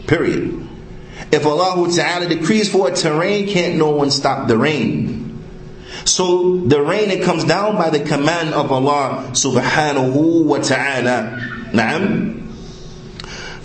period 0.06 0.62
if 1.30 1.46
Allah 1.46 1.90
Ta'ala 1.94 2.26
decrees 2.28 2.68
for 2.70 2.88
it 2.88 2.96
to 2.96 3.12
rain, 3.14 3.46
can't 3.48 3.76
no 3.76 3.90
one 3.90 4.10
stop 4.10 4.48
the 4.48 4.56
rain. 4.58 5.40
So 6.04 6.58
the 6.58 6.82
rain 6.82 7.10
it 7.10 7.22
comes 7.22 7.44
down 7.44 7.76
by 7.76 7.90
the 7.90 8.00
command 8.00 8.54
of 8.54 8.72
Allah 8.72 9.30
subhanahu 9.32 10.44
wa 10.44 10.58
ta'ala. 10.58 11.38
نعم. 11.72 12.42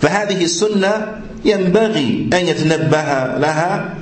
فهذه 0.00 0.40
السنة 0.44 1.22
ينبغي 1.44 2.30
أن 2.32 2.42
يتنبه 2.46 3.38
لها 3.38 3.96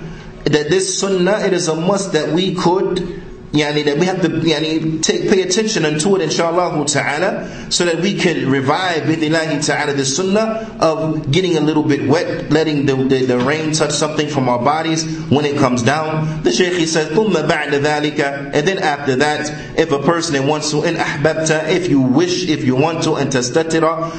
that 0.45 0.71
this 0.71 0.99
sunnah 1.01 1.39
it 1.45 1.53
is 1.53 1.67
a 1.69 1.75
must 1.75 2.13
that 2.13 2.31
we 2.31 2.55
could 2.55 3.20
yani 3.53 3.85
that 3.85 3.99
we 3.99 4.07
have 4.07 4.21
to 4.23 4.29
yani, 4.29 5.03
take, 5.03 5.29
pay 5.29 5.43
attention 5.43 5.85
unto 5.85 6.15
it 6.17 6.23
inshallah 6.23 6.85
ta'ala 6.87 7.71
so 7.71 7.85
that 7.85 8.01
we 8.01 8.15
can 8.15 8.51
revive 8.51 9.03
bidnillahi 9.05 9.65
ta'ala 9.65 9.95
the 9.95 10.05
sunnah 10.05 10.77
of 10.81 11.31
getting 11.31 11.57
a 11.57 11.61
little 11.61 11.83
bit 11.83 12.09
wet 12.09 12.51
letting 12.51 12.87
the, 12.87 12.95
the, 12.95 13.25
the, 13.27 13.39
rain 13.39 13.73
touch 13.73 13.93
something 13.93 14.29
from 14.29 14.49
our 14.49 14.59
bodies 14.59 15.05
when 15.31 15.45
it 15.45 15.57
comes 15.57 15.83
down 15.83 16.43
the 16.43 16.53
shaykh 16.53 16.75
he 16.75 16.87
says 16.87 17.09
ثُمَّ 17.11 17.33
بَعْدَ 17.33 17.71
ذَلِكَ 17.71 18.19
and 18.55 18.67
then 18.69 18.79
after 18.79 19.17
that 19.17 19.49
if 19.79 19.93
a 19.93 20.03
person 20.03 20.47
wants 20.47 20.71
to 20.71 20.83
in 20.83 20.95
ahbabta 20.97 21.69
if 21.69 21.89
you 21.89 22.01
wish 22.01 22.49
if 22.49 22.65
you 22.65 22.75
want 22.77 23.03
to 23.05 23.15
and 23.15 23.31
tastatira 23.31 24.11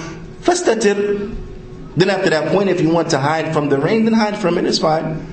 fastatir 0.41 1.35
then 1.95 2.09
after 2.09 2.29
that 2.29 2.51
point 2.51 2.69
if 2.69 2.79
you 2.81 2.89
want 2.89 3.09
to 3.09 3.19
hide 3.19 3.53
from 3.53 3.69
the 3.69 3.77
rain 3.77 4.05
then 4.05 4.13
hide 4.13 4.37
from 4.37 4.57
it 4.57 4.65
it's 4.65 4.79
fine 4.79 5.30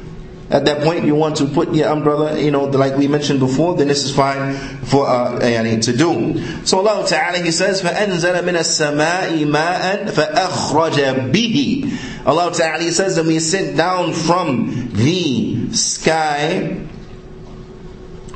at 0.50 0.64
that 0.66 0.82
point 0.84 1.04
you 1.04 1.14
want 1.14 1.36
to 1.36 1.46
put 1.46 1.74
your 1.74 1.88
umbrella, 1.88 2.38
you 2.38 2.50
know, 2.50 2.64
like 2.64 2.96
we 2.96 3.08
mentioned 3.08 3.40
before, 3.40 3.74
then 3.76 3.88
this 3.88 4.04
is 4.04 4.14
fine 4.14 4.54
for 4.84 5.06
uh, 5.08 5.40
yani, 5.40 5.82
to 5.82 5.96
do. 5.96 6.64
So 6.66 6.86
Allah 6.86 7.06
Ta'ala, 7.08 7.38
He 7.38 7.50
says, 7.50 7.80
فَأَنزَلَ 7.82 8.42
مِنَ 8.42 8.54
السَّمَاءِ 8.54 9.44
مَاءً 9.46 10.10
فَأَخْرَجَ 10.10 11.32
بِهِ 11.32 12.26
Allah 12.26 12.52
Ta'ala 12.54 12.82
He 12.82 12.90
says 12.90 13.16
that 13.16 13.24
we 13.24 13.38
sent 13.38 13.76
down 13.76 14.12
from 14.12 14.90
the 14.92 15.72
sky 15.72 16.80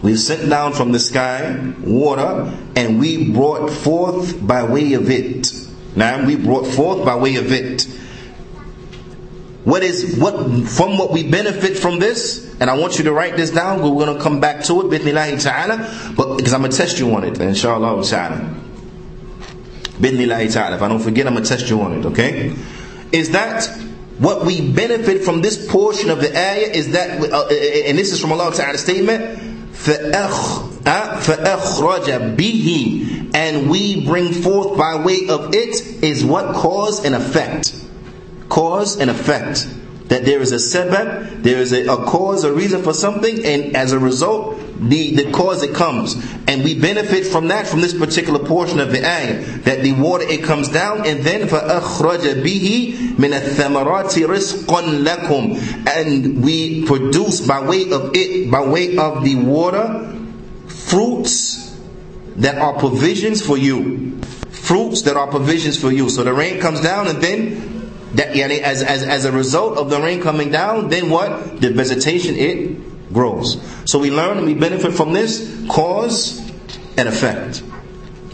we 0.03 0.15
sent 0.17 0.49
down 0.49 0.73
from 0.75 0.93
the 0.93 0.99
sky 1.01 1.73
water 1.83 2.53
and 2.77 3.01
we 3.01 3.31
brought 3.33 3.69
forth 3.71 4.47
by 4.47 4.63
way 4.63 4.93
of 4.93 5.11
it. 5.11 5.53
Now 5.97 6.25
we 6.25 6.37
brought 6.37 6.67
forth 6.67 7.05
by 7.05 7.17
way 7.17 7.37
of 7.37 7.51
it. 7.53 7.85
What 9.69 9.83
is 9.83 10.17
what 10.17 10.35
from 10.67 10.97
what 10.97 11.13
we 11.13 11.29
benefit 11.29 11.77
from 11.77 11.99
this? 11.99 12.57
And 12.59 12.71
I 12.71 12.79
want 12.79 12.97
you 12.97 13.05
to 13.05 13.13
write 13.13 13.37
this 13.37 13.51
down. 13.51 13.83
We're 13.83 14.05
going 14.05 14.17
to 14.17 14.23
come 14.23 14.41
back 14.41 14.65
to 14.65 14.81
it, 14.81 14.87
bithnillahi 14.87 15.43
ta'ala. 15.43 16.15
But 16.17 16.37
because 16.37 16.55
I'm 16.55 16.61
going 16.61 16.71
to 16.73 16.77
test 16.77 16.99
you 16.99 17.15
on 17.15 17.25
it, 17.25 17.39
inshallah 17.39 18.03
ta'ala. 18.03 18.55
Bithnillahi 20.01 20.51
ta'ala. 20.53 20.77
If 20.77 20.83
I 20.83 20.89
don't 20.89 21.01
forget, 21.01 21.27
I'm 21.27 21.35
going 21.35 21.45
to 21.45 21.49
test 21.51 21.69
you 21.69 21.83
on 21.83 21.93
it, 21.99 22.07
okay? 22.07 22.55
Is 23.13 23.33
that 23.33 23.67
what 24.19 24.47
we 24.47 24.73
benefit 24.73 25.23
from 25.23 25.43
this 25.43 25.71
portion 25.71 26.09
of 26.09 26.21
the 26.21 26.35
ayah? 26.35 26.71
Is 26.71 26.93
that, 26.93 27.21
uh, 27.31 27.49
and 27.49 27.99
this 27.99 28.13
is 28.13 28.21
from 28.21 28.33
Allah 28.33 28.55
Ta'ala's 28.55 28.81
statement, 28.81 29.39
فَأَخْرَجَ 29.73 30.87
بِهِ 32.37 33.35
And 33.35 33.69
we 33.69 34.07
bring 34.07 34.33
forth 34.33 34.79
by 34.79 34.97
way 34.97 35.29
of 35.29 35.55
it 35.55 36.03
is 36.03 36.25
what 36.25 36.55
cause 36.55 37.05
and 37.05 37.15
effect 37.15 37.82
cause 38.53 38.99
and 38.99 39.11
effect. 39.11 39.69
That 40.09 40.25
there 40.25 40.41
is 40.41 40.53
a 40.53 40.57
sebab, 40.57 41.43
there 41.43 41.59
is 41.59 41.73
a, 41.73 41.87
a, 41.87 41.97
cause, 42.07 42.43
a 42.45 42.53
reason 42.53 42.83
for 42.83 42.95
something, 42.95 43.45
and 43.45 43.77
as 43.77 43.93
a 43.93 43.99
result, 43.99 44.59
the, 44.81 45.15
the 45.15 45.31
cause 45.33 45.63
it 45.63 45.75
comes. 45.75 46.15
And 46.47 46.65
we 46.65 46.81
benefit 46.81 47.27
from 47.27 47.49
that, 47.49 47.67
from 47.67 47.83
this 47.83 47.93
particular 47.93 48.39
portion 48.39 48.81
of 48.81 48.91
the 48.91 49.07
ayah. 49.07 49.43
That 49.61 49.83
the 49.83 49.93
water, 49.93 50.25
it 50.27 50.45
comes 50.45 50.69
down, 50.71 51.07
and 51.07 51.21
then 51.21 51.47
فَأَخْرَجَ 51.47 52.43
بِهِ 52.43 53.17
مِنَ 53.17 53.39
الثَّمَرَاتِ 53.39 54.27
رِزْقًا 54.27 55.05
لَكُمْ 55.05 55.87
And 55.87 56.43
we 56.43 56.87
produce 56.87 57.47
by 57.47 57.61
way 57.61 57.91
of 57.91 58.13
it, 58.15 58.51
by 58.51 58.67
way 58.67 58.97
of 58.97 59.23
the 59.25 59.35
water, 59.35 60.15
fruits 60.69 61.77
that 62.37 62.57
are 62.57 62.79
provisions 62.79 63.45
for 63.45 63.59
you. 63.59 64.19
Fruits 64.49 65.03
that 65.03 65.19
are 65.19 65.27
provisions 65.27 65.79
for 65.79 65.93
you. 65.93 66.09
So 66.09 66.25
the 66.25 66.33
rain 66.33 66.61
comes 66.61 66.81
down, 66.81 67.09
and 67.09 67.21
then 67.21 67.72
that 68.14 68.36
yani, 68.36 68.60
as, 68.60 68.84
as, 68.84 69.04
as 69.04 69.26
a 69.26 69.32
result 69.32 69.78
of 69.78 69.90
the 69.90 70.00
rain 70.00 70.22
coming 70.22 70.52
down, 70.52 70.90
then 70.90 71.10
what? 71.10 71.62
The 71.62 71.72
vegetation, 71.72 72.36
it 72.36 73.12
grows. 73.14 73.62
So 73.86 74.00
we 74.00 74.12
learn 74.12 74.38
and 74.38 74.46
we 74.46 74.54
benefit 74.54 74.94
from 74.94 75.14
this 75.14 75.66
cause 75.70 76.40
and 76.98 77.08
effect. 77.08 77.64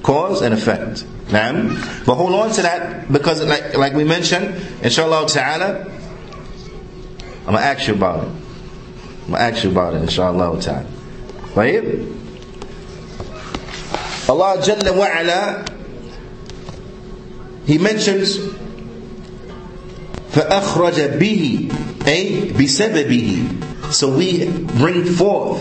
Cause 0.04 0.42
and 0.42 0.54
effect. 0.54 1.04
Naam. 1.28 2.06
But 2.06 2.16
hold 2.16 2.34
on 2.34 2.52
to 2.52 2.62
that 2.62 3.12
because 3.12 3.44
like, 3.46 3.78
like 3.78 3.94
we 3.94 4.04
mentioned, 4.04 4.56
inshallah 4.82 5.28
ta'ala, 5.28 5.86
I'm 7.46 7.54
gonna 7.56 7.60
ask 7.60 7.88
you 7.88 7.94
about 7.94 8.24
it. 8.24 8.30
I'm 9.26 9.32
gonna 9.32 9.44
ask 9.44 9.64
you 9.64 9.72
about 9.72 9.94
it, 9.94 10.02
inshallah 10.02 10.62
ta'ala. 10.62 10.86
Right? 11.56 11.84
Allah 14.30 14.62
Jalla 14.62 14.96
wa 14.96 15.06
ala, 15.06 15.66
He 17.66 17.78
mentions 17.78 18.38
فأخرج 20.33 21.01
به 21.18 21.68
أي 22.09 22.53
بسببه 22.61 23.39
so 23.91 24.09
we 24.09 24.49
bring 24.79 25.05
forth 25.05 25.61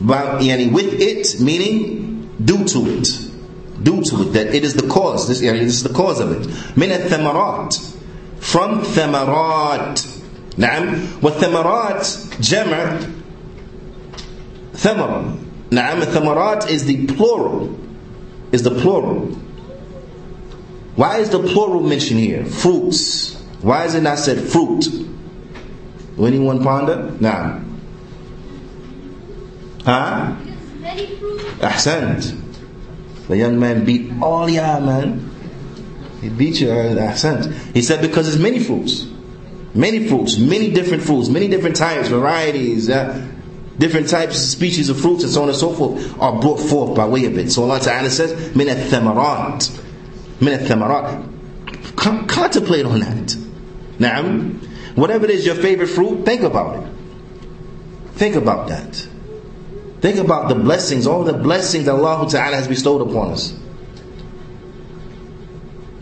by, 0.00 0.38
yani, 0.40 0.70
with 0.72 0.92
it 1.00 1.40
meaning 1.40 2.28
due 2.44 2.64
to 2.64 2.86
it 2.98 3.08
due 3.82 4.02
to 4.02 4.22
it 4.22 4.32
that 4.32 4.54
it 4.54 4.64
is 4.64 4.74
the 4.74 4.86
cause 4.88 5.28
this, 5.28 5.40
yani, 5.40 5.60
this 5.60 5.74
is 5.76 5.82
the 5.82 5.92
cause 5.94 6.20
of 6.20 6.32
it 6.32 6.46
من 6.76 6.90
الثمرات 6.90 7.78
from 8.40 8.80
ثمرات 8.82 10.00
نعم 10.58 10.98
والثمرات 11.22 12.08
جمع 12.40 12.98
ثمرة 14.76 15.34
نعم 15.70 16.02
الثمرات 16.02 16.68
is 16.70 16.84
the 16.84 17.06
plural 17.06 17.74
is 18.52 18.62
the 18.62 18.70
plural 18.70 19.26
why 20.96 21.18
is 21.18 21.30
the 21.30 21.38
plural 21.38 21.80
mentioned 21.80 22.20
here 22.20 22.44
fruits 22.44 23.33
why 23.65 23.85
is 23.85 23.95
it 23.95 24.03
not 24.03 24.19
said 24.19 24.37
fruit? 24.47 24.85
Will 26.17 26.27
anyone 26.27 26.61
ponder? 26.61 27.09
Now. 27.19 27.61
Huh? 29.83 30.35
Ahsant. 31.61 32.39
The 33.27 33.37
young 33.37 33.59
man 33.59 33.83
beat 33.83 34.11
all 34.21 34.47
y'all, 34.47 34.81
man. 34.81 35.31
He 36.21 36.29
beat 36.29 36.61
you, 36.61 36.69
uh, 36.69 36.93
ahsant. 37.11 37.51
He 37.73 37.81
said 37.81 38.01
because 38.01 38.27
it's 38.27 38.37
many 38.37 38.59
fruits. 38.59 39.07
Many 39.73 40.07
fruits, 40.07 40.37
many 40.37 40.69
different 40.71 41.01
fruits, 41.01 41.29
many 41.29 41.47
different 41.47 41.75
types, 41.75 42.09
varieties, 42.09 42.87
uh, 42.87 43.27
different 43.79 44.09
types, 44.09 44.37
species 44.37 44.89
of 44.89 44.99
fruits, 45.01 45.23
and 45.23 45.33
so 45.33 45.41
on 45.41 45.49
and 45.49 45.57
so 45.57 45.73
forth, 45.73 46.21
are 46.21 46.39
brought 46.39 46.59
forth 46.59 46.95
by 46.95 47.07
way 47.07 47.25
of 47.25 47.35
it. 47.39 47.51
So 47.51 47.63
Allah 47.63 47.79
Ta'ala 47.79 48.11
says, 48.11 48.55
min 48.55 48.69
al-thamarat. 48.69 49.81
Min 50.39 50.53
al-thamarat. 50.59 51.31
Contemplate 52.27 52.85
on 52.85 52.99
that. 52.99 53.44
Now, 53.99 54.23
whatever 54.95 55.25
it 55.25 55.31
is 55.31 55.45
your 55.45 55.55
favorite 55.55 55.87
fruit, 55.87 56.25
think 56.25 56.41
about 56.41 56.83
it. 56.83 56.89
Think 58.15 58.35
about 58.35 58.67
that. 58.69 59.07
Think 60.01 60.17
about 60.17 60.49
the 60.49 60.55
blessings, 60.55 61.07
all 61.07 61.23
the 61.23 61.33
blessings 61.33 61.85
that 61.85 61.95
Allah 61.95 62.29
Ta'ala 62.29 62.55
has 62.57 62.67
bestowed 62.67 63.01
upon 63.01 63.31
us. 63.31 63.57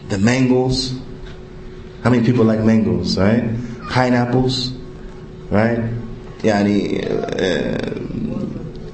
The 0.09 0.17
mangoes. 0.17 0.99
How 2.03 2.09
many 2.09 2.23
people 2.25 2.43
like 2.43 2.59
mangoes, 2.59 3.17
right? 3.17 3.49
Pineapples, 3.89 4.73
right? 5.49 5.79
Yani, 6.39 6.99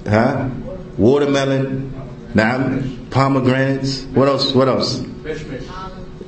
uh, 0.05 0.09
huh? 0.09 0.49
Watermelon, 0.97 1.91
naam, 2.35 3.09
pomegranates. 3.09 4.03
What 4.13 4.27
else? 4.27 4.53
What 4.53 4.67
else? 4.67 5.03
Fish 5.23 5.43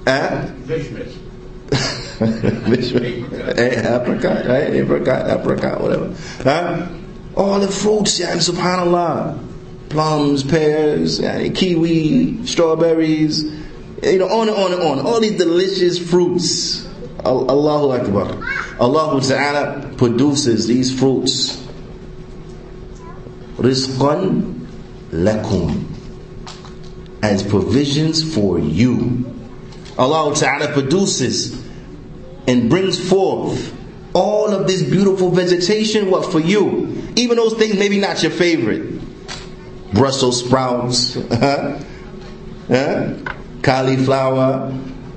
Uh? 0.07 0.47
Fish 0.65 0.89
apricot, 3.87 4.45
right? 4.45 4.69
Apricot, 4.73 5.29
apricot, 5.29 5.81
whatever. 5.81 6.13
Huh? 6.43 6.87
All 7.35 7.59
the 7.59 7.67
fruits, 7.67 8.19
yeah, 8.19 8.35
subhanAllah. 8.35 9.47
Plums, 9.89 10.43
pears, 10.43 11.19
yeah, 11.19 11.47
kiwi, 11.49 12.45
strawberries, 12.45 13.43
you 14.03 14.17
know, 14.19 14.27
on 14.29 14.47
and 14.47 14.57
on 14.57 14.73
and 14.73 14.81
on. 14.81 14.99
All 15.05 15.19
these 15.19 15.37
delicious 15.37 15.97
fruits. 15.99 16.87
Allahu 17.23 17.91
Akbar. 17.91 18.77
Allah 18.79 19.21
Ta'ala 19.21 19.93
produces 19.97 20.67
these 20.67 20.97
fruits. 20.97 21.57
Rizqan 23.57 24.65
lakum. 25.11 25.85
As 27.21 27.43
provisions 27.43 28.33
for 28.33 28.57
you. 28.57 29.25
Allah 29.99 30.33
Ta'ala 30.35 30.73
produces 30.73 31.60
and 32.47 32.69
brings 32.69 32.99
forth 33.09 33.77
all 34.13 34.49
of 34.49 34.67
this 34.67 34.83
beautiful 34.83 35.29
vegetation, 35.29 36.09
what 36.09 36.31
for 36.31 36.39
you? 36.39 37.11
Even 37.15 37.37
those 37.37 37.53
things 37.53 37.77
maybe 37.77 37.99
not 37.99 38.21
your 38.21 38.31
favorite. 38.31 38.99
Brussels 39.93 40.45
sprouts, 40.45 41.13
huh? 41.31 41.79
Huh? 42.67 43.13
cauliflower, 43.61 44.71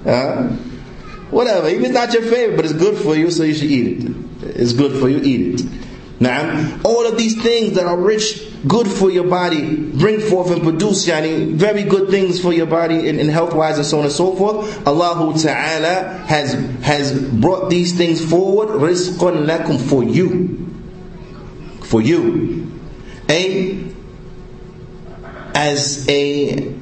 huh? 0.05 0.49
whatever. 1.31 1.69
Even 1.69 1.83
if 1.83 1.91
it's 1.91 1.95
not 1.95 2.13
your 2.13 2.23
favorite, 2.23 2.57
but 2.57 2.65
it's 2.65 2.75
good 2.75 2.97
for 2.99 3.15
you, 3.17 3.31
so 3.31 3.43
you 3.43 3.55
should 3.55 3.71
eat 3.71 4.05
it. 4.05 4.13
It's 4.57 4.73
good 4.73 5.01
for 5.01 5.09
you, 5.09 5.19
eat 5.19 5.61
it. 5.61 5.67
Now, 6.21 6.81
all 6.85 7.07
of 7.07 7.17
these 7.17 7.41
things 7.43 7.75
that 7.75 7.87
are 7.87 7.97
rich, 7.97 8.41
good 8.67 8.89
for 8.89 9.11
your 9.11 9.25
body, 9.25 9.77
bring 9.77 10.21
forth 10.21 10.51
and 10.51 10.63
produce 10.63 11.07
yani, 11.07 11.53
very 11.53 11.83
good 11.83 12.09
things 12.09 12.41
for 12.41 12.53
your 12.53 12.67
body 12.67 13.09
and, 13.09 13.21
in 13.21 13.29
health 13.29 13.55
wise 13.55 13.77
and 13.77 13.87
so 13.87 13.99
on 13.99 14.05
and 14.05 14.13
so 14.13 14.35
forth. 14.35 14.87
Allah 14.87 15.37
Ta'ala 15.39 16.25
has, 16.27 16.53
has 16.83 17.19
brought 17.41 17.71
these 17.71 17.97
things 17.97 18.25
forward, 18.25 18.69
rizqan 18.69 19.47
lakum 19.47 19.81
for 19.81 20.03
you. 20.03 20.61
For 21.83 22.01
you. 22.01 22.71
A, 23.29 23.85
as 25.55 26.09
a, 26.09 26.75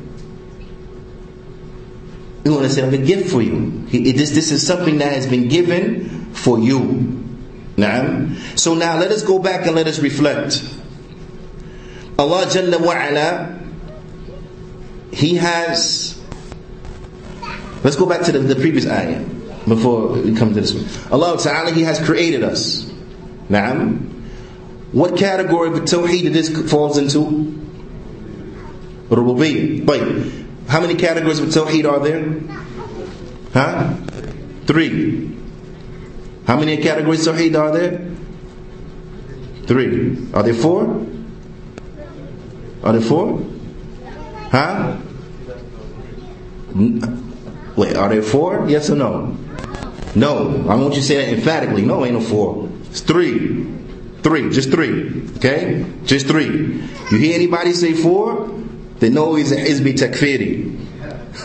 you 2.44 2.52
want 2.52 2.64
to 2.64 2.70
say 2.70 2.82
like 2.82 3.00
a 3.00 3.04
gift 3.04 3.30
for 3.30 3.42
you. 3.42 3.86
This, 3.88 4.30
this 4.30 4.50
is 4.50 4.66
something 4.66 4.98
that 4.98 5.12
has 5.12 5.26
been 5.26 5.48
given 5.48 6.32
for 6.32 6.58
you. 6.58 7.18
Naam. 7.76 8.58
So 8.58 8.74
now 8.74 8.98
let 8.98 9.10
us 9.10 9.22
go 9.22 9.38
back 9.38 9.66
and 9.66 9.74
let 9.74 9.86
us 9.86 9.98
reflect. 9.98 10.62
Allah 12.22 12.46
Jalla 12.46 12.78
wa'ala, 12.78 13.58
He 15.12 15.34
has. 15.36 16.20
Let's 17.82 17.96
go 17.96 18.06
back 18.06 18.22
to 18.26 18.32
the, 18.32 18.38
the 18.38 18.54
previous 18.54 18.86
ayah 18.86 19.24
before 19.66 20.12
we 20.12 20.32
come 20.36 20.54
to 20.54 20.60
this 20.60 20.72
one. 20.72 21.12
Allah 21.12 21.36
Ta'ala, 21.36 21.72
He 21.72 21.82
has 21.82 21.98
created 21.98 22.44
us. 22.44 22.84
Naam. 23.48 24.08
What 24.92 25.16
category 25.16 25.70
of 25.70 25.74
Tawheed 25.84 26.32
this 26.32 26.48
falls 26.70 26.96
into? 26.96 27.58
Rububiyyah. 29.08 29.84
Wait. 29.84 30.44
How 30.68 30.80
many 30.80 30.94
categories 30.94 31.40
of 31.40 31.48
Tawheed 31.48 31.90
are 31.90 31.98
there? 31.98 32.40
Huh? 33.52 33.94
Three. 34.66 35.36
How 36.46 36.56
many 36.56 36.76
categories 36.76 37.26
of 37.26 37.34
Tawheed 37.34 37.58
are 37.58 37.72
there? 37.72 38.06
Three. 39.66 40.18
Are 40.34 40.44
there 40.44 40.54
four? 40.54 41.04
Are 42.82 42.92
there 42.92 43.00
four? 43.00 43.40
Huh? 44.50 44.96
Wait, 47.76 47.96
are 47.96 48.08
there 48.08 48.22
four? 48.22 48.68
Yes 48.68 48.90
or 48.90 48.96
no? 48.96 49.36
No. 50.14 50.66
I 50.68 50.74
want 50.74 50.94
you 50.94 51.00
to 51.00 51.06
say 51.06 51.16
that 51.16 51.28
emphatically. 51.32 51.82
No, 51.82 52.04
ain't 52.04 52.14
no 52.14 52.20
four. 52.20 52.68
It's 52.90 53.00
three. 53.00 53.66
Three. 54.22 54.50
Just 54.50 54.70
three. 54.70 55.22
Okay? 55.36 55.86
Just 56.04 56.26
three. 56.26 56.46
You 57.10 57.18
hear 57.18 57.34
anybody 57.34 57.72
say 57.72 57.92
four? 57.94 58.50
They 58.98 59.10
know 59.10 59.34
he's 59.34 59.52
a 59.52 59.56
Hizbi 59.56 59.94
Takfiri. 59.94 60.78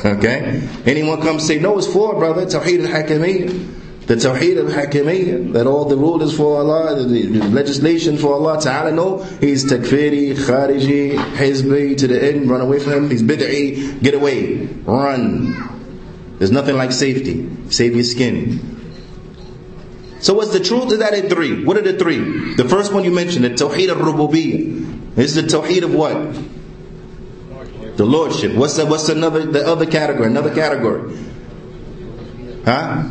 Okay? 0.04 0.68
Anyone 0.86 1.22
come 1.22 1.40
say, 1.40 1.60
no, 1.60 1.78
it's 1.78 1.88
four, 1.88 2.16
brother. 2.16 2.46
Tawheed 2.46 2.86
al-Hakimiyyah 2.86 3.77
the 4.08 4.16
Tawheed 4.16 4.58
of 4.58 4.68
Hakimiyyah, 4.68 5.52
that 5.52 5.68
all 5.68 5.84
the 5.84 5.98
rule 5.98 6.22
is 6.24 6.36
for 6.36 6.60
Allah, 6.60 6.96
the, 6.96 7.28
legislation 7.50 8.18
for 8.18 8.34
Allah 8.36 8.60
Ta'ala, 8.62 8.92
no, 8.92 9.22
he's 9.42 9.66
takfiri, 9.66 10.34
khariji, 10.34 11.18
hizbi, 11.36 11.98
to 11.98 12.08
the 12.08 12.24
end, 12.24 12.50
run 12.50 12.62
away 12.62 12.80
from 12.80 12.94
him, 12.94 13.10
he's 13.10 13.22
bid'i, 13.22 14.02
get 14.02 14.14
away, 14.14 14.66
run. 14.86 16.38
There's 16.38 16.52
nothing 16.52 16.78
like 16.78 16.94
safety, 16.94 17.50
save 17.70 17.96
your 17.96 18.06
skin. 18.06 18.78
So 20.22 20.34
what's 20.36 20.54
the 20.54 20.62
truth 20.62 20.94
of 20.94 21.00
that 21.00 21.14
in 21.14 21.30
three? 21.30 21.66
What 21.66 21.76
are 21.76 21.82
the 21.82 22.00
three? 22.00 22.56
The 22.56 22.68
first 22.68 22.94
one 22.94 23.04
you 23.04 23.12
mentioned, 23.12 23.44
the 23.44 23.50
Tawheed 23.50 23.92
of 23.92 23.98
Rububiyyah. 23.98 25.16
This 25.16 25.36
is 25.36 25.44
the 25.44 25.58
Tawheed 25.58 25.84
of 25.84 25.94
what? 25.94 26.34
The 27.98 28.06
Lordship. 28.06 28.54
What's 28.54 28.78
the, 28.78 28.86
what's 28.86 29.10
another, 29.10 29.46
the 29.46 29.68
other 29.68 29.86
category, 29.86 30.28
another 30.28 30.56
category? 30.56 31.18
Huh? 32.64 33.10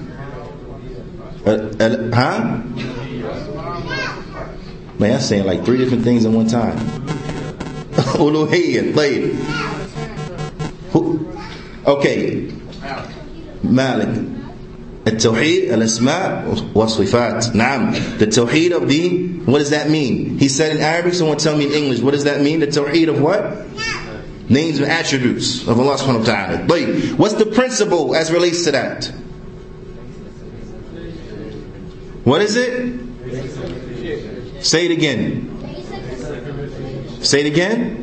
Uh, 1.46 2.12
huh? 2.14 2.62
Man, 5.00 5.14
I'm 5.16 5.20
saying 5.22 5.46
like 5.46 5.66
three 5.66 5.78
different 5.78 6.04
things 6.04 6.26
at 6.26 6.32
one 6.32 6.48
time. 6.48 6.78
Uluhiyyah, 8.22 8.94
طيب. 8.94 9.38
Okay. 11.88 12.52
Malik. 13.64 14.10
التوحيد 15.08 15.74
الأسماء 15.74 16.46
والصفات 16.76 17.56
نعم 17.56 17.94
the 18.20 18.28
tawheed 18.28 18.72
of 18.72 18.88
the 18.88 19.30
what 19.46 19.58
does 19.58 19.72
that 19.72 19.90
mean 19.90 20.38
he 20.38 20.48
said 20.48 20.76
in 20.76 20.82
Arabic 20.82 21.16
someone 21.16 21.38
tell 21.38 21.58
me 21.58 21.66
in 21.66 21.72
English 21.72 22.02
what 22.02 22.12
does 22.12 22.26
that 22.26 22.42
mean 22.42 22.60
the 22.60 22.68
tawheed 22.68 23.10
of 23.10 23.20
what 23.20 23.66
names 24.48 24.80
and 24.80 24.88
attributes 24.92 25.68
of 25.68 25.80
Allah 25.80 25.98
subhanahu 25.98 26.20
wa 26.20 26.26
ta'ala 26.26 26.66
but 26.68 26.82
what's 27.18 27.34
the 27.34 27.48
principle 27.48 28.16
as 28.16 28.32
relates 28.32 28.64
to 28.66 28.72
that 28.74 29.12
what 32.27 32.43
is 32.43 32.57
it? 32.57 32.99
Say 34.61 34.87
it 34.87 34.91
again. 34.91 35.47
Say 37.23 37.43
it 37.43 37.47
again. 37.47 38.03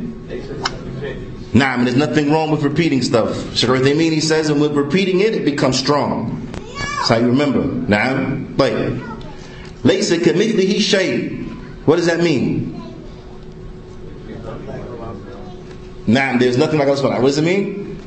Nah, 1.52 1.66
I 1.66 1.76
mean, 1.76 1.84
there's 1.84 1.98
nothing 1.98 2.32
wrong 2.32 2.50
with 2.50 2.62
repeating 2.62 3.02
stuff. 3.02 3.54
Sure, 3.54 3.78
they 3.78 3.92
mean 3.92 4.12
he 4.12 4.22
says, 4.22 4.48
and 4.48 4.62
with 4.62 4.72
repeating 4.72 5.20
it, 5.20 5.34
it 5.34 5.44
becomes 5.44 5.78
strong. 5.78 6.48
That's 6.54 7.10
how 7.10 7.18
you 7.18 7.26
remember. 7.26 7.64
Nah, 7.66 8.34
but 8.56 8.72
Laysa 9.82 10.16
kamithlihi 10.16 10.80
shay. 10.80 11.28
What 11.84 11.96
does 11.96 12.06
that 12.06 12.20
mean? 12.20 12.80
Nah, 16.06 16.38
there's 16.38 16.56
nothing 16.56 16.78
like 16.78 16.88
Allah 16.88 16.96
subhanahu 16.96 17.02
wa 17.02 17.10
ta'ala. 17.10 17.20
What 17.20 17.28
does 17.28 17.38
it 17.38 17.44
mean? 17.44 17.98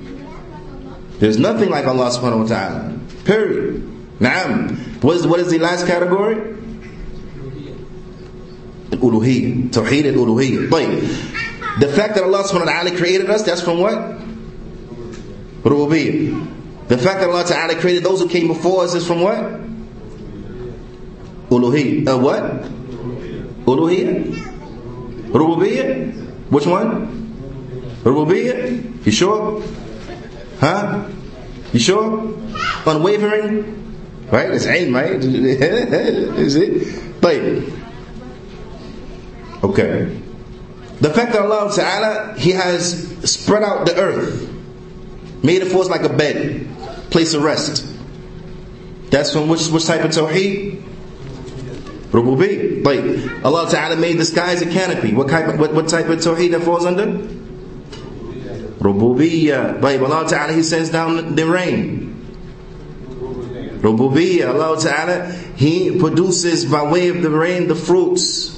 There's 1.20 1.38
nothing 1.38 1.70
like 1.70 1.86
Allah 1.86 2.10
subhanahu 2.10 2.42
wa 2.42 2.48
ta'ala. 2.48 2.98
Period. 3.24 3.88
Nah. 4.20 4.87
What 5.07 5.17
is, 5.17 5.27
what 5.27 5.41
is 5.41 5.51
the 5.51 5.59
last 5.59 5.87
category? 5.87 6.37
Al-uluhiyyah. 8.93 9.71
Tawheed 9.71 10.07
al-uluhiyyah. 10.07 10.69
طيب. 10.69 11.81
The 11.81 11.89
fact 11.89 12.15
that 12.17 12.25
Allah 12.25 12.45
subhanahu 12.45 12.67
wa 12.67 12.73
ta'ala 12.73 12.97
created 12.97 13.31
us, 13.31 13.43
that's 13.43 13.63
from 13.63 13.81
what? 13.81 13.97
Rububiyyah. 15.63 16.89
The 16.89 16.99
fact 16.99 17.21
that 17.21 17.31
Allah 17.31 17.45
Ta'ala 17.45 17.81
created 17.81 18.05
those 18.05 18.21
who 18.21 18.29
came 18.29 18.49
before 18.49 18.85
us 18.85 18.95
is 18.95 19.07
from 19.07 19.23
what? 19.23 19.39
Uluhiyyah. 21.49 22.09
Uh, 22.09 22.19
what? 22.19 22.43
Uluhiyyah? 23.65 24.35
Rububiyyah? 25.33 26.13
Which 26.51 26.67
one? 26.67 27.09
Rububiyyah? 28.05 29.07
You 29.07 29.13
sure? 29.13 29.63
Huh? 30.61 31.09
You 31.73 31.81
sure? 31.81 32.37
Unwavering? 32.85 33.76
Right? 34.31 34.51
It's 34.51 34.67
ilm, 34.67 34.95
right? 34.95 35.13
is 36.39 36.57
it? 36.57 37.21
طيب. 37.21 37.79
Okay. 39.63 40.21
The 41.01 41.11
fact 41.11 41.33
that 41.33 41.43
Allah 41.43 41.73
Ta'ala, 41.75 42.35
He 42.39 42.53
has 42.53 43.09
spread 43.31 43.63
out 43.63 43.87
the 43.87 43.97
earth, 43.97 44.49
made 45.43 45.63
it 45.63 45.69
for 45.69 45.83
us 45.83 45.89
like 45.89 46.03
a 46.03 46.09
bed 46.09 46.67
place 47.11 47.35
of 47.35 47.43
rest. 47.43 47.87
That's 49.11 49.33
from 49.33 49.49
which, 49.49 49.69
which 49.69 49.85
type 49.85 50.05
of 50.05 50.11
tawheed? 50.11 50.83
Rububi. 52.13 52.85
Like 52.85 53.45
Allah 53.45 53.71
Ta'ala 53.71 53.97
made 53.97 54.19
the 54.19 54.25
sky 54.25 54.53
as 54.53 54.63
a 54.63 54.71
canopy. 54.71 55.13
What 55.13 55.29
type 55.29 55.49
of, 55.49 55.59
what, 55.59 55.75
what 55.75 55.89
type 55.89 56.07
of 56.07 56.19
tawheed 56.21 56.53
that 56.53 56.63
falls 56.63 56.87
under? 56.87 57.07
Rububiyya. 58.79 59.81
Like 59.81 60.01
Allah 60.01 60.29
Ta'ala 60.29 60.53
He 60.53 60.63
sends 60.63 60.91
down 60.91 61.35
the 61.35 61.47
rain. 61.47 62.06
Rububiyya. 63.82 64.54
Allah 64.54 64.80
Ta'ala 64.80 65.32
He 65.56 65.98
produces 66.00 66.66
by 66.66 66.84
way 66.84 67.10
of 67.10 67.22
the 67.22 67.30
rain 67.30 67.68
the 67.68 67.76
fruits. 67.76 68.58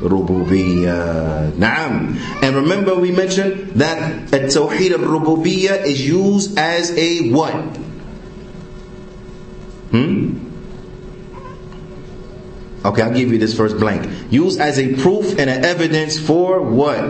Rububiyyah. 0.00 1.52
Naam. 1.52 2.18
And 2.42 2.56
remember 2.56 2.94
we 2.94 3.10
mentioned 3.10 3.80
that 3.80 4.32
a 4.32 4.46
Tawheed 4.46 4.94
of 4.94 5.00
Rububiyyah 5.00 5.84
is 5.84 6.06
used 6.06 6.58
as 6.58 6.90
a 6.96 7.30
what? 7.30 7.54
Hmm? 9.90 10.46
Okay, 12.84 13.02
I'll 13.02 13.12
give 13.14 13.32
you 13.32 13.38
this 13.38 13.56
first 13.56 13.78
blank. 13.78 14.08
Used 14.30 14.60
as 14.60 14.78
a 14.78 14.94
proof 14.94 15.38
and 15.38 15.50
an 15.50 15.64
evidence 15.64 16.18
for 16.18 16.60
what? 16.62 17.00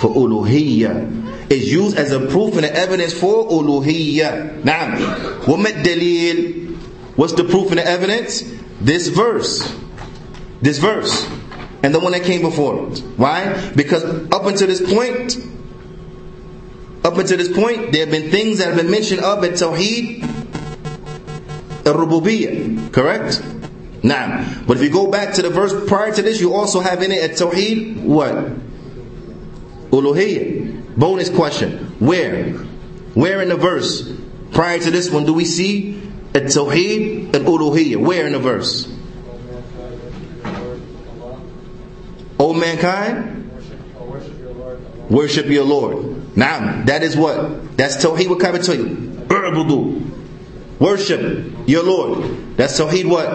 For 0.00 0.10
uluhiyyah. 0.10 1.21
Is 1.52 1.70
used 1.70 1.98
as 1.98 2.12
a 2.12 2.20
proof 2.28 2.56
and 2.56 2.64
an 2.64 2.74
evidence 2.74 3.12
for 3.12 3.46
uluhiyyah. 3.46 4.62
Naam. 4.62 5.46
What 5.46 5.74
dalil? 5.84 6.76
What's 7.16 7.34
the 7.34 7.44
proof 7.44 7.68
and 7.68 7.78
the 7.78 7.86
evidence? 7.86 8.42
This 8.80 9.08
verse. 9.08 9.76
This 10.62 10.78
verse 10.78 11.28
and 11.82 11.94
the 11.94 12.00
one 12.00 12.12
that 12.12 12.22
came 12.22 12.42
before 12.42 12.88
it. 12.88 12.98
Why? 13.16 13.70
Because 13.74 14.04
up 14.32 14.46
until 14.46 14.68
this 14.68 14.80
point, 14.80 15.36
up 17.04 17.18
until 17.18 17.36
this 17.36 17.52
point, 17.52 17.92
there 17.92 18.06
have 18.06 18.10
been 18.10 18.30
things 18.30 18.58
that 18.58 18.68
have 18.68 18.76
been 18.76 18.90
mentioned 18.90 19.20
of 19.20 19.42
at 19.44 19.52
Tawheed 19.52 20.22
al-Rububiyyah. 21.84 22.92
Correct? 22.92 23.42
Now, 24.04 24.62
but 24.66 24.76
if 24.76 24.82
you 24.82 24.90
go 24.90 25.10
back 25.10 25.34
to 25.34 25.42
the 25.42 25.50
verse 25.50 25.72
prior 25.88 26.12
to 26.12 26.22
this, 26.22 26.40
you 26.40 26.54
also 26.54 26.80
have 26.80 27.02
in 27.02 27.12
it 27.12 27.30
at 27.30 27.36
Tawheed 27.36 28.00
what? 28.02 28.34
Uluhiyyah. 29.90 30.81
Bonus 30.96 31.30
question. 31.30 31.94
Where? 31.98 32.50
Where 33.14 33.40
in 33.42 33.48
the 33.48 33.56
verse 33.56 34.12
prior 34.52 34.78
to 34.78 34.90
this 34.90 35.10
one 35.10 35.24
do 35.24 35.32
we 35.32 35.44
see 35.44 36.00
at 36.34 36.44
Tawheed 36.44 37.34
and 37.34 37.46
Uluhiyyah? 37.46 37.96
Where 37.96 38.26
in 38.26 38.32
the 38.32 38.38
verse? 38.38 38.88
O 42.38 42.52
mankind, 42.52 43.50
worship 45.08 45.46
your 45.46 45.64
Lord. 45.64 46.36
Now, 46.36 46.82
that 46.86 47.02
is 47.02 47.16
what? 47.16 47.76
That's 47.76 47.96
Tawheed 48.04 48.28
what 48.28 48.40
kind 48.40 48.56
of 48.56 48.62
Tawheed? 48.62 50.00
Worship 50.80 51.52
your 51.66 51.84
Lord. 51.84 52.56
That's 52.56 52.78
Tawheed 52.80 53.08
what? 53.08 53.28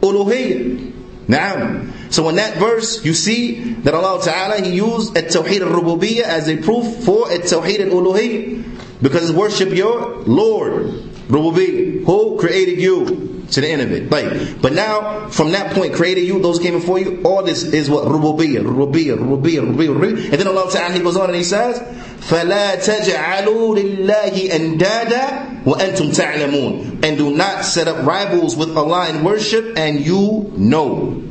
Uluhiyyah. 0.00 0.92
Now, 1.28 1.82
so 2.09 2.29
in 2.29 2.35
that 2.35 2.57
verse, 2.57 3.03
you 3.05 3.13
see 3.13 3.73
that 3.85 3.93
Allah 3.93 4.23
Ta'ala, 4.23 4.61
He 4.61 4.75
used 4.75 5.17
at 5.17 5.25
Tawheed 5.25 5.61
al-Rububiyyah 5.61 6.23
as 6.23 6.47
a 6.47 6.57
proof 6.57 7.03
for 7.03 7.31
at 7.31 7.41
Tawheed 7.41 7.79
al-Uluhiyyah. 7.79 9.01
Because 9.01 9.29
it's 9.29 9.37
worship 9.37 9.69
your 9.69 10.17
Lord. 10.27 10.85
Rububiyyah. 11.27 12.05
Who 12.05 12.37
created 12.39 12.79
you? 12.79 13.31
to 13.51 13.61
the 13.61 13.67
end 13.69 13.81
of 13.81 13.91
it. 13.91 14.09
Like, 14.09 14.61
but 14.61 14.73
now, 14.73 15.27
from 15.29 15.51
that 15.51 15.73
point, 15.73 15.93
created 15.93 16.21
you, 16.21 16.41
those 16.41 16.59
came 16.59 16.73
before 16.73 16.99
you, 16.99 17.21
all 17.23 17.43
this 17.43 17.63
is 17.63 17.89
what? 17.89 18.05
Rububiyyah, 18.05 18.63
Rububiyyah, 18.63 19.17
Rububiyyah, 19.17 19.75
Rububiyyah. 19.75 20.31
And 20.31 20.33
then 20.33 20.47
Allah 20.47 20.71
Ta'ala, 20.71 20.93
He 20.93 21.01
goes 21.01 21.17
on 21.17 21.29
and 21.29 21.35
He 21.35 21.43
says, 21.43 21.79
فَلَا 21.79 22.75
تَجْعَلُوا 22.75 23.77
لِلَّهِ 23.77 24.49
أَنْدَادًا 24.49 25.63
وَأَنْتُمْ 25.65 26.15
تَعْلَمُونَ 26.15 27.03
And 27.03 27.17
do 27.17 27.35
not 27.35 27.65
set 27.65 27.87
up 27.87 28.05
rivals 28.05 28.55
with 28.55 28.75
Allah 28.77 29.09
in 29.09 29.23
worship 29.23 29.77
and 29.77 29.99
you 29.99 30.51
know. 30.55 31.23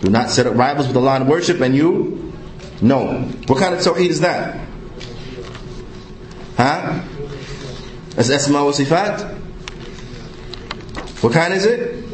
Do 0.00 0.10
not 0.10 0.30
set 0.30 0.46
up 0.46 0.56
rivals 0.56 0.88
with 0.88 0.96
Allah 0.96 1.20
in 1.20 1.26
worship 1.26 1.60
and 1.60 1.74
you 1.74 2.32
know. 2.80 3.22
What 3.46 3.58
kind 3.58 3.74
of 3.74 3.80
tawheed 3.80 4.08
is 4.08 4.20
that? 4.20 4.66
Huh? 6.56 7.00
That's 8.10 8.30
Asma 8.30 8.64
wa 8.64 8.70
Sifat? 8.72 9.36
What 11.22 11.32
kind 11.32 11.54
is 11.54 11.66
it? 11.66 12.04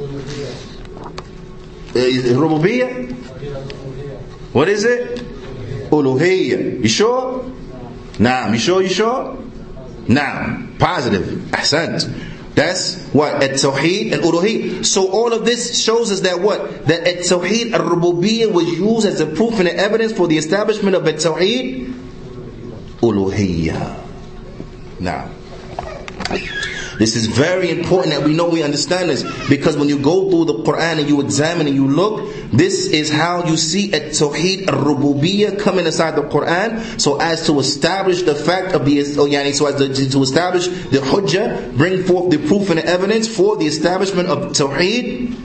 Rububiyyah? 1.95 3.12
What 4.53 4.68
is 4.68 4.84
it? 4.84 5.20
Uluhiyyah. 5.91 6.82
You 6.82 6.89
sure? 6.89 7.45
Naam. 8.18 8.53
You 8.53 8.59
sure? 8.59 8.82
You 8.82 8.89
sure? 8.89 9.37
Naam. 10.07 10.78
Positive. 10.78 11.24
Ahsant. 11.53 12.09
That's 12.57 12.96
what? 13.12 13.42
At 13.42 13.50
Tawheed 13.50 14.14
and 14.14 14.22
Uluhiyyah. 14.22 14.86
So 14.86 15.12
all 15.12 15.34
of 15.34 15.44
this 15.44 15.78
shows 15.78 16.11
us 16.11 16.20
that 16.20 16.40
what? 16.40 16.86
That 16.86 17.07
at 17.07 17.18
Tawheed 17.18 17.72
al 17.72 17.82
Rububiyyah 17.82 18.50
was 18.50 18.66
used 18.66 19.07
as 19.07 19.20
a 19.20 19.26
proof 19.26 19.61
and 19.61 19.68
evidence 19.68 20.12
for 20.12 20.26
the 20.26 20.38
establishment 20.38 20.96
of 20.96 21.07
at 21.07 21.16
Tawheed 21.16 21.92
Uluhiyyah. 23.02 24.00
Now. 25.00 25.30
This 26.97 27.15
is 27.15 27.27
very 27.27 27.69
important 27.69 28.13
that 28.13 28.23
we 28.23 28.34
know 28.34 28.49
we 28.49 28.63
understand 28.63 29.09
this 29.09 29.23
because 29.49 29.77
when 29.77 29.89
you 29.89 29.99
go 29.99 30.29
through 30.29 30.45
the 30.45 30.53
Quran 30.63 30.99
and 30.99 31.09
you 31.09 31.21
examine 31.21 31.67
and 31.67 31.75
you 31.75 31.88
look, 31.88 32.34
this 32.51 32.88
is 32.88 33.09
how 33.09 33.45
you 33.45 33.57
see 33.57 33.93
at 33.93 34.11
Tawheed 34.11 34.67
al-Rububiyyah 34.67 35.59
coming 35.59 35.86
inside 35.86 36.15
the 36.15 36.23
Quran 36.23 36.99
so 36.99 37.19
as 37.19 37.45
to 37.47 37.59
establish 37.59 38.23
the 38.23 38.36
fact 38.36 38.73
of 38.73 38.86
the, 38.86 38.99
oh, 38.99 39.25
yani, 39.25 39.53
so 39.53 39.65
as 39.65 39.75
to, 39.75 40.09
to 40.09 40.21
establish 40.21 40.67
the 40.67 40.99
Hujjah, 40.99 41.75
bring 41.77 42.03
forth 42.03 42.29
the 42.29 42.38
proof 42.38 42.69
and 42.69 42.79
the 42.79 42.86
evidence 42.86 43.27
for 43.27 43.57
the 43.57 43.65
establishment 43.65 44.29
of 44.29 44.51
Tawheed 44.51 45.36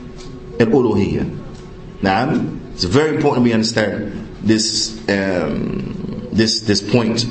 al-Uluhiyyah. 0.61 1.45
Now, 2.03 2.31
it's 2.73 2.85
very 2.85 3.17
important 3.17 3.45
we 3.45 3.53
understand 3.53 4.29
this, 4.43 4.99
um, 5.09 6.29
this, 6.33 6.61
this 6.61 6.83
point. 6.83 7.27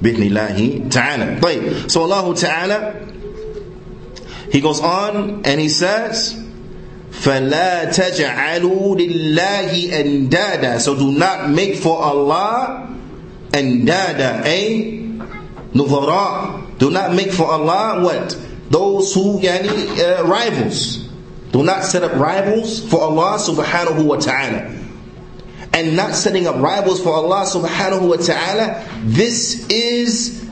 بإذن 0.00 0.90
ta'ala. 0.90 1.88
So 1.88 2.02
Allah 2.02 2.34
Ta'ala 2.36 2.94
he 4.50 4.60
goes 4.60 4.80
on 4.80 5.42
and 5.44 5.60
he 5.60 5.68
says, 5.68 6.34
فَلَا 7.10 7.86
تَجْعَلُوا 7.92 8.96
لِلَّهِ 8.96 10.28
أَنْدَادًا 10.28 10.80
So 10.80 10.94
do 10.96 11.12
not 11.12 11.48
make 11.50 11.76
for 11.76 12.00
Allah 12.02 12.94
أَنْدَادًا 13.52 14.44
A 14.44 14.96
Nuzara. 15.74 16.78
Do 16.78 16.90
not 16.90 17.14
make 17.14 17.32
for 17.32 17.46
Allah 17.46 18.02
what? 18.04 18.38
Those 18.70 19.14
who 19.14 19.38
yani, 19.40 19.98
uh, 19.98 20.24
rivals. 20.24 21.08
Do 21.52 21.62
not 21.62 21.84
set 21.84 22.02
up 22.02 22.12
rivals 22.14 22.86
for 22.88 23.00
Allah 23.00 23.38
subhanahu 23.38 24.04
wa 24.04 24.16
ta'ala. 24.16 24.74
And 25.72 25.96
not 25.96 26.14
setting 26.14 26.46
up 26.46 26.56
rivals 26.56 27.02
for 27.02 27.12
Allah 27.14 27.44
subhanahu 27.46 28.08
wa 28.08 28.16
ta'ala, 28.16 28.84
this 29.04 29.66
is 29.68 30.44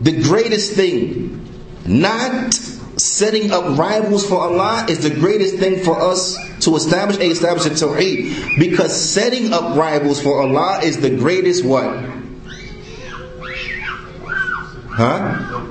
the 0.00 0.22
greatest 0.22 0.72
thing. 0.72 1.35
not 1.87 2.53
setting 2.97 3.51
up 3.51 3.77
rivals 3.77 4.27
for 4.27 4.41
Allah 4.41 4.85
is 4.89 4.99
the 4.99 5.09
greatest 5.09 5.55
thing 5.55 5.83
for 5.83 5.99
us 5.99 6.35
to 6.65 6.75
establish 6.75 7.17
a 7.17 7.23
establish 7.23 7.65
a 7.65 7.69
tawheed. 7.69 8.59
Because 8.59 8.93
setting 8.93 9.53
up 9.53 9.77
rivals 9.77 10.21
for 10.21 10.41
Allah 10.41 10.81
is 10.83 10.99
the 10.99 11.09
greatest 11.09 11.63
what? 11.63 11.87
Huh? 14.89 15.65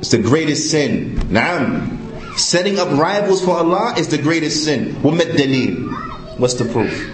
It's 0.00 0.10
the 0.10 0.18
greatest 0.18 0.70
sin. 0.70 1.16
Naam. 1.28 2.38
Setting 2.38 2.78
up 2.78 2.88
rivals 2.98 3.44
for 3.44 3.56
Allah 3.56 3.94
is 3.96 4.08
the 4.08 4.18
greatest 4.18 4.64
sin. 4.64 4.94
What's 5.02 6.54
the 6.54 6.64
proof? 6.64 7.12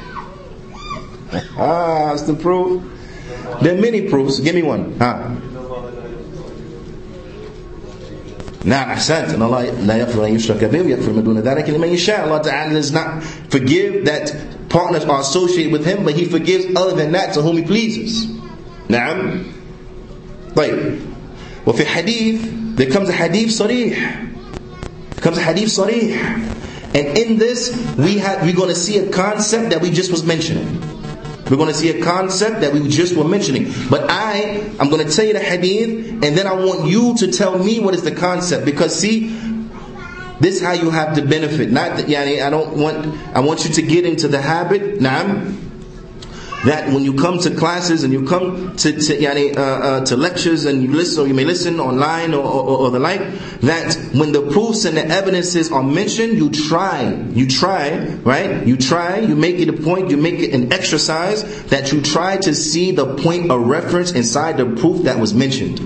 Ah, 1.58 2.10
what's 2.10 2.22
the 2.22 2.34
proof? 2.34 2.82
There 3.62 3.76
are 3.76 3.80
many 3.80 4.08
proofs. 4.08 4.40
Give 4.40 4.54
me 4.54 4.62
one. 4.62 4.98
Huh? 4.98 5.34
نعم 8.65 8.89
أحسنت 8.89 9.33
إن 9.33 9.41
الله 9.41 9.63
لا 9.85 9.97
يغفر 9.97 10.25
أن 10.25 10.35
يشرك 10.35 10.63
به 10.63 10.81
ويغفر 10.81 11.11
ما 11.13 11.21
دون 11.21 11.39
ذلك 11.39 11.69
لمن 11.69 11.87
يشاء 11.87 12.27
Allah 12.27 12.41
Ta'ala 12.43 12.73
does 12.73 12.91
not 12.91 13.23
forgive 13.49 14.05
that 14.05 14.33
partners 14.69 15.05
are 15.05 15.21
associated 15.21 15.71
with 15.71 15.85
Him 15.85 16.03
but 16.03 16.15
He 16.15 16.25
forgives 16.25 16.65
other 16.75 16.95
than 16.95 17.11
that 17.13 17.33
to 17.35 17.41
whom 17.41 17.57
He 17.57 17.63
pleases 17.63 18.27
نعم 18.89 19.43
طيب 20.55 20.99
وفي 21.65 21.85
حديث 21.85 22.41
there 22.75 22.89
comes 22.91 23.09
a 23.09 23.13
hadith 23.13 23.49
صريح 23.51 24.27
comes 25.21 25.37
a 25.37 25.41
hadith 25.41 25.69
sarih. 25.69 26.13
And 26.95 27.17
in 27.17 27.37
this, 27.37 27.69
we 27.97 28.17
have, 28.19 28.43
we're 28.43 28.55
going 28.55 28.69
to 28.69 28.75
see 28.75 28.97
a 28.99 29.09
concept 29.11 29.71
that 29.71 29.81
we 29.81 29.91
just 29.91 30.09
was 30.09 30.23
mentioning. 30.23 30.81
We're 31.52 31.58
going 31.58 31.68
to 31.68 31.74
see 31.74 31.90
a 31.90 32.02
concept 32.02 32.62
that 32.62 32.72
we 32.72 32.88
just 32.88 33.14
were 33.14 33.28
mentioning. 33.28 33.70
But 33.90 34.06
I, 34.08 34.66
I'm 34.80 34.88
going 34.88 35.06
to 35.06 35.14
tell 35.14 35.26
you 35.26 35.34
the 35.34 35.38
hadith, 35.38 36.24
and 36.24 36.34
then 36.34 36.46
I 36.46 36.54
want 36.54 36.88
you 36.88 37.14
to 37.18 37.30
tell 37.30 37.58
me 37.58 37.78
what 37.78 37.92
is 37.92 38.02
the 38.02 38.10
concept. 38.10 38.64
Because 38.64 38.98
see, 38.98 39.28
this 40.40 40.56
is 40.56 40.62
how 40.62 40.72
you 40.72 40.88
have 40.88 41.14
the 41.14 41.20
benefit. 41.20 41.70
Not 41.70 41.98
that, 41.98 42.06
yani, 42.06 42.42
I 42.42 42.48
don't 42.48 42.78
want, 42.78 43.04
I 43.36 43.40
want 43.40 43.66
you 43.66 43.74
to 43.74 43.82
get 43.82 44.06
into 44.06 44.28
the 44.28 44.40
habit. 44.40 45.02
Now, 45.02 45.44
that 46.64 46.88
when 46.92 47.02
you 47.02 47.14
come 47.14 47.38
to 47.38 47.54
classes 47.54 48.04
and 48.04 48.12
you 48.12 48.24
come 48.26 48.76
to 48.76 48.92
to, 48.92 49.16
yani, 49.16 49.56
uh, 49.56 49.60
uh, 49.60 50.04
to 50.04 50.16
lectures 50.16 50.64
and 50.64 50.82
you 50.82 50.92
listen 50.92 51.24
or 51.24 51.26
you 51.26 51.34
may 51.34 51.44
listen 51.44 51.80
online 51.80 52.34
or, 52.34 52.44
or, 52.44 52.78
or, 52.78 52.90
the 52.90 52.98
like 52.98 53.20
that 53.60 53.94
when 54.14 54.32
the 54.32 54.42
proofs 54.50 54.84
and 54.84 54.96
the 54.96 55.04
evidences 55.04 55.72
are 55.72 55.82
mentioned 55.82 56.34
you 56.34 56.50
try 56.50 57.10
you 57.32 57.48
try 57.48 57.98
right? 58.24 58.66
You 58.66 58.76
try 58.76 59.18
you 59.18 59.34
make 59.34 59.56
it 59.56 59.68
a 59.68 59.72
point 59.72 60.10
you 60.10 60.16
make 60.16 60.38
it 60.40 60.54
an 60.54 60.72
exercise 60.72 61.64
that 61.64 61.92
you 61.92 62.00
try 62.00 62.36
to 62.38 62.54
see 62.54 62.92
the 62.92 63.16
point 63.16 63.50
of 63.50 63.66
reference 63.66 64.12
inside 64.12 64.56
the 64.56 64.66
proof 64.76 65.04
that 65.04 65.18
was 65.18 65.34
mentioned. 65.34 65.80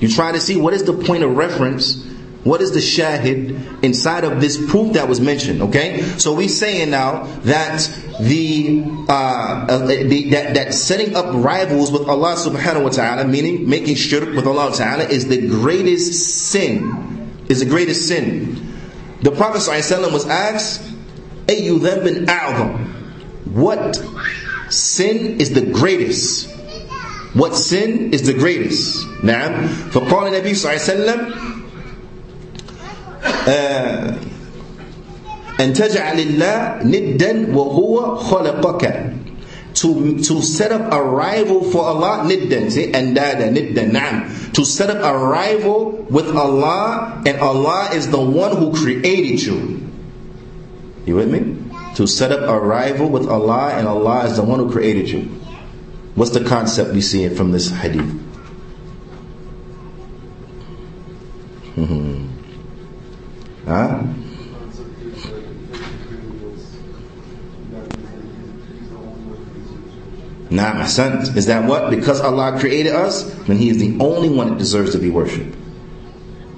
You 0.00 0.08
try 0.08 0.32
to 0.32 0.40
see 0.40 0.56
what 0.56 0.74
is 0.74 0.84
the 0.84 0.92
point 0.92 1.22
of 1.22 1.36
reference 1.36 2.05
what 2.45 2.59
is 2.61 2.71
the 2.71 2.79
shahid 2.79 3.83
inside 3.83 4.23
of 4.23 4.41
this 4.41 4.57
proof 4.69 4.93
that 4.93 5.07
was 5.07 5.21
mentioned? 5.21 5.61
Okay, 5.61 6.01
so 6.17 6.33
we 6.33 6.47
saying 6.47 6.89
now 6.89 7.25
that 7.43 7.79
the, 8.19 8.83
uh, 9.07 9.65
uh, 9.69 9.77
the 9.85 10.29
that, 10.31 10.55
that 10.55 10.73
setting 10.73 11.15
up 11.15 11.27
rivals 11.35 11.91
with 11.91 12.07
Allah 12.07 12.33
Subhanahu 12.35 12.83
wa 12.83 12.89
Taala, 12.89 13.29
meaning 13.29 13.69
making 13.69 13.95
shirk 13.95 14.33
with 14.33 14.47
Allah 14.47 14.71
Taala, 14.71 15.07
is 15.09 15.27
the 15.27 15.47
greatest 15.47 16.13
sin. 16.49 17.29
Is 17.47 17.59
the 17.59 17.65
greatest 17.65 18.07
sin. 18.07 18.71
The 19.21 19.31
Prophet 19.31 19.59
ﷺ 19.59 20.11
was 20.11 20.25
asked, 20.27 20.81
"Ayu 21.47 21.77
dhanbin 21.79 22.25
a'zam?" 22.25 22.87
What 23.53 24.01
sin 24.69 25.39
is 25.39 25.53
the 25.53 25.61
greatest? 25.61 26.49
What 27.33 27.55
sin 27.55 28.13
is 28.13 28.23
the 28.25 28.33
greatest? 28.33 29.05
نعم 29.21 29.67
فقال 29.91 30.27
النبي 30.33 30.55
صلى 30.55 30.71
الله 30.71 30.81
عليه 30.81 30.81
وسلم 30.81 31.54
أن 35.59 35.73
تجعل 35.73 36.19
الله 36.19 36.83
ندا 36.83 37.55
وهو 37.55 38.15
خلقك 38.15 39.11
to 39.73 40.19
to 40.19 40.41
set 40.41 40.71
up 40.71 40.91
a 40.91 41.01
rival 41.01 41.63
for 41.63 41.83
Allah 41.85 42.27
niddan 42.27 42.69
see 42.71 42.91
andada 42.91 43.47
niddan 43.47 43.91
na'am 43.95 44.27
to 44.53 44.65
set 44.65 44.89
up 44.89 44.99
a 44.99 45.17
rival 45.17 45.91
with 46.11 46.27
Allah 46.35 47.21
and 47.25 47.39
Allah 47.39 47.89
is 47.95 48.09
the 48.11 48.19
one 48.19 48.57
who 48.57 48.73
created 48.75 49.39
you 49.41 49.79
you 51.05 51.15
with 51.15 51.31
me 51.31 51.55
to 51.95 52.05
set 52.05 52.31
up 52.31 52.41
a 52.49 52.59
rival 52.59 53.07
with 53.09 53.27
Allah 53.29 53.71
and 53.79 53.87
Allah 53.87 54.25
is 54.25 54.35
the 54.35 54.43
one 54.43 54.59
who 54.59 54.69
created 54.69 55.07
you 55.09 55.21
what's 56.15 56.31
the 56.31 56.43
concept 56.43 56.91
we 56.91 56.99
see 57.01 57.29
from 57.29 57.51
this 57.53 57.69
hadith 57.71 58.11
mm-hmm. 61.79 62.04
Huh? 63.66 64.02
Nah, 70.48 70.84
son, 70.86 71.36
is 71.36 71.46
that 71.46 71.68
what? 71.68 71.90
Because 71.90 72.20
Allah 72.20 72.58
created 72.60 72.94
us, 72.94 73.24
then 73.46 73.56
He 73.56 73.68
is 73.68 73.78
the 73.78 73.98
only 73.98 74.28
one 74.28 74.50
that 74.50 74.58
deserves 74.58 74.92
to 74.92 74.98
be 74.98 75.10
worshipped. 75.10 75.56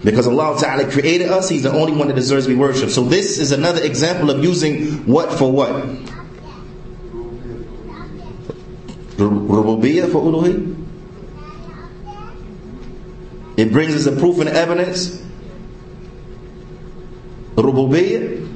Because 0.05 0.27
Allah 0.27 0.61
Ta'ala 0.61 0.91
created 0.91 1.31
us, 1.31 1.49
He's 1.49 1.63
the 1.63 1.73
only 1.73 1.93
one 1.93 2.09
that 2.09 2.15
deserves 2.15 2.45
to 2.45 2.51
be 2.53 2.55
worshipped. 2.55 2.93
So 2.93 3.03
this 3.05 3.39
is 3.39 3.53
another 3.53 3.83
example 3.83 4.31
of 4.31 4.45
using 4.45 5.07
what 5.07 5.33
for 5.33 5.51
what? 5.51 5.71
Rububiyyah 9.17 10.13
for 10.13 10.23
uluhi. 10.23 10.75
It 13.57 13.73
brings 13.73 13.95
us 13.95 14.07
a 14.07 14.17
proof 14.21 14.39
and 14.39 14.49
evidence 14.51 15.25
rububiyyah 17.63 18.47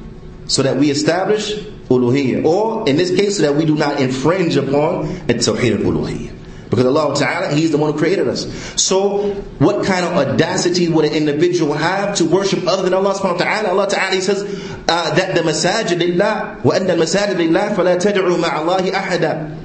so 0.47 0.63
that 0.63 0.77
we 0.77 0.91
establish 0.91 1.55
uluhiyyah. 1.89 2.45
Or 2.45 2.87
in 2.87 2.97
this 2.97 3.15
case, 3.15 3.37
so 3.37 3.43
that 3.43 3.55
we 3.55 3.65
do 3.65 3.75
not 3.75 3.99
infringe 3.99 4.55
upon 4.55 5.07
at 5.29 5.37
tawheed 5.37 5.77
uluhiyyah. 5.77 6.33
Because 6.69 6.87
Allah 6.87 7.15
Ta'ala, 7.15 7.53
He's 7.53 7.69
the 7.69 7.77
one 7.77 7.93
who 7.93 7.99
created 7.99 8.27
us. 8.27 8.47
So 8.81 9.31
what 9.59 9.85
kind 9.85 10.05
of 10.05 10.13
audacity 10.13 10.89
would 10.89 11.05
an 11.05 11.13
individual 11.13 11.73
have 11.75 12.15
to 12.17 12.25
worship 12.25 12.65
other 12.67 12.81
than 12.81 12.95
Allah 12.95 13.13
subhanahu 13.13 13.37
wa 13.37 13.45
ta'ala? 13.45 13.69
Allah 13.69 13.87
Ta'ala 13.87 14.19
says 14.19 14.41
uh, 14.87 15.13
that 15.13 15.35
the 15.35 15.41
masajid 15.41 15.99
lillah, 15.99 16.61
wa 16.63 16.73
anna 16.73 16.95
the 16.95 17.03
masajid 17.03 17.37
lillah, 17.37 17.75
fala 17.75 17.97
tad'u 17.97 18.41
ma'allahi 18.41 18.91
ahada. 18.91 19.55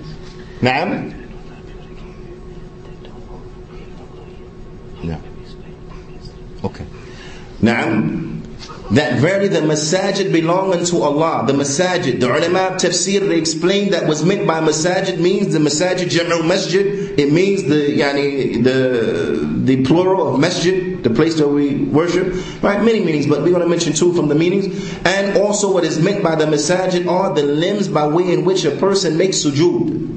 Na'am? 0.60 1.14
No. 5.02 5.22
Okay. 6.64 6.84
Na'am? 7.62 8.37
That 8.90 9.20
verily 9.20 9.48
the 9.48 9.60
masajid 9.60 10.32
belong 10.32 10.72
unto 10.72 10.98
Allah. 10.98 11.44
The 11.46 11.52
masajid, 11.52 12.20
the 12.20 12.26
ulama 12.26 12.74
of 12.74 12.80
tafsir, 12.80 13.28
they 13.28 13.38
explained 13.38 13.92
that 13.92 14.06
was 14.06 14.24
meant 14.24 14.46
by 14.46 14.60
masajid 14.60 15.18
means 15.18 15.52
the 15.52 15.58
masajid 15.58 16.08
jam'u 16.08 16.46
masjid. 16.46 16.86
It 17.18 17.32
means 17.32 17.64
the 17.64 17.98
yani 17.98 18.62
the 18.64 19.46
the 19.64 19.84
plural 19.84 20.32
of 20.34 20.40
masjid, 20.40 21.02
the 21.02 21.10
place 21.10 21.38
where 21.38 21.48
we 21.48 21.84
worship. 21.84 22.32
Right, 22.62 22.82
many 22.82 23.04
meanings, 23.04 23.26
but 23.26 23.42
we're 23.42 23.50
going 23.50 23.62
to 23.62 23.68
mention 23.68 23.92
two 23.92 24.14
from 24.14 24.28
the 24.28 24.34
meanings. 24.34 24.66
And 25.04 25.36
also, 25.36 25.70
what 25.72 25.84
is 25.84 25.98
meant 25.98 26.22
by 26.22 26.36
the 26.36 26.46
masajid 26.46 27.06
are 27.08 27.34
the 27.34 27.42
limbs 27.42 27.88
by 27.88 28.06
way 28.06 28.32
in 28.32 28.44
which 28.46 28.64
a 28.64 28.70
person 28.70 29.18
makes 29.18 29.38
sujood. 29.38 30.14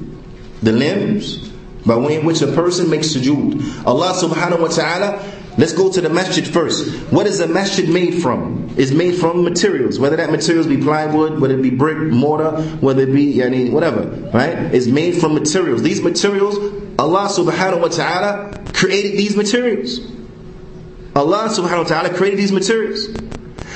The 0.62 0.72
limbs 0.72 1.50
by 1.84 1.96
way 1.96 2.18
in 2.18 2.24
which 2.24 2.40
a 2.40 2.46
person 2.46 2.88
makes 2.88 3.08
sujood. 3.08 3.84
Allah 3.86 4.14
Subhanahu 4.14 4.60
wa 4.60 4.68
Taala 4.68 5.41
Let's 5.58 5.72
go 5.72 5.92
to 5.92 6.00
the 6.00 6.08
masjid 6.08 6.46
first. 6.46 7.12
What 7.12 7.26
is 7.26 7.38
the 7.38 7.46
masjid 7.46 7.88
made 7.88 8.22
from? 8.22 8.74
It's 8.76 8.90
made 8.90 9.16
from 9.16 9.44
materials. 9.44 9.98
Whether 9.98 10.16
that 10.16 10.30
materials 10.30 10.66
be 10.66 10.78
plywood, 10.78 11.40
whether 11.40 11.58
it 11.58 11.62
be 11.62 11.70
brick, 11.70 11.98
mortar, 11.98 12.62
whether 12.80 13.02
it 13.02 13.12
be 13.12 13.34
yani, 13.34 13.70
whatever, 13.70 14.04
right? 14.32 14.56
It's 14.74 14.86
made 14.86 15.20
from 15.20 15.34
materials. 15.34 15.82
These 15.82 16.00
materials, 16.00 16.56
Allah 16.98 17.28
subhanahu 17.28 17.82
wa 17.82 17.88
ta'ala 17.88 18.64
created 18.72 19.12
these 19.12 19.36
materials. 19.36 20.00
Allah 21.14 21.48
subhanahu 21.50 21.82
wa 21.82 21.88
ta'ala 21.88 22.14
created 22.14 22.38
these 22.38 22.52
materials. 22.52 23.08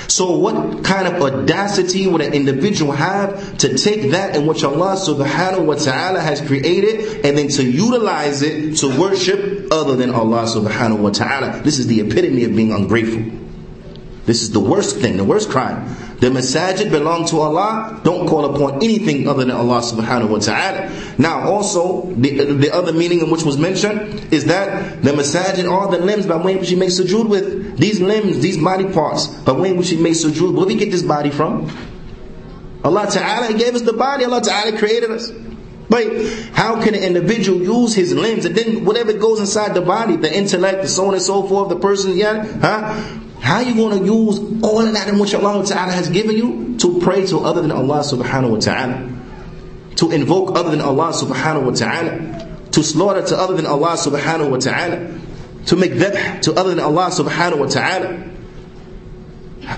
So 0.09 0.37
what 0.39 0.85
kind 0.85 1.09
of 1.09 1.21
audacity 1.21 2.07
would 2.07 2.21
an 2.21 2.33
individual 2.33 2.93
have 2.93 3.59
to 3.59 3.77
take 3.77 4.13
that 4.13 4.37
in 4.37 4.47
which 4.47 4.63
Allah 4.65 4.97
subhanahu 4.97 5.67
wa 5.67 5.75
ta'ala 5.75 6.21
has 6.21 6.41
created 6.41 7.25
and 7.25 7.37
then 7.37 7.49
to 7.49 7.65
utilize 7.65 8.43
it 8.43 8.77
to 8.79 8.99
worship 8.99 9.73
other 9.73 9.97
than 9.97 10.11
Allah 10.11 10.45
subhanahu 10.45 10.99
wa 10.99 11.11
ta'ala? 11.11 11.63
This 11.63 11.79
is 11.79 11.87
the 11.87 12.01
epitome 12.01 12.45
of 12.45 12.55
being 12.55 12.73
ungrateful. 12.73 13.25
This 14.27 14.43
is 14.43 14.51
the 14.51 14.61
worst 14.61 14.97
thing, 14.99 15.17
the 15.17 15.25
worst 15.25 15.51
crime. 15.51 15.87
The 16.19 16.29
masajid 16.29 16.91
belong 16.91 17.27
to 17.27 17.41
Allah. 17.41 18.01
Don't 18.03 18.27
call 18.27 18.47
upon 18.55 18.77
anything 18.83 19.29
other 19.29 19.45
than 19.45 19.55
Allah 19.55 19.81
subhanahu 19.81 20.31
wa 20.31 20.39
ta'ala. 20.39 20.91
Now 21.19 21.41
also, 21.51 22.07
the, 22.15 22.55
the 22.55 22.75
other 22.75 22.93
meaning 22.93 23.21
in 23.21 23.31
which 23.31 23.43
was 23.43 23.59
mentioned 23.59 24.33
is 24.33 24.47
that 24.47 25.03
the 25.03 25.11
masajid 25.13 25.71
are 25.71 25.91
the 25.91 25.99
limbs 25.99 26.27
by 26.27 26.37
which 26.37 26.71
He 26.71 26.75
makes 26.77 26.99
sujood 26.99 27.29
with. 27.29 27.77
These 27.79 28.01
limbs, 28.01 28.41
these 28.41 28.57
body 28.57 28.91
parts, 28.93 29.27
by 29.27 29.53
which 29.53 29.91
He 29.91 29.97
makes 29.99 30.25
sujood. 30.25 30.55
Where 30.55 30.65
do 30.65 30.69
we 30.69 30.77
get 30.77 30.91
this 30.91 31.03
body 31.03 31.31
from? 31.31 31.71
Allah 32.83 33.09
Ta'ala 33.11 33.53
gave 33.59 33.75
us 33.75 33.83
the 33.83 33.93
body. 33.93 34.25
Allah 34.25 34.41
Ta'ala 34.41 34.79
created 34.79 35.11
us. 35.11 35.31
But 35.89 36.07
how 36.53 36.83
can 36.83 36.95
an 36.95 37.03
individual 37.03 37.61
use 37.63 37.95
his 37.95 38.13
limbs 38.15 38.45
and 38.45 38.57
then 38.57 38.85
whatever 38.85 39.13
goes 39.13 39.39
inside 39.39 39.75
the 39.75 39.81
body, 39.83 40.17
the 40.17 40.35
intellect, 40.35 40.83
the 40.83 40.89
so 40.89 41.07
on 41.09 41.15
and 41.15 41.23
so 41.23 41.47
forth, 41.47 41.69
the 41.69 41.77
person, 41.77 42.17
yeah, 42.17 42.45
huh? 42.61 43.21
How 43.47 43.59
are 43.59 43.63
you 43.63 43.77
going 43.77 44.01
to 44.01 44.05
use 44.05 44.41
all 44.65 44.85
of 44.85 44.93
that 44.95 45.07
in 45.07 45.21
which 45.21 45.33
Allah 45.33 45.65
Ta'ala 45.65 45.93
has 45.93 46.09
given 46.09 46.37
you 46.37 46.77
to 46.79 46.99
pray 46.99 47.25
to 47.27 47.39
other 47.39 47.63
than 47.63 47.71
Allah 47.71 48.01
Subhanahu 48.01 48.51
wa 48.51 48.59
Ta'ala? 48.59 49.09
To 50.03 50.11
invoke 50.11 50.57
other 50.59 50.71
than 50.71 50.81
Allah 50.81 51.13
Subhanahu 51.13 51.63
wa 51.63 51.71
Ta'ala? 51.71 52.67
To 52.73 52.83
slaughter 52.83 53.23
to 53.23 53.39
other 53.39 53.55
than 53.55 53.65
Allah 53.65 53.91
Subhanahu 53.91 54.51
wa 54.51 54.57
Ta'ala? 54.57 55.17
To 55.67 55.77
make 55.77 55.93
dhabh 55.93 56.43
to 56.43 56.55
other 56.55 56.71
than 56.71 56.81
Allah 56.81 57.07
Subhanahu 57.11 57.59
wa 57.61 57.67
Ta'ala? 57.67 58.25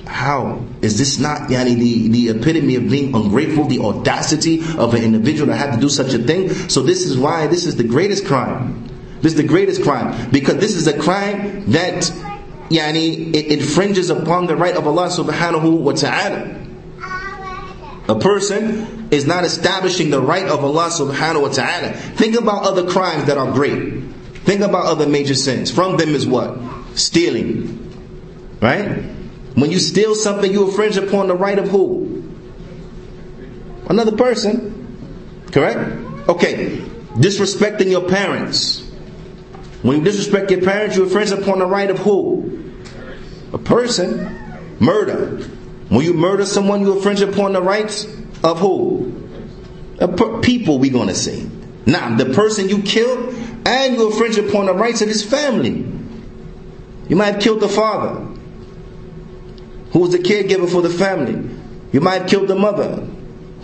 How 0.07 0.65
is 0.81 0.97
this 0.97 1.19
not 1.19 1.51
yani, 1.51 1.77
the, 1.77 2.09
the 2.09 2.29
epitome 2.39 2.77
of 2.77 2.89
being 2.89 3.15
ungrateful, 3.15 3.67
the 3.67 3.81
audacity 3.81 4.63
of 4.79 4.95
an 4.95 5.05
individual 5.05 5.49
to 5.49 5.55
have 5.55 5.75
to 5.75 5.81
do 5.81 5.91
such 5.91 6.15
a 6.15 6.19
thing? 6.19 6.49
So 6.71 6.81
this 6.81 7.05
is 7.05 7.19
why 7.19 7.49
this 7.49 7.67
is 7.67 7.77
the 7.77 7.85
greatest 7.85 8.25
crime. 8.25 8.89
This 9.21 9.33
is 9.33 9.37
the 9.37 9.47
greatest 9.47 9.83
crime. 9.83 10.31
Because 10.31 10.57
this 10.57 10.75
is 10.75 10.87
a 10.87 10.99
crime 10.99 11.71
that 11.73 12.11
yani, 12.69 13.35
it 13.35 13.47
infringes 13.47 14.11
upon 14.11 14.47
the 14.47 14.57
right 14.57 14.77
of 14.77 14.87
Allah 14.87 15.09
subhanahu 15.09 15.81
wa 15.81 15.93
ta'ala. 15.93 16.67
A 18.09 18.19
person 18.19 19.09
is 19.11 19.27
not 19.27 19.45
establishing 19.45 20.11
the 20.11 20.21
right 20.21 20.47
of 20.47 20.65
Allah 20.65 20.89
subhanahu 20.89 21.43
wa 21.43 21.49
ta'ala. 21.49 21.93
Think 21.93 22.37
about 22.39 22.65
other 22.65 22.89
crimes 22.89 23.27
that 23.27 23.37
are 23.37 23.53
great. 23.53 24.03
Think 24.45 24.63
about 24.63 24.87
other 24.87 25.07
major 25.07 25.35
sins. 25.35 25.71
From 25.71 25.99
them 25.99 26.15
is 26.15 26.27
what? 26.27 26.57
Stealing. 26.95 27.85
Right? 28.63 29.03
When 29.55 29.71
you 29.71 29.79
steal 29.79 30.15
something, 30.15 30.51
you 30.51 30.69
infringe 30.69 30.97
upon 30.97 31.29
the 31.29 31.35
right 31.35 31.59
of 31.59 31.69
who? 31.69 32.33
Another 33.89 34.17
person. 34.17 35.45
Correct? 35.53 35.79
Okay. 36.29 36.79
Disrespecting 37.15 37.91
your 37.91 38.09
parents. 38.09 38.88
When 39.83 39.99
you 39.99 40.05
disrespect 40.05 40.51
your 40.51 40.63
parents, 40.63 40.97
you 40.97 41.05
infringe 41.05 41.31
upon 41.31 41.61
the 41.61 41.67
right 41.67 41.91
of 41.91 41.99
who? 41.99 42.75
A 43.53 43.59
person. 43.59 44.35
Murder. 44.81 45.37
When 45.89 46.05
you 46.05 46.15
murder 46.15 46.45
someone, 46.45 46.81
you 46.83 46.97
infringe 46.97 47.21
upon 47.21 47.53
the 47.53 47.63
rights 47.63 48.05
of 48.43 48.59
who? 48.61 49.13
Per- 49.99 50.41
people, 50.41 50.79
we're 50.79 50.93
going 50.93 51.09
to 51.09 51.15
say. 51.15 51.47
Now, 51.87 52.17
the 52.17 52.27
person 52.27 52.69
you 52.69 52.83
killed, 52.83 53.35
and 53.65 53.97
you 53.97 54.11
infringe 54.11 54.37
upon 54.39 54.67
the 54.67 54.75
rights 54.75 55.01
of 55.01 55.09
his 55.09 55.25
family. 55.25 55.87
You 57.09 57.17
might 57.17 57.35
have 57.35 57.43
killed 57.43 57.61
the 57.61 57.69
father, 57.69 58.21
who 59.93 60.01
was 60.01 60.13
the 60.13 60.19
caregiver 60.19 60.69
for 60.71 60.83
the 60.83 60.91
family. 60.91 61.57
You 61.93 62.01
might 62.01 62.23
have 62.23 62.31
killed 62.31 62.49
the 62.49 62.55
mother, 62.55 63.07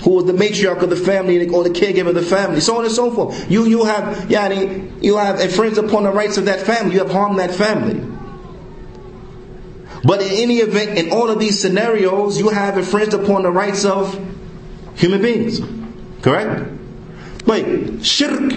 who 0.05 0.11
was 0.11 0.27
the 0.27 0.35
matriarch 0.35 0.83
of 0.83 0.91
the 0.91 0.97
family 0.97 1.49
or 1.49 1.65
the 1.65 1.71
caregiver 1.71 2.09
of 2.09 2.15
the 2.15 2.23
family, 2.23 2.61
so 2.61 2.77
on 2.77 2.85
and 2.85 2.93
so 2.93 3.11
forth. 3.11 3.51
You 3.51 3.65
you 3.65 3.85
have 3.85 4.29
yani, 4.29 5.03
you 5.03 5.17
have 5.17 5.41
infringed 5.41 5.79
upon 5.79 6.03
the 6.05 6.11
rights 6.11 6.37
of 6.37 6.45
that 6.45 6.61
family. 6.61 6.95
You 6.95 7.01
have 7.01 7.11
harmed 7.11 7.39
that 7.39 7.53
family. 7.53 8.11
But 10.05 10.21
in 10.21 10.31
any 10.31 10.59
event, 10.59 10.99
in 10.99 11.11
all 11.11 11.31
of 11.31 11.39
these 11.39 11.59
scenarios, 11.59 12.39
you 12.39 12.51
have 12.51 12.77
infringed 12.77 13.15
upon 13.15 13.43
the 13.43 13.51
rights 13.51 13.87
of 13.87 14.13
human 14.97 15.23
beings. 15.23 15.61
Correct? 16.21 16.71
Wait, 17.47 18.05
shirk. 18.05 18.53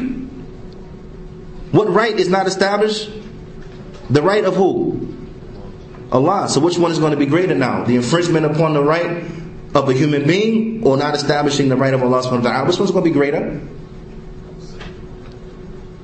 What 1.72 1.90
right 1.90 2.20
is 2.20 2.28
not 2.28 2.48
established? 2.48 3.10
The 4.10 4.22
right 4.22 4.44
of 4.44 4.58
who? 4.58 5.16
Allah. 6.12 6.50
So 6.50 6.60
which 6.60 6.78
one 6.78 6.92
is 6.92 7.00
going 7.00 7.12
to 7.12 7.18
be 7.18 7.26
greater 7.26 7.56
now? 7.56 7.86
The 7.86 7.96
infringement 7.96 8.46
upon 8.46 8.74
the 8.74 8.84
right 8.84 9.24
of 9.74 9.90
a 9.90 9.94
human 9.94 10.26
being 10.26 10.86
or 10.86 10.98
not 10.98 11.16
establishing 11.16 11.70
the 11.70 11.76
right 11.76 11.94
of 11.94 12.02
Allah 12.04 12.22
subhanahu 12.22 12.44
wa 12.44 12.50
ta'ala? 12.50 12.68
Which 12.68 12.80
one's 12.80 12.92
going 12.92 13.04
to 13.04 13.10
be 13.10 13.14
greater? 13.14 13.62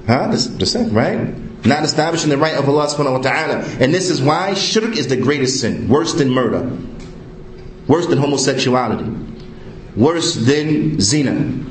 Huh? 0.08 0.28
The, 0.28 0.38
the 0.60 0.66
second, 0.66 0.94
right? 0.94 1.66
Not 1.66 1.84
establishing 1.84 2.30
the 2.30 2.38
right 2.38 2.56
of 2.56 2.68
Allah 2.68 2.88
subhanahu 2.88 3.14
wa 3.14 3.22
ta'ala. 3.22 3.60
And 3.80 3.94
this 3.94 4.10
is 4.10 4.22
why 4.22 4.54
shirk 4.54 4.98
is 4.98 5.08
the 5.08 5.18
greatest 5.18 5.62
sin. 5.62 5.88
Worse 5.88 6.14
than 6.14 6.30
murder. 6.30 6.78
Worse 7.88 8.08
than 8.08 8.18
homosexuality. 8.18 9.10
Worse 9.96 10.36
than 10.36 11.00
zina. 11.00 11.66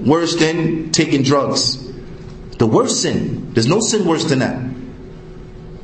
Worse 0.00 0.36
than 0.36 0.90
taking 0.92 1.22
drugs. 1.22 1.82
The 2.58 2.66
worst 2.66 3.02
sin. 3.02 3.52
There's 3.52 3.66
no 3.66 3.80
sin 3.80 4.06
worse 4.06 4.24
than 4.24 4.38
that. 4.38 4.75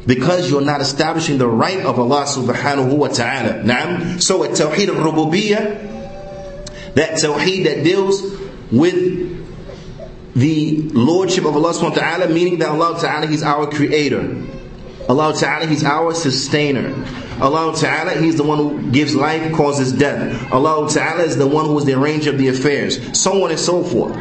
Because 0.07 0.51
you're 0.51 0.61
not 0.61 0.81
establishing 0.81 1.39
the 1.39 1.47
right 1.47 1.81
of 1.81 1.99
Allah 1.99 2.25
subhanahu 2.25 2.97
wa 2.97 3.09
ta'ala. 3.09 3.63
Naam. 3.63 4.21
So 4.21 4.43
at 4.45 4.51
Tawheed 4.51 4.89
al-Rububiyyah, 4.89 6.95
that 6.95 7.21
Tawheed 7.21 7.65
that 7.65 7.85
deals 7.85 8.23
with 8.73 10.35
the 10.35 10.83
Lordship 10.93 11.45
of 11.45 11.55
Allah 11.55 11.73
subhanahu 11.73 11.91
wa 11.91 11.95
ta'ala, 11.95 12.29
meaning 12.29 12.59
that 12.59 12.71
Allah 12.71 12.99
ta'ala, 13.01 13.27
He's 13.27 13.43
our 13.43 13.69
creator. 13.69 14.43
Allah 15.09 15.35
ta'ala, 15.39 15.67
He's 15.67 15.85
our 15.85 16.15
sustainer. 16.15 16.93
Allah 17.41 17.77
ta'ala, 17.77 18.21
He's 18.21 18.37
the 18.37 18.45
one 18.45 18.59
who 18.59 18.91
gives 18.91 19.15
life, 19.15 19.55
causes 19.55 19.93
death. 19.93 20.53
Allah 20.53 20.91
ta'ala 20.91 21.23
is 21.23 21.37
the 21.37 21.47
one 21.47 21.67
who 21.67 21.79
is 21.79 21.85
the 21.85 21.95
arranger 21.95 22.31
of 22.31 22.39
the 22.39 22.49
affairs. 22.49 23.19
So 23.19 23.45
on 23.45 23.51
and 23.51 23.61
so 23.61 23.85
forth. 23.85 24.19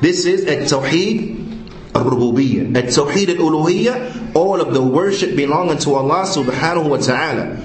This 0.00 0.24
is 0.24 0.44
at 0.44 0.68
Tawheed 0.68 1.49
الربوبية. 1.96 2.72
التوحيد 2.76 3.30
الألوهية 3.30 4.34
all 4.34 4.60
of 4.60 4.72
the 4.74 4.82
worship 4.82 5.36
belonging 5.36 5.78
to 5.78 5.94
Allah 5.94 6.24
subhanahu 6.24 6.88
wa 6.88 6.96
ta'ala. 6.96 7.56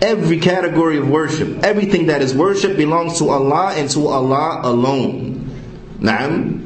Every 0.00 0.38
category 0.38 0.98
of 0.98 1.08
worship 1.08 1.64
everything 1.64 2.06
that 2.06 2.22
is 2.22 2.34
worship 2.34 2.76
belongs 2.76 3.18
to 3.18 3.30
Allah 3.30 3.72
and 3.76 3.88
to 3.90 4.06
Allah 4.08 4.60
alone. 4.62 5.50
نعم 6.00 6.60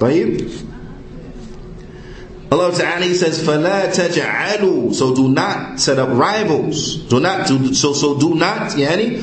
طيب 0.00 0.64
Allah 2.52 2.70
Ta'ala 2.70 3.12
says, 3.14 3.42
فَلَا 3.42 3.90
تَجْعَلُوا 3.92 4.94
So 4.94 5.12
do 5.12 5.28
not 5.28 5.80
set 5.80 5.98
up 5.98 6.10
rivals. 6.10 6.98
Do 7.10 7.18
not, 7.18 7.48
do, 7.48 7.74
so, 7.74 7.92
so 7.92 8.16
do 8.16 8.36
not, 8.36 8.70
yani, 8.78 9.18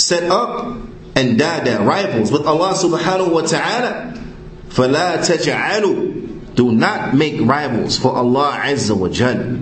set 0.00 0.30
up 0.30 0.78
andada 1.12 1.84
rivals 1.84 2.32
with 2.32 2.46
Allah 2.46 2.72
Subhanahu 2.72 3.32
Wa 3.32 3.42
Ta'ala. 3.42 4.14
فَلَا 4.69 5.17
تَجْعَلُوا 5.23 6.55
Do 6.55 6.71
not 6.71 7.13
make 7.13 7.39
rivals 7.41 7.97
for 7.97 8.15
Allah 8.15 8.59
Azza 8.63 8.95
wa 8.97 9.07
Jal. 9.09 9.59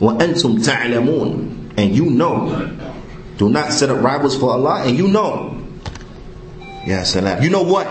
وَأَنْتُمْ 0.00 0.64
تَعْلَمُونَ 0.64 1.74
And 1.76 1.94
you 1.94 2.06
know. 2.10 2.76
Do 3.36 3.48
not 3.48 3.72
set 3.72 3.88
up 3.90 4.02
rivals 4.02 4.36
for 4.36 4.50
Allah 4.52 4.82
and 4.84 4.98
you 4.98 5.08
know. 5.08 5.56
Ya 6.86 7.04
salam. 7.04 7.42
You 7.42 7.50
know 7.50 7.62
what? 7.62 7.86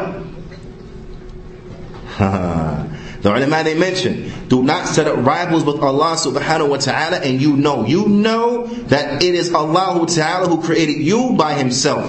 the 2.19 3.29
ulama 3.33 3.63
they 3.63 3.73
mention, 3.77 4.31
do 4.47 4.61
not 4.63 4.87
set 4.87 5.07
up 5.07 5.17
rivals 5.25 5.63
with 5.63 5.79
Allah 5.81 6.15
subhanahu 6.19 6.69
wa 6.69 6.77
ta'ala 6.77 7.17
and 7.17 7.41
you 7.41 7.55
know. 7.57 7.85
You 7.85 8.07
know 8.07 8.67
that 8.93 9.23
it 9.23 9.33
is 9.35 9.53
Allah 9.53 10.05
ta'ala 10.05 10.47
who 10.49 10.61
created 10.61 10.97
you 11.01 11.33
by 11.37 11.53
himself. 11.53 12.05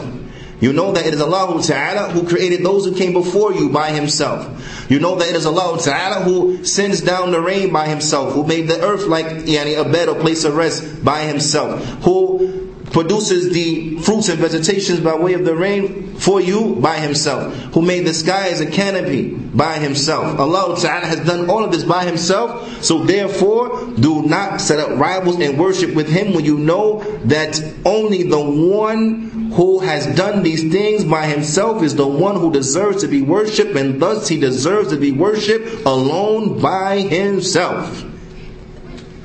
You 0.61 0.71
know 0.71 0.93
that 0.93 1.05
it 1.05 1.13
is 1.13 1.21
Allah 1.21 1.61
Ta'ala 1.61 2.11
who 2.11 2.27
created 2.27 2.63
those 2.63 2.85
who 2.85 2.95
came 2.95 3.13
before 3.13 3.53
you 3.53 3.69
by 3.69 3.91
Himself. 3.91 4.89
You 4.89 4.99
know 4.99 5.15
that 5.15 5.27
it 5.27 5.35
is 5.35 5.45
Allah 5.45 5.79
Ta'ala 5.81 6.23
who 6.23 6.63
sends 6.63 7.01
down 7.01 7.31
the 7.31 7.41
rain 7.41 7.73
by 7.73 7.87
Himself, 7.87 8.33
who 8.33 8.45
made 8.45 8.67
the 8.67 8.81
earth 8.81 9.05
like 9.07 9.25
yani, 9.25 9.77
a 9.79 9.89
bed 9.89 10.07
or 10.07 10.15
place 10.19 10.43
of 10.45 10.55
rest 10.55 11.03
by 11.03 11.21
Himself, 11.23 11.83
who 12.03 12.65
produces 12.95 13.51
the 13.51 13.97
fruits 13.99 14.29
and 14.29 14.39
vegetations 14.39 15.01
by 15.01 15.13
way 15.15 15.33
of 15.33 15.43
the 15.43 15.53
rain 15.53 16.15
for 16.15 16.39
you 16.39 16.75
by 16.75 16.97
himself 16.97 17.53
who 17.73 17.81
made 17.81 18.05
the 18.07 18.13
sky 18.13 18.47
as 18.47 18.61
a 18.61 18.65
canopy 18.65 19.31
by 19.31 19.77
himself 19.79 20.39
Allah 20.39 20.79
Ta'ala 20.79 21.05
has 21.05 21.19
done 21.25 21.49
all 21.49 21.65
of 21.65 21.73
this 21.73 21.83
by 21.83 22.05
himself 22.05 22.81
so 22.81 22.99
therefore 23.03 23.85
do 23.99 24.21
not 24.21 24.61
set 24.61 24.79
up 24.79 24.97
rivals 24.97 25.39
and 25.41 25.59
worship 25.59 25.93
with 25.93 26.07
him 26.07 26.33
when 26.33 26.45
you 26.45 26.57
know 26.57 27.01
that 27.25 27.61
only 27.85 28.23
the 28.23 28.39
one 28.39 29.34
who 29.55 29.79
has 29.79 30.05
done 30.17 30.43
these 30.43 30.69
things 30.69 31.05
by 31.05 31.25
himself 31.25 31.81
is 31.81 31.95
the 31.95 32.05
one 32.05 32.35
who 32.35 32.51
deserves 32.51 33.01
to 33.01 33.07
be 33.07 33.21
worshipped, 33.21 33.75
and 33.75 34.01
thus 34.01 34.27
he 34.27 34.37
deserves 34.37 34.89
to 34.89 34.97
be 34.97 35.11
worshipped 35.11 35.85
alone 35.85 36.59
by 36.59 36.99
himself. 36.99 38.03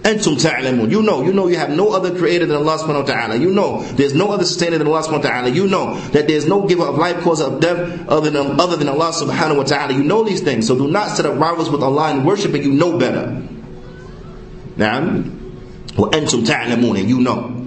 Antum. 0.03 0.91
You 0.91 1.03
know, 1.03 1.23
you 1.25 1.33
know 1.33 1.49
you 1.49 1.57
have 1.57 1.71
no 1.71 1.91
other 1.93 2.17
creator 2.17 2.47
than 2.47 2.57
Allah 2.57 2.79
subhanahu 2.79 3.07
wa 3.07 3.13
ta'ala. 3.13 3.37
You 3.37 3.51
know 3.51 3.83
there's 3.83 4.15
no 4.15 4.31
other 4.31 4.45
sustainer 4.45 4.79
than 4.79 4.87
Allah 4.87 5.03
subhanahu 5.03 5.25
wa 5.25 5.31
ta'ala. 5.31 5.49
You 5.51 5.67
know 5.67 6.01
that 6.13 6.27
there's 6.27 6.47
no 6.47 6.67
giver 6.67 6.85
of 6.85 6.97
life, 6.97 7.23
cause 7.23 7.41
of 7.41 7.61
death 7.61 8.09
other 8.09 8.31
than, 8.31 8.59
other 8.59 8.77
than 8.77 8.89
Allah 8.89 9.13
subhanahu 9.13 9.59
wa 9.59 9.65
ta'ala. 9.65 9.93
You 9.93 10.05
know 10.05 10.25
these 10.25 10.41
things. 10.41 10.67
So 10.67 10.77
do 10.79 10.89
not 10.89 11.17
set 11.17 11.27
up 11.27 11.39
rivals 11.39 11.71
with 11.71 11.83
Allah 11.83 12.13
and 12.13 12.25
worship 12.25 12.55
and 12.55 12.65
you 12.65 12.73
know 12.73 12.99
better. 12.99 13.43
Now, 14.77 15.01
well, 15.99 16.11
antum 16.13 16.47
ta'lamun 16.47 17.01
and 17.01 17.09
you 17.11 17.21
know. 17.21 17.60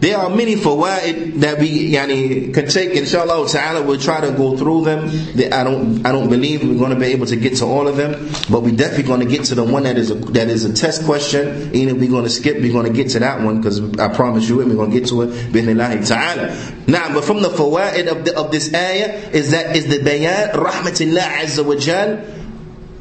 There 0.00 0.16
are 0.16 0.30
many 0.30 0.56
fawaid 0.56 1.40
that 1.40 1.58
we 1.58 1.92
yani, 1.92 2.54
can 2.54 2.66
take. 2.68 2.92
Inshallah 2.96 3.46
ta'ala, 3.48 3.82
we'll 3.82 3.98
try 4.00 4.22
to 4.22 4.32
go 4.32 4.56
through 4.56 4.84
them. 4.84 5.10
I 5.52 5.62
don't, 5.62 6.06
I 6.06 6.10
don't 6.12 6.30
believe 6.30 6.66
we're 6.66 6.78
going 6.78 6.94
to 6.94 6.98
be 6.98 7.06
able 7.12 7.26
to 7.26 7.36
get 7.36 7.56
to 7.56 7.66
all 7.66 7.86
of 7.86 7.98
them, 7.98 8.30
but 8.50 8.62
we're 8.62 8.74
definitely 8.74 9.04
going 9.04 9.20
to 9.20 9.26
get 9.26 9.44
to 9.46 9.54
the 9.54 9.62
one 9.62 9.82
that 9.82 9.98
is 9.98 10.10
a, 10.10 10.14
that 10.14 10.48
is 10.48 10.64
a 10.64 10.72
test 10.72 11.04
question. 11.04 11.74
Even 11.74 11.96
if 11.96 12.00
we're 12.00 12.10
going 12.10 12.24
to 12.24 12.30
skip, 12.30 12.56
we're 12.62 12.72
going 12.72 12.86
to 12.86 12.92
get 12.92 13.10
to 13.10 13.18
that 13.18 13.42
one 13.42 13.60
because 13.60 13.98
I 13.98 14.08
promise 14.08 14.48
you, 14.48 14.56
we're 14.56 14.74
going 14.74 14.90
to 14.90 14.98
get 14.98 15.08
to 15.10 15.20
it. 15.22 15.52
Bismillah 15.52 16.02
ta'ala. 16.02 16.56
Now, 16.86 17.12
but 17.12 17.24
from 17.24 17.42
the 17.42 17.50
fawaid 17.50 18.06
of, 18.10 18.24
the, 18.24 18.38
of 18.38 18.50
this 18.50 18.72
ayah 18.72 19.28
is 19.32 19.50
that 19.50 19.76
is 19.76 19.86
the 19.86 20.02
bayan 20.02 20.48
rahmatillah 20.56 21.44
azza 21.44 21.62
wa 21.64 21.74
jal 21.76 22.39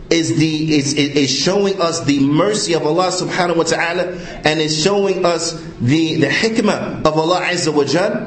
is 0.09 0.37
the 0.37 0.75
is, 0.77 0.93
is 0.93 1.29
showing 1.29 1.79
us 1.81 2.03
the 2.05 2.19
mercy 2.19 2.73
of 2.73 2.83
Allah 2.85 3.07
subhanahu 3.07 3.57
wa 3.57 3.63
ta'ala 3.63 4.13
and 4.43 4.59
is 4.59 4.81
showing 4.81 5.25
us 5.25 5.53
the, 5.79 6.15
the 6.15 6.27
hikmah 6.27 7.05
of 7.05 7.17
Allah 7.17 7.41
Azza 7.41 7.73
wa 7.73 7.83
Jal. 7.83 8.25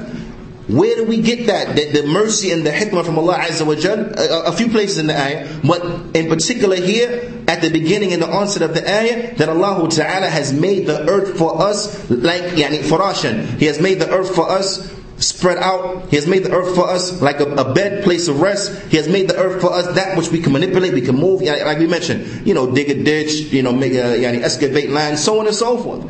Where 0.68 0.94
do 0.94 1.04
we 1.04 1.20
get 1.20 1.48
that? 1.48 1.74
The, 1.74 2.02
the 2.02 2.06
mercy 2.06 2.52
and 2.52 2.64
the 2.64 2.70
hikmah 2.70 3.04
from 3.04 3.18
Allah 3.18 3.38
Azza 3.38 3.66
wa 3.66 3.74
Jal? 3.74 3.98
A, 4.16 4.44
a, 4.50 4.52
few 4.52 4.68
places 4.68 4.98
in 4.98 5.08
the 5.08 5.18
ayah, 5.20 5.48
but 5.66 5.82
in 6.16 6.28
particular 6.28 6.76
here, 6.76 7.32
at 7.48 7.60
the 7.60 7.70
beginning 7.70 8.12
and 8.12 8.22
the 8.22 8.30
onset 8.30 8.62
of 8.62 8.72
the 8.72 8.88
ayah, 8.88 9.34
that 9.36 9.48
Allah 9.48 9.88
Ta'ala 9.90 10.28
has 10.28 10.52
made 10.52 10.86
the 10.86 11.08
earth 11.10 11.36
for 11.36 11.60
us 11.60 12.08
like 12.10 12.42
yani 12.52 12.78
farashan. 12.78 13.58
He 13.58 13.66
has 13.66 13.80
made 13.80 13.98
the 14.00 14.08
earth 14.10 14.34
for 14.34 14.48
us 14.48 15.01
spread 15.21 15.57
out. 15.57 16.09
He 16.09 16.15
has 16.15 16.27
made 16.27 16.43
the 16.43 16.51
earth 16.51 16.75
for 16.75 16.87
us 16.89 17.21
like 17.21 17.39
a, 17.39 17.45
a, 17.55 17.73
bed, 17.73 18.03
place 18.03 18.27
of 18.27 18.39
rest. 18.39 18.71
He 18.89 18.97
has 18.97 19.07
made 19.07 19.29
the 19.29 19.37
earth 19.37 19.61
for 19.61 19.71
us 19.73 19.87
that 19.95 20.17
which 20.17 20.29
we 20.29 20.39
can 20.41 20.53
manipulate, 20.53 20.93
we 20.93 21.01
can 21.01 21.15
move. 21.15 21.41
Like 21.41 21.79
we 21.79 21.87
mentioned, 21.87 22.45
you 22.45 22.53
know, 22.53 22.73
dig 22.73 22.89
a 22.89 23.03
ditch, 23.03 23.51
you 23.51 23.63
know, 23.63 23.73
make 23.73 23.93
a, 23.93 24.17
yani, 24.19 24.43
excavate 24.43 24.89
land, 24.89 25.17
so 25.17 25.39
on 25.39 25.47
and 25.47 25.55
so 25.55 25.77
forth. 25.77 26.05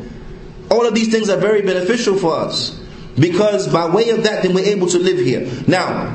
All 0.70 0.86
of 0.86 0.94
these 0.94 1.10
things 1.10 1.30
are 1.30 1.38
very 1.38 1.62
beneficial 1.62 2.16
for 2.16 2.36
us 2.36 2.78
because 3.18 3.66
by 3.72 3.86
way 3.86 4.10
of 4.10 4.24
that, 4.24 4.42
then 4.42 4.54
we're 4.54 4.66
able 4.66 4.86
to 4.88 4.98
live 4.98 5.18
here. 5.18 5.50
Now, 5.66 6.14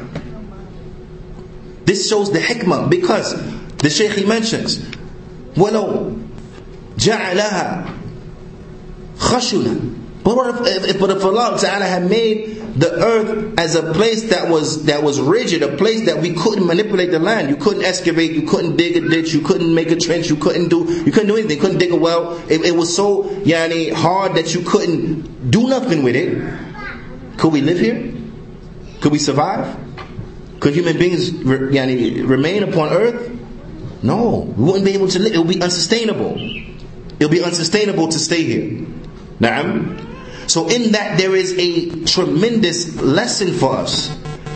this 1.86 2.08
shows 2.10 2.32
the 2.32 2.40
hikmah 2.40 2.90
because 2.90 3.34
the 3.78 3.90
Shaykh 3.90 4.12
he 4.12 4.26
mentions, 4.26 4.78
وَلَوْ 5.56 6.22
جَعَلَهَا 6.98 8.00
خَشُنًا 9.18 10.00
but 10.25 10.37
what 10.37 10.67
if, 10.67 10.85
if, 10.85 11.01
but 11.01 11.11
if 11.11 11.25
Allah 11.25 11.59
Ta'ala 11.61 11.85
had 11.85 12.09
made 12.09 12.59
the 12.75 12.93
earth 12.93 13.59
as 13.59 13.75
a 13.75 13.93
place 13.93 14.31
that 14.31 14.49
was 14.49 14.85
that 14.87 15.03
was 15.03 15.21
rigid, 15.21 15.63
a 15.63 15.77
place 15.77 16.07
that 16.07 16.19
we 16.19 16.35
couldn't 16.35 16.67
manipulate 16.67 17.11
the 17.11 17.19
land. 17.19 17.49
You 17.51 17.57
couldn't 17.57 17.85
excavate, 17.85 18.33
you 18.33 18.43
couldn't 18.43 18.77
dig 18.77 18.97
a 18.97 19.09
ditch, 19.09 19.33
you 19.33 19.41
couldn't 19.41 19.75
make 19.75 19.91
a 19.91 19.97
trench, 19.97 20.29
you 20.29 20.37
couldn't 20.37 20.69
do 20.69 20.85
you 21.05 21.13
couldn't 21.13 21.29
do 21.29 21.37
anything, 21.37 21.57
you 21.57 21.63
couldn't 21.63 21.79
dig 21.79 21.93
a 21.93 21.97
well. 21.97 22.39
It, 22.49 22.63
it 22.65 22.77
was 22.77 22.95
so 22.95 23.25
yani 23.45 23.93
hard 23.93 24.35
that 24.35 24.55
you 24.55 24.63
couldn't 24.63 25.51
do 25.51 25.69
nothing 25.69 26.03
with 26.03 26.15
it. 26.17 26.37
Could 27.39 27.53
we 27.53 27.61
live 27.61 27.79
here? 27.79 28.13
Could 29.01 29.13
we 29.13 29.19
survive? 29.19 29.77
Could 30.61 30.75
human 30.75 30.99
beings 30.99 31.31
yani, 31.31 32.29
remain 32.29 32.65
upon 32.65 32.93
earth? 32.93 33.31
No, 34.03 34.53
we 34.57 34.65
wouldn't 34.65 34.85
be 34.85 34.93
able 34.93 35.09
to 35.09 35.19
live. 35.19 35.33
It 35.33 35.39
would 35.39 35.49
be 35.49 35.63
unsustainable. 35.63 36.37
It 36.39 37.25
would 37.25 37.31
be 37.31 37.43
unsustainable 37.43 38.09
to 38.09 38.19
stay 38.19 38.43
here. 38.43 38.87
Naam. 39.41 40.08
So 40.49 40.67
in 40.67 40.93
that 40.93 41.19
there 41.19 41.37
is 41.37 41.55
a 41.59 42.05
tremendous 42.05 43.01
lesson 43.01 43.53
for 43.53 43.77
us. 43.77 44.09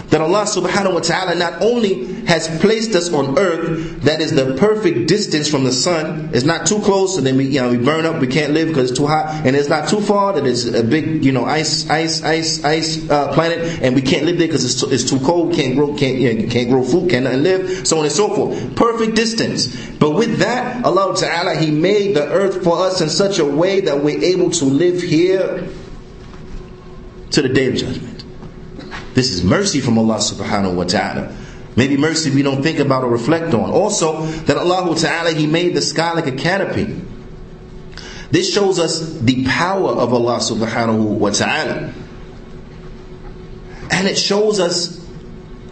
That 0.08 0.20
Allah 0.20 0.44
subhanahu 0.44 0.92
wa 0.92 1.00
ta'ala 1.00 1.34
not 1.36 1.62
only 1.62 2.12
has 2.26 2.46
placed 2.60 2.94
us 2.94 3.10
on 3.12 3.38
earth 3.38 4.02
that 4.02 4.20
is 4.20 4.30
the 4.32 4.54
perfect 4.56 5.08
distance 5.08 5.48
from 5.48 5.64
the 5.64 5.72
sun. 5.72 6.30
It's 6.34 6.44
not 6.44 6.66
too 6.66 6.80
close 6.80 7.16
and 7.16 7.26
then 7.26 7.38
we, 7.38 7.46
you 7.46 7.62
know, 7.62 7.70
we 7.70 7.78
burn 7.78 8.04
up, 8.04 8.20
we 8.20 8.26
can't 8.26 8.52
live 8.52 8.68
because 8.68 8.90
it's 8.90 8.98
too 8.98 9.06
hot. 9.06 9.46
And 9.46 9.56
it's 9.56 9.70
not 9.70 9.88
too 9.88 10.02
far 10.02 10.34
that 10.34 10.46
it's 10.46 10.66
a 10.66 10.84
big, 10.84 11.24
you 11.24 11.32
know, 11.32 11.46
ice, 11.46 11.88
ice, 11.88 12.22
ice, 12.22 12.62
ice 12.62 13.08
uh, 13.08 13.32
planet 13.32 13.80
and 13.82 13.94
we 13.94 14.02
can't 14.02 14.26
live 14.26 14.36
there 14.36 14.48
because 14.48 14.64
it's 14.64 14.80
too, 14.80 14.90
it's 14.90 15.08
too 15.08 15.18
cold, 15.20 15.54
can't 15.54 15.76
grow, 15.76 15.94
can't, 15.96 16.18
you 16.18 16.34
know, 16.34 16.48
can't 16.50 16.68
grow 16.68 16.84
food, 16.84 17.08
can't 17.08 17.24
live, 17.24 17.86
so 17.86 17.98
on 17.98 18.04
and 18.04 18.12
so 18.12 18.34
forth. 18.34 18.76
Perfect 18.76 19.14
distance. 19.14 19.74
But 19.92 20.10
with 20.10 20.40
that, 20.40 20.84
Allah 20.84 21.16
Ta'ala, 21.16 21.56
He 21.56 21.70
made 21.70 22.16
the 22.16 22.28
earth 22.28 22.62
for 22.62 22.78
us 22.78 23.00
in 23.00 23.08
such 23.08 23.38
a 23.38 23.46
way 23.46 23.80
that 23.80 24.02
we're 24.02 24.22
able 24.22 24.50
to 24.50 24.66
live 24.66 25.00
here 25.00 25.66
to 27.32 27.42
the 27.42 27.48
day 27.48 27.68
of 27.68 27.74
judgment. 27.74 28.24
This 29.14 29.30
is 29.30 29.44
mercy 29.44 29.80
from 29.80 29.98
Allah 29.98 30.16
subhanahu 30.16 30.74
wa 30.74 30.84
ta'ala. 30.84 31.36
Maybe 31.76 31.96
mercy 31.96 32.30
we 32.30 32.42
don't 32.42 32.62
think 32.62 32.78
about 32.78 33.04
or 33.04 33.10
reflect 33.10 33.54
on. 33.54 33.70
Also, 33.70 34.26
that 34.26 34.56
Allah 34.56 34.94
Ta'ala, 34.96 35.32
He 35.32 35.46
made 35.46 35.74
the 35.74 35.82
sky 35.82 36.12
like 36.12 36.26
a 36.26 36.32
canopy. 36.32 37.00
This 38.30 38.52
shows 38.52 38.78
us 38.78 39.18
the 39.20 39.44
power 39.46 39.90
of 39.90 40.12
Allah 40.12 40.38
subhanahu 40.38 41.18
wa 41.18 41.30
ta'ala. 41.30 41.92
And 43.90 44.08
it 44.08 44.16
shows 44.16 44.60
us 44.60 44.98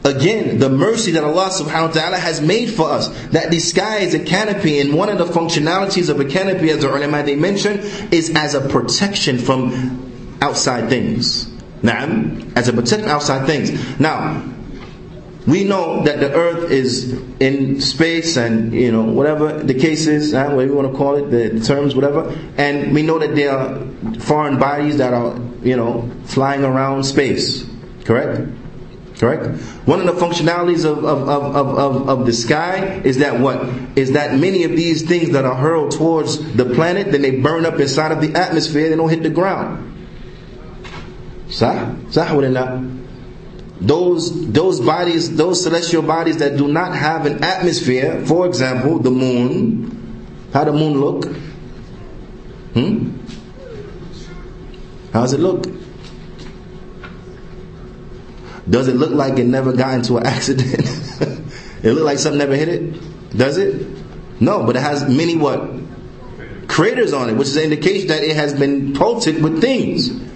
again 0.05 0.59
the 0.59 0.69
mercy 0.69 1.13
that 1.13 1.25
Allah 1.25 1.49
subhanahu 1.49 1.89
wa 1.89 1.93
ta'ala 1.93 2.19
has 2.19 2.41
made 2.41 2.71
for 2.71 2.91
us. 2.91 3.09
That 3.29 3.51
the 3.51 3.59
sky 3.59 3.99
is 3.99 4.15
a 4.15 4.25
canopy, 4.25 4.81
and 4.81 4.95
one 4.95 5.09
of 5.09 5.19
the 5.19 5.27
functionalities 5.27 6.09
of 6.09 6.21
a 6.21 6.25
canopy, 6.25 6.71
as 6.71 6.81
the 6.81 6.95
ulama 6.95 7.23
they 7.23 7.37
mentioned, 7.37 7.81
is 8.13 8.31
as 8.35 8.55
a 8.55 8.67
protection 8.69 9.39
from 9.39 10.10
outside 10.41 10.89
things. 10.89 11.47
Na'am, 11.83 12.53
as 12.57 12.69
a 12.69 12.73
protection 12.73 13.09
outside 13.09 13.47
things. 13.47 13.99
Now, 13.99 14.45
we 15.47 15.65
know 15.65 16.03
that 16.05 16.21
the 16.21 16.33
earth 16.33 16.71
is 16.71 17.13
in 17.41 17.81
space 17.81 18.37
and 18.37 18.75
you 18.75 18.93
know 18.93 19.03
whatever 19.03 19.63
the 19.63 19.73
case 19.75 20.07
is 20.07 20.33
whatever 20.35 20.65
you 20.67 20.75
want 20.75 20.91
to 20.93 20.97
call 20.97 21.17
it 21.17 21.31
the 21.31 21.61
terms 21.65 21.95
whatever. 21.95 22.37
And 22.59 22.95
we 22.95 23.03
know 23.03 23.19
that 23.19 23.35
there 23.35 23.51
are 23.57 23.87
foreign 24.21 24.59
bodies 24.59 24.99
that 24.99 25.15
are 25.15 25.39
you 25.63 25.77
know 25.77 26.11
flying 26.25 26.65
around 26.65 27.05
space. 27.05 27.67
Correct? 28.05 28.49
Correct? 29.19 29.61
One 29.85 30.01
of 30.01 30.07
the 30.07 30.13
functionalities 30.13 30.87
of, 30.91 31.05
of, 31.05 31.29
of, 31.29 31.79
of, 31.79 32.09
of 32.09 32.27
the 32.27 32.33
sky 32.33 33.03
is 33.05 33.19
that 33.19 33.39
what? 33.39 33.69
Is 33.95 34.13
that 34.13 34.39
many 34.39 34.65
of 34.65 34.71
these 34.71 35.03
things 35.03 35.31
that 35.31 35.45
are 35.45 35.55
hurled 35.55 35.93
towards 35.93 36.55
the 36.55 36.65
planet 36.65 37.13
then 37.13 37.23
they 37.23 37.39
burn 37.39 37.67
up 37.67 37.79
inside 37.81 38.13
of 38.13 38.21
the 38.21 38.39
atmosphere 38.39 38.89
they 38.89 38.97
don't 38.97 39.11
hit 39.11 39.23
the 39.23 39.31
ground 39.31 39.90
Sah? 41.51 41.95
Sah 42.11 42.41
Those, 43.81 44.53
those 44.53 44.81
bodies, 44.81 45.37
those 45.37 45.63
celestial 45.63 46.03
bodies 46.03 46.39
that 46.39 46.57
do 46.57 46.69
not 46.69 46.95
have 46.95 47.27
an 47.27 47.43
atmosphere, 47.43 48.25
for 48.27 48.47
example, 48.47 48.99
the 48.99 49.11
moon, 49.11 50.27
how 50.53 50.65
the 50.65 50.73
moon 50.73 51.01
look? 51.01 51.25
Hmm? 52.75 53.17
How's 55.13 55.33
it 55.33 55.41
look? 55.41 55.67
Does 58.69 58.87
it 58.87 58.95
look 58.95 59.11
like 59.11 59.39
it 59.39 59.47
never 59.47 59.73
got 59.73 59.95
into 59.95 60.19
an 60.19 60.27
accident? 60.27 60.87
it 61.83 61.93
look 61.93 62.05
like 62.05 62.19
something 62.19 62.39
never 62.39 62.55
hit 62.55 62.69
it? 62.69 63.37
Does 63.37 63.59
it? 63.59 63.87
No, 64.41 64.65
but 64.65 64.77
it 64.77 64.81
has 64.81 65.09
many 65.09 65.37
what? 65.37 65.69
Craters 66.69 67.13
on 67.13 67.29
it, 67.29 67.35
which 67.35 67.49
is 67.49 67.57
an 67.57 67.65
indication 67.65 68.09
that 68.09 68.23
it 68.23 68.37
has 68.37 68.55
been 68.55 68.95
pelted 68.95 69.43
with 69.43 69.61
things. 69.61 70.30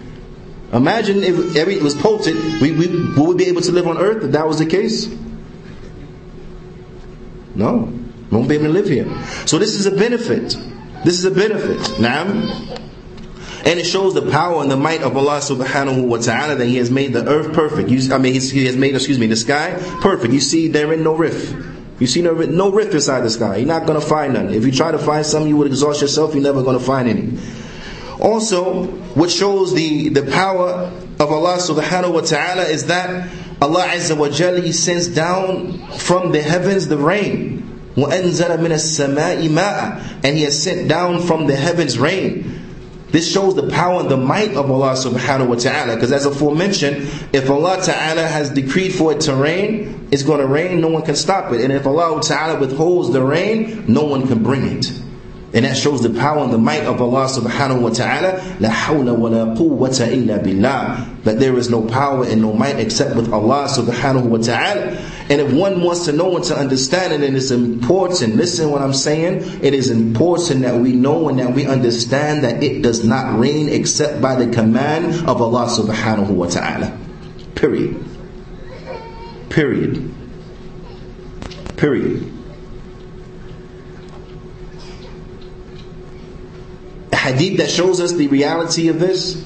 Imagine 0.72 1.22
if 1.22 1.56
every 1.56 1.78
was 1.78 1.94
polluted, 1.94 2.36
we, 2.60 2.72
we, 2.72 2.88
would 2.88 3.28
we 3.28 3.34
be 3.36 3.46
able 3.46 3.60
to 3.60 3.72
live 3.72 3.86
on 3.86 3.98
earth 3.98 4.24
if 4.24 4.32
that 4.32 4.46
was 4.46 4.58
the 4.58 4.66
case? 4.66 5.08
No. 7.54 7.92
We 8.30 8.36
won't 8.36 8.48
be 8.48 8.56
able 8.56 8.66
to 8.66 8.72
live 8.72 8.88
here. 8.88 9.06
So 9.46 9.58
this 9.58 9.74
is 9.74 9.86
a 9.86 9.92
benefit. 9.92 10.56
This 11.04 11.18
is 11.18 11.24
a 11.24 11.30
benefit. 11.30 12.00
Now, 12.00 12.24
and 13.64 13.80
it 13.80 13.84
shows 13.84 14.14
the 14.14 14.30
power 14.30 14.60
and 14.60 14.70
the 14.70 14.76
might 14.76 15.02
of 15.02 15.16
Allah 15.16 15.38
subhanahu 15.38 16.06
wa 16.06 16.18
ta'ala 16.18 16.56
that 16.56 16.66
He 16.66 16.76
has 16.76 16.90
made 16.90 17.12
the 17.12 17.26
earth 17.26 17.54
perfect. 17.54 17.88
You, 17.88 18.12
I 18.12 18.18
mean, 18.18 18.34
He 18.34 18.66
has 18.66 18.76
made, 18.76 18.94
excuse 18.94 19.18
me, 19.18 19.26
the 19.26 19.36
sky 19.36 19.78
perfect. 20.00 20.34
You 20.34 20.40
see 20.40 20.68
there 20.68 20.92
in 20.92 21.02
no 21.02 21.14
rift. 21.14 21.54
You 22.00 22.06
see 22.06 22.22
no, 22.22 22.34
no 22.34 22.72
rift 22.72 22.92
inside 22.92 23.20
the 23.20 23.30
sky. 23.30 23.56
You're 23.56 23.68
not 23.68 23.86
going 23.86 24.00
to 24.00 24.06
find 24.06 24.34
none. 24.34 24.52
If 24.52 24.66
you 24.66 24.72
try 24.72 24.90
to 24.90 24.98
find 24.98 25.24
some, 25.24 25.46
you 25.46 25.56
would 25.56 25.68
exhaust 25.68 26.02
yourself. 26.02 26.34
You're 26.34 26.42
never 26.42 26.62
going 26.62 26.78
to 26.78 26.84
find 26.84 27.08
any. 27.08 27.38
Also, 28.19 28.85
what 29.15 29.31
shows 29.31 29.73
the, 29.73 30.09
the 30.09 30.23
power 30.23 30.91
of 31.19 31.31
Allah 31.31 31.57
subhanahu 31.57 32.13
wa 32.13 32.21
ta'ala 32.21 32.63
is 32.63 32.87
that 32.87 33.29
Allah 33.61 33.87
Azza 33.87 34.17
wa 34.17 34.27
Jalla 34.27 34.63
He 34.63 34.71
sends 34.71 35.07
down 35.07 35.77
from 35.97 36.31
the 36.31 36.41
heavens 36.41 36.87
the 36.87 36.97
rain. 36.97 37.65
وَأَنزَلَ 37.95 38.57
مِنَ 38.59 38.71
السَّمَاءِ 38.71 39.47
مَاءً 39.49 40.21
And 40.23 40.37
He 40.37 40.43
has 40.43 40.61
sent 40.61 40.87
down 40.87 41.21
from 41.21 41.47
the 41.47 41.55
heavens 41.55 41.97
rain. 41.97 42.55
This 43.11 43.29
shows 43.31 43.55
the 43.55 43.67
power 43.69 44.01
and 44.01 44.09
the 44.09 44.17
might 44.17 44.51
of 44.55 44.69
Allah 44.69 44.93
subhanahu 44.93 45.47
wa 45.47 45.55
ta'ala. 45.55 45.95
Because 45.95 46.11
as 46.11 46.25
aforementioned, 46.25 46.97
if 47.33 47.49
Allah 47.49 47.81
ta'ala 47.83 48.21
has 48.27 48.51
decreed 48.51 48.93
for 48.93 49.13
it 49.13 49.21
to 49.21 49.33
rain, 49.35 50.07
it's 50.11 50.23
going 50.23 50.39
to 50.39 50.47
rain, 50.47 50.79
no 50.79 50.89
one 50.89 51.01
can 51.03 51.15
stop 51.15 51.51
it. 51.51 51.61
And 51.61 51.73
if 51.73 51.87
Allah 51.87 52.21
ta'ala 52.21 52.59
withholds 52.59 53.11
the 53.11 53.23
rain, 53.23 53.85
no 53.87 54.03
one 54.05 54.27
can 54.27 54.43
bring 54.43 54.63
it. 54.77 54.91
And 55.54 55.64
that 55.64 55.76
shows 55.76 56.02
the 56.02 56.10
power 56.10 56.42
and 56.42 56.52
the 56.52 56.58
might 56.58 56.82
of 56.82 57.00
Allah 57.00 57.26
subhanahu 57.26 57.80
wa 57.80 57.90
ta'ala. 57.90 58.58
La 58.58 58.70
hawla 58.70 59.16
wa 59.16 59.28
la 59.28 59.54
quwwata 59.54 60.10
illa 60.12 60.40
billah. 60.40 61.08
That 61.22 61.38
there 61.38 61.56
is 61.56 61.70
no 61.70 61.82
power 61.82 62.24
and 62.24 62.42
no 62.42 62.52
might 62.52 62.80
except 62.80 63.14
with 63.14 63.32
Allah 63.32 63.68
subhanahu 63.70 64.24
wa 64.24 64.38
ta'ala. 64.38 64.98
And 65.30 65.40
if 65.40 65.52
one 65.52 65.80
wants 65.80 66.06
to 66.06 66.12
know 66.12 66.34
and 66.34 66.44
to 66.46 66.56
understand 66.56 67.12
it, 67.12 67.20
then 67.20 67.36
it's 67.36 67.52
important. 67.52 68.34
Listen 68.34 68.72
what 68.72 68.82
I'm 68.82 68.92
saying. 68.92 69.62
It 69.62 69.74
is 69.74 69.90
important 69.90 70.62
that 70.62 70.74
we 70.74 70.90
know 70.90 71.28
and 71.28 71.38
that 71.38 71.54
we 71.54 71.66
understand 71.66 72.42
that 72.42 72.60
it 72.60 72.82
does 72.82 73.04
not 73.04 73.38
rain 73.38 73.68
except 73.68 74.20
by 74.20 74.34
the 74.34 74.52
command 74.52 75.28
of 75.28 75.40
Allah 75.40 75.66
subhanahu 75.66 76.30
wa 76.30 76.46
ta'ala. 76.46 76.98
Period. 77.54 78.04
Period. 79.50 80.12
Period. 81.76 82.33
hadith 87.23 87.57
that 87.57 87.69
shows 87.69 87.99
us 87.99 88.13
the 88.13 88.27
reality 88.27 88.87
of 88.87 88.99
this 88.99 89.45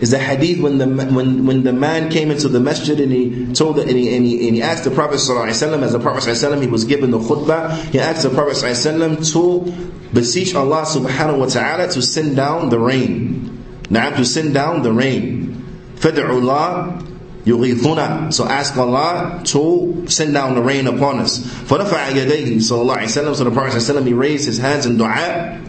is 0.00 0.10
the 0.10 0.18
hadith 0.18 0.60
when 0.60 0.76
the 0.78 0.86
when 0.86 1.46
when 1.46 1.62
the 1.62 1.72
man 1.72 2.10
came 2.10 2.30
into 2.30 2.48
the 2.48 2.60
masjid 2.60 3.00
and 3.00 3.10
he 3.10 3.52
told 3.54 3.76
the, 3.76 3.82
and, 3.82 3.90
he, 3.92 4.14
and, 4.14 4.26
he, 4.26 4.46
and 4.48 4.56
he 4.56 4.62
asked 4.62 4.84
the 4.84 4.90
Prophet 4.90 5.14
ﷺ, 5.16 5.82
as 5.82 5.92
the 5.92 5.98
Prophet 5.98 6.22
ﷺ, 6.28 6.60
he 6.60 6.66
was 6.66 6.84
given 6.84 7.10
the 7.10 7.18
khutbah, 7.18 7.72
he 7.90 7.98
asked 7.98 8.22
the 8.22 8.30
Prophet 8.30 8.56
ﷺ 8.56 9.32
to 9.32 9.72
beseech 10.12 10.54
Allah 10.54 10.82
subhanahu 10.82 11.38
wa 11.38 11.46
ta'ala 11.46 11.88
to 11.92 12.02
send 12.02 12.36
down 12.36 12.68
the 12.68 12.78
rain. 12.78 13.64
Now 13.88 14.10
to 14.10 14.24
send 14.26 14.52
down 14.52 14.82
the 14.82 14.92
rain. 14.92 15.64
فَدْعُ 15.96 16.28
اللَّهِ 16.28 17.06
يغيثنا 17.46 18.34
So 18.34 18.44
ask 18.44 18.76
Allah 18.76 19.40
to 19.46 20.04
send 20.08 20.34
down 20.34 20.56
the 20.56 20.62
rain 20.62 20.86
upon 20.88 21.20
us. 21.20 21.38
فَرَفَعَ 21.38 22.10
يَدَيْهِ 22.10 22.56
صلى 22.56 22.82
الله 22.82 22.96
عليه 22.98 23.04
وسلم 23.04 23.34
So 23.36 23.44
the 23.44 23.50
Prophet 23.50 23.76
ﷺ, 23.80 24.06
he 24.06 24.12
raised 24.12 24.44
his 24.44 24.58
hands 24.58 24.84
in 24.84 24.98
dua. 24.98 25.62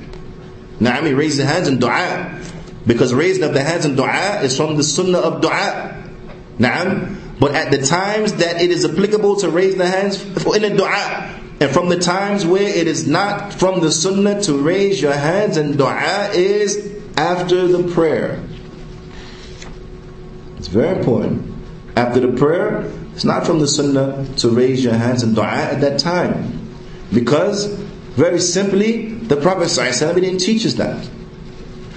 Now 0.82 1.00
he 1.00 1.14
raised 1.14 1.38
his 1.38 1.46
hands 1.46 1.68
in 1.68 1.78
dua. 1.78 2.40
Because 2.84 3.14
raising 3.14 3.44
up 3.44 3.52
the 3.52 3.62
hands 3.62 3.84
in 3.84 3.94
dua 3.94 4.40
is 4.42 4.56
from 4.56 4.76
the 4.76 4.82
sunnah 4.82 5.18
of 5.18 5.40
dua. 5.40 6.02
Naam. 6.58 7.38
But 7.38 7.54
at 7.54 7.70
the 7.70 7.82
times 7.82 8.34
that 8.34 8.60
it 8.60 8.72
is 8.72 8.84
applicable 8.84 9.36
to 9.36 9.48
raise 9.48 9.76
the 9.76 9.86
hands 9.86 10.20
in 10.44 10.64
a 10.64 10.76
dua, 10.76 11.40
and 11.60 11.70
from 11.70 11.88
the 11.88 11.98
times 11.98 12.44
where 12.44 12.66
it 12.66 12.88
is 12.88 13.06
not 13.06 13.54
from 13.54 13.80
the 13.80 13.92
sunnah 13.92 14.42
to 14.42 14.54
raise 14.54 15.00
your 15.00 15.12
hands 15.12 15.56
in 15.56 15.76
dua 15.76 16.30
is 16.34 17.00
after 17.16 17.68
the 17.68 17.92
prayer. 17.92 18.42
It's 20.58 20.68
very 20.68 20.98
important. 20.98 21.48
After 21.96 22.18
the 22.18 22.36
prayer, 22.36 22.90
it's 23.14 23.24
not 23.24 23.46
from 23.46 23.60
the 23.60 23.68
sunnah 23.68 24.26
to 24.38 24.48
raise 24.48 24.82
your 24.82 24.94
hands 24.94 25.22
in 25.22 25.34
dua 25.34 25.46
at 25.46 25.80
that 25.80 26.00
time. 26.00 26.76
Because, 27.12 27.66
very 28.16 28.40
simply, 28.40 29.11
the 29.32 29.40
Prophet 29.40 29.64
ﷺ 29.64 30.14
didn't 30.16 30.40
teach 30.40 30.66
us 30.66 30.74
that. 30.74 31.08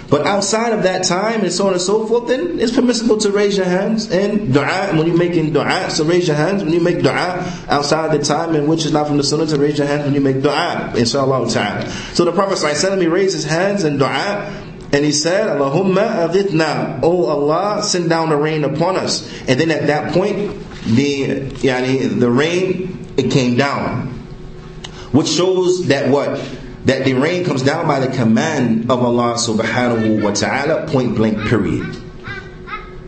But 0.10 0.26
outside 0.26 0.72
of 0.72 0.84
that 0.84 1.04
time 1.04 1.42
and 1.42 1.52
so 1.52 1.68
on 1.68 1.74
and 1.74 1.82
so 1.82 2.08
forth, 2.08 2.30
then 2.30 2.62
it's 2.62 2.74
permissible 2.74 3.18
to 3.18 3.32
raise 3.32 3.58
your 3.58 3.66
hands 3.66 4.10
and 4.10 4.54
dua 4.54 4.94
when 4.94 5.06
you're 5.06 5.18
making 5.18 5.52
dua. 5.52 5.90
So 5.90 6.06
raise 6.06 6.28
your 6.30 6.38
hands 6.38 6.64
when 6.64 6.72
you 6.72 6.80
make 6.80 7.02
dua 7.02 7.44
outside 7.68 8.18
the 8.18 8.24
time 8.24 8.56
in 8.56 8.68
which 8.68 8.86
is 8.86 8.94
not 8.94 9.08
from 9.08 9.18
the 9.18 9.24
sunnah 9.24 9.48
to 9.48 9.58
raise 9.58 9.78
your 9.78 9.88
hands 9.88 10.06
when 10.06 10.14
you 10.14 10.22
make 10.22 10.42
dua. 10.42 10.94
Inshallah 10.96 11.50
ta'ala. 11.50 11.90
So 12.14 12.24
the 12.24 12.32
Prophet 12.32 12.58
ﷺ, 12.58 13.02
he 13.02 13.08
raised 13.08 13.34
his 13.34 13.44
hands 13.44 13.84
in 13.84 13.98
dua 13.98 14.46
and 14.94 15.04
he 15.04 15.12
said, 15.12 15.48
Allahumma 15.48 16.30
aghithna. 16.30 17.02
Oh 17.04 17.26
Allah, 17.26 17.84
send 17.84 18.10
down 18.10 18.30
the 18.30 18.38
rain 18.38 18.64
upon 18.64 18.96
us. 18.96 19.28
And 19.50 19.60
then 19.60 19.72
at 19.72 19.88
that 19.88 20.14
point, 20.14 20.58
the, 20.86 21.50
yani, 21.50 22.18
the 22.18 22.32
rain, 22.32 23.14
it 23.18 23.30
came 23.30 23.58
down. 23.58 24.08
Which 25.12 25.28
shows 25.28 25.88
that 25.88 26.10
what? 26.10 26.40
That 26.86 27.04
the 27.04 27.14
rain 27.14 27.44
comes 27.44 27.64
down 27.64 27.88
by 27.88 28.00
the 28.00 28.16
command 28.16 28.92
of 28.92 29.04
Allah 29.04 29.34
subhanahu 29.36 30.22
wa 30.22 30.32
ta'ala, 30.32 30.88
point 30.88 31.16
blank 31.16 31.40
period. 31.50 31.98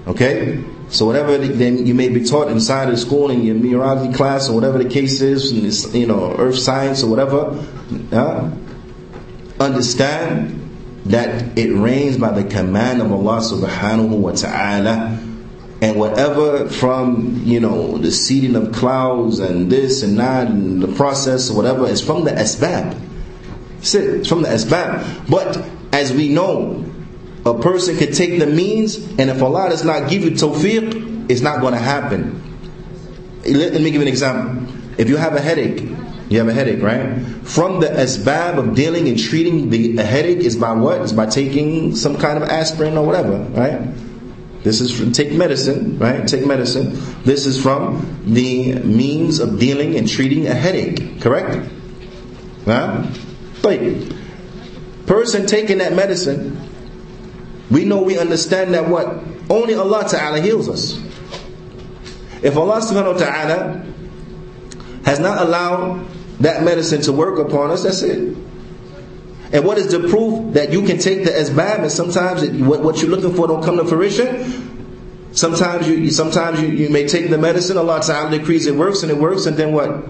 Okay? 0.07 0.63
So 0.89 1.05
whatever 1.05 1.37
then 1.37 1.85
you 1.85 1.93
may 1.93 2.09
be 2.09 2.23
taught 2.23 2.49
inside 2.49 2.89
of 2.89 2.97
school 2.97 3.29
in 3.29 3.43
your 3.43 3.55
meteorology 3.55 4.13
class 4.13 4.49
or 4.49 4.55
whatever 4.55 4.77
the 4.81 4.89
case 4.89 5.21
is, 5.21 5.51
and 5.51 5.61
this, 5.63 5.93
you 5.93 6.07
know, 6.07 6.35
earth 6.37 6.57
science 6.57 7.03
or 7.03 7.09
whatever, 7.09 7.63
uh, 8.11 8.49
understand 9.59 10.63
that 11.05 11.57
it 11.57 11.71
rains 11.71 12.17
by 12.17 12.31
the 12.31 12.49
command 12.49 13.01
of 13.01 13.11
Allah 13.11 13.39
subhanahu 13.39 14.09
wa 14.09 14.31
ta'ala 14.31 15.19
and 15.81 15.95
whatever 15.99 16.67
from 16.67 17.41
you 17.45 17.59
know 17.59 17.97
the 17.99 18.11
seeding 18.11 18.55
of 18.55 18.73
clouds 18.73 19.39
and 19.39 19.71
this 19.71 20.01
and 20.01 20.17
that 20.17 20.47
and 20.47 20.81
the 20.81 20.87
process 20.95 21.51
or 21.51 21.55
whatever 21.55 21.85
is 21.85 22.01
from 22.01 22.23
the 22.23 22.31
asbab 22.31 22.99
it's 23.81 24.27
from 24.27 24.41
the 24.41 24.49
asbab. 24.49 25.29
But 25.29 25.63
as 25.93 26.11
we 26.11 26.29
know, 26.29 26.85
a 27.45 27.57
person 27.59 27.97
can 27.97 28.11
take 28.11 28.39
the 28.39 28.47
means, 28.47 28.97
and 28.97 29.29
if 29.29 29.41
Allah 29.41 29.69
does 29.69 29.85
not 29.85 30.09
give 30.09 30.23
you 30.23 30.31
tawfiq, 30.31 31.29
it's 31.29 31.41
not 31.41 31.61
going 31.61 31.73
to 31.73 31.79
happen. 31.79 32.43
Let, 33.45 33.73
me 33.81 33.91
give 33.91 34.01
an 34.01 34.07
example. 34.07 34.67
If 34.97 35.07
you 35.09 35.17
have 35.17 35.35
a 35.35 35.41
headache, 35.41 35.81
you 36.29 36.39
have 36.39 36.49
a 36.49 36.53
headache, 36.53 36.81
right? 36.81 37.21
From 37.43 37.79
the 37.79 37.87
asbab 37.87 38.57
of 38.57 38.75
dealing 38.75 39.07
and 39.07 39.17
treating 39.17 39.69
the 39.69 40.03
headache 40.03 40.39
is 40.39 40.57
by 40.57 40.73
what? 40.73 41.01
Is 41.01 41.13
by 41.13 41.27
taking 41.27 41.95
some 41.95 42.17
kind 42.17 42.41
of 42.41 42.49
aspirin 42.49 42.97
or 42.97 43.05
whatever, 43.05 43.37
right? 43.37 43.81
This 44.63 44.81
is 44.81 44.91
from 44.91 45.13
take 45.13 45.31
medicine, 45.31 45.97
right? 45.97 46.27
Take 46.27 46.45
medicine. 46.45 46.99
This 47.23 47.45
is 47.45 47.61
from 47.61 48.21
the 48.25 48.73
means 48.79 49.39
of 49.39 49.59
dealing 49.59 49.95
and 49.97 50.09
treating 50.09 50.47
a 50.47 50.53
headache, 50.53 51.21
correct? 51.21 51.65
Huh? 52.65 53.07
طيب. 53.62 54.12
Person 55.06 55.46
taking 55.46 55.78
that 55.78 55.92
medicine, 55.94 56.58
we 57.70 57.84
know 57.84 58.02
we 58.02 58.18
understand 58.18 58.74
that 58.74 58.88
what? 58.88 59.18
Only 59.50 59.74
Allah 59.74 60.06
Ta'ala 60.08 60.40
heals 60.40 60.68
us. 60.68 60.98
If 62.42 62.56
Allah 62.56 62.80
subhanahu 62.80 63.14
wa 63.14 63.18
ta'ala 63.18 63.86
has 65.04 65.18
not 65.20 65.42
allowed 65.42 66.06
that 66.40 66.62
medicine 66.64 67.00
to 67.02 67.12
work 67.12 67.38
upon 67.38 67.70
us, 67.70 67.84
that's 67.84 68.02
it. 68.02 68.36
And 69.52 69.64
what 69.64 69.76
is 69.78 69.92
the 69.92 70.00
proof 70.08 70.54
that 70.54 70.72
you 70.72 70.82
can 70.82 70.98
take 70.98 71.24
the 71.24 71.30
asbab 71.30 71.80
and 71.82 71.90
sometimes 71.92 72.42
it, 72.42 72.52
what, 72.54 72.80
what, 72.82 73.00
you're 73.02 73.10
looking 73.10 73.34
for 73.34 73.46
don't 73.46 73.62
come 73.62 73.76
to 73.76 73.84
fruition? 73.84 74.70
Sometimes 75.32 75.86
you 75.88 76.10
sometimes 76.10 76.60
you, 76.60 76.68
you 76.68 76.88
may 76.90 77.06
take 77.06 77.30
the 77.30 77.38
medicine, 77.38 77.76
Allah 77.76 78.00
Ta'ala 78.02 78.30
decrees 78.36 78.66
it 78.66 78.74
works 78.74 79.02
and 79.02 79.10
it 79.10 79.16
works 79.18 79.46
and 79.46 79.56
then 79.56 79.72
what? 79.72 80.04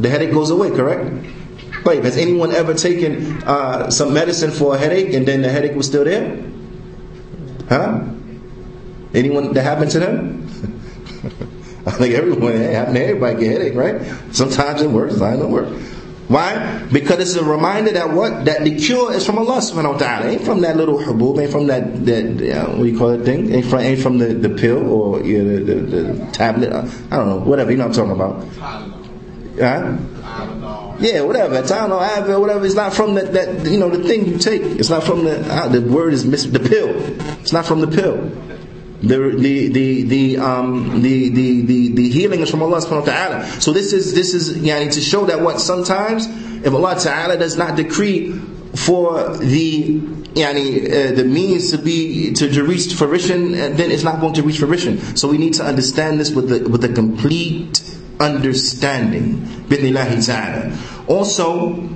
The 0.00 0.08
headache 0.08 0.32
goes 0.32 0.50
away, 0.50 0.70
correct? 0.70 1.12
Has 1.95 2.17
anyone 2.17 2.51
ever 2.51 2.73
taken 2.73 3.41
uh, 3.43 3.89
some 3.89 4.13
medicine 4.13 4.51
for 4.51 4.75
a 4.75 4.77
headache 4.77 5.13
and 5.13 5.25
then 5.25 5.41
the 5.41 5.49
headache 5.49 5.75
was 5.75 5.87
still 5.87 6.03
there? 6.03 6.43
Huh? 7.69 8.03
Anyone 9.13 9.53
that 9.53 9.63
happened 9.63 9.91
to 9.91 9.99
them? 9.99 10.47
I 11.87 11.91
think 11.91 12.15
everyone 12.15 12.51
it 12.53 12.73
happened 12.73 12.95
to 12.95 13.03
everybody 13.03 13.39
get 13.39 13.51
headache, 13.51 13.75
right? 13.75 14.01
Sometimes 14.31 14.81
it 14.81 14.89
works, 14.89 15.13
sometimes 15.13 15.39
it 15.39 15.43
don't 15.43 15.51
work. 15.51 15.69
Why? 16.27 16.83
Because 16.91 17.19
it's 17.19 17.35
a 17.35 17.43
reminder 17.43 17.91
that 17.91 18.11
what 18.11 18.43
that 18.45 18.65
the 18.65 18.77
cure 18.77 19.13
is 19.13 19.25
from 19.25 19.37
Allah 19.37 19.59
subhanahu 19.59 19.93
wa 19.93 19.97
ta'ala. 19.97 20.27
Ain't 20.27 20.41
from 20.41 20.59
that 20.61 20.75
little 20.75 20.97
habub, 20.99 21.41
ain't 21.41 21.51
from 21.51 21.67
that 21.67 22.05
that 22.05 22.25
uh, 22.51 22.71
what 22.71 22.83
do 22.83 22.85
you 22.85 22.97
call 22.97 23.11
it 23.11 23.23
thing? 23.23 23.53
Ain't 23.53 23.65
from 23.65 23.79
ain't 23.79 24.01
from 24.01 24.17
the, 24.17 24.33
the 24.33 24.49
pill 24.49 24.91
or 24.91 25.23
you 25.23 25.41
know, 25.41 25.63
the, 25.63 25.73
the, 25.75 26.01
the 26.13 26.31
tablet. 26.33 26.73
I 26.73 27.15
don't 27.15 27.29
know, 27.29 27.37
whatever, 27.37 27.71
you 27.71 27.77
know 27.77 27.87
what 27.87 27.97
I'm 27.97 28.11
talking 28.11 28.19
about. 28.19 28.43
Huh? 29.57 29.97
Yeah, 30.99 31.21
whatever. 31.21 31.61
Tylenol, 31.61 32.01
Advil, 32.07 32.39
whatever. 32.41 32.65
It's 32.65 32.75
not 32.75 32.93
from 32.93 33.15
that, 33.15 33.33
that 33.33 33.69
you 33.69 33.77
know 33.77 33.89
the 33.89 34.07
thing 34.07 34.25
you 34.25 34.37
take. 34.37 34.61
It's 34.63 34.89
not 34.89 35.03
from 35.03 35.25
the 35.25 35.39
uh, 35.53 35.67
the 35.67 35.81
word 35.81 36.13
is 36.13 36.25
mis- 36.25 36.45
the 36.45 36.59
pill. 36.59 36.89
It's 37.41 37.53
not 37.53 37.65
from 37.65 37.81
the 37.81 37.87
pill. 37.87 38.17
The 39.01 39.35
the 39.37 39.67
the 39.69 40.03
the 40.03 40.37
um 40.37 41.03
the 41.03 41.29
the 41.29 41.61
the, 41.61 41.91
the 41.93 42.09
healing 42.09 42.39
is 42.39 42.49
from 42.49 42.63
Allah 42.63 42.79
subhanahu 42.79 43.05
wa 43.05 43.13
ta'ala. 43.13 43.45
So 43.61 43.71
this 43.71 43.93
is 43.93 44.15
this 44.15 44.33
is 44.33 44.57
yani, 44.57 44.91
to 44.91 45.01
show 45.01 45.25
that 45.25 45.39
what 45.41 45.61
sometimes 45.61 46.25
if 46.65 46.73
Allah 46.73 46.95
Ta'ala 46.99 47.37
does 47.37 47.57
not 47.57 47.75
decree 47.75 48.33
for 48.73 49.37
the 49.37 49.99
yani, 50.33 50.81
uh, 50.89 51.15
the 51.15 51.23
means 51.23 51.69
to 51.71 51.77
be 51.77 52.33
to, 52.33 52.49
to 52.49 52.63
reach 52.63 52.91
fruition, 52.95 53.53
uh, 53.53 53.69
then 53.69 53.91
it's 53.91 54.03
not 54.03 54.19
going 54.19 54.33
to 54.33 54.41
reach 54.41 54.57
fruition. 54.57 54.97
So 55.15 55.27
we 55.27 55.37
need 55.37 55.53
to 55.55 55.63
understand 55.63 56.19
this 56.19 56.31
with 56.31 56.49
the 56.49 56.67
with 56.67 56.81
the 56.81 56.89
complete 56.89 57.79
understanding. 58.19 59.65
Also, 61.07 61.89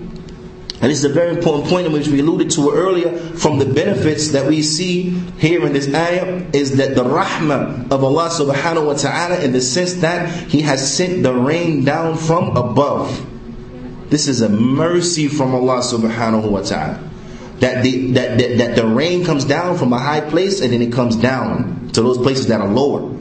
and 0.82 0.90
this 0.90 0.98
is 0.98 1.06
a 1.06 1.10
very 1.14 1.30
important 1.36 1.70
point 1.70 1.86
in 1.86 1.94
which 1.94 2.08
we 2.08 2.20
alluded 2.22 2.50
to 2.52 2.72
earlier 2.72 3.16
from 3.16 3.60
the 3.60 3.66
benefits 3.66 4.30
that 4.30 4.48
we 4.48 4.64
see 4.64 5.12
here 5.38 5.64
in 5.64 5.74
this 5.74 5.94
ayah 5.94 6.44
is 6.54 6.78
that 6.78 6.96
the 6.96 7.04
rahmah 7.04 7.92
of 7.92 8.04
Allah 8.04 8.30
subhanahu 8.30 8.88
wa 8.88 8.94
ta'ala 8.94 9.42
in 9.42 9.52
the 9.52 9.62
sense 9.62 9.94
that 10.02 10.50
He 10.50 10.62
has 10.62 10.82
sent 10.92 11.22
the 11.22 11.36
rain 11.36 11.86
down 11.86 12.18
from 12.18 12.58
above. 12.58 13.28
This 14.10 14.28
is 14.28 14.42
a 14.42 14.50
mercy 14.50 15.28
from 15.28 15.54
Allah 15.54 15.82
subhanahu 15.82 16.50
wa 16.50 16.62
ta'ala. 16.62 17.10
That 17.60 17.84
the, 17.84 18.14
that, 18.14 18.40
that, 18.40 18.58
that 18.58 18.76
the 18.76 18.88
rain 18.88 19.24
comes 19.24 19.46
down 19.46 19.78
from 19.78 19.94
a 19.94 20.00
high 20.00 20.22
place 20.22 20.62
and 20.62 20.74
then 20.74 20.82
it 20.82 20.92
comes 20.92 21.16
down 21.16 21.92
to 21.94 22.02
those 22.02 22.18
places 22.18 22.48
that 22.48 22.60
are 22.60 22.68
lower. 22.68 23.16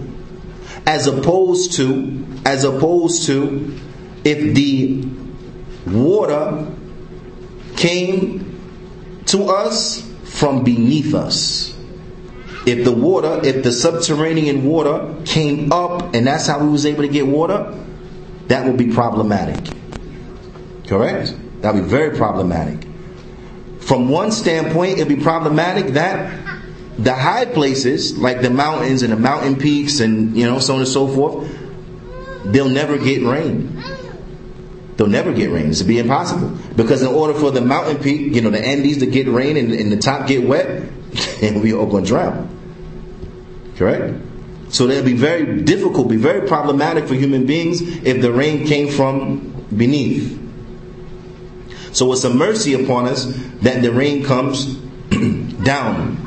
As 0.87 1.07
opposed 1.07 1.75
to 1.75 2.25
as 2.45 2.65
opposed 2.65 3.27
to 3.27 3.77
if 4.25 4.55
the 4.55 5.05
water 5.87 6.67
came 7.77 8.61
to 9.27 9.45
us 9.45 10.07
from 10.25 10.65
beneath 10.65 11.15
us. 11.15 11.77
If 12.67 12.85
the 12.85 12.93
water, 12.93 13.41
if 13.43 13.65
the 13.65 13.73
subterranean 13.73 14.65
water 14.65 15.15
came 15.25 15.73
up 15.73 16.15
and 16.15 16.27
that's 16.27 16.47
how 16.47 16.63
we 16.63 16.69
was 16.69 16.85
able 16.85 17.03
to 17.03 17.09
get 17.09 17.27
water, 17.27 17.75
that 18.49 18.67
will 18.67 18.77
be 18.77 18.93
problematic. 18.93 19.75
Correct? 20.87 21.35
That 21.63 21.75
will 21.75 21.83
be 21.83 21.89
very 21.89 22.17
problematic. 22.17 22.87
From 23.81 24.09
one 24.09 24.31
standpoint, 24.31 24.99
it'll 24.99 25.09
be 25.17 25.23
problematic 25.23 25.95
that 25.95 26.39
the 26.99 27.15
high 27.15 27.47
places, 27.47 28.19
like 28.19 28.43
the 28.43 28.51
mountains 28.51 29.03
and 29.03 29.13
the 29.13 29.17
mountain 29.17 29.57
peaks 29.57 30.01
and 30.01 30.37
you 30.37 30.45
know, 30.45 30.59
so 30.59 30.75
on 30.75 30.81
and 30.81 30.89
so 30.89 31.09
forth, 31.09 31.49
they'll 32.45 32.69
never 32.69 32.99
get 32.99 33.23
rain. 33.23 33.83
They'll 34.97 35.09
never 35.09 35.33
get 35.33 35.51
rain. 35.51 35.71
It's 35.71 35.83
be 35.83 35.99
impossible. 35.99 36.51
Because 36.77 37.01
in 37.03 37.09
order 37.09 37.33
for 37.33 37.51
the 37.51 37.63
mountain 37.63 37.99
peak, 38.03 38.35
you 38.35 38.43
know, 38.43 38.51
the 38.51 38.61
Andes 38.61 38.99
to 38.99 39.07
get 39.07 39.29
rain 39.29 39.57
and, 39.57 39.73
and 39.73 39.91
the 39.91 39.97
top 39.97 40.27
get 40.27 40.47
wet, 40.47 40.67
and 41.43 41.63
we 41.63 41.73
all 41.73 41.87
going 41.87 42.05
to 42.05 42.09
drown. 42.09 42.57
Correct? 43.77 44.15
So 44.69 44.87
that'd 44.87 45.05
be 45.05 45.15
very 45.15 45.63
difficult, 45.63 46.09
be 46.09 46.17
very 46.17 46.47
problematic 46.47 47.09
for 47.09 47.15
human 47.15 47.47
beings 47.47 47.81
if 47.81 48.21
the 48.21 48.31
rain 48.31 48.67
came 48.67 48.89
from 48.89 49.67
beneath. 49.75 50.39
So 51.93 52.13
it's 52.13 52.25
a 52.25 52.33
mercy 52.33 52.75
upon 52.75 53.07
us 53.07 53.25
that 53.63 53.83
the 53.83 53.93
rain 53.93 54.23
comes 54.23 54.75
down. 55.65 56.27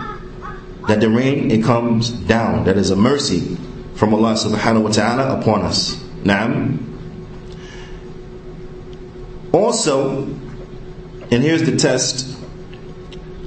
That 0.87 0.99
the 0.99 1.09
rain 1.09 1.51
it 1.51 1.63
comes 1.63 2.09
down. 2.09 2.65
That 2.65 2.75
is 2.75 2.89
a 2.89 2.95
mercy 2.95 3.57
from 3.94 4.14
Allah 4.14 4.34
subhanahu 4.34 4.82
wa 4.82 4.90
ta'ala 4.90 5.40
upon 5.40 5.62
us. 5.62 6.02
Now, 6.24 6.68
also, 9.52 10.24
and 11.30 11.42
here's 11.42 11.62
the 11.64 11.76
test. 11.76 12.36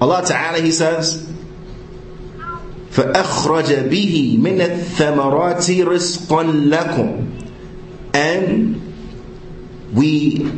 Allah 0.02 0.24
Ta'ala 0.26 0.60
He 0.60 0.72
says, 0.72 1.28
فأخرج 2.92 3.88
به 3.90 4.38
من 4.44 4.62
الثمرات 4.62 5.72
رزقا 5.72 6.44
لكم 6.44 7.28
and 8.14 8.82
we 9.94 10.52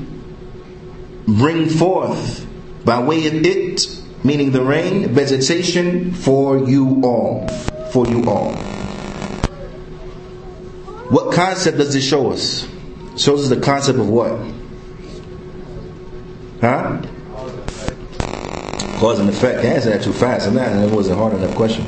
bring 1.28 1.70
forth 1.70 2.45
by 2.84 3.00
way 3.00 3.28
of 3.28 3.36
it 3.45 3.86
meaning 4.24 4.52
the 4.52 4.62
rain 4.64 5.14
vegetation 5.14 6.12
for 6.12 6.58
you 6.68 7.02
all 7.04 7.48
for 7.91 8.08
you 8.08 8.26
all 8.28 8.52
what 11.11 11.35
concept 11.35 11.79
does 11.79 11.93
this 11.93 12.07
show 12.07 12.33
us? 12.33 12.65
It 13.15 13.21
shows 13.21 13.43
us 13.43 13.49
the 13.49 13.61
concept 13.61 13.99
of 13.99 14.09
what? 14.09 14.33
Huh? 16.61 17.01
Cause 18.99 19.21
and 19.21 19.29
effect. 19.29 19.61
I 19.61 19.69
answered 19.69 19.93
that 19.93 20.03
too 20.03 20.13
fast. 20.13 20.49
And 20.49 20.57
that 20.57 20.77
it 20.85 20.93
wasn't 20.93 21.19
hard 21.19 21.35
enough 21.35 21.55
question. 21.55 21.85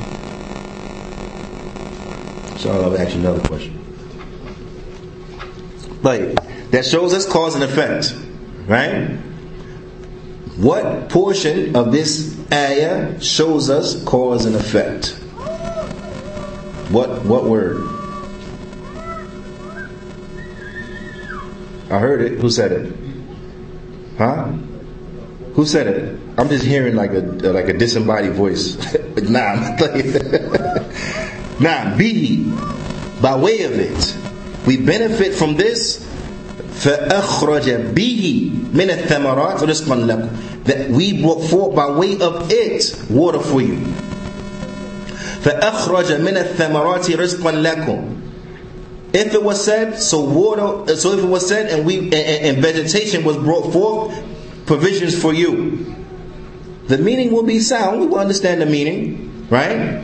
So 2.58 2.70
I'll 2.70 2.96
ask 2.96 3.14
you 3.14 3.20
another 3.20 3.46
question. 3.48 3.76
Like 6.02 6.70
that 6.70 6.86
shows 6.86 7.12
us 7.12 7.26
cause 7.26 7.54
and 7.54 7.64
effect 7.64 8.14
right? 8.70 9.16
What 10.56 11.08
portion 11.08 11.74
of 11.74 11.90
this 11.90 12.38
ayah 12.52 13.20
shows 13.20 13.68
us 13.68 14.02
cause 14.04 14.46
and 14.46 14.54
effect? 14.54 15.08
What 16.90 17.24
what 17.24 17.44
word? 17.44 17.99
I 21.89 21.99
heard 21.99 22.21
it. 22.21 22.39
Who 22.39 22.49
said 22.49 22.71
it? 22.71 22.93
Huh? 24.17 24.51
Who 25.53 25.65
said 25.65 25.87
it? 25.87 26.19
I'm 26.37 26.49
just 26.49 26.65
hearing 26.65 26.95
like 26.95 27.11
a 27.11 27.21
like 27.51 27.69
a 27.69 27.73
disembodied 27.73 28.33
voice. 28.33 28.75
nah, 29.29 29.55
nah. 31.59 31.95
Be 31.97 32.43
by 33.21 33.37
way 33.39 33.63
of 33.63 33.79
it, 33.79 34.15
we 34.67 34.77
benefit 34.77 35.33
from 35.33 35.55
this 35.55 36.03
فأخرج 36.75 37.95
به 37.95 38.51
من 38.73 38.89
الثمرات 38.89 39.63
رزقا 39.63 39.95
لكم 39.95 40.29
that 40.65 40.89
we 40.89 41.21
brought 41.23 41.41
forth 41.47 41.75
by 41.75 41.87
way 41.89 42.19
of 42.19 42.51
it 42.51 42.83
water 43.09 43.39
for 43.39 43.61
you 43.61 43.79
فأخرج 45.41 46.19
من 46.21 46.37
الثمرات 46.37 47.11
رزقا 47.11 47.51
لكم 47.51 48.18
if 49.12 49.34
it 49.34 49.42
was 49.42 49.62
said 49.64 49.98
so 49.98 50.20
water 50.20 50.96
so 50.96 51.12
if 51.12 51.24
it 51.24 51.26
was 51.28 51.46
said 51.46 51.70
and 51.70 51.86
we 51.86 51.98
and, 51.98 52.14
and 52.14 52.58
vegetation 52.62 53.24
was 53.24 53.36
brought 53.36 53.72
forth 53.72 54.14
provisions 54.66 55.20
for 55.20 55.32
you. 55.34 55.94
The 56.86 56.98
meaning 56.98 57.32
will 57.32 57.44
be 57.44 57.60
sound. 57.60 58.00
We 58.00 58.06
will 58.06 58.18
understand 58.18 58.60
the 58.60 58.66
meaning 58.66 59.30
right? 59.50 60.02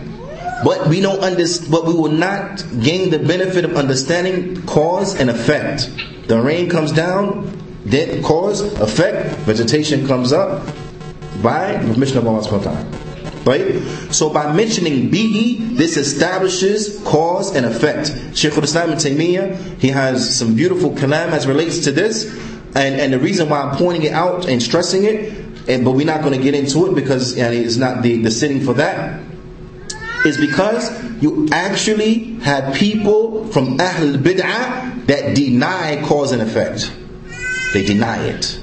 But 0.64 0.88
we 0.88 1.00
don't 1.00 1.20
understand 1.20 1.70
but 1.70 1.86
we 1.86 1.94
will 1.94 2.10
not 2.10 2.64
gain 2.82 3.10
the 3.10 3.18
benefit 3.18 3.64
of 3.64 3.76
understanding 3.76 4.62
cause 4.66 5.18
and 5.18 5.30
effect. 5.30 5.90
The 6.26 6.40
rain 6.40 6.68
comes 6.68 6.90
down, 6.90 7.52
then 7.84 8.22
cause, 8.22 8.60
effect, 8.80 9.36
vegetation 9.46 10.06
comes 10.08 10.32
up 10.32 10.66
by 11.42 11.76
the 11.76 11.94
permission 11.94 12.18
of 12.18 12.26
Allah 12.26 12.42
subhanahu. 12.42 13.05
Right? 13.46 13.80
So 14.10 14.28
by 14.28 14.52
mentioning 14.52 15.08
bihi, 15.08 15.76
this 15.76 15.96
establishes 15.96 17.00
cause 17.04 17.54
and 17.54 17.64
effect. 17.64 18.36
Shaykh 18.36 18.56
al-Islam 18.56 18.90
ibn 18.90 18.98
Taymiyyah, 18.98 19.78
he 19.80 19.88
has 19.88 20.36
some 20.36 20.56
beautiful 20.56 20.90
kalam 20.90 21.28
as 21.28 21.46
relates 21.46 21.84
to 21.84 21.92
this. 21.92 22.26
And, 22.74 23.00
and 23.00 23.12
the 23.12 23.20
reason 23.20 23.48
why 23.48 23.60
I'm 23.60 23.76
pointing 23.76 24.02
it 24.02 24.12
out 24.12 24.48
and 24.48 24.60
stressing 24.60 25.04
it, 25.04 25.32
and, 25.68 25.84
but 25.84 25.92
we're 25.92 26.06
not 26.06 26.22
going 26.22 26.36
to 26.36 26.42
get 26.42 26.54
into 26.54 26.86
it 26.86 26.94
because 26.96 27.36
it's 27.36 27.76
not 27.76 28.02
the, 28.02 28.20
the 28.20 28.32
sitting 28.32 28.60
for 28.64 28.74
that, 28.74 29.20
is 30.26 30.36
because 30.38 30.90
you 31.22 31.48
actually 31.52 32.34
had 32.40 32.74
people 32.74 33.46
from 33.52 33.80
Ahl 33.80 34.18
Bid'ah 34.18 35.06
that 35.06 35.36
deny 35.36 36.02
cause 36.04 36.32
and 36.32 36.42
effect. 36.42 36.92
They 37.72 37.84
deny 37.86 38.24
it. 38.24 38.60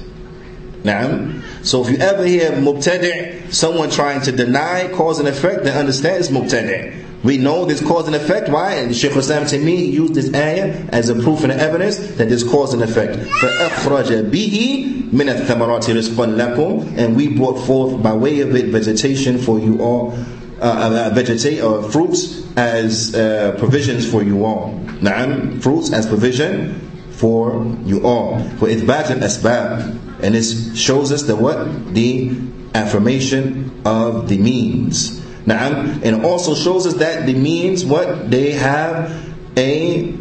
Now, 0.84 1.42
so 1.64 1.82
if 1.82 1.90
you 1.90 1.96
ever 1.96 2.24
hear 2.26 2.50
mubtadi', 2.52 3.52
someone 3.52 3.90
trying 3.90 4.20
to 4.22 4.32
deny 4.32 4.88
cause 4.92 5.18
and 5.18 5.26
effect, 5.26 5.64
then 5.64 5.76
understand 5.76 6.18
it's 6.18 6.28
mubtadi'. 6.28 7.04
We 7.24 7.38
know 7.38 7.64
this 7.64 7.80
cause 7.80 8.06
and 8.06 8.14
effect. 8.14 8.50
Why? 8.50 8.74
And 8.74 8.94
Shaykh 8.94 9.16
Islam 9.16 9.44
Taymiyyah 9.44 9.90
used 9.90 10.14
this 10.14 10.32
ayah 10.34 10.86
as 10.90 11.08
a 11.08 11.14
proof 11.14 11.42
and 11.42 11.52
evidence 11.52 11.96
that 12.16 12.28
this 12.28 12.44
cause 12.44 12.74
and 12.74 12.82
effect. 12.82 13.16
فَأَخْرَجَ 13.16 14.30
بِهِ 14.30 15.10
مِنَ 15.10 15.34
الثَّمَرَاتِ 15.34 15.84
رِزْقًا 15.84 16.36
لَكُمْ 16.36 16.98
And 16.98 17.16
we 17.16 17.28
brought 17.28 17.56
forth 17.64 18.02
by 18.02 18.12
way 18.12 18.40
of 18.40 18.54
it 18.54 18.66
vegetation 18.66 19.38
for 19.38 19.58
you 19.58 19.80
all, 19.80 20.12
uh, 20.60 20.64
uh, 20.64 21.10
uh 21.10 21.14
vegetate 21.14 21.62
uh, 21.62 21.80
fruits 21.88 22.46
as 22.58 23.14
uh, 23.14 23.56
provisions 23.58 24.08
for 24.08 24.22
you 24.22 24.44
all. 24.44 24.78
Na'am, 25.00 25.62
fruits 25.62 25.94
as 25.94 26.06
provision 26.06 26.78
for 27.12 27.64
you 27.86 28.04
all. 28.06 28.38
For 28.58 28.68
إِثْبَاتِ 28.68 29.18
الْأَسْبَابِ 29.18 30.03
And 30.23 30.35
this 30.35 30.77
shows 30.77 31.11
us 31.11 31.23
the 31.23 31.35
what? 31.35 31.93
The 31.93 32.31
affirmation 32.75 33.81
of 33.85 34.27
the 34.27 34.37
means. 34.37 35.19
Na'am. 35.45 36.03
And 36.03 36.17
it 36.17 36.25
also 36.25 36.53
shows 36.55 36.85
us 36.85 36.95
that 36.95 37.25
the 37.25 37.33
means 37.33 37.85
what? 37.85 38.29
They 38.29 38.51
have 38.51 39.11
a 39.57 40.13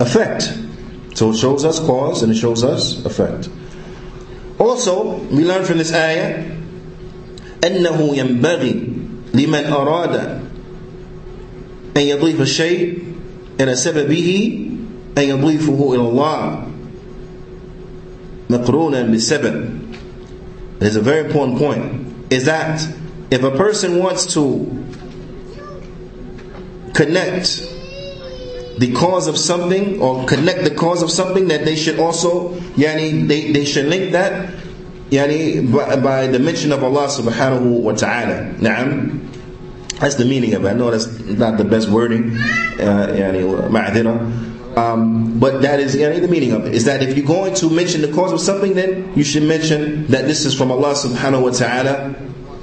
effect. 0.00 0.52
So 1.14 1.30
it 1.30 1.36
shows 1.36 1.64
us 1.64 1.78
cause 1.80 2.22
and 2.22 2.32
it 2.32 2.36
shows 2.36 2.64
us 2.64 3.04
effect. 3.06 3.48
Also, 4.58 5.14
we 5.30 5.44
learn 5.44 5.64
from 5.64 5.78
this 5.78 5.92
ayah 5.92 6.52
أنه 7.62 7.98
ينبغي 8.16 8.74
لمن 9.34 9.64
أراد 9.66 10.14
أن 11.96 12.02
يضيف 12.02 12.40
الشيء 12.40 12.98
إلى 13.60 13.74
سببه 13.76 14.60
أن 15.18 15.22
يضيفه 15.22 15.94
إلى 15.94 16.02
الله 16.02 16.62
مقرونا 18.50 19.02
بالسبب 19.02 19.70
There's 20.78 20.96
a 20.96 21.00
very 21.00 21.24
important 21.26 21.58
point 21.58 22.06
is 22.30 22.44
that 22.44 22.86
if 23.30 23.42
a 23.42 23.50
person 23.50 23.98
wants 23.98 24.34
to 24.34 24.44
connect 26.92 27.66
the 28.78 28.92
cause 28.92 29.26
of 29.26 29.38
something 29.38 30.00
or 30.02 30.26
connect 30.26 30.64
the 30.64 30.70
cause 30.74 31.02
of 31.02 31.10
something 31.10 31.48
that 31.48 31.64
they 31.64 31.76
should 31.76 31.98
also 31.98 32.50
yani 32.76 33.26
they, 33.26 33.52
they 33.52 33.64
should 33.64 33.86
link 33.86 34.12
that 34.12 34.52
yani 35.10 35.72
by, 35.72 35.96
by 35.96 36.26
the 36.26 36.38
mention 36.38 36.72
of 36.72 36.82
Allah 36.84 37.06
subhanahu 37.06 37.80
wa 37.80 37.92
ta'ala. 37.92 38.52
Naam. 38.58 39.22
That's 39.98 40.16
the 40.16 40.26
meaning 40.26 40.52
of 40.54 40.64
it. 40.64 40.68
I 40.68 40.72
know 40.74 40.90
that's 40.90 41.06
not 41.20 41.56
the 41.56 41.64
best 41.64 41.88
wording. 41.88 42.32
Uh, 42.76 43.08
yani, 43.16 43.70
um, 44.76 45.38
but 45.38 45.62
that 45.62 45.80
is 45.80 45.96
yani, 45.96 46.20
the 46.20 46.28
meaning 46.28 46.52
of 46.52 46.66
it. 46.66 46.74
Is 46.74 46.84
that 46.84 47.02
if 47.02 47.16
you're 47.16 47.26
going 47.26 47.54
to 47.54 47.70
mention 47.70 48.02
the 48.02 48.12
cause 48.12 48.32
of 48.32 48.40
something, 48.40 48.74
then 48.74 49.12
you 49.16 49.24
should 49.24 49.42
mention 49.42 50.06
that 50.08 50.26
this 50.26 50.44
is 50.44 50.54
from 50.54 50.70
Allah 50.70 50.92
subhanahu 50.92 51.42
wa 51.42 51.50
ta'ala 51.50 52.14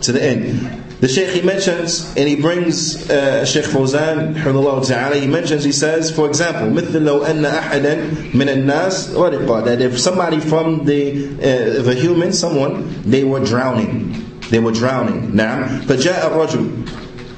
to 0.01 0.11
the 0.11 0.23
end. 0.23 0.84
The 1.03 1.10
Shaykh 1.10 1.31
he 1.31 1.41
mentions, 1.41 2.15
and 2.15 2.30
he 2.30 2.38
brings 2.38 3.10
uh, 3.10 3.43
Shaykh 3.43 3.65
Fawzan, 3.65 4.88
ta'ala, 4.88 5.15
he 5.18 5.27
mentions, 5.27 5.65
he 5.65 5.73
says, 5.73 6.10
for 6.15 6.27
example, 6.27 6.69
مثل 6.81 7.03
لو 7.03 7.26
أن 7.26 7.43
أحدا 7.43 8.31
من 8.34 8.47
الناس 8.47 9.10
ورقا, 9.14 9.65
that 9.65 9.81
if 9.81 9.99
somebody 9.99 10.39
from 10.39 10.85
the, 10.85 11.27
uh, 11.39 11.81
the 11.81 11.93
human, 11.93 12.31
someone, 12.31 12.88
they 13.03 13.26
were 13.26 13.41
drowning. 13.43 14.39
They 14.49 14.60
were 14.60 14.72
drowning. 14.72 15.34
نعم. 15.34 15.81
فجاء 15.81 16.27
الرجل 16.31 16.69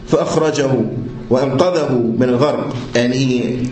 فأخرجه 0.09 0.85
وأنقذه 1.29 2.17
من 2.19 2.29
الغرق. 2.37 2.95
And 2.95 3.15
he 3.15 3.71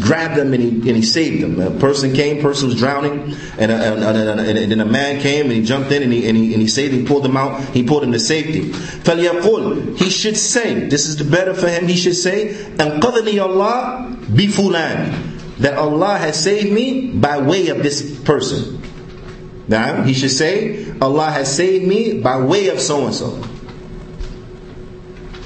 grabbed 0.00 0.36
them 0.36 0.52
and 0.52 0.62
he, 0.62 0.68
and 0.68 0.96
he 0.96 1.02
saved 1.02 1.42
them. 1.42 1.60
A 1.60 1.70
person 1.78 2.12
came, 2.12 2.40
person 2.42 2.68
was 2.68 2.76
drowning, 2.76 3.34
and, 3.58 3.70
a, 3.70 3.74
and, 3.94 4.02
and, 4.04 4.40
and, 4.58 4.72
then 4.72 4.80
a 4.80 4.84
man 4.84 5.20
came 5.20 5.46
and 5.46 5.52
he 5.52 5.62
jumped 5.62 5.90
in 5.92 6.02
and 6.02 6.12
he, 6.12 6.28
and 6.28 6.36
he, 6.36 6.52
and 6.52 6.60
he 6.60 6.68
saved 6.68 6.92
him, 6.94 7.06
pulled 7.06 7.24
them 7.24 7.36
out, 7.36 7.60
he 7.70 7.82
pulled 7.82 8.04
him 8.04 8.12
to 8.12 8.20
safety. 8.20 8.70
فَلْيَقُلْ 8.70 9.96
He 9.98 10.10
should 10.10 10.36
say, 10.36 10.86
this 10.88 11.06
is 11.06 11.16
the 11.16 11.24
better 11.24 11.54
for 11.54 11.68
him, 11.68 11.86
he 11.86 11.96
should 11.96 12.16
say, 12.16 12.54
أَنْقَذَنِي 12.76 13.40
Allah 13.42 14.16
بِفُلَانٍ 14.22 15.58
That 15.58 15.78
Allah 15.78 16.18
has 16.18 16.42
saved 16.42 16.72
me 16.72 17.08
by 17.12 17.38
way 17.40 17.68
of 17.68 17.82
this 17.82 18.20
person. 18.20 18.82
Now, 19.66 20.02
he 20.02 20.12
should 20.12 20.30
say, 20.30 20.92
Allah 21.00 21.30
has 21.30 21.54
saved 21.54 21.86
me 21.86 22.20
by 22.20 22.38
way 22.40 22.68
of 22.68 22.80
so 22.80 23.06
and 23.06 23.14
so. 23.14 23.42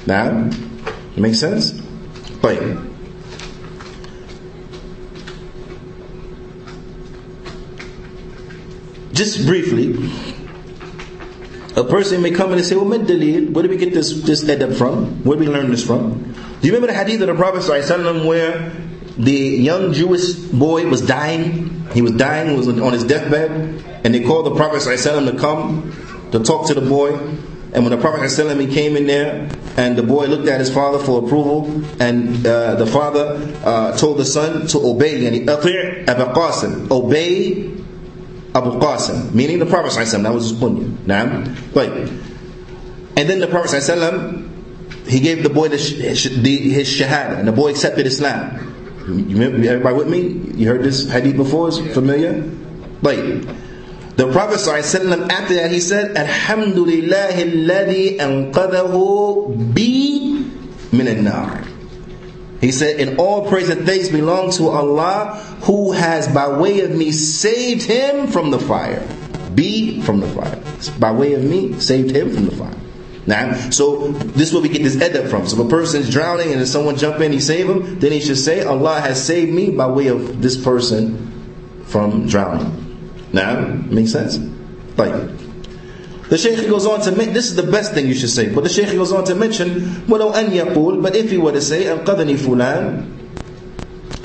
Now, 0.05 0.49
make 1.15 1.35
sense? 1.35 1.71
Right. 2.43 2.77
Just 9.13 9.45
briefly, 9.45 9.93
a 11.75 11.83
person 11.83 12.21
may 12.21 12.31
come 12.31 12.51
in 12.51 12.57
and 12.57 12.65
say, 12.65 12.75
well, 12.75 12.85
dalil, 12.99 13.51
where 13.51 13.63
do 13.63 13.69
we 13.69 13.77
get 13.77 13.93
this, 13.93 14.21
this 14.21 14.43
adab 14.43 14.77
from? 14.77 15.23
Where 15.23 15.37
do 15.37 15.45
we 15.45 15.49
learn 15.49 15.71
this 15.71 15.85
from? 15.85 16.33
Do 16.61 16.67
you 16.67 16.73
remember 16.73 16.87
the 16.87 16.97
hadith 16.97 17.21
of 17.21 17.27
the 17.27 17.35
Prophet 17.35 17.61
ﷺ 17.61 18.25
where 18.25 18.71
the 19.17 19.31
young 19.31 19.93
Jewish 19.93 20.33
boy 20.33 20.87
was 20.87 21.01
dying? 21.01 21.87
He 21.93 22.01
was 22.01 22.11
dying, 22.13 22.55
was 22.57 22.67
on 22.67 22.93
his 22.93 23.03
deathbed, 23.03 23.51
and 24.03 24.13
they 24.13 24.21
called 24.23 24.45
the 24.45 24.55
Prophet 24.55 24.81
ﷺ 24.81 25.31
to 25.31 25.37
come 25.39 25.93
to 26.31 26.39
talk 26.39 26.67
to 26.67 26.73
the 26.73 26.81
boy. 26.81 27.15
And 27.71 27.83
when 27.83 27.91
the 27.91 27.97
Prophet 27.97 28.21
ﷺ, 28.21 28.59
he 28.67 28.73
came 28.73 28.97
in 28.97 29.07
there, 29.07 29.47
and 29.77 29.95
the 29.97 30.03
boy 30.03 30.25
looked 30.25 30.47
at 30.47 30.59
his 30.59 30.73
father 30.73 30.99
for 30.99 31.23
approval, 31.23 31.83
and 32.01 32.45
uh, 32.45 32.75
the 32.75 32.85
father 32.87 33.39
uh, 33.63 33.95
told 33.97 34.17
the 34.17 34.25
son 34.25 34.67
to 34.67 34.79
obey, 34.79 35.25
and 35.25 35.35
he, 35.35 35.47
obey 36.91 37.79
Abu 38.54 38.70
Qasim, 38.78 39.34
meaning 39.34 39.58
the 39.58 39.66
Prophet 39.66 39.94
that 40.22 40.32
was 40.32 40.50
his 40.50 40.58
kunya. 40.58 40.88
Naam? 41.06 41.74
Right. 41.74 41.90
And 43.16 43.28
then 43.28 43.38
the 43.40 43.46
Prophet 43.48 43.82
he 45.08 45.20
gave 45.20 45.42
the 45.42 45.50
boy 45.50 45.68
the, 45.68 45.76
the, 45.76 46.56
his 46.70 46.88
shahada, 46.88 47.38
and 47.38 47.46
the 47.48 47.52
boy 47.52 47.70
accepted 47.70 48.06
Islam. 48.06 48.70
You, 49.06 49.42
everybody 49.42 49.96
with 49.96 50.08
me? 50.08 50.20
You 50.56 50.68
heard 50.68 50.82
this 50.82 51.10
hadith 51.10 51.36
before? 51.36 51.70
Familiar? 51.72 52.40
Right. 53.02 53.44
The 54.16 54.30
Prophet 54.32 54.60
ﷺ, 54.60 55.28
after 55.28 55.54
that 55.56 55.70
he 55.72 55.80
said, 55.80 56.16
Alhamdulillah 56.16 57.34
alladhi 57.34 58.16
anqadahu 58.16 59.74
bi 59.74 60.40
min 60.96 61.08
al-nar. 61.08 61.73
He 62.64 62.72
said, 62.72 62.98
"In 62.98 63.16
all 63.18 63.46
praise 63.46 63.68
and 63.68 63.84
thanks 63.84 64.08
belong 64.08 64.50
to 64.52 64.68
Allah, 64.68 65.38
who 65.62 65.92
has 65.92 66.26
by 66.28 66.48
way 66.48 66.80
of 66.80 66.92
me 66.92 67.12
saved 67.12 67.82
him 67.82 68.26
from 68.26 68.50
the 68.50 68.58
fire. 68.58 69.02
Be 69.54 70.00
from 70.00 70.20
the 70.20 70.26
fire. 70.28 70.58
By 70.98 71.12
way 71.12 71.34
of 71.34 71.44
me, 71.44 71.78
saved 71.78 72.16
him 72.16 72.30
from 72.34 72.46
the 72.46 72.56
fire. 72.56 72.74
Now, 73.26 73.52
so 73.68 74.08
this 74.08 74.48
is 74.48 74.54
where 74.54 74.62
we 74.62 74.70
get 74.70 74.82
this 74.82 74.96
adab 74.96 75.28
from. 75.28 75.46
So 75.46 75.60
if 75.60 75.66
a 75.66 75.68
person 75.68 76.00
is 76.00 76.10
drowning 76.10 76.52
and 76.52 76.60
if 76.62 76.68
someone 76.68 76.96
jump 76.96 77.16
in, 77.16 77.24
and 77.24 77.34
he 77.34 77.40
save 77.40 77.68
him, 77.68 77.98
then 77.98 78.12
he 78.12 78.20
should 78.20 78.38
say, 78.38 78.64
Allah 78.64 78.98
has 78.98 79.22
saved 79.22 79.52
me 79.52 79.70
by 79.70 79.86
way 79.86 80.06
of 80.08 80.40
this 80.40 80.56
person 80.56 81.32
from 81.84 82.26
drowning. 82.26 83.12
Now, 83.32 83.60
makes 83.90 84.12
sense? 84.12 84.38
Like, 84.96 85.12
the 86.29 86.37
Shaykh 86.37 86.69
goes 86.69 86.85
on 86.85 87.01
to 87.01 87.11
mention, 87.11 87.33
this 87.33 87.45
is 87.47 87.55
the 87.55 87.63
best 87.63 87.93
thing 87.93 88.07
you 88.07 88.13
should 88.13 88.29
say, 88.29 88.53
but 88.53 88.63
the 88.63 88.69
Shaykh 88.69 88.91
goes 88.93 89.11
on 89.11 89.25
to 89.25 89.35
mention, 89.35 89.81
وَلَوْ 90.05 90.31
أَنْ 90.33 90.49
يَقُول 90.49 91.01
But 91.01 91.15
if 91.15 91.31
he 91.31 91.37
were 91.37 91.51
to 91.51 91.61
say, 91.61 91.85
أَنْقَذَنِي 91.85 92.37
فُلَانٍ 92.37 93.15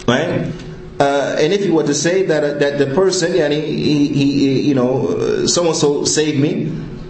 Right? 0.07 0.53
Uh, 1.01 1.37
and 1.41 1.53
if 1.53 1.65
he 1.65 1.71
were 1.71 1.83
to 1.83 1.95
say 1.95 2.23
that 2.27 2.45
uh, 2.45 2.55
that 2.59 2.79
the 2.79 2.87
person, 2.95 3.33
yani, 3.33 3.63
he, 3.65 4.09
he, 4.09 4.61
you 4.61 4.75
know, 4.75 5.47
so 5.47 5.67
and 5.67 5.75
so 5.75 6.05
saved 6.05 6.39
me, 6.39 6.67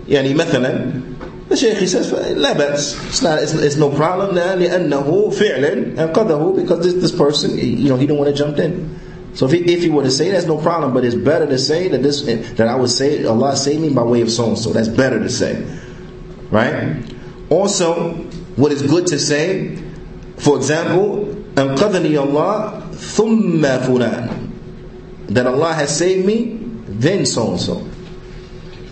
yani, 0.07 0.33
مثلا, 0.33 1.49
the 1.49 1.57
Shaykh 1.57 1.79
he 1.79 1.87
says, 1.89 2.13
لا 2.13 2.55
بأس, 2.55 3.09
it's, 3.09 3.21
not, 3.23 3.43
it's, 3.43 3.53
it's 3.53 3.77
no 3.77 3.91
problem, 3.91 4.37
لأنه 4.37 5.31
فعلا 5.33 5.97
أنقذه 5.97 6.57
because 6.57 6.85
this, 6.85 6.95
this 6.95 7.13
person, 7.13 7.59
you 7.59 7.89
know, 7.89 7.97
he 7.97 8.07
don't 8.07 8.17
want 8.19 8.31
to 8.31 8.37
jump 8.37 8.59
in. 8.59 8.99
So 9.35 9.47
if 9.47 9.53
he, 9.53 9.59
if 9.73 9.83
he 9.83 9.91
were 9.91 10.05
to 10.05 10.11
say, 10.13 10.31
that's 10.31 10.47
no 10.47 10.59
problem. 10.59 10.95
But 10.95 11.05
it's 11.05 11.15
better 11.17 11.47
to 11.47 11.59
say 11.59 11.89
that 11.89 12.03
this 12.03 12.23
that 12.23 12.69
I 12.69 12.77
would 12.77 12.91
say 12.91 13.25
Allah 13.25 13.57
saved 13.57 13.83
me 13.83 13.91
by 13.91 14.03
way 14.03 14.21
of 14.23 14.31
so 14.31 14.47
and 14.49 14.59
so. 14.59 14.73
That's 14.73 14.89
better 14.89 15.19
to 15.19 15.29
say, 15.29 15.65
right? 16.51 17.03
Also, 17.51 18.15
what 18.57 18.71
is 18.71 18.83
good 18.83 19.07
to 19.09 19.19
say, 19.19 19.77
for 20.39 20.57
example, 20.57 21.27
أنقذني 21.57 22.17
Allah 22.21 22.89
ثم 22.93 23.63
فلان 23.63 24.51
that 25.29 25.47
Allah 25.47 25.73
has 25.75 25.97
saved 25.97 26.25
me, 26.27 26.61
then 26.87 27.27
so 27.27 27.51
and 27.53 27.61
so. 27.61 27.87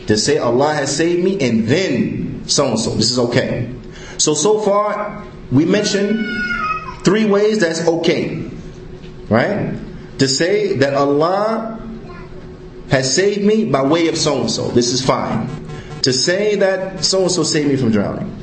To 0.09 0.17
say 0.19 0.39
Allah 0.39 0.75
has 0.75 0.97
saved 0.97 1.23
me 1.25 1.39
and 1.41 1.69
then 1.69 2.43
so 2.49 2.67
and 2.71 2.79
so. 2.81 2.91
This 2.97 3.13
is 3.13 3.19
okay. 3.31 3.71
So 4.19 4.35
so 4.35 4.59
far 4.61 5.23
we 5.53 5.65
mentioned 5.67 6.27
three 7.05 7.27
ways 7.27 7.61
that's 7.61 7.87
okay, 7.87 8.43
right? 9.29 9.75
To 10.20 10.28
say 10.28 10.76
that 10.78 10.94
Allah 10.94 11.80
has 12.90 13.14
saved 13.14 13.44
me 13.44 13.66
by 13.66 13.84
way 13.84 14.08
of 14.08 14.18
so 14.18 14.42
and 14.42 14.52
so. 14.52 14.70
This 14.70 14.92
is 14.92 15.06
fine. 15.06 15.50
To 16.04 16.14
say 16.14 16.56
that 16.56 17.04
so 17.04 17.24
and 17.24 17.32
so 17.32 17.44
saved 17.44 17.70
me 17.70 17.76
from 17.76 17.92
drowning. 17.92 18.34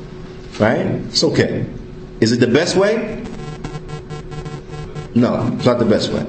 Right? 0.59 0.85
It's 1.09 1.23
okay. 1.23 1.65
Is 2.21 2.31
it 2.31 2.39
the 2.39 2.47
best 2.47 2.75
way? 2.75 3.23
No, 5.15 5.51
it's 5.55 5.65
not 5.65 5.79
the 5.79 5.85
best 5.85 6.11
way. 6.11 6.25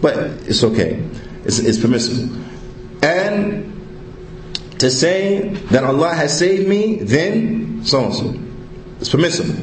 But 0.00 0.16
it's 0.48 0.62
okay. 0.62 1.02
It's, 1.44 1.58
it's 1.58 1.78
permissible. 1.78 2.38
And 3.02 3.74
to 4.78 4.90
say 4.90 5.48
that 5.70 5.84
Allah 5.84 6.14
has 6.14 6.38
saved 6.38 6.68
me, 6.68 6.96
then 6.96 7.84
so 7.84 8.04
and 8.04 8.14
so. 8.14 8.34
It's 9.00 9.08
permissible. 9.08 9.54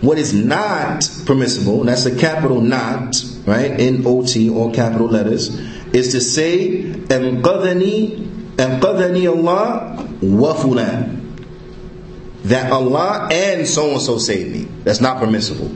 What 0.00 0.18
is 0.18 0.34
not 0.34 1.08
permissible, 1.24 1.80
and 1.80 1.88
that's 1.88 2.04
a 2.06 2.16
capital 2.16 2.60
not, 2.60 3.14
right, 3.46 3.78
in 3.78 4.06
OT, 4.06 4.50
all 4.50 4.72
capital 4.72 5.06
letters, 5.08 5.48
is 5.92 6.12
to 6.12 6.20
say, 6.20 6.82
"Anqadhani, 7.08 8.56
anqadhani 8.56 9.28
Allah 9.28 10.06
wafula." 10.20 11.20
That 12.44 12.70
Allah 12.72 13.28
and 13.32 13.66
so 13.66 13.92
and 13.92 14.02
so 14.02 14.18
saved 14.18 14.52
me. 14.52 14.68
That's 14.84 15.00
not 15.00 15.18
permissible. 15.18 15.74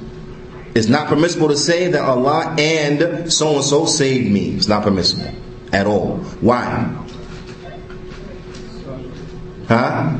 It's 0.74 0.86
not 0.88 1.08
permissible 1.08 1.48
to 1.48 1.56
say 1.56 1.88
that 1.90 2.02
Allah 2.02 2.54
and 2.58 3.32
so 3.32 3.56
and 3.56 3.64
so 3.64 3.86
saved 3.86 4.30
me. 4.30 4.50
It's 4.50 4.68
not 4.68 4.82
permissible 4.82 5.32
at 5.72 5.86
all. 5.86 6.18
Why? 6.40 6.94
Huh? 9.66 10.10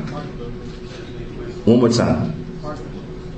One 1.65 1.79
more 1.79 1.89
time. 1.89 2.33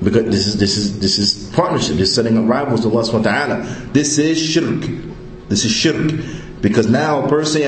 Because 0.03 0.25
this 0.25 0.47
is 0.47 0.57
this 0.57 0.77
is 0.77 0.99
this 0.99 1.17
is 1.19 1.40
partnership. 1.53 1.98
Is 1.99 2.14
setting 2.14 2.38
up 2.38 2.48
rivals 2.49 2.82
to 2.82 2.90
Allah 2.90 3.03
subhanahu 3.03 3.26
wa 3.26 3.32
ta'ala. 3.32 3.64
This 3.94 4.18
is 4.18 4.40
shirk. 4.41 4.82
This 5.49 5.65
is 5.65 5.72
shirk. 5.72 6.11
Because 6.61 6.88
now 6.88 7.26
a 7.26 7.28
person 7.28 7.61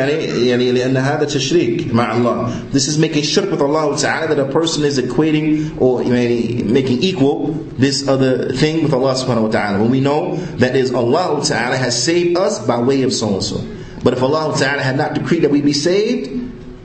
This 2.71 2.87
is 2.87 2.99
making 2.99 3.23
shirk 3.23 3.49
with 3.49 3.61
Allah 3.61 3.97
Ta'ala 3.97 4.27
that 4.27 4.39
a 4.39 4.51
person 4.51 4.83
is 4.83 4.99
equating 4.99 5.81
or 5.81 6.03
making 6.03 7.01
equal 7.01 7.53
this 7.77 8.07
other 8.07 8.53
thing 8.53 8.83
with 8.83 8.93
Allah 8.93 9.15
subhanahu 9.15 9.43
wa 9.43 9.49
ta'ala. 9.49 9.79
When 9.81 9.89
we 9.89 9.99
know 9.99 10.35
that 10.61 10.75
is 10.75 10.93
Allah 10.93 11.43
Ta'ala 11.43 11.75
has 11.75 12.01
saved 12.01 12.37
us 12.37 12.63
by 12.65 12.79
way 12.79 13.01
of 13.01 13.11
so 13.11 13.33
and 13.33 13.43
so. 13.43 13.65
But 14.03 14.13
if 14.13 14.21
Allah 14.21 14.55
Ta'ala 14.57 14.83
had 14.83 14.95
not 14.97 15.15
decreed 15.15 15.41
that 15.41 15.49
we 15.49 15.61
be 15.61 15.73
saved, 15.73 16.29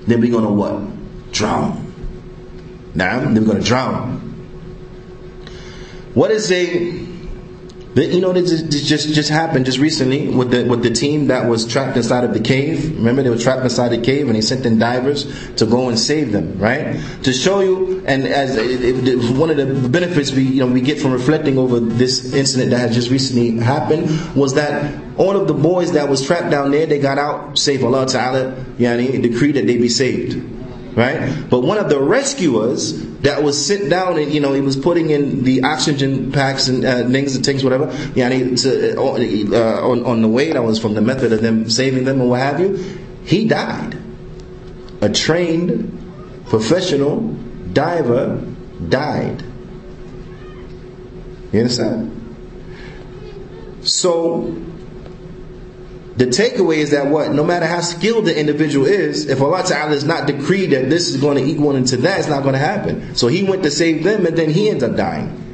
then 0.09 0.21
we're 0.23 0.33
gonna 0.33 0.51
what? 0.51 0.81
Drown. 1.33 1.93
Now, 2.95 3.21
then 3.21 3.35
we're 3.35 3.53
gonna 3.53 3.61
drown. 3.61 4.28
What 6.15 6.31
is 6.31 6.51
a 6.51 7.09
you 8.07 8.21
know, 8.21 8.33
this 8.33 8.63
just 8.87 9.13
just 9.15 9.29
happened 9.29 9.65
just 9.65 9.79
recently 9.79 10.29
with 10.29 10.51
the 10.51 10.65
with 10.65 10.83
the 10.83 10.91
team 10.91 11.29
that 11.29 11.49
was 11.49 11.67
trapped 11.67 11.97
inside 11.97 12.25
of 12.25 12.33
the 12.35 12.41
cave. 12.41 12.97
Remember, 12.97 13.23
they 13.23 13.31
were 13.31 13.39
trapped 13.39 13.63
inside 13.63 13.89
the 13.89 14.01
cave, 14.01 14.27
and 14.27 14.37
he 14.37 14.43
sent 14.43 14.65
in 14.67 14.79
divers 14.79 15.27
to 15.57 15.67
go 15.67 15.89
and 15.89 15.99
save 15.99 16.33
them. 16.33 16.59
Right 16.59 17.01
to 17.25 17.33
show 17.33 17.61
you, 17.61 18.05
and 18.07 18.25
as 18.27 18.57
it, 18.57 19.09
it, 19.09 19.37
one 19.37 19.51
of 19.51 19.57
the 19.57 19.89
benefits 19.89 20.33
we 20.33 20.43
you 20.43 20.61
know 20.61 20.73
we 20.73 20.81
get 20.81 21.01
from 21.01 21.13
reflecting 21.13 21.59
over 21.59 21.81
this 21.81 22.33
incident 22.35 22.71
that 22.71 22.79
has 22.79 22.95
just 22.95 23.11
recently 23.11 23.59
happened 23.59 24.37
was 24.37 24.55
that 24.55 25.03
all 25.17 25.37
of 25.37 25.49
the 25.49 25.55
boys 25.55 25.93
that 25.93 26.09
was 26.09 26.25
trapped 26.25 26.51
down 26.51 26.71
there, 26.71 26.87
they 26.87 26.99
got 26.99 27.19
out 27.19 27.59
safe. 27.59 27.83
Allah 27.83 28.07
Taala, 28.07 28.65
yani, 28.77 29.21
decreed 29.23 29.57
that 29.57 29.67
they 29.67 29.77
be 29.77 29.89
saved 29.89 30.41
right? 30.99 31.49
But 31.49 31.61
one 31.61 31.79
of 31.79 31.89
the 31.89 32.01
rescuers 32.01 32.93
that 33.23 33.43
was 33.43 33.65
sent 33.65 33.91
down 33.91 34.19
and 34.19 34.33
you 34.33 34.41
know 34.41 34.53
he 34.53 34.61
was 34.61 34.77
putting 34.77 35.11
in 35.11 35.43
the 35.45 35.63
oxygen 35.65 36.31
packs 36.31 36.69
and 36.69 36.85
uh, 36.85 37.09
things 37.09 37.35
and 37.35 37.45
things 37.45 37.65
whatever, 37.65 37.93
yeah, 38.15 38.29
to, 38.29 38.97
uh, 38.97 39.01
uh, 39.01 39.89
on 39.89 40.05
on 40.05 40.23
the 40.23 40.29
way 40.29 40.53
that 40.53 40.63
was 40.63 40.79
from 40.79 40.95
the 40.95 41.01
method 41.01 41.33
of 41.33 41.41
them 41.41 41.69
saving 41.69 42.05
them 42.05 42.21
and 42.21 42.31
what 42.31 42.41
have 42.41 42.61
you, 42.61 42.77
he 43.25 43.47
died. 43.47 43.97
A 45.01 45.09
trained 45.09 46.45
professional 46.47 47.21
diver 47.73 48.45
died. 48.89 49.43
You 51.53 51.61
understand? 51.61 52.15
So 53.83 54.55
the 56.19 56.27
takeaway 56.27 56.79
is 56.79 56.91
that 56.91 57.07
what? 57.07 57.33
No 57.33 57.45
matter 57.45 57.65
how 57.65 57.81
skilled 57.81 58.25
the 58.27 58.37
individual 58.39 58.87
is, 58.87 59.27
if 59.29 59.41
Allah 59.41 59.63
Ta'ala 59.63 59.91
has 59.93 60.03
not 60.05 60.27
decreed 60.27 60.71
that 60.71 60.91
this 60.91 61.09
is 61.09 61.17
going 61.21 61.37
to 61.39 61.45
equal 61.45 61.77
into 61.77 61.97
that, 61.99 62.19
it's 62.19 62.29
not 62.29 62.43
going 62.43 62.55
to 62.55 62.59
happen. 62.59 63.15
So 63.15 63.29
he 63.29 63.45
went 63.45 63.63
to 63.63 63.71
save 63.71 64.03
them 64.03 64.27
and 64.27 64.37
then 64.37 64.51
he 64.51 64.69
ends 64.69 64.83
up 64.83 64.97
dying. 64.97 65.45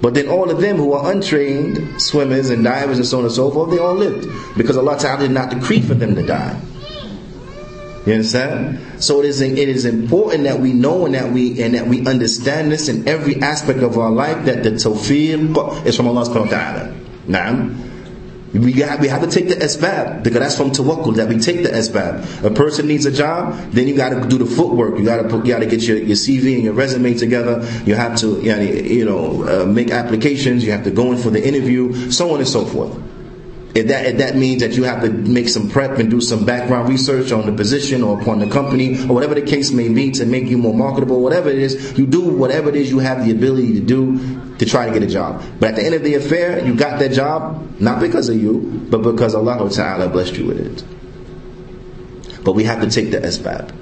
But 0.00 0.14
then 0.14 0.28
all 0.28 0.48
of 0.48 0.60
them 0.60 0.76
who 0.76 0.92
are 0.92 1.10
untrained 1.10 2.00
swimmers 2.00 2.50
and 2.50 2.62
divers 2.62 2.98
and 2.98 3.06
so 3.06 3.18
on 3.18 3.24
and 3.24 3.32
so 3.32 3.50
forth, 3.50 3.70
they 3.70 3.78
all 3.78 3.94
lived. 3.94 4.28
Because 4.56 4.76
Allah 4.76 4.96
Ta'ala 4.96 5.18
did 5.18 5.32
not 5.32 5.50
decree 5.50 5.80
for 5.80 5.94
them 5.94 6.14
to 6.14 6.22
die. 6.24 6.60
You 8.06 8.12
understand? 8.14 9.02
So 9.02 9.20
it 9.20 9.26
is 9.26 9.40
it 9.40 9.58
is 9.58 9.84
important 9.84 10.44
that 10.44 10.60
we 10.60 10.72
know 10.72 11.04
and 11.06 11.14
that 11.16 11.32
we 11.32 11.60
and 11.60 11.74
that 11.74 11.88
we 11.88 12.06
understand 12.06 12.70
this 12.70 12.88
in 12.88 13.08
every 13.08 13.42
aspect 13.42 13.80
of 13.80 13.98
our 13.98 14.10
life 14.10 14.44
that 14.46 14.62
the 14.62 14.70
tawfiq 14.70 15.84
is 15.86 15.96
from 15.96 16.06
Allah 16.06 16.24
subhanahu 16.26 16.46
wa 16.46 16.50
ta'ala. 16.50 16.94
Now, 17.28 17.70
we 18.52 18.72
have, 18.74 19.00
we 19.00 19.08
have 19.08 19.22
to 19.22 19.30
take 19.30 19.48
the 19.48 19.54
asbab 19.56 20.22
because 20.22 20.40
that's 20.40 20.56
from 20.56 20.70
tawakkul 20.70 21.16
that 21.16 21.28
we 21.28 21.38
take 21.38 21.62
the 21.62 21.70
asbab. 21.70 22.44
A 22.44 22.50
person 22.50 22.86
needs 22.86 23.06
a 23.06 23.10
job, 23.12 23.54
then 23.72 23.88
you 23.88 23.96
got 23.96 24.10
to 24.10 24.28
do 24.28 24.38
the 24.38 24.46
footwork. 24.46 24.98
You 24.98 25.04
got 25.04 25.22
to 25.28 25.36
you 25.38 25.42
got 25.44 25.60
to 25.60 25.66
get 25.66 25.82
your, 25.82 25.96
your 25.96 26.16
CV 26.16 26.54
and 26.56 26.64
your 26.64 26.74
resume 26.74 27.14
together. 27.14 27.60
You 27.84 27.94
have 27.94 28.16
to 28.18 28.40
you 28.42 29.04
know 29.04 29.62
uh, 29.62 29.64
make 29.66 29.90
applications. 29.90 30.64
You 30.64 30.72
have 30.72 30.84
to 30.84 30.90
go 30.90 31.12
in 31.12 31.18
for 31.18 31.30
the 31.30 31.46
interview, 31.46 32.10
so 32.10 32.32
on 32.34 32.40
and 32.40 32.48
so 32.48 32.64
forth. 32.64 32.96
If 33.74 33.88
that, 33.88 34.04
if 34.04 34.18
that 34.18 34.36
means 34.36 34.60
that 34.60 34.72
you 34.72 34.84
have 34.84 35.00
to 35.02 35.10
make 35.10 35.48
some 35.48 35.70
prep 35.70 35.98
and 35.98 36.10
do 36.10 36.20
some 36.20 36.44
background 36.44 36.90
research 36.90 37.32
on 37.32 37.46
the 37.46 37.52
position 37.52 38.02
or 38.02 38.20
upon 38.20 38.38
the 38.40 38.46
company 38.48 39.00
or 39.04 39.14
whatever 39.14 39.34
the 39.34 39.40
case 39.42 39.70
may 39.70 39.88
be 39.88 40.10
to 40.12 40.26
make 40.26 40.44
you 40.44 40.58
more 40.58 40.74
marketable, 40.74 41.22
whatever 41.22 41.48
it 41.48 41.58
is, 41.58 41.96
you 41.98 42.06
do 42.06 42.20
whatever 42.20 42.68
it 42.68 42.76
is 42.76 42.90
you 42.90 42.98
have 42.98 43.24
the 43.24 43.30
ability 43.30 43.72
to 43.74 43.80
do 43.80 44.56
to 44.58 44.66
try 44.66 44.86
to 44.86 44.92
get 44.92 45.02
a 45.02 45.06
job. 45.06 45.42
But 45.58 45.70
at 45.70 45.76
the 45.76 45.84
end 45.86 45.94
of 45.94 46.02
the 46.04 46.14
affair, 46.16 46.62
you 46.64 46.74
got 46.74 46.98
that 46.98 47.12
job 47.12 47.80
not 47.80 47.98
because 48.00 48.28
of 48.28 48.36
you, 48.40 48.86
but 48.90 48.98
because 48.98 49.34
Allah 49.34 49.70
Ta'ala 49.70 50.08
blessed 50.10 50.36
you 50.36 50.46
with 50.46 50.60
it. 50.60 52.44
But 52.44 52.52
we 52.52 52.64
have 52.64 52.82
to 52.82 52.90
take 52.90 53.10
the 53.10 53.18
asbab. 53.20 53.72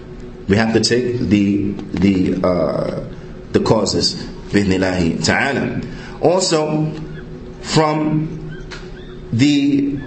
We 0.49 0.57
have 0.57 0.73
to 0.75 0.81
take 0.81 1.19
the 1.19 1.73
the 1.73 2.47
uh, 2.47 3.05
the 3.51 3.61
causes. 3.61 4.15
Ta'ala. 4.53 5.81
Also, 6.21 6.93
from 7.63 8.40
the 9.33 9.99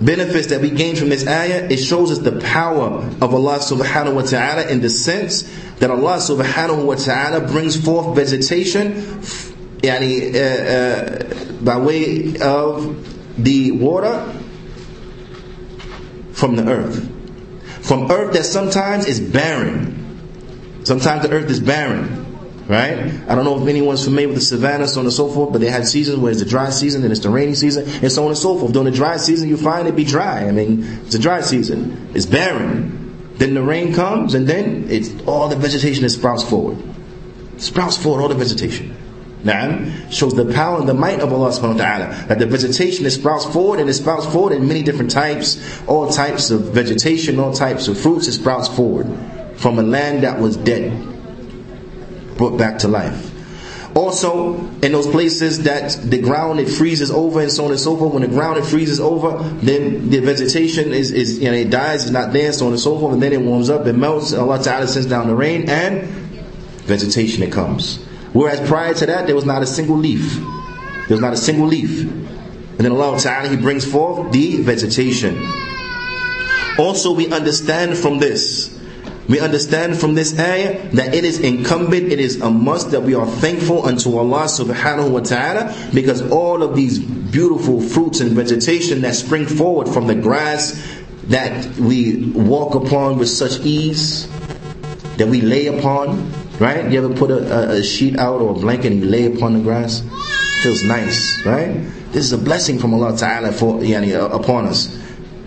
benefits 0.00 0.46
that 0.48 0.60
we 0.60 0.70
gain 0.70 0.96
from 0.96 1.10
this 1.10 1.26
ayah, 1.26 1.66
it 1.70 1.76
shows 1.78 2.10
us 2.10 2.18
the 2.18 2.40
power 2.40 3.04
of 3.20 3.34
Allah 3.34 3.58
subhanahu 3.58 4.14
wa 4.14 4.22
ta'ala 4.22 4.68
in 4.68 4.80
the 4.80 4.90
sense 4.90 5.42
that 5.78 5.90
Allah 5.90 6.16
subhanahu 6.16 6.84
wa 6.84 6.94
ta'ala 6.94 7.46
brings 7.46 7.82
forth 7.82 8.16
vegetation 8.16 9.20
yani, 9.82 10.34
uh, 10.34 10.38
uh, 10.38 11.52
by 11.62 11.76
way 11.78 12.36
of 12.40 13.42
the 13.42 13.72
water 13.72 14.32
from 16.32 16.56
the 16.56 16.66
earth. 16.68 17.08
From 17.82 18.10
earth 18.10 18.34
that 18.34 18.44
sometimes 18.44 19.06
is 19.06 19.20
barren. 19.20 19.96
Sometimes 20.84 21.22
the 21.26 21.32
earth 21.32 21.50
is 21.50 21.60
barren. 21.60 22.19
Right? 22.70 22.98
I 23.28 23.34
don't 23.34 23.44
know 23.44 23.60
if 23.60 23.66
anyone's 23.66 24.04
familiar 24.04 24.28
with 24.28 24.36
the 24.36 24.44
savannah, 24.44 24.86
so 24.86 25.00
on 25.00 25.06
and 25.06 25.12
so 25.12 25.28
forth, 25.28 25.50
but 25.50 25.60
they 25.60 25.70
have 25.70 25.88
seasons 25.88 26.18
where 26.18 26.30
it's 26.30 26.38
the 26.38 26.48
dry 26.48 26.70
season 26.70 27.02
and 27.02 27.10
it's 27.10 27.20
the 27.20 27.28
rainy 27.28 27.54
season, 27.54 27.88
and 28.00 28.12
so 28.12 28.22
on 28.22 28.28
and 28.28 28.38
so 28.38 28.56
forth. 28.56 28.72
During 28.72 28.84
the 28.84 28.96
dry 28.96 29.16
season, 29.16 29.48
you 29.48 29.56
find 29.56 29.88
it 29.88 29.96
be 29.96 30.04
dry. 30.04 30.46
I 30.46 30.52
mean, 30.52 30.84
it's 31.04 31.16
a 31.16 31.18
dry 31.18 31.40
season. 31.40 32.12
It's 32.14 32.26
barren. 32.26 33.34
Then 33.38 33.54
the 33.54 33.62
rain 33.64 33.92
comes, 33.92 34.34
and 34.34 34.46
then 34.46 34.86
it's 34.88 35.10
all 35.26 35.48
the 35.48 35.56
vegetation 35.56 36.04
that 36.04 36.10
sprouts 36.10 36.44
forward. 36.44 36.78
Sprouts 37.56 37.96
forward 37.96 38.22
all 38.22 38.28
the 38.28 38.36
vegetation. 38.36 38.96
Now, 39.42 39.90
shows 40.10 40.34
the 40.34 40.44
power 40.44 40.78
and 40.78 40.88
the 40.88 40.94
might 40.94 41.18
of 41.18 41.32
Allah 41.32 41.50
subhanahu 41.50 41.74
wa 41.74 41.82
ta'ala. 41.82 42.26
That 42.28 42.38
the 42.38 42.46
vegetation 42.46 43.02
that 43.02 43.10
sprouts 43.10 43.46
forward 43.46 43.80
and 43.80 43.90
it 43.90 43.94
sprouts 43.94 44.26
forward 44.26 44.52
in 44.52 44.68
many 44.68 44.84
different 44.84 45.10
types, 45.10 45.58
all 45.88 46.08
types 46.08 46.52
of 46.52 46.72
vegetation, 46.72 47.40
all 47.40 47.52
types 47.52 47.88
of 47.88 47.98
fruits, 47.98 48.28
it 48.28 48.32
sprouts 48.34 48.68
forward 48.68 49.08
from 49.56 49.80
a 49.80 49.82
land 49.82 50.22
that 50.22 50.38
was 50.38 50.56
dead 50.56 51.09
brought 52.40 52.56
back 52.56 52.78
to 52.78 52.88
life. 52.88 53.30
Also, 53.94 54.54
in 54.80 54.92
those 54.92 55.06
places 55.06 55.64
that 55.64 55.92
the 56.02 56.18
ground 56.18 56.58
it 56.58 56.70
freezes 56.70 57.10
over 57.10 57.42
and 57.42 57.52
so 57.52 57.66
on 57.66 57.70
and 57.70 57.78
so 57.78 57.96
forth, 57.98 58.14
when 58.14 58.22
the 58.22 58.28
ground 58.28 58.56
it 58.56 58.64
freezes 58.64 58.98
over, 58.98 59.36
then 59.60 60.08
the 60.08 60.20
vegetation 60.20 60.92
is, 60.92 61.10
is 61.10 61.38
you 61.38 61.50
know, 61.50 61.56
it 61.56 61.68
dies, 61.68 62.04
it's 62.04 62.12
not 62.12 62.32
there, 62.32 62.50
so 62.52 62.66
on 62.66 62.72
and 62.72 62.80
so 62.80 62.98
forth, 62.98 63.12
and 63.12 63.22
then 63.22 63.34
it 63.34 63.42
warms 63.42 63.68
up, 63.68 63.86
it 63.86 63.92
melts, 63.92 64.32
and 64.32 64.40
Allah 64.40 64.62
Ta'ala 64.62 64.88
sends 64.88 65.06
down 65.06 65.26
the 65.26 65.34
rain, 65.34 65.68
and 65.68 66.04
vegetation 66.88 67.42
it 67.42 67.52
comes. 67.52 68.02
Whereas 68.32 68.66
prior 68.66 68.94
to 68.94 69.06
that, 69.06 69.26
there 69.26 69.34
was 69.34 69.44
not 69.44 69.62
a 69.62 69.66
single 69.66 69.98
leaf. 69.98 70.34
There 71.08 71.16
was 71.16 71.20
not 71.20 71.34
a 71.34 71.36
single 71.36 71.66
leaf. 71.66 72.00
And 72.00 72.78
then 72.78 72.92
Allah 72.92 73.20
Ta'ala, 73.20 73.50
He 73.50 73.56
brings 73.56 73.84
forth 73.84 74.32
the 74.32 74.62
vegetation. 74.62 75.46
Also, 76.78 77.12
we 77.12 77.30
understand 77.30 77.98
from 77.98 78.18
this 78.18 78.79
we 79.30 79.38
understand 79.38 79.96
from 79.96 80.16
this 80.16 80.36
ayah 80.40 80.90
that 80.90 81.14
it 81.14 81.22
is 81.24 81.38
incumbent, 81.38 82.10
it 82.10 82.18
is 82.18 82.40
a 82.40 82.50
must 82.50 82.90
that 82.90 83.02
we 83.02 83.14
are 83.14 83.26
thankful 83.26 83.86
unto 83.86 84.16
Allah 84.18 84.46
subhanahu 84.50 85.08
wa 85.12 85.20
ta'ala 85.20 85.72
because 85.94 86.20
all 86.32 86.64
of 86.64 86.74
these 86.74 86.98
beautiful 86.98 87.80
fruits 87.80 88.18
and 88.18 88.32
vegetation 88.32 89.02
that 89.02 89.14
spring 89.14 89.46
forward 89.46 89.86
from 89.88 90.08
the 90.08 90.16
grass 90.16 90.74
that 91.28 91.64
we 91.76 92.26
walk 92.34 92.74
upon 92.74 93.18
with 93.18 93.28
such 93.28 93.60
ease, 93.60 94.26
that 95.16 95.28
we 95.28 95.40
lay 95.40 95.66
upon, 95.68 96.32
right? 96.58 96.90
You 96.90 97.04
ever 97.04 97.14
put 97.14 97.30
a, 97.30 97.70
a 97.78 97.82
sheet 97.84 98.18
out 98.18 98.40
or 98.40 98.50
a 98.50 98.54
blanket 98.58 98.90
and 98.90 99.04
you 99.04 99.08
lay 99.08 99.32
upon 99.32 99.52
the 99.52 99.60
grass? 99.60 100.02
Feels 100.64 100.82
nice, 100.82 101.46
right? 101.46 101.72
This 102.10 102.24
is 102.24 102.32
a 102.32 102.38
blessing 102.38 102.80
from 102.80 102.94
Allah 102.94 103.16
Ta'ala 103.16 103.52
for, 103.52 103.78
yani, 103.78 104.12
upon 104.12 104.66
us. 104.66 104.98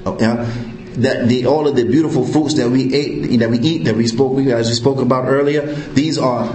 Uh, 0.06 0.16
yeah? 0.22 0.73
That 1.02 1.28
the 1.28 1.46
all 1.46 1.68
of 1.68 1.76
the 1.76 1.84
beautiful 1.84 2.26
fruits 2.26 2.54
that 2.56 2.70
we 2.70 2.94
ate 2.94 3.40
that 3.40 3.50
we 3.50 3.60
eat 3.60 3.86
that 3.86 3.96
we 3.96 4.08
spoke 4.08 4.38
as 4.40 4.68
we 4.70 4.76
spoke 4.76 5.00
about 5.00 5.26
earlier 5.28 5.62
these 5.94 6.18
are 6.18 6.46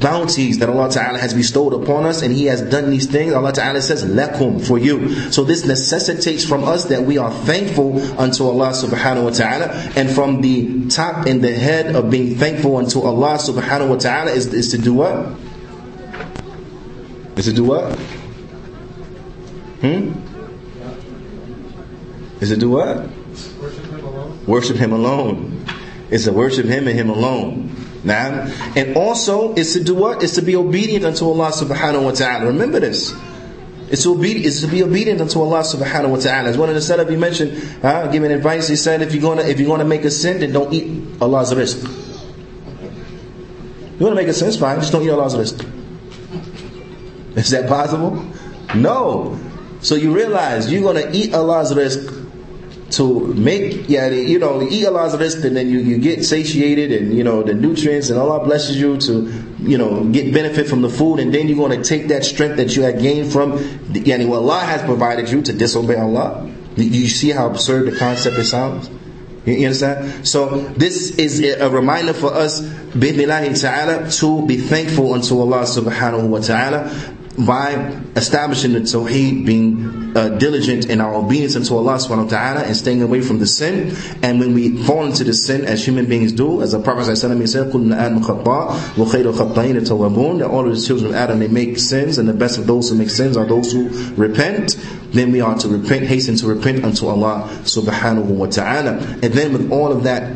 bounties 0.00 0.58
that 0.58 0.68
Allah 0.68 0.90
Ta'ala 0.90 1.18
has 1.18 1.34
bestowed 1.34 1.74
upon 1.74 2.06
us 2.06 2.22
and 2.22 2.34
He 2.34 2.46
has 2.46 2.62
done 2.62 2.90
these 2.90 3.06
things 3.06 3.32
Allah 3.32 3.52
Ta'ala 3.52 3.80
says 3.82 4.04
lakum 4.04 4.64
for 4.66 4.78
you 4.78 5.30
so 5.30 5.44
this 5.44 5.66
necessitates 5.66 6.44
from 6.44 6.64
us 6.64 6.86
that 6.86 7.02
we 7.02 7.18
are 7.18 7.30
thankful 7.30 8.00
unto 8.18 8.44
Allah 8.44 8.70
Subhanahu 8.70 9.24
wa 9.24 9.30
Ta'ala 9.30 9.66
and 9.96 10.10
from 10.10 10.40
the 10.40 10.88
top 10.88 11.26
and 11.26 11.42
the 11.42 11.52
head 11.52 11.94
of 11.94 12.10
being 12.10 12.36
thankful 12.36 12.76
unto 12.76 13.00
Allah 13.02 13.36
Subhanahu 13.38 13.90
wa 13.90 13.96
Ta'ala 13.96 14.30
is, 14.32 14.52
is 14.52 14.70
to 14.72 14.78
do 14.78 14.94
what? 14.94 15.36
Is 17.36 17.46
to 17.46 17.52
do 17.52 17.64
what? 17.64 17.98
Hmm? 19.80 20.12
Is 22.40 22.50
to 22.50 22.56
do 22.56 22.70
what? 22.70 23.21
Worship 24.46 24.76
Him 24.76 24.92
alone. 24.92 25.64
It's 26.10 26.24
to 26.24 26.32
worship 26.32 26.66
Him 26.66 26.88
and 26.88 26.98
Him 26.98 27.10
alone. 27.10 27.74
Now, 28.04 28.52
and 28.74 28.96
also 28.96 29.54
it's 29.54 29.74
to 29.74 29.84
do 29.84 29.94
what? 29.94 30.22
It's 30.22 30.34
to 30.34 30.42
be 30.42 30.56
obedient 30.56 31.04
unto 31.04 31.24
Allah 31.26 31.52
subhanahu 31.52 32.04
wa 32.04 32.10
ta'ala. 32.10 32.46
Remember 32.46 32.80
this. 32.80 33.14
It's 33.88 34.04
to, 34.04 34.18
be, 34.18 34.32
it's 34.44 34.62
to 34.62 34.66
be 34.66 34.82
obedient 34.82 35.20
unto 35.20 35.40
Allah 35.40 35.60
subhanahu 35.60 36.10
wa 36.10 36.16
ta'ala. 36.16 36.48
As 36.48 36.58
one 36.58 36.68
of 36.68 36.74
the 36.74 36.80
Salaf 36.80 37.08
he 37.10 37.16
mentioned, 37.16 37.84
uh, 37.84 38.06
giving 38.08 38.32
advice, 38.32 38.66
he 38.66 38.76
said, 38.76 39.02
if 39.02 39.12
you're 39.12 39.22
gonna 39.22 39.42
if 39.42 39.60
you're 39.60 39.68
gonna 39.68 39.84
make 39.84 40.04
a 40.04 40.10
sin, 40.10 40.40
then 40.40 40.52
don't 40.52 40.72
eat 40.72 41.20
Allah's 41.20 41.52
rizq. 41.52 41.84
You 44.00 44.06
wanna 44.06 44.16
make 44.16 44.28
a 44.28 44.32
sin, 44.32 44.48
it's 44.48 44.56
fine, 44.56 44.80
just 44.80 44.92
don't 44.92 45.02
eat 45.02 45.10
Allah's 45.10 45.34
rizq. 45.34 45.62
Is 47.36 47.50
that 47.50 47.68
possible? 47.68 48.24
No. 48.74 49.38
So 49.80 49.94
you 49.94 50.14
realize 50.14 50.72
you're 50.72 50.82
gonna 50.82 51.10
eat 51.12 51.34
Allah's 51.34 51.72
rizq 51.72 52.21
to 52.92 53.32
make 53.34 53.88
yeah 53.88 54.08
you 54.08 54.38
know 54.38 54.60
eat 54.62 54.86
Allah's 54.86 55.14
rizq 55.14 55.44
and 55.44 55.56
then 55.56 55.68
you, 55.68 55.78
you 55.80 55.98
get 55.98 56.24
satiated 56.24 56.92
and 56.92 57.16
you 57.16 57.24
know 57.24 57.42
the 57.42 57.54
nutrients 57.54 58.10
and 58.10 58.18
Allah 58.18 58.44
blesses 58.44 58.78
you 58.78 58.98
to 58.98 59.32
you 59.60 59.78
know 59.78 60.04
get 60.04 60.32
benefit 60.32 60.68
from 60.68 60.82
the 60.82 60.90
food 60.90 61.18
and 61.18 61.32
then 61.32 61.48
you're 61.48 61.56
going 61.56 61.80
to 61.82 61.88
take 61.88 62.08
that 62.08 62.24
strength 62.24 62.56
that 62.56 62.76
you 62.76 62.82
had 62.82 63.00
gained 63.00 63.32
from 63.32 63.52
yani 63.92 64.28
what 64.28 64.38
Allah 64.38 64.60
has 64.60 64.82
provided 64.82 65.30
you 65.30 65.42
to 65.42 65.52
disobey 65.52 65.96
Allah. 65.96 66.48
You 66.76 67.08
see 67.08 67.30
how 67.30 67.48
absurd 67.50 67.90
the 67.92 67.96
concept 67.98 68.38
it 68.38 68.44
sounds? 68.44 68.88
You 69.44 69.66
understand? 69.66 70.26
So 70.26 70.60
this 70.78 71.18
is 71.18 71.40
a 71.42 71.68
reminder 71.68 72.12
for 72.14 72.32
us, 72.32 72.62
bi'idhnillahi 72.62 73.60
ta'ala, 73.60 74.08
to 74.10 74.46
be 74.46 74.56
thankful 74.56 75.14
unto 75.14 75.38
Allah 75.40 75.62
subhanahu 75.64 76.28
wa 76.28 76.38
ta'ala 76.38 76.88
by 77.38 77.72
establishing 78.14 78.72
the 78.72 78.80
tawheed, 78.80 79.46
being 79.46 80.14
uh, 80.16 80.28
diligent 80.30 80.90
in 80.90 81.00
our 81.00 81.14
obedience 81.14 81.56
unto 81.56 81.74
Allah 81.76 81.94
subhanahu 81.94 82.24
wa 82.24 82.30
ta'ala 82.30 82.60
and 82.64 82.76
staying 82.76 83.02
away 83.02 83.22
from 83.22 83.38
the 83.38 83.46
sin. 83.46 83.96
And 84.22 84.38
when 84.38 84.54
we 84.54 84.76
fall 84.84 85.06
into 85.06 85.24
the 85.24 85.32
sin 85.32 85.64
as 85.64 85.84
human 85.84 86.06
beings 86.06 86.32
do, 86.32 86.60
as 86.62 86.72
the 86.72 86.80
Prophet 86.80 87.16
said, 87.16 87.30
that 87.30 87.36
all 90.50 90.66
of 90.68 90.74
the 90.74 90.82
children 90.86 91.10
of 91.10 91.14
Adam, 91.14 91.38
they 91.38 91.48
make 91.48 91.78
sins, 91.78 92.18
and 92.18 92.28
the 92.28 92.34
best 92.34 92.58
of 92.58 92.66
those 92.66 92.90
who 92.90 92.96
make 92.96 93.10
sins 93.10 93.36
are 93.36 93.46
those 93.46 93.72
who 93.72 93.88
repent. 94.14 94.76
Then 95.12 95.32
we 95.32 95.40
are 95.40 95.56
to 95.58 95.68
repent, 95.68 96.06
hasten 96.06 96.36
to 96.36 96.46
repent 96.46 96.84
unto 96.84 97.06
Allah 97.06 97.48
subhanahu 97.62 98.24
wa 98.24 98.46
ta'ala. 98.46 98.98
And 99.22 99.32
then 99.32 99.52
with 99.52 99.70
all 99.72 99.92
of 99.92 100.04
that 100.04 100.34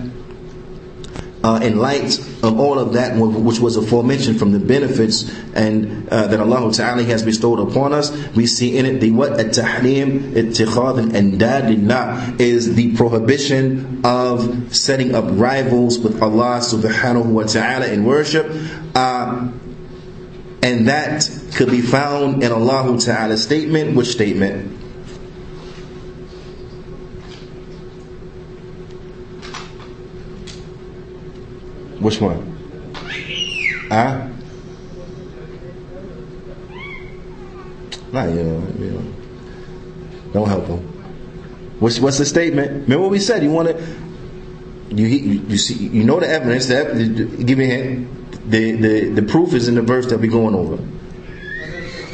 uh, 1.47 1.61
in 1.63 1.79
light 1.79 2.19
of 2.43 2.59
all 2.59 2.77
of 2.81 2.95
that, 2.95 3.17
which 3.17 3.61
was 3.61 3.77
aforementioned 3.77 4.37
from 4.37 4.51
the 4.51 4.59
benefits 4.59 5.33
and 5.55 6.09
uh, 6.09 6.27
that 6.27 6.41
Allah 6.41 6.73
Ta'ala 6.73 7.05
has 7.05 7.23
bestowed 7.23 7.61
upon 7.61 7.93
us, 7.93 8.11
we 8.35 8.47
see 8.47 8.77
in 8.77 8.85
it 8.85 8.99
the 8.99 9.13
what 9.13 9.39
at-tahrim 9.39 10.33
ittikhad 10.33 11.15
and 11.15 11.41
dadillah 11.41 12.41
is 12.41 12.75
the 12.75 12.97
prohibition 12.97 14.01
of 14.05 14.75
setting 14.75 15.15
up 15.15 15.25
rivals 15.29 16.01
with 16.01 16.21
Allah 16.21 16.59
Subhanahu 16.59 17.27
wa 17.27 17.45
Ta'ala 17.45 17.87
in 17.93 18.05
worship. 18.05 18.51
Uh, 18.97 19.49
and 20.65 20.89
that 20.89 21.31
could 21.55 21.71
be 21.71 21.81
found 21.81 22.43
in 22.43 22.51
Allah 22.51 22.99
Ta'ala's 22.99 23.45
statement. 23.45 23.95
Which 23.95 24.09
statement? 24.09 24.76
Which 32.01 32.21
one? 32.21 32.53
Huh? 33.89 34.29
Not 38.13 38.29
you 38.29 38.43
know, 38.43 38.69
you 38.79 38.91
know. 38.91 39.15
Don't 40.33 40.49
help 40.49 40.67
him. 40.67 40.79
What's 41.81 41.99
what's 42.01 42.19
the 42.19 42.25
statement? 42.25 42.71
Remember 42.85 43.03
what 43.03 43.11
we 43.11 43.19
said? 43.19 43.43
You 43.43 43.51
want 43.51 43.69
to 43.69 43.97
you 44.91 45.07
you 45.07 45.59
see 45.59 45.75
you 45.75 46.05
know 46.05 46.21
the 46.21 46.29
evidence. 46.29 46.67
That 46.67 46.95
give 47.45 47.59
me 47.59 47.65
a 47.65 47.75
hint. 47.75 48.51
The 48.51 48.73
the 48.73 49.09
the 49.11 49.23
proof 49.23 49.55
is 49.55 49.69
in 49.69 49.75
the 49.75 49.83
verse 49.83 50.07
that 50.07 50.21
we're 50.21 50.31
going 50.31 50.55
over. 50.55 50.79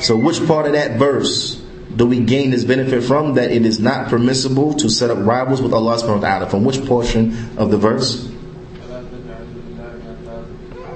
So 0.02 0.16
which 0.16 0.44
part 0.46 0.66
of 0.66 0.72
that 0.72 0.98
verse 0.98 1.62
do 1.94 2.06
we 2.06 2.20
gain 2.20 2.50
this 2.50 2.64
benefit 2.64 3.04
from? 3.04 3.34
That 3.34 3.50
it 3.50 3.66
is 3.66 3.78
not 3.78 4.08
permissible 4.08 4.74
to 4.74 4.88
set 4.88 5.10
up 5.10 5.18
rivals 5.20 5.60
with 5.60 5.72
Allah 5.72 5.96
subhanahu 5.96 6.22
wa 6.22 6.28
ta'ala. 6.28 6.50
From 6.50 6.64
which 6.64 6.84
portion 6.86 7.56
of 7.58 7.70
the 7.70 7.76
verse? 7.76 8.31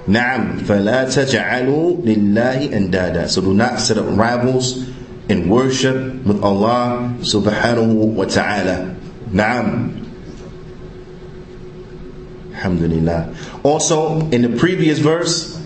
Naam, 0.07 0.59
فَلَا 0.59 1.05
تَجْعَلُوا 1.05 2.03
لِلَّهِ 2.03 2.69
أَنْدَادًا 2.69 3.30
So 3.30 3.41
do 3.41 3.53
not 3.53 3.80
set 3.80 3.97
up 3.97 4.05
rivals 4.09 4.89
in 5.30 5.47
worship 5.47 6.26
with 6.26 6.43
Allah 6.43 7.15
subhanahu 7.19 8.13
wa 8.13 8.26
ta'ala. 8.26 8.95
Naam. 9.31 9.97
Alhamdulillah. 12.53 13.34
Also, 13.63 14.19
in 14.30 14.41
the 14.41 14.57
previous 14.57 14.99
verse, 14.99 15.57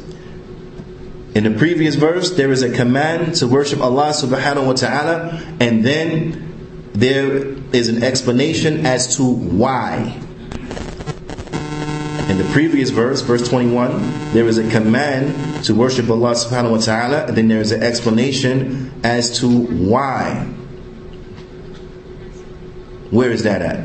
in 1.33 1.43
the 1.43 1.51
previous 1.51 1.95
verse, 1.95 2.31
there 2.31 2.51
is 2.51 2.61
a 2.61 2.71
command 2.71 3.35
to 3.35 3.47
worship 3.47 3.81
Allah 3.81 4.11
subhanahu 4.15 4.67
wa 4.67 4.73
ta'ala, 4.73 5.41
and 5.59 5.83
then 5.83 6.91
there 6.93 7.55
is 7.73 7.89
an 7.89 8.03
explanation 8.03 8.85
as 8.85 9.17
to 9.17 9.23
why. 9.23 10.15
in 12.30 12.38
the 12.38 12.44
previous 12.52 12.90
verse, 12.90 13.22
verse 13.22 13.48
21, 13.48 14.32
there 14.32 14.46
is 14.46 14.56
a 14.56 14.70
command 14.70 15.64
to 15.64 15.74
worship 15.74 16.08
Allah 16.08 16.30
subhanahu 16.34 16.70
wa 16.70 16.76
ta'ala, 16.78 17.26
and 17.26 17.36
then 17.36 17.48
there 17.48 17.60
is 17.60 17.72
an 17.72 17.82
explanation 17.82 18.92
as 19.02 19.40
to 19.40 19.48
why. 19.48 20.46
Where 23.10 23.32
is 23.32 23.42
that 23.42 23.62
at? 23.62 23.80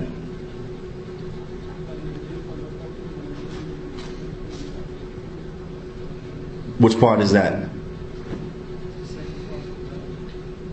Which 6.77 6.99
part 6.99 7.21
is 7.21 7.31
that? 7.31 7.67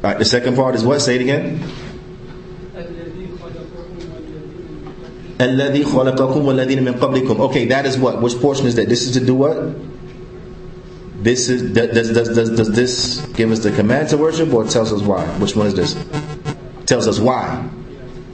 Alright, 0.05 0.19
the 0.19 0.27
second 0.27 0.57
part 0.57 0.75
is 0.75 0.85
what? 0.85 1.01
Say 1.01 1.15
it 1.15 1.23
again. 1.23 1.65
الذي 5.42 5.84
خلقكم 5.84 6.46
والذين 6.46 6.84
من 6.84 6.94
قبلكم. 6.94 7.40
Okay, 7.50 7.66
that 7.66 7.86
is 7.86 7.98
what? 7.98 8.22
Which 8.22 8.40
portion 8.40 8.66
is 8.66 8.76
that? 8.76 8.90
This 8.90 9.04
is 9.08 9.14
to 9.14 9.26
do 9.26 9.36
what? 9.36 9.58
This 11.22 11.50
is 11.50 11.74
does 11.74 12.12
does 12.12 12.30
does 12.30 12.50
does 12.52 12.72
this 12.72 13.26
give 13.36 13.52
us 13.52 13.60
the 13.60 13.72
command 13.72 14.10
to 14.10 14.18
worship 14.18 14.54
or 14.54 14.64
tells 14.66 14.94
us 14.94 15.02
why? 15.02 15.26
Which 15.40 15.56
one 15.56 15.68
is 15.68 15.74
this? 15.76 15.96
Tells 16.86 17.08
us 17.08 17.20
why. 17.20 17.68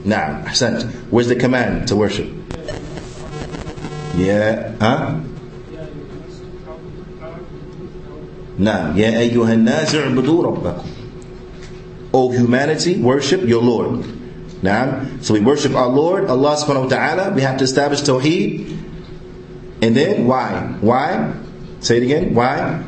Now, 0.04 0.52
sent. 0.52 0.84
Where's 1.10 1.28
the 1.28 1.36
command 1.36 1.88
to 1.88 1.96
worship? 1.96 2.28
Yeah, 4.16 4.74
huh? 4.78 5.20
Now, 8.56 8.92
يا 8.94 9.18
أيها 9.18 9.54
الناس 9.54 9.94
اعبدوا 9.94 10.44
ربكم. 10.44 10.84
O 12.12 12.30
humanity, 12.30 13.00
worship 13.00 13.42
your 13.42 13.62
Lord. 13.62 14.04
Now, 14.62 15.04
so 15.20 15.34
we 15.34 15.40
worship 15.40 15.74
our 15.74 15.88
Lord, 15.88 16.24
Allah 16.30 16.56
subhanahu 16.56 16.88
wa 16.88 16.88
ta'ala. 16.88 17.32
We 17.34 17.42
have 17.42 17.58
to 17.58 17.64
establish 17.64 18.00
Tawheed. 18.00 18.70
And 19.82 19.94
then, 19.94 20.26
why? 20.26 20.76
Why? 20.80 21.34
Say 21.80 21.98
it 21.98 22.04
again. 22.04 22.34
Why? 22.34 22.82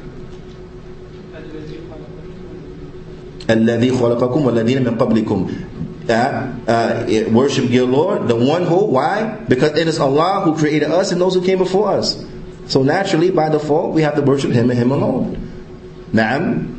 الذي 3.47 3.90
خلقكم 3.94 4.43
والذين 4.43 4.82
من 4.82 4.98
قبلكم 4.98 5.66
uh, 6.09 6.52
uh, 6.66 7.31
worship 7.31 7.68
your 7.70 7.86
Lord, 7.86 8.28
the 8.28 8.36
one 8.36 8.64
who, 8.64 8.85
why? 8.86 9.39
Because 9.48 9.77
it 9.77 9.89
is 9.89 9.98
Allah 9.98 10.43
who 10.44 10.56
created 10.56 10.90
us 10.90 11.12
and 11.12 11.20
those 11.20 11.35
who 11.35 11.44
came 11.44 11.59
before 11.59 11.90
us. 11.90 12.24
So 12.68 12.82
naturally, 12.82 13.31
by 13.31 13.48
default, 13.48 13.93
we 13.93 14.02
have 14.02 14.14
to 14.14 14.23
worship 14.23 14.52
Him 14.52 14.70
and 14.70 14.78
Him 14.78 14.90
alone. 14.93 15.52
Naam. 16.12 16.73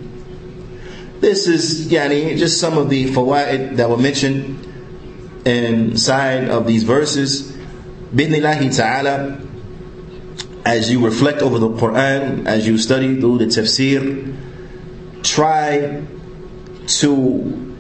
This 1.20 1.48
is 1.48 1.88
yani, 1.92 2.38
just 2.38 2.60
some 2.60 2.78
of 2.78 2.90
the 2.90 3.08
fawaid 3.08 3.76
that 3.78 3.90
were 3.90 3.98
mentioned 3.98 4.64
inside 5.45 6.49
of 6.49 6.67
these 6.67 6.85
verses. 6.85 7.53
Bidnillahi 8.15 8.77
ta'ala, 8.77 9.41
as 10.65 10.91
you 10.91 11.05
reflect 11.05 11.43
over 11.43 11.59
the 11.59 11.69
Quran, 11.71 12.47
as 12.47 12.67
you 12.67 12.79
study 12.79 13.21
through 13.21 13.39
the 13.39 13.47
tafsir, 13.47 14.37
try 15.23 16.03
to 16.87 17.77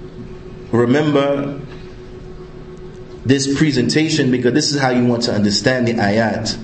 remember 0.72 1.60
this 3.24 3.56
presentation 3.56 4.30
because 4.30 4.52
this 4.52 4.72
is 4.72 4.80
how 4.80 4.90
you 4.90 5.04
want 5.06 5.22
to 5.24 5.32
understand 5.32 5.86
the 5.86 5.94
ayat. 5.94 6.58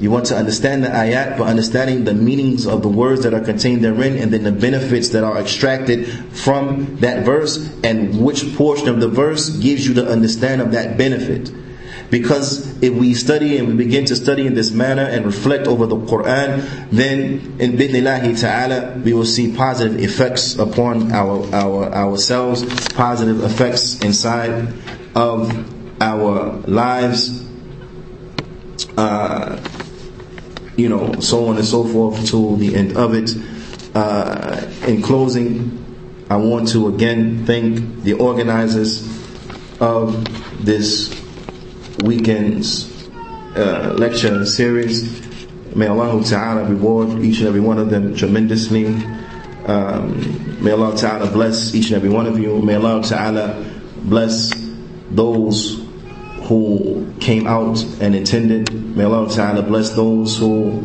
You 0.00 0.10
want 0.10 0.26
to 0.26 0.36
understand 0.36 0.82
the 0.84 0.88
ayat 0.88 1.38
by 1.38 1.48
understanding 1.48 2.04
the 2.04 2.14
meanings 2.14 2.66
of 2.66 2.82
the 2.82 2.88
words 2.88 3.22
that 3.22 3.34
are 3.34 3.40
contained 3.40 3.84
therein 3.84 4.16
and 4.16 4.32
then 4.32 4.42
the 4.42 4.52
benefits 4.52 5.10
that 5.10 5.22
are 5.22 5.38
extracted 5.38 6.08
from 6.32 6.96
that 6.96 7.24
verse 7.24 7.56
and 7.84 8.20
which 8.24 8.54
portion 8.56 8.88
of 8.88 9.00
the 9.00 9.08
verse 9.08 9.50
gives 9.50 9.86
you 9.86 9.94
the 9.94 10.08
understand 10.08 10.60
of 10.60 10.72
that 10.72 10.98
benefit. 10.98 11.52
Because 12.12 12.82
if 12.82 12.92
we 12.92 13.14
study 13.14 13.56
and 13.56 13.68
we 13.68 13.74
begin 13.74 14.04
to 14.04 14.14
study 14.14 14.46
in 14.46 14.52
this 14.52 14.70
manner 14.70 15.00
and 15.02 15.24
reflect 15.24 15.66
over 15.66 15.86
the 15.86 15.96
Quran, 15.96 16.90
then 16.90 17.56
in 17.58 17.72
bidnillahi 17.72 18.38
ta'ala, 18.38 18.98
we 18.98 19.14
will 19.14 19.24
see 19.24 19.56
positive 19.56 19.98
effects 19.98 20.58
upon 20.58 21.10
our, 21.10 21.48
our 21.54 21.90
ourselves, 21.94 22.64
positive 22.88 23.42
effects 23.42 23.98
inside 24.00 24.74
of 25.16 25.48
our 26.02 26.52
lives. 26.68 27.48
Uh, 28.98 29.56
you 30.76 30.88
know, 30.88 31.12
so 31.20 31.46
on 31.48 31.56
and 31.56 31.64
so 31.64 31.84
forth 31.84 32.26
to 32.30 32.56
the 32.56 32.74
end 32.74 32.96
of 32.96 33.14
it. 33.14 33.30
Uh, 33.94 34.70
in 34.86 35.02
closing, 35.02 35.78
I 36.30 36.36
want 36.36 36.68
to 36.68 36.88
again 36.88 37.44
thank 37.44 38.02
the 38.02 38.14
organizers 38.14 39.06
of 39.80 40.64
this 40.64 41.10
weekend's 42.04 43.08
uh, 43.56 43.94
lecture 43.98 44.46
series. 44.46 45.20
May 45.76 45.88
Allah 45.88 46.22
Ta'ala 46.24 46.64
reward 46.68 47.22
each 47.22 47.38
and 47.38 47.48
every 47.48 47.60
one 47.60 47.78
of 47.78 47.90
them 47.90 48.14
tremendously. 48.14 48.86
Um, 49.66 50.62
may 50.62 50.70
Allah 50.70 50.96
Ta'ala 50.96 51.30
bless 51.30 51.74
each 51.74 51.86
and 51.86 51.96
every 51.96 52.08
one 52.10 52.26
of 52.26 52.38
you. 52.38 52.60
May 52.62 52.76
Allah 52.76 53.02
Ta'ala 53.02 53.62
bless 54.04 54.52
those 55.10 55.81
who 56.51 57.11
came 57.19 57.47
out 57.47 57.83
and 58.01 58.15
attended. 58.15 58.71
May 58.95 59.03
Allah 59.03 59.29
Ta'ala 59.33 59.61
bless 59.63 59.91
those 59.91 60.37
who 60.37 60.83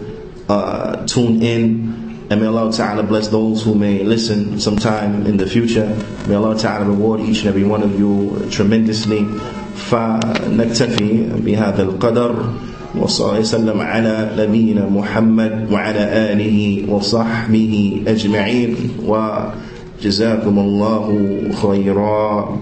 uh, 0.48 1.06
tune 1.06 1.42
in. 1.42 2.26
And 2.30 2.40
may 2.40 2.46
Allah 2.46 2.72
Ta'ala 2.72 3.02
bless 3.02 3.28
those 3.28 3.62
who 3.62 3.74
may 3.74 4.02
listen 4.02 4.58
sometime 4.58 5.26
in 5.26 5.36
the 5.36 5.46
future. 5.46 5.86
May 6.26 6.34
Allah 6.34 6.58
Ta'ala 6.58 6.86
reward 6.86 7.20
each 7.20 7.40
and 7.40 7.48
every 7.48 7.64
one 7.64 7.82
of 7.82 7.98
you 7.98 8.48
tremendously. 8.50 9.26
فنكتفي 9.72 11.40
بهذا 11.44 11.82
القدر 11.82 12.52
وصلى 13.00 13.28
الله 13.28 13.40
وسلم 13.40 13.80
على 13.80 14.30
نبينا 14.38 14.88
محمد 14.88 15.72
وعلى 15.72 16.32
آله 16.32 16.84
وصحبه 16.92 18.02
أجمعين 18.06 18.76
وجزاكم 19.06 20.58
الله 20.58 21.06
خيرا 21.62 22.58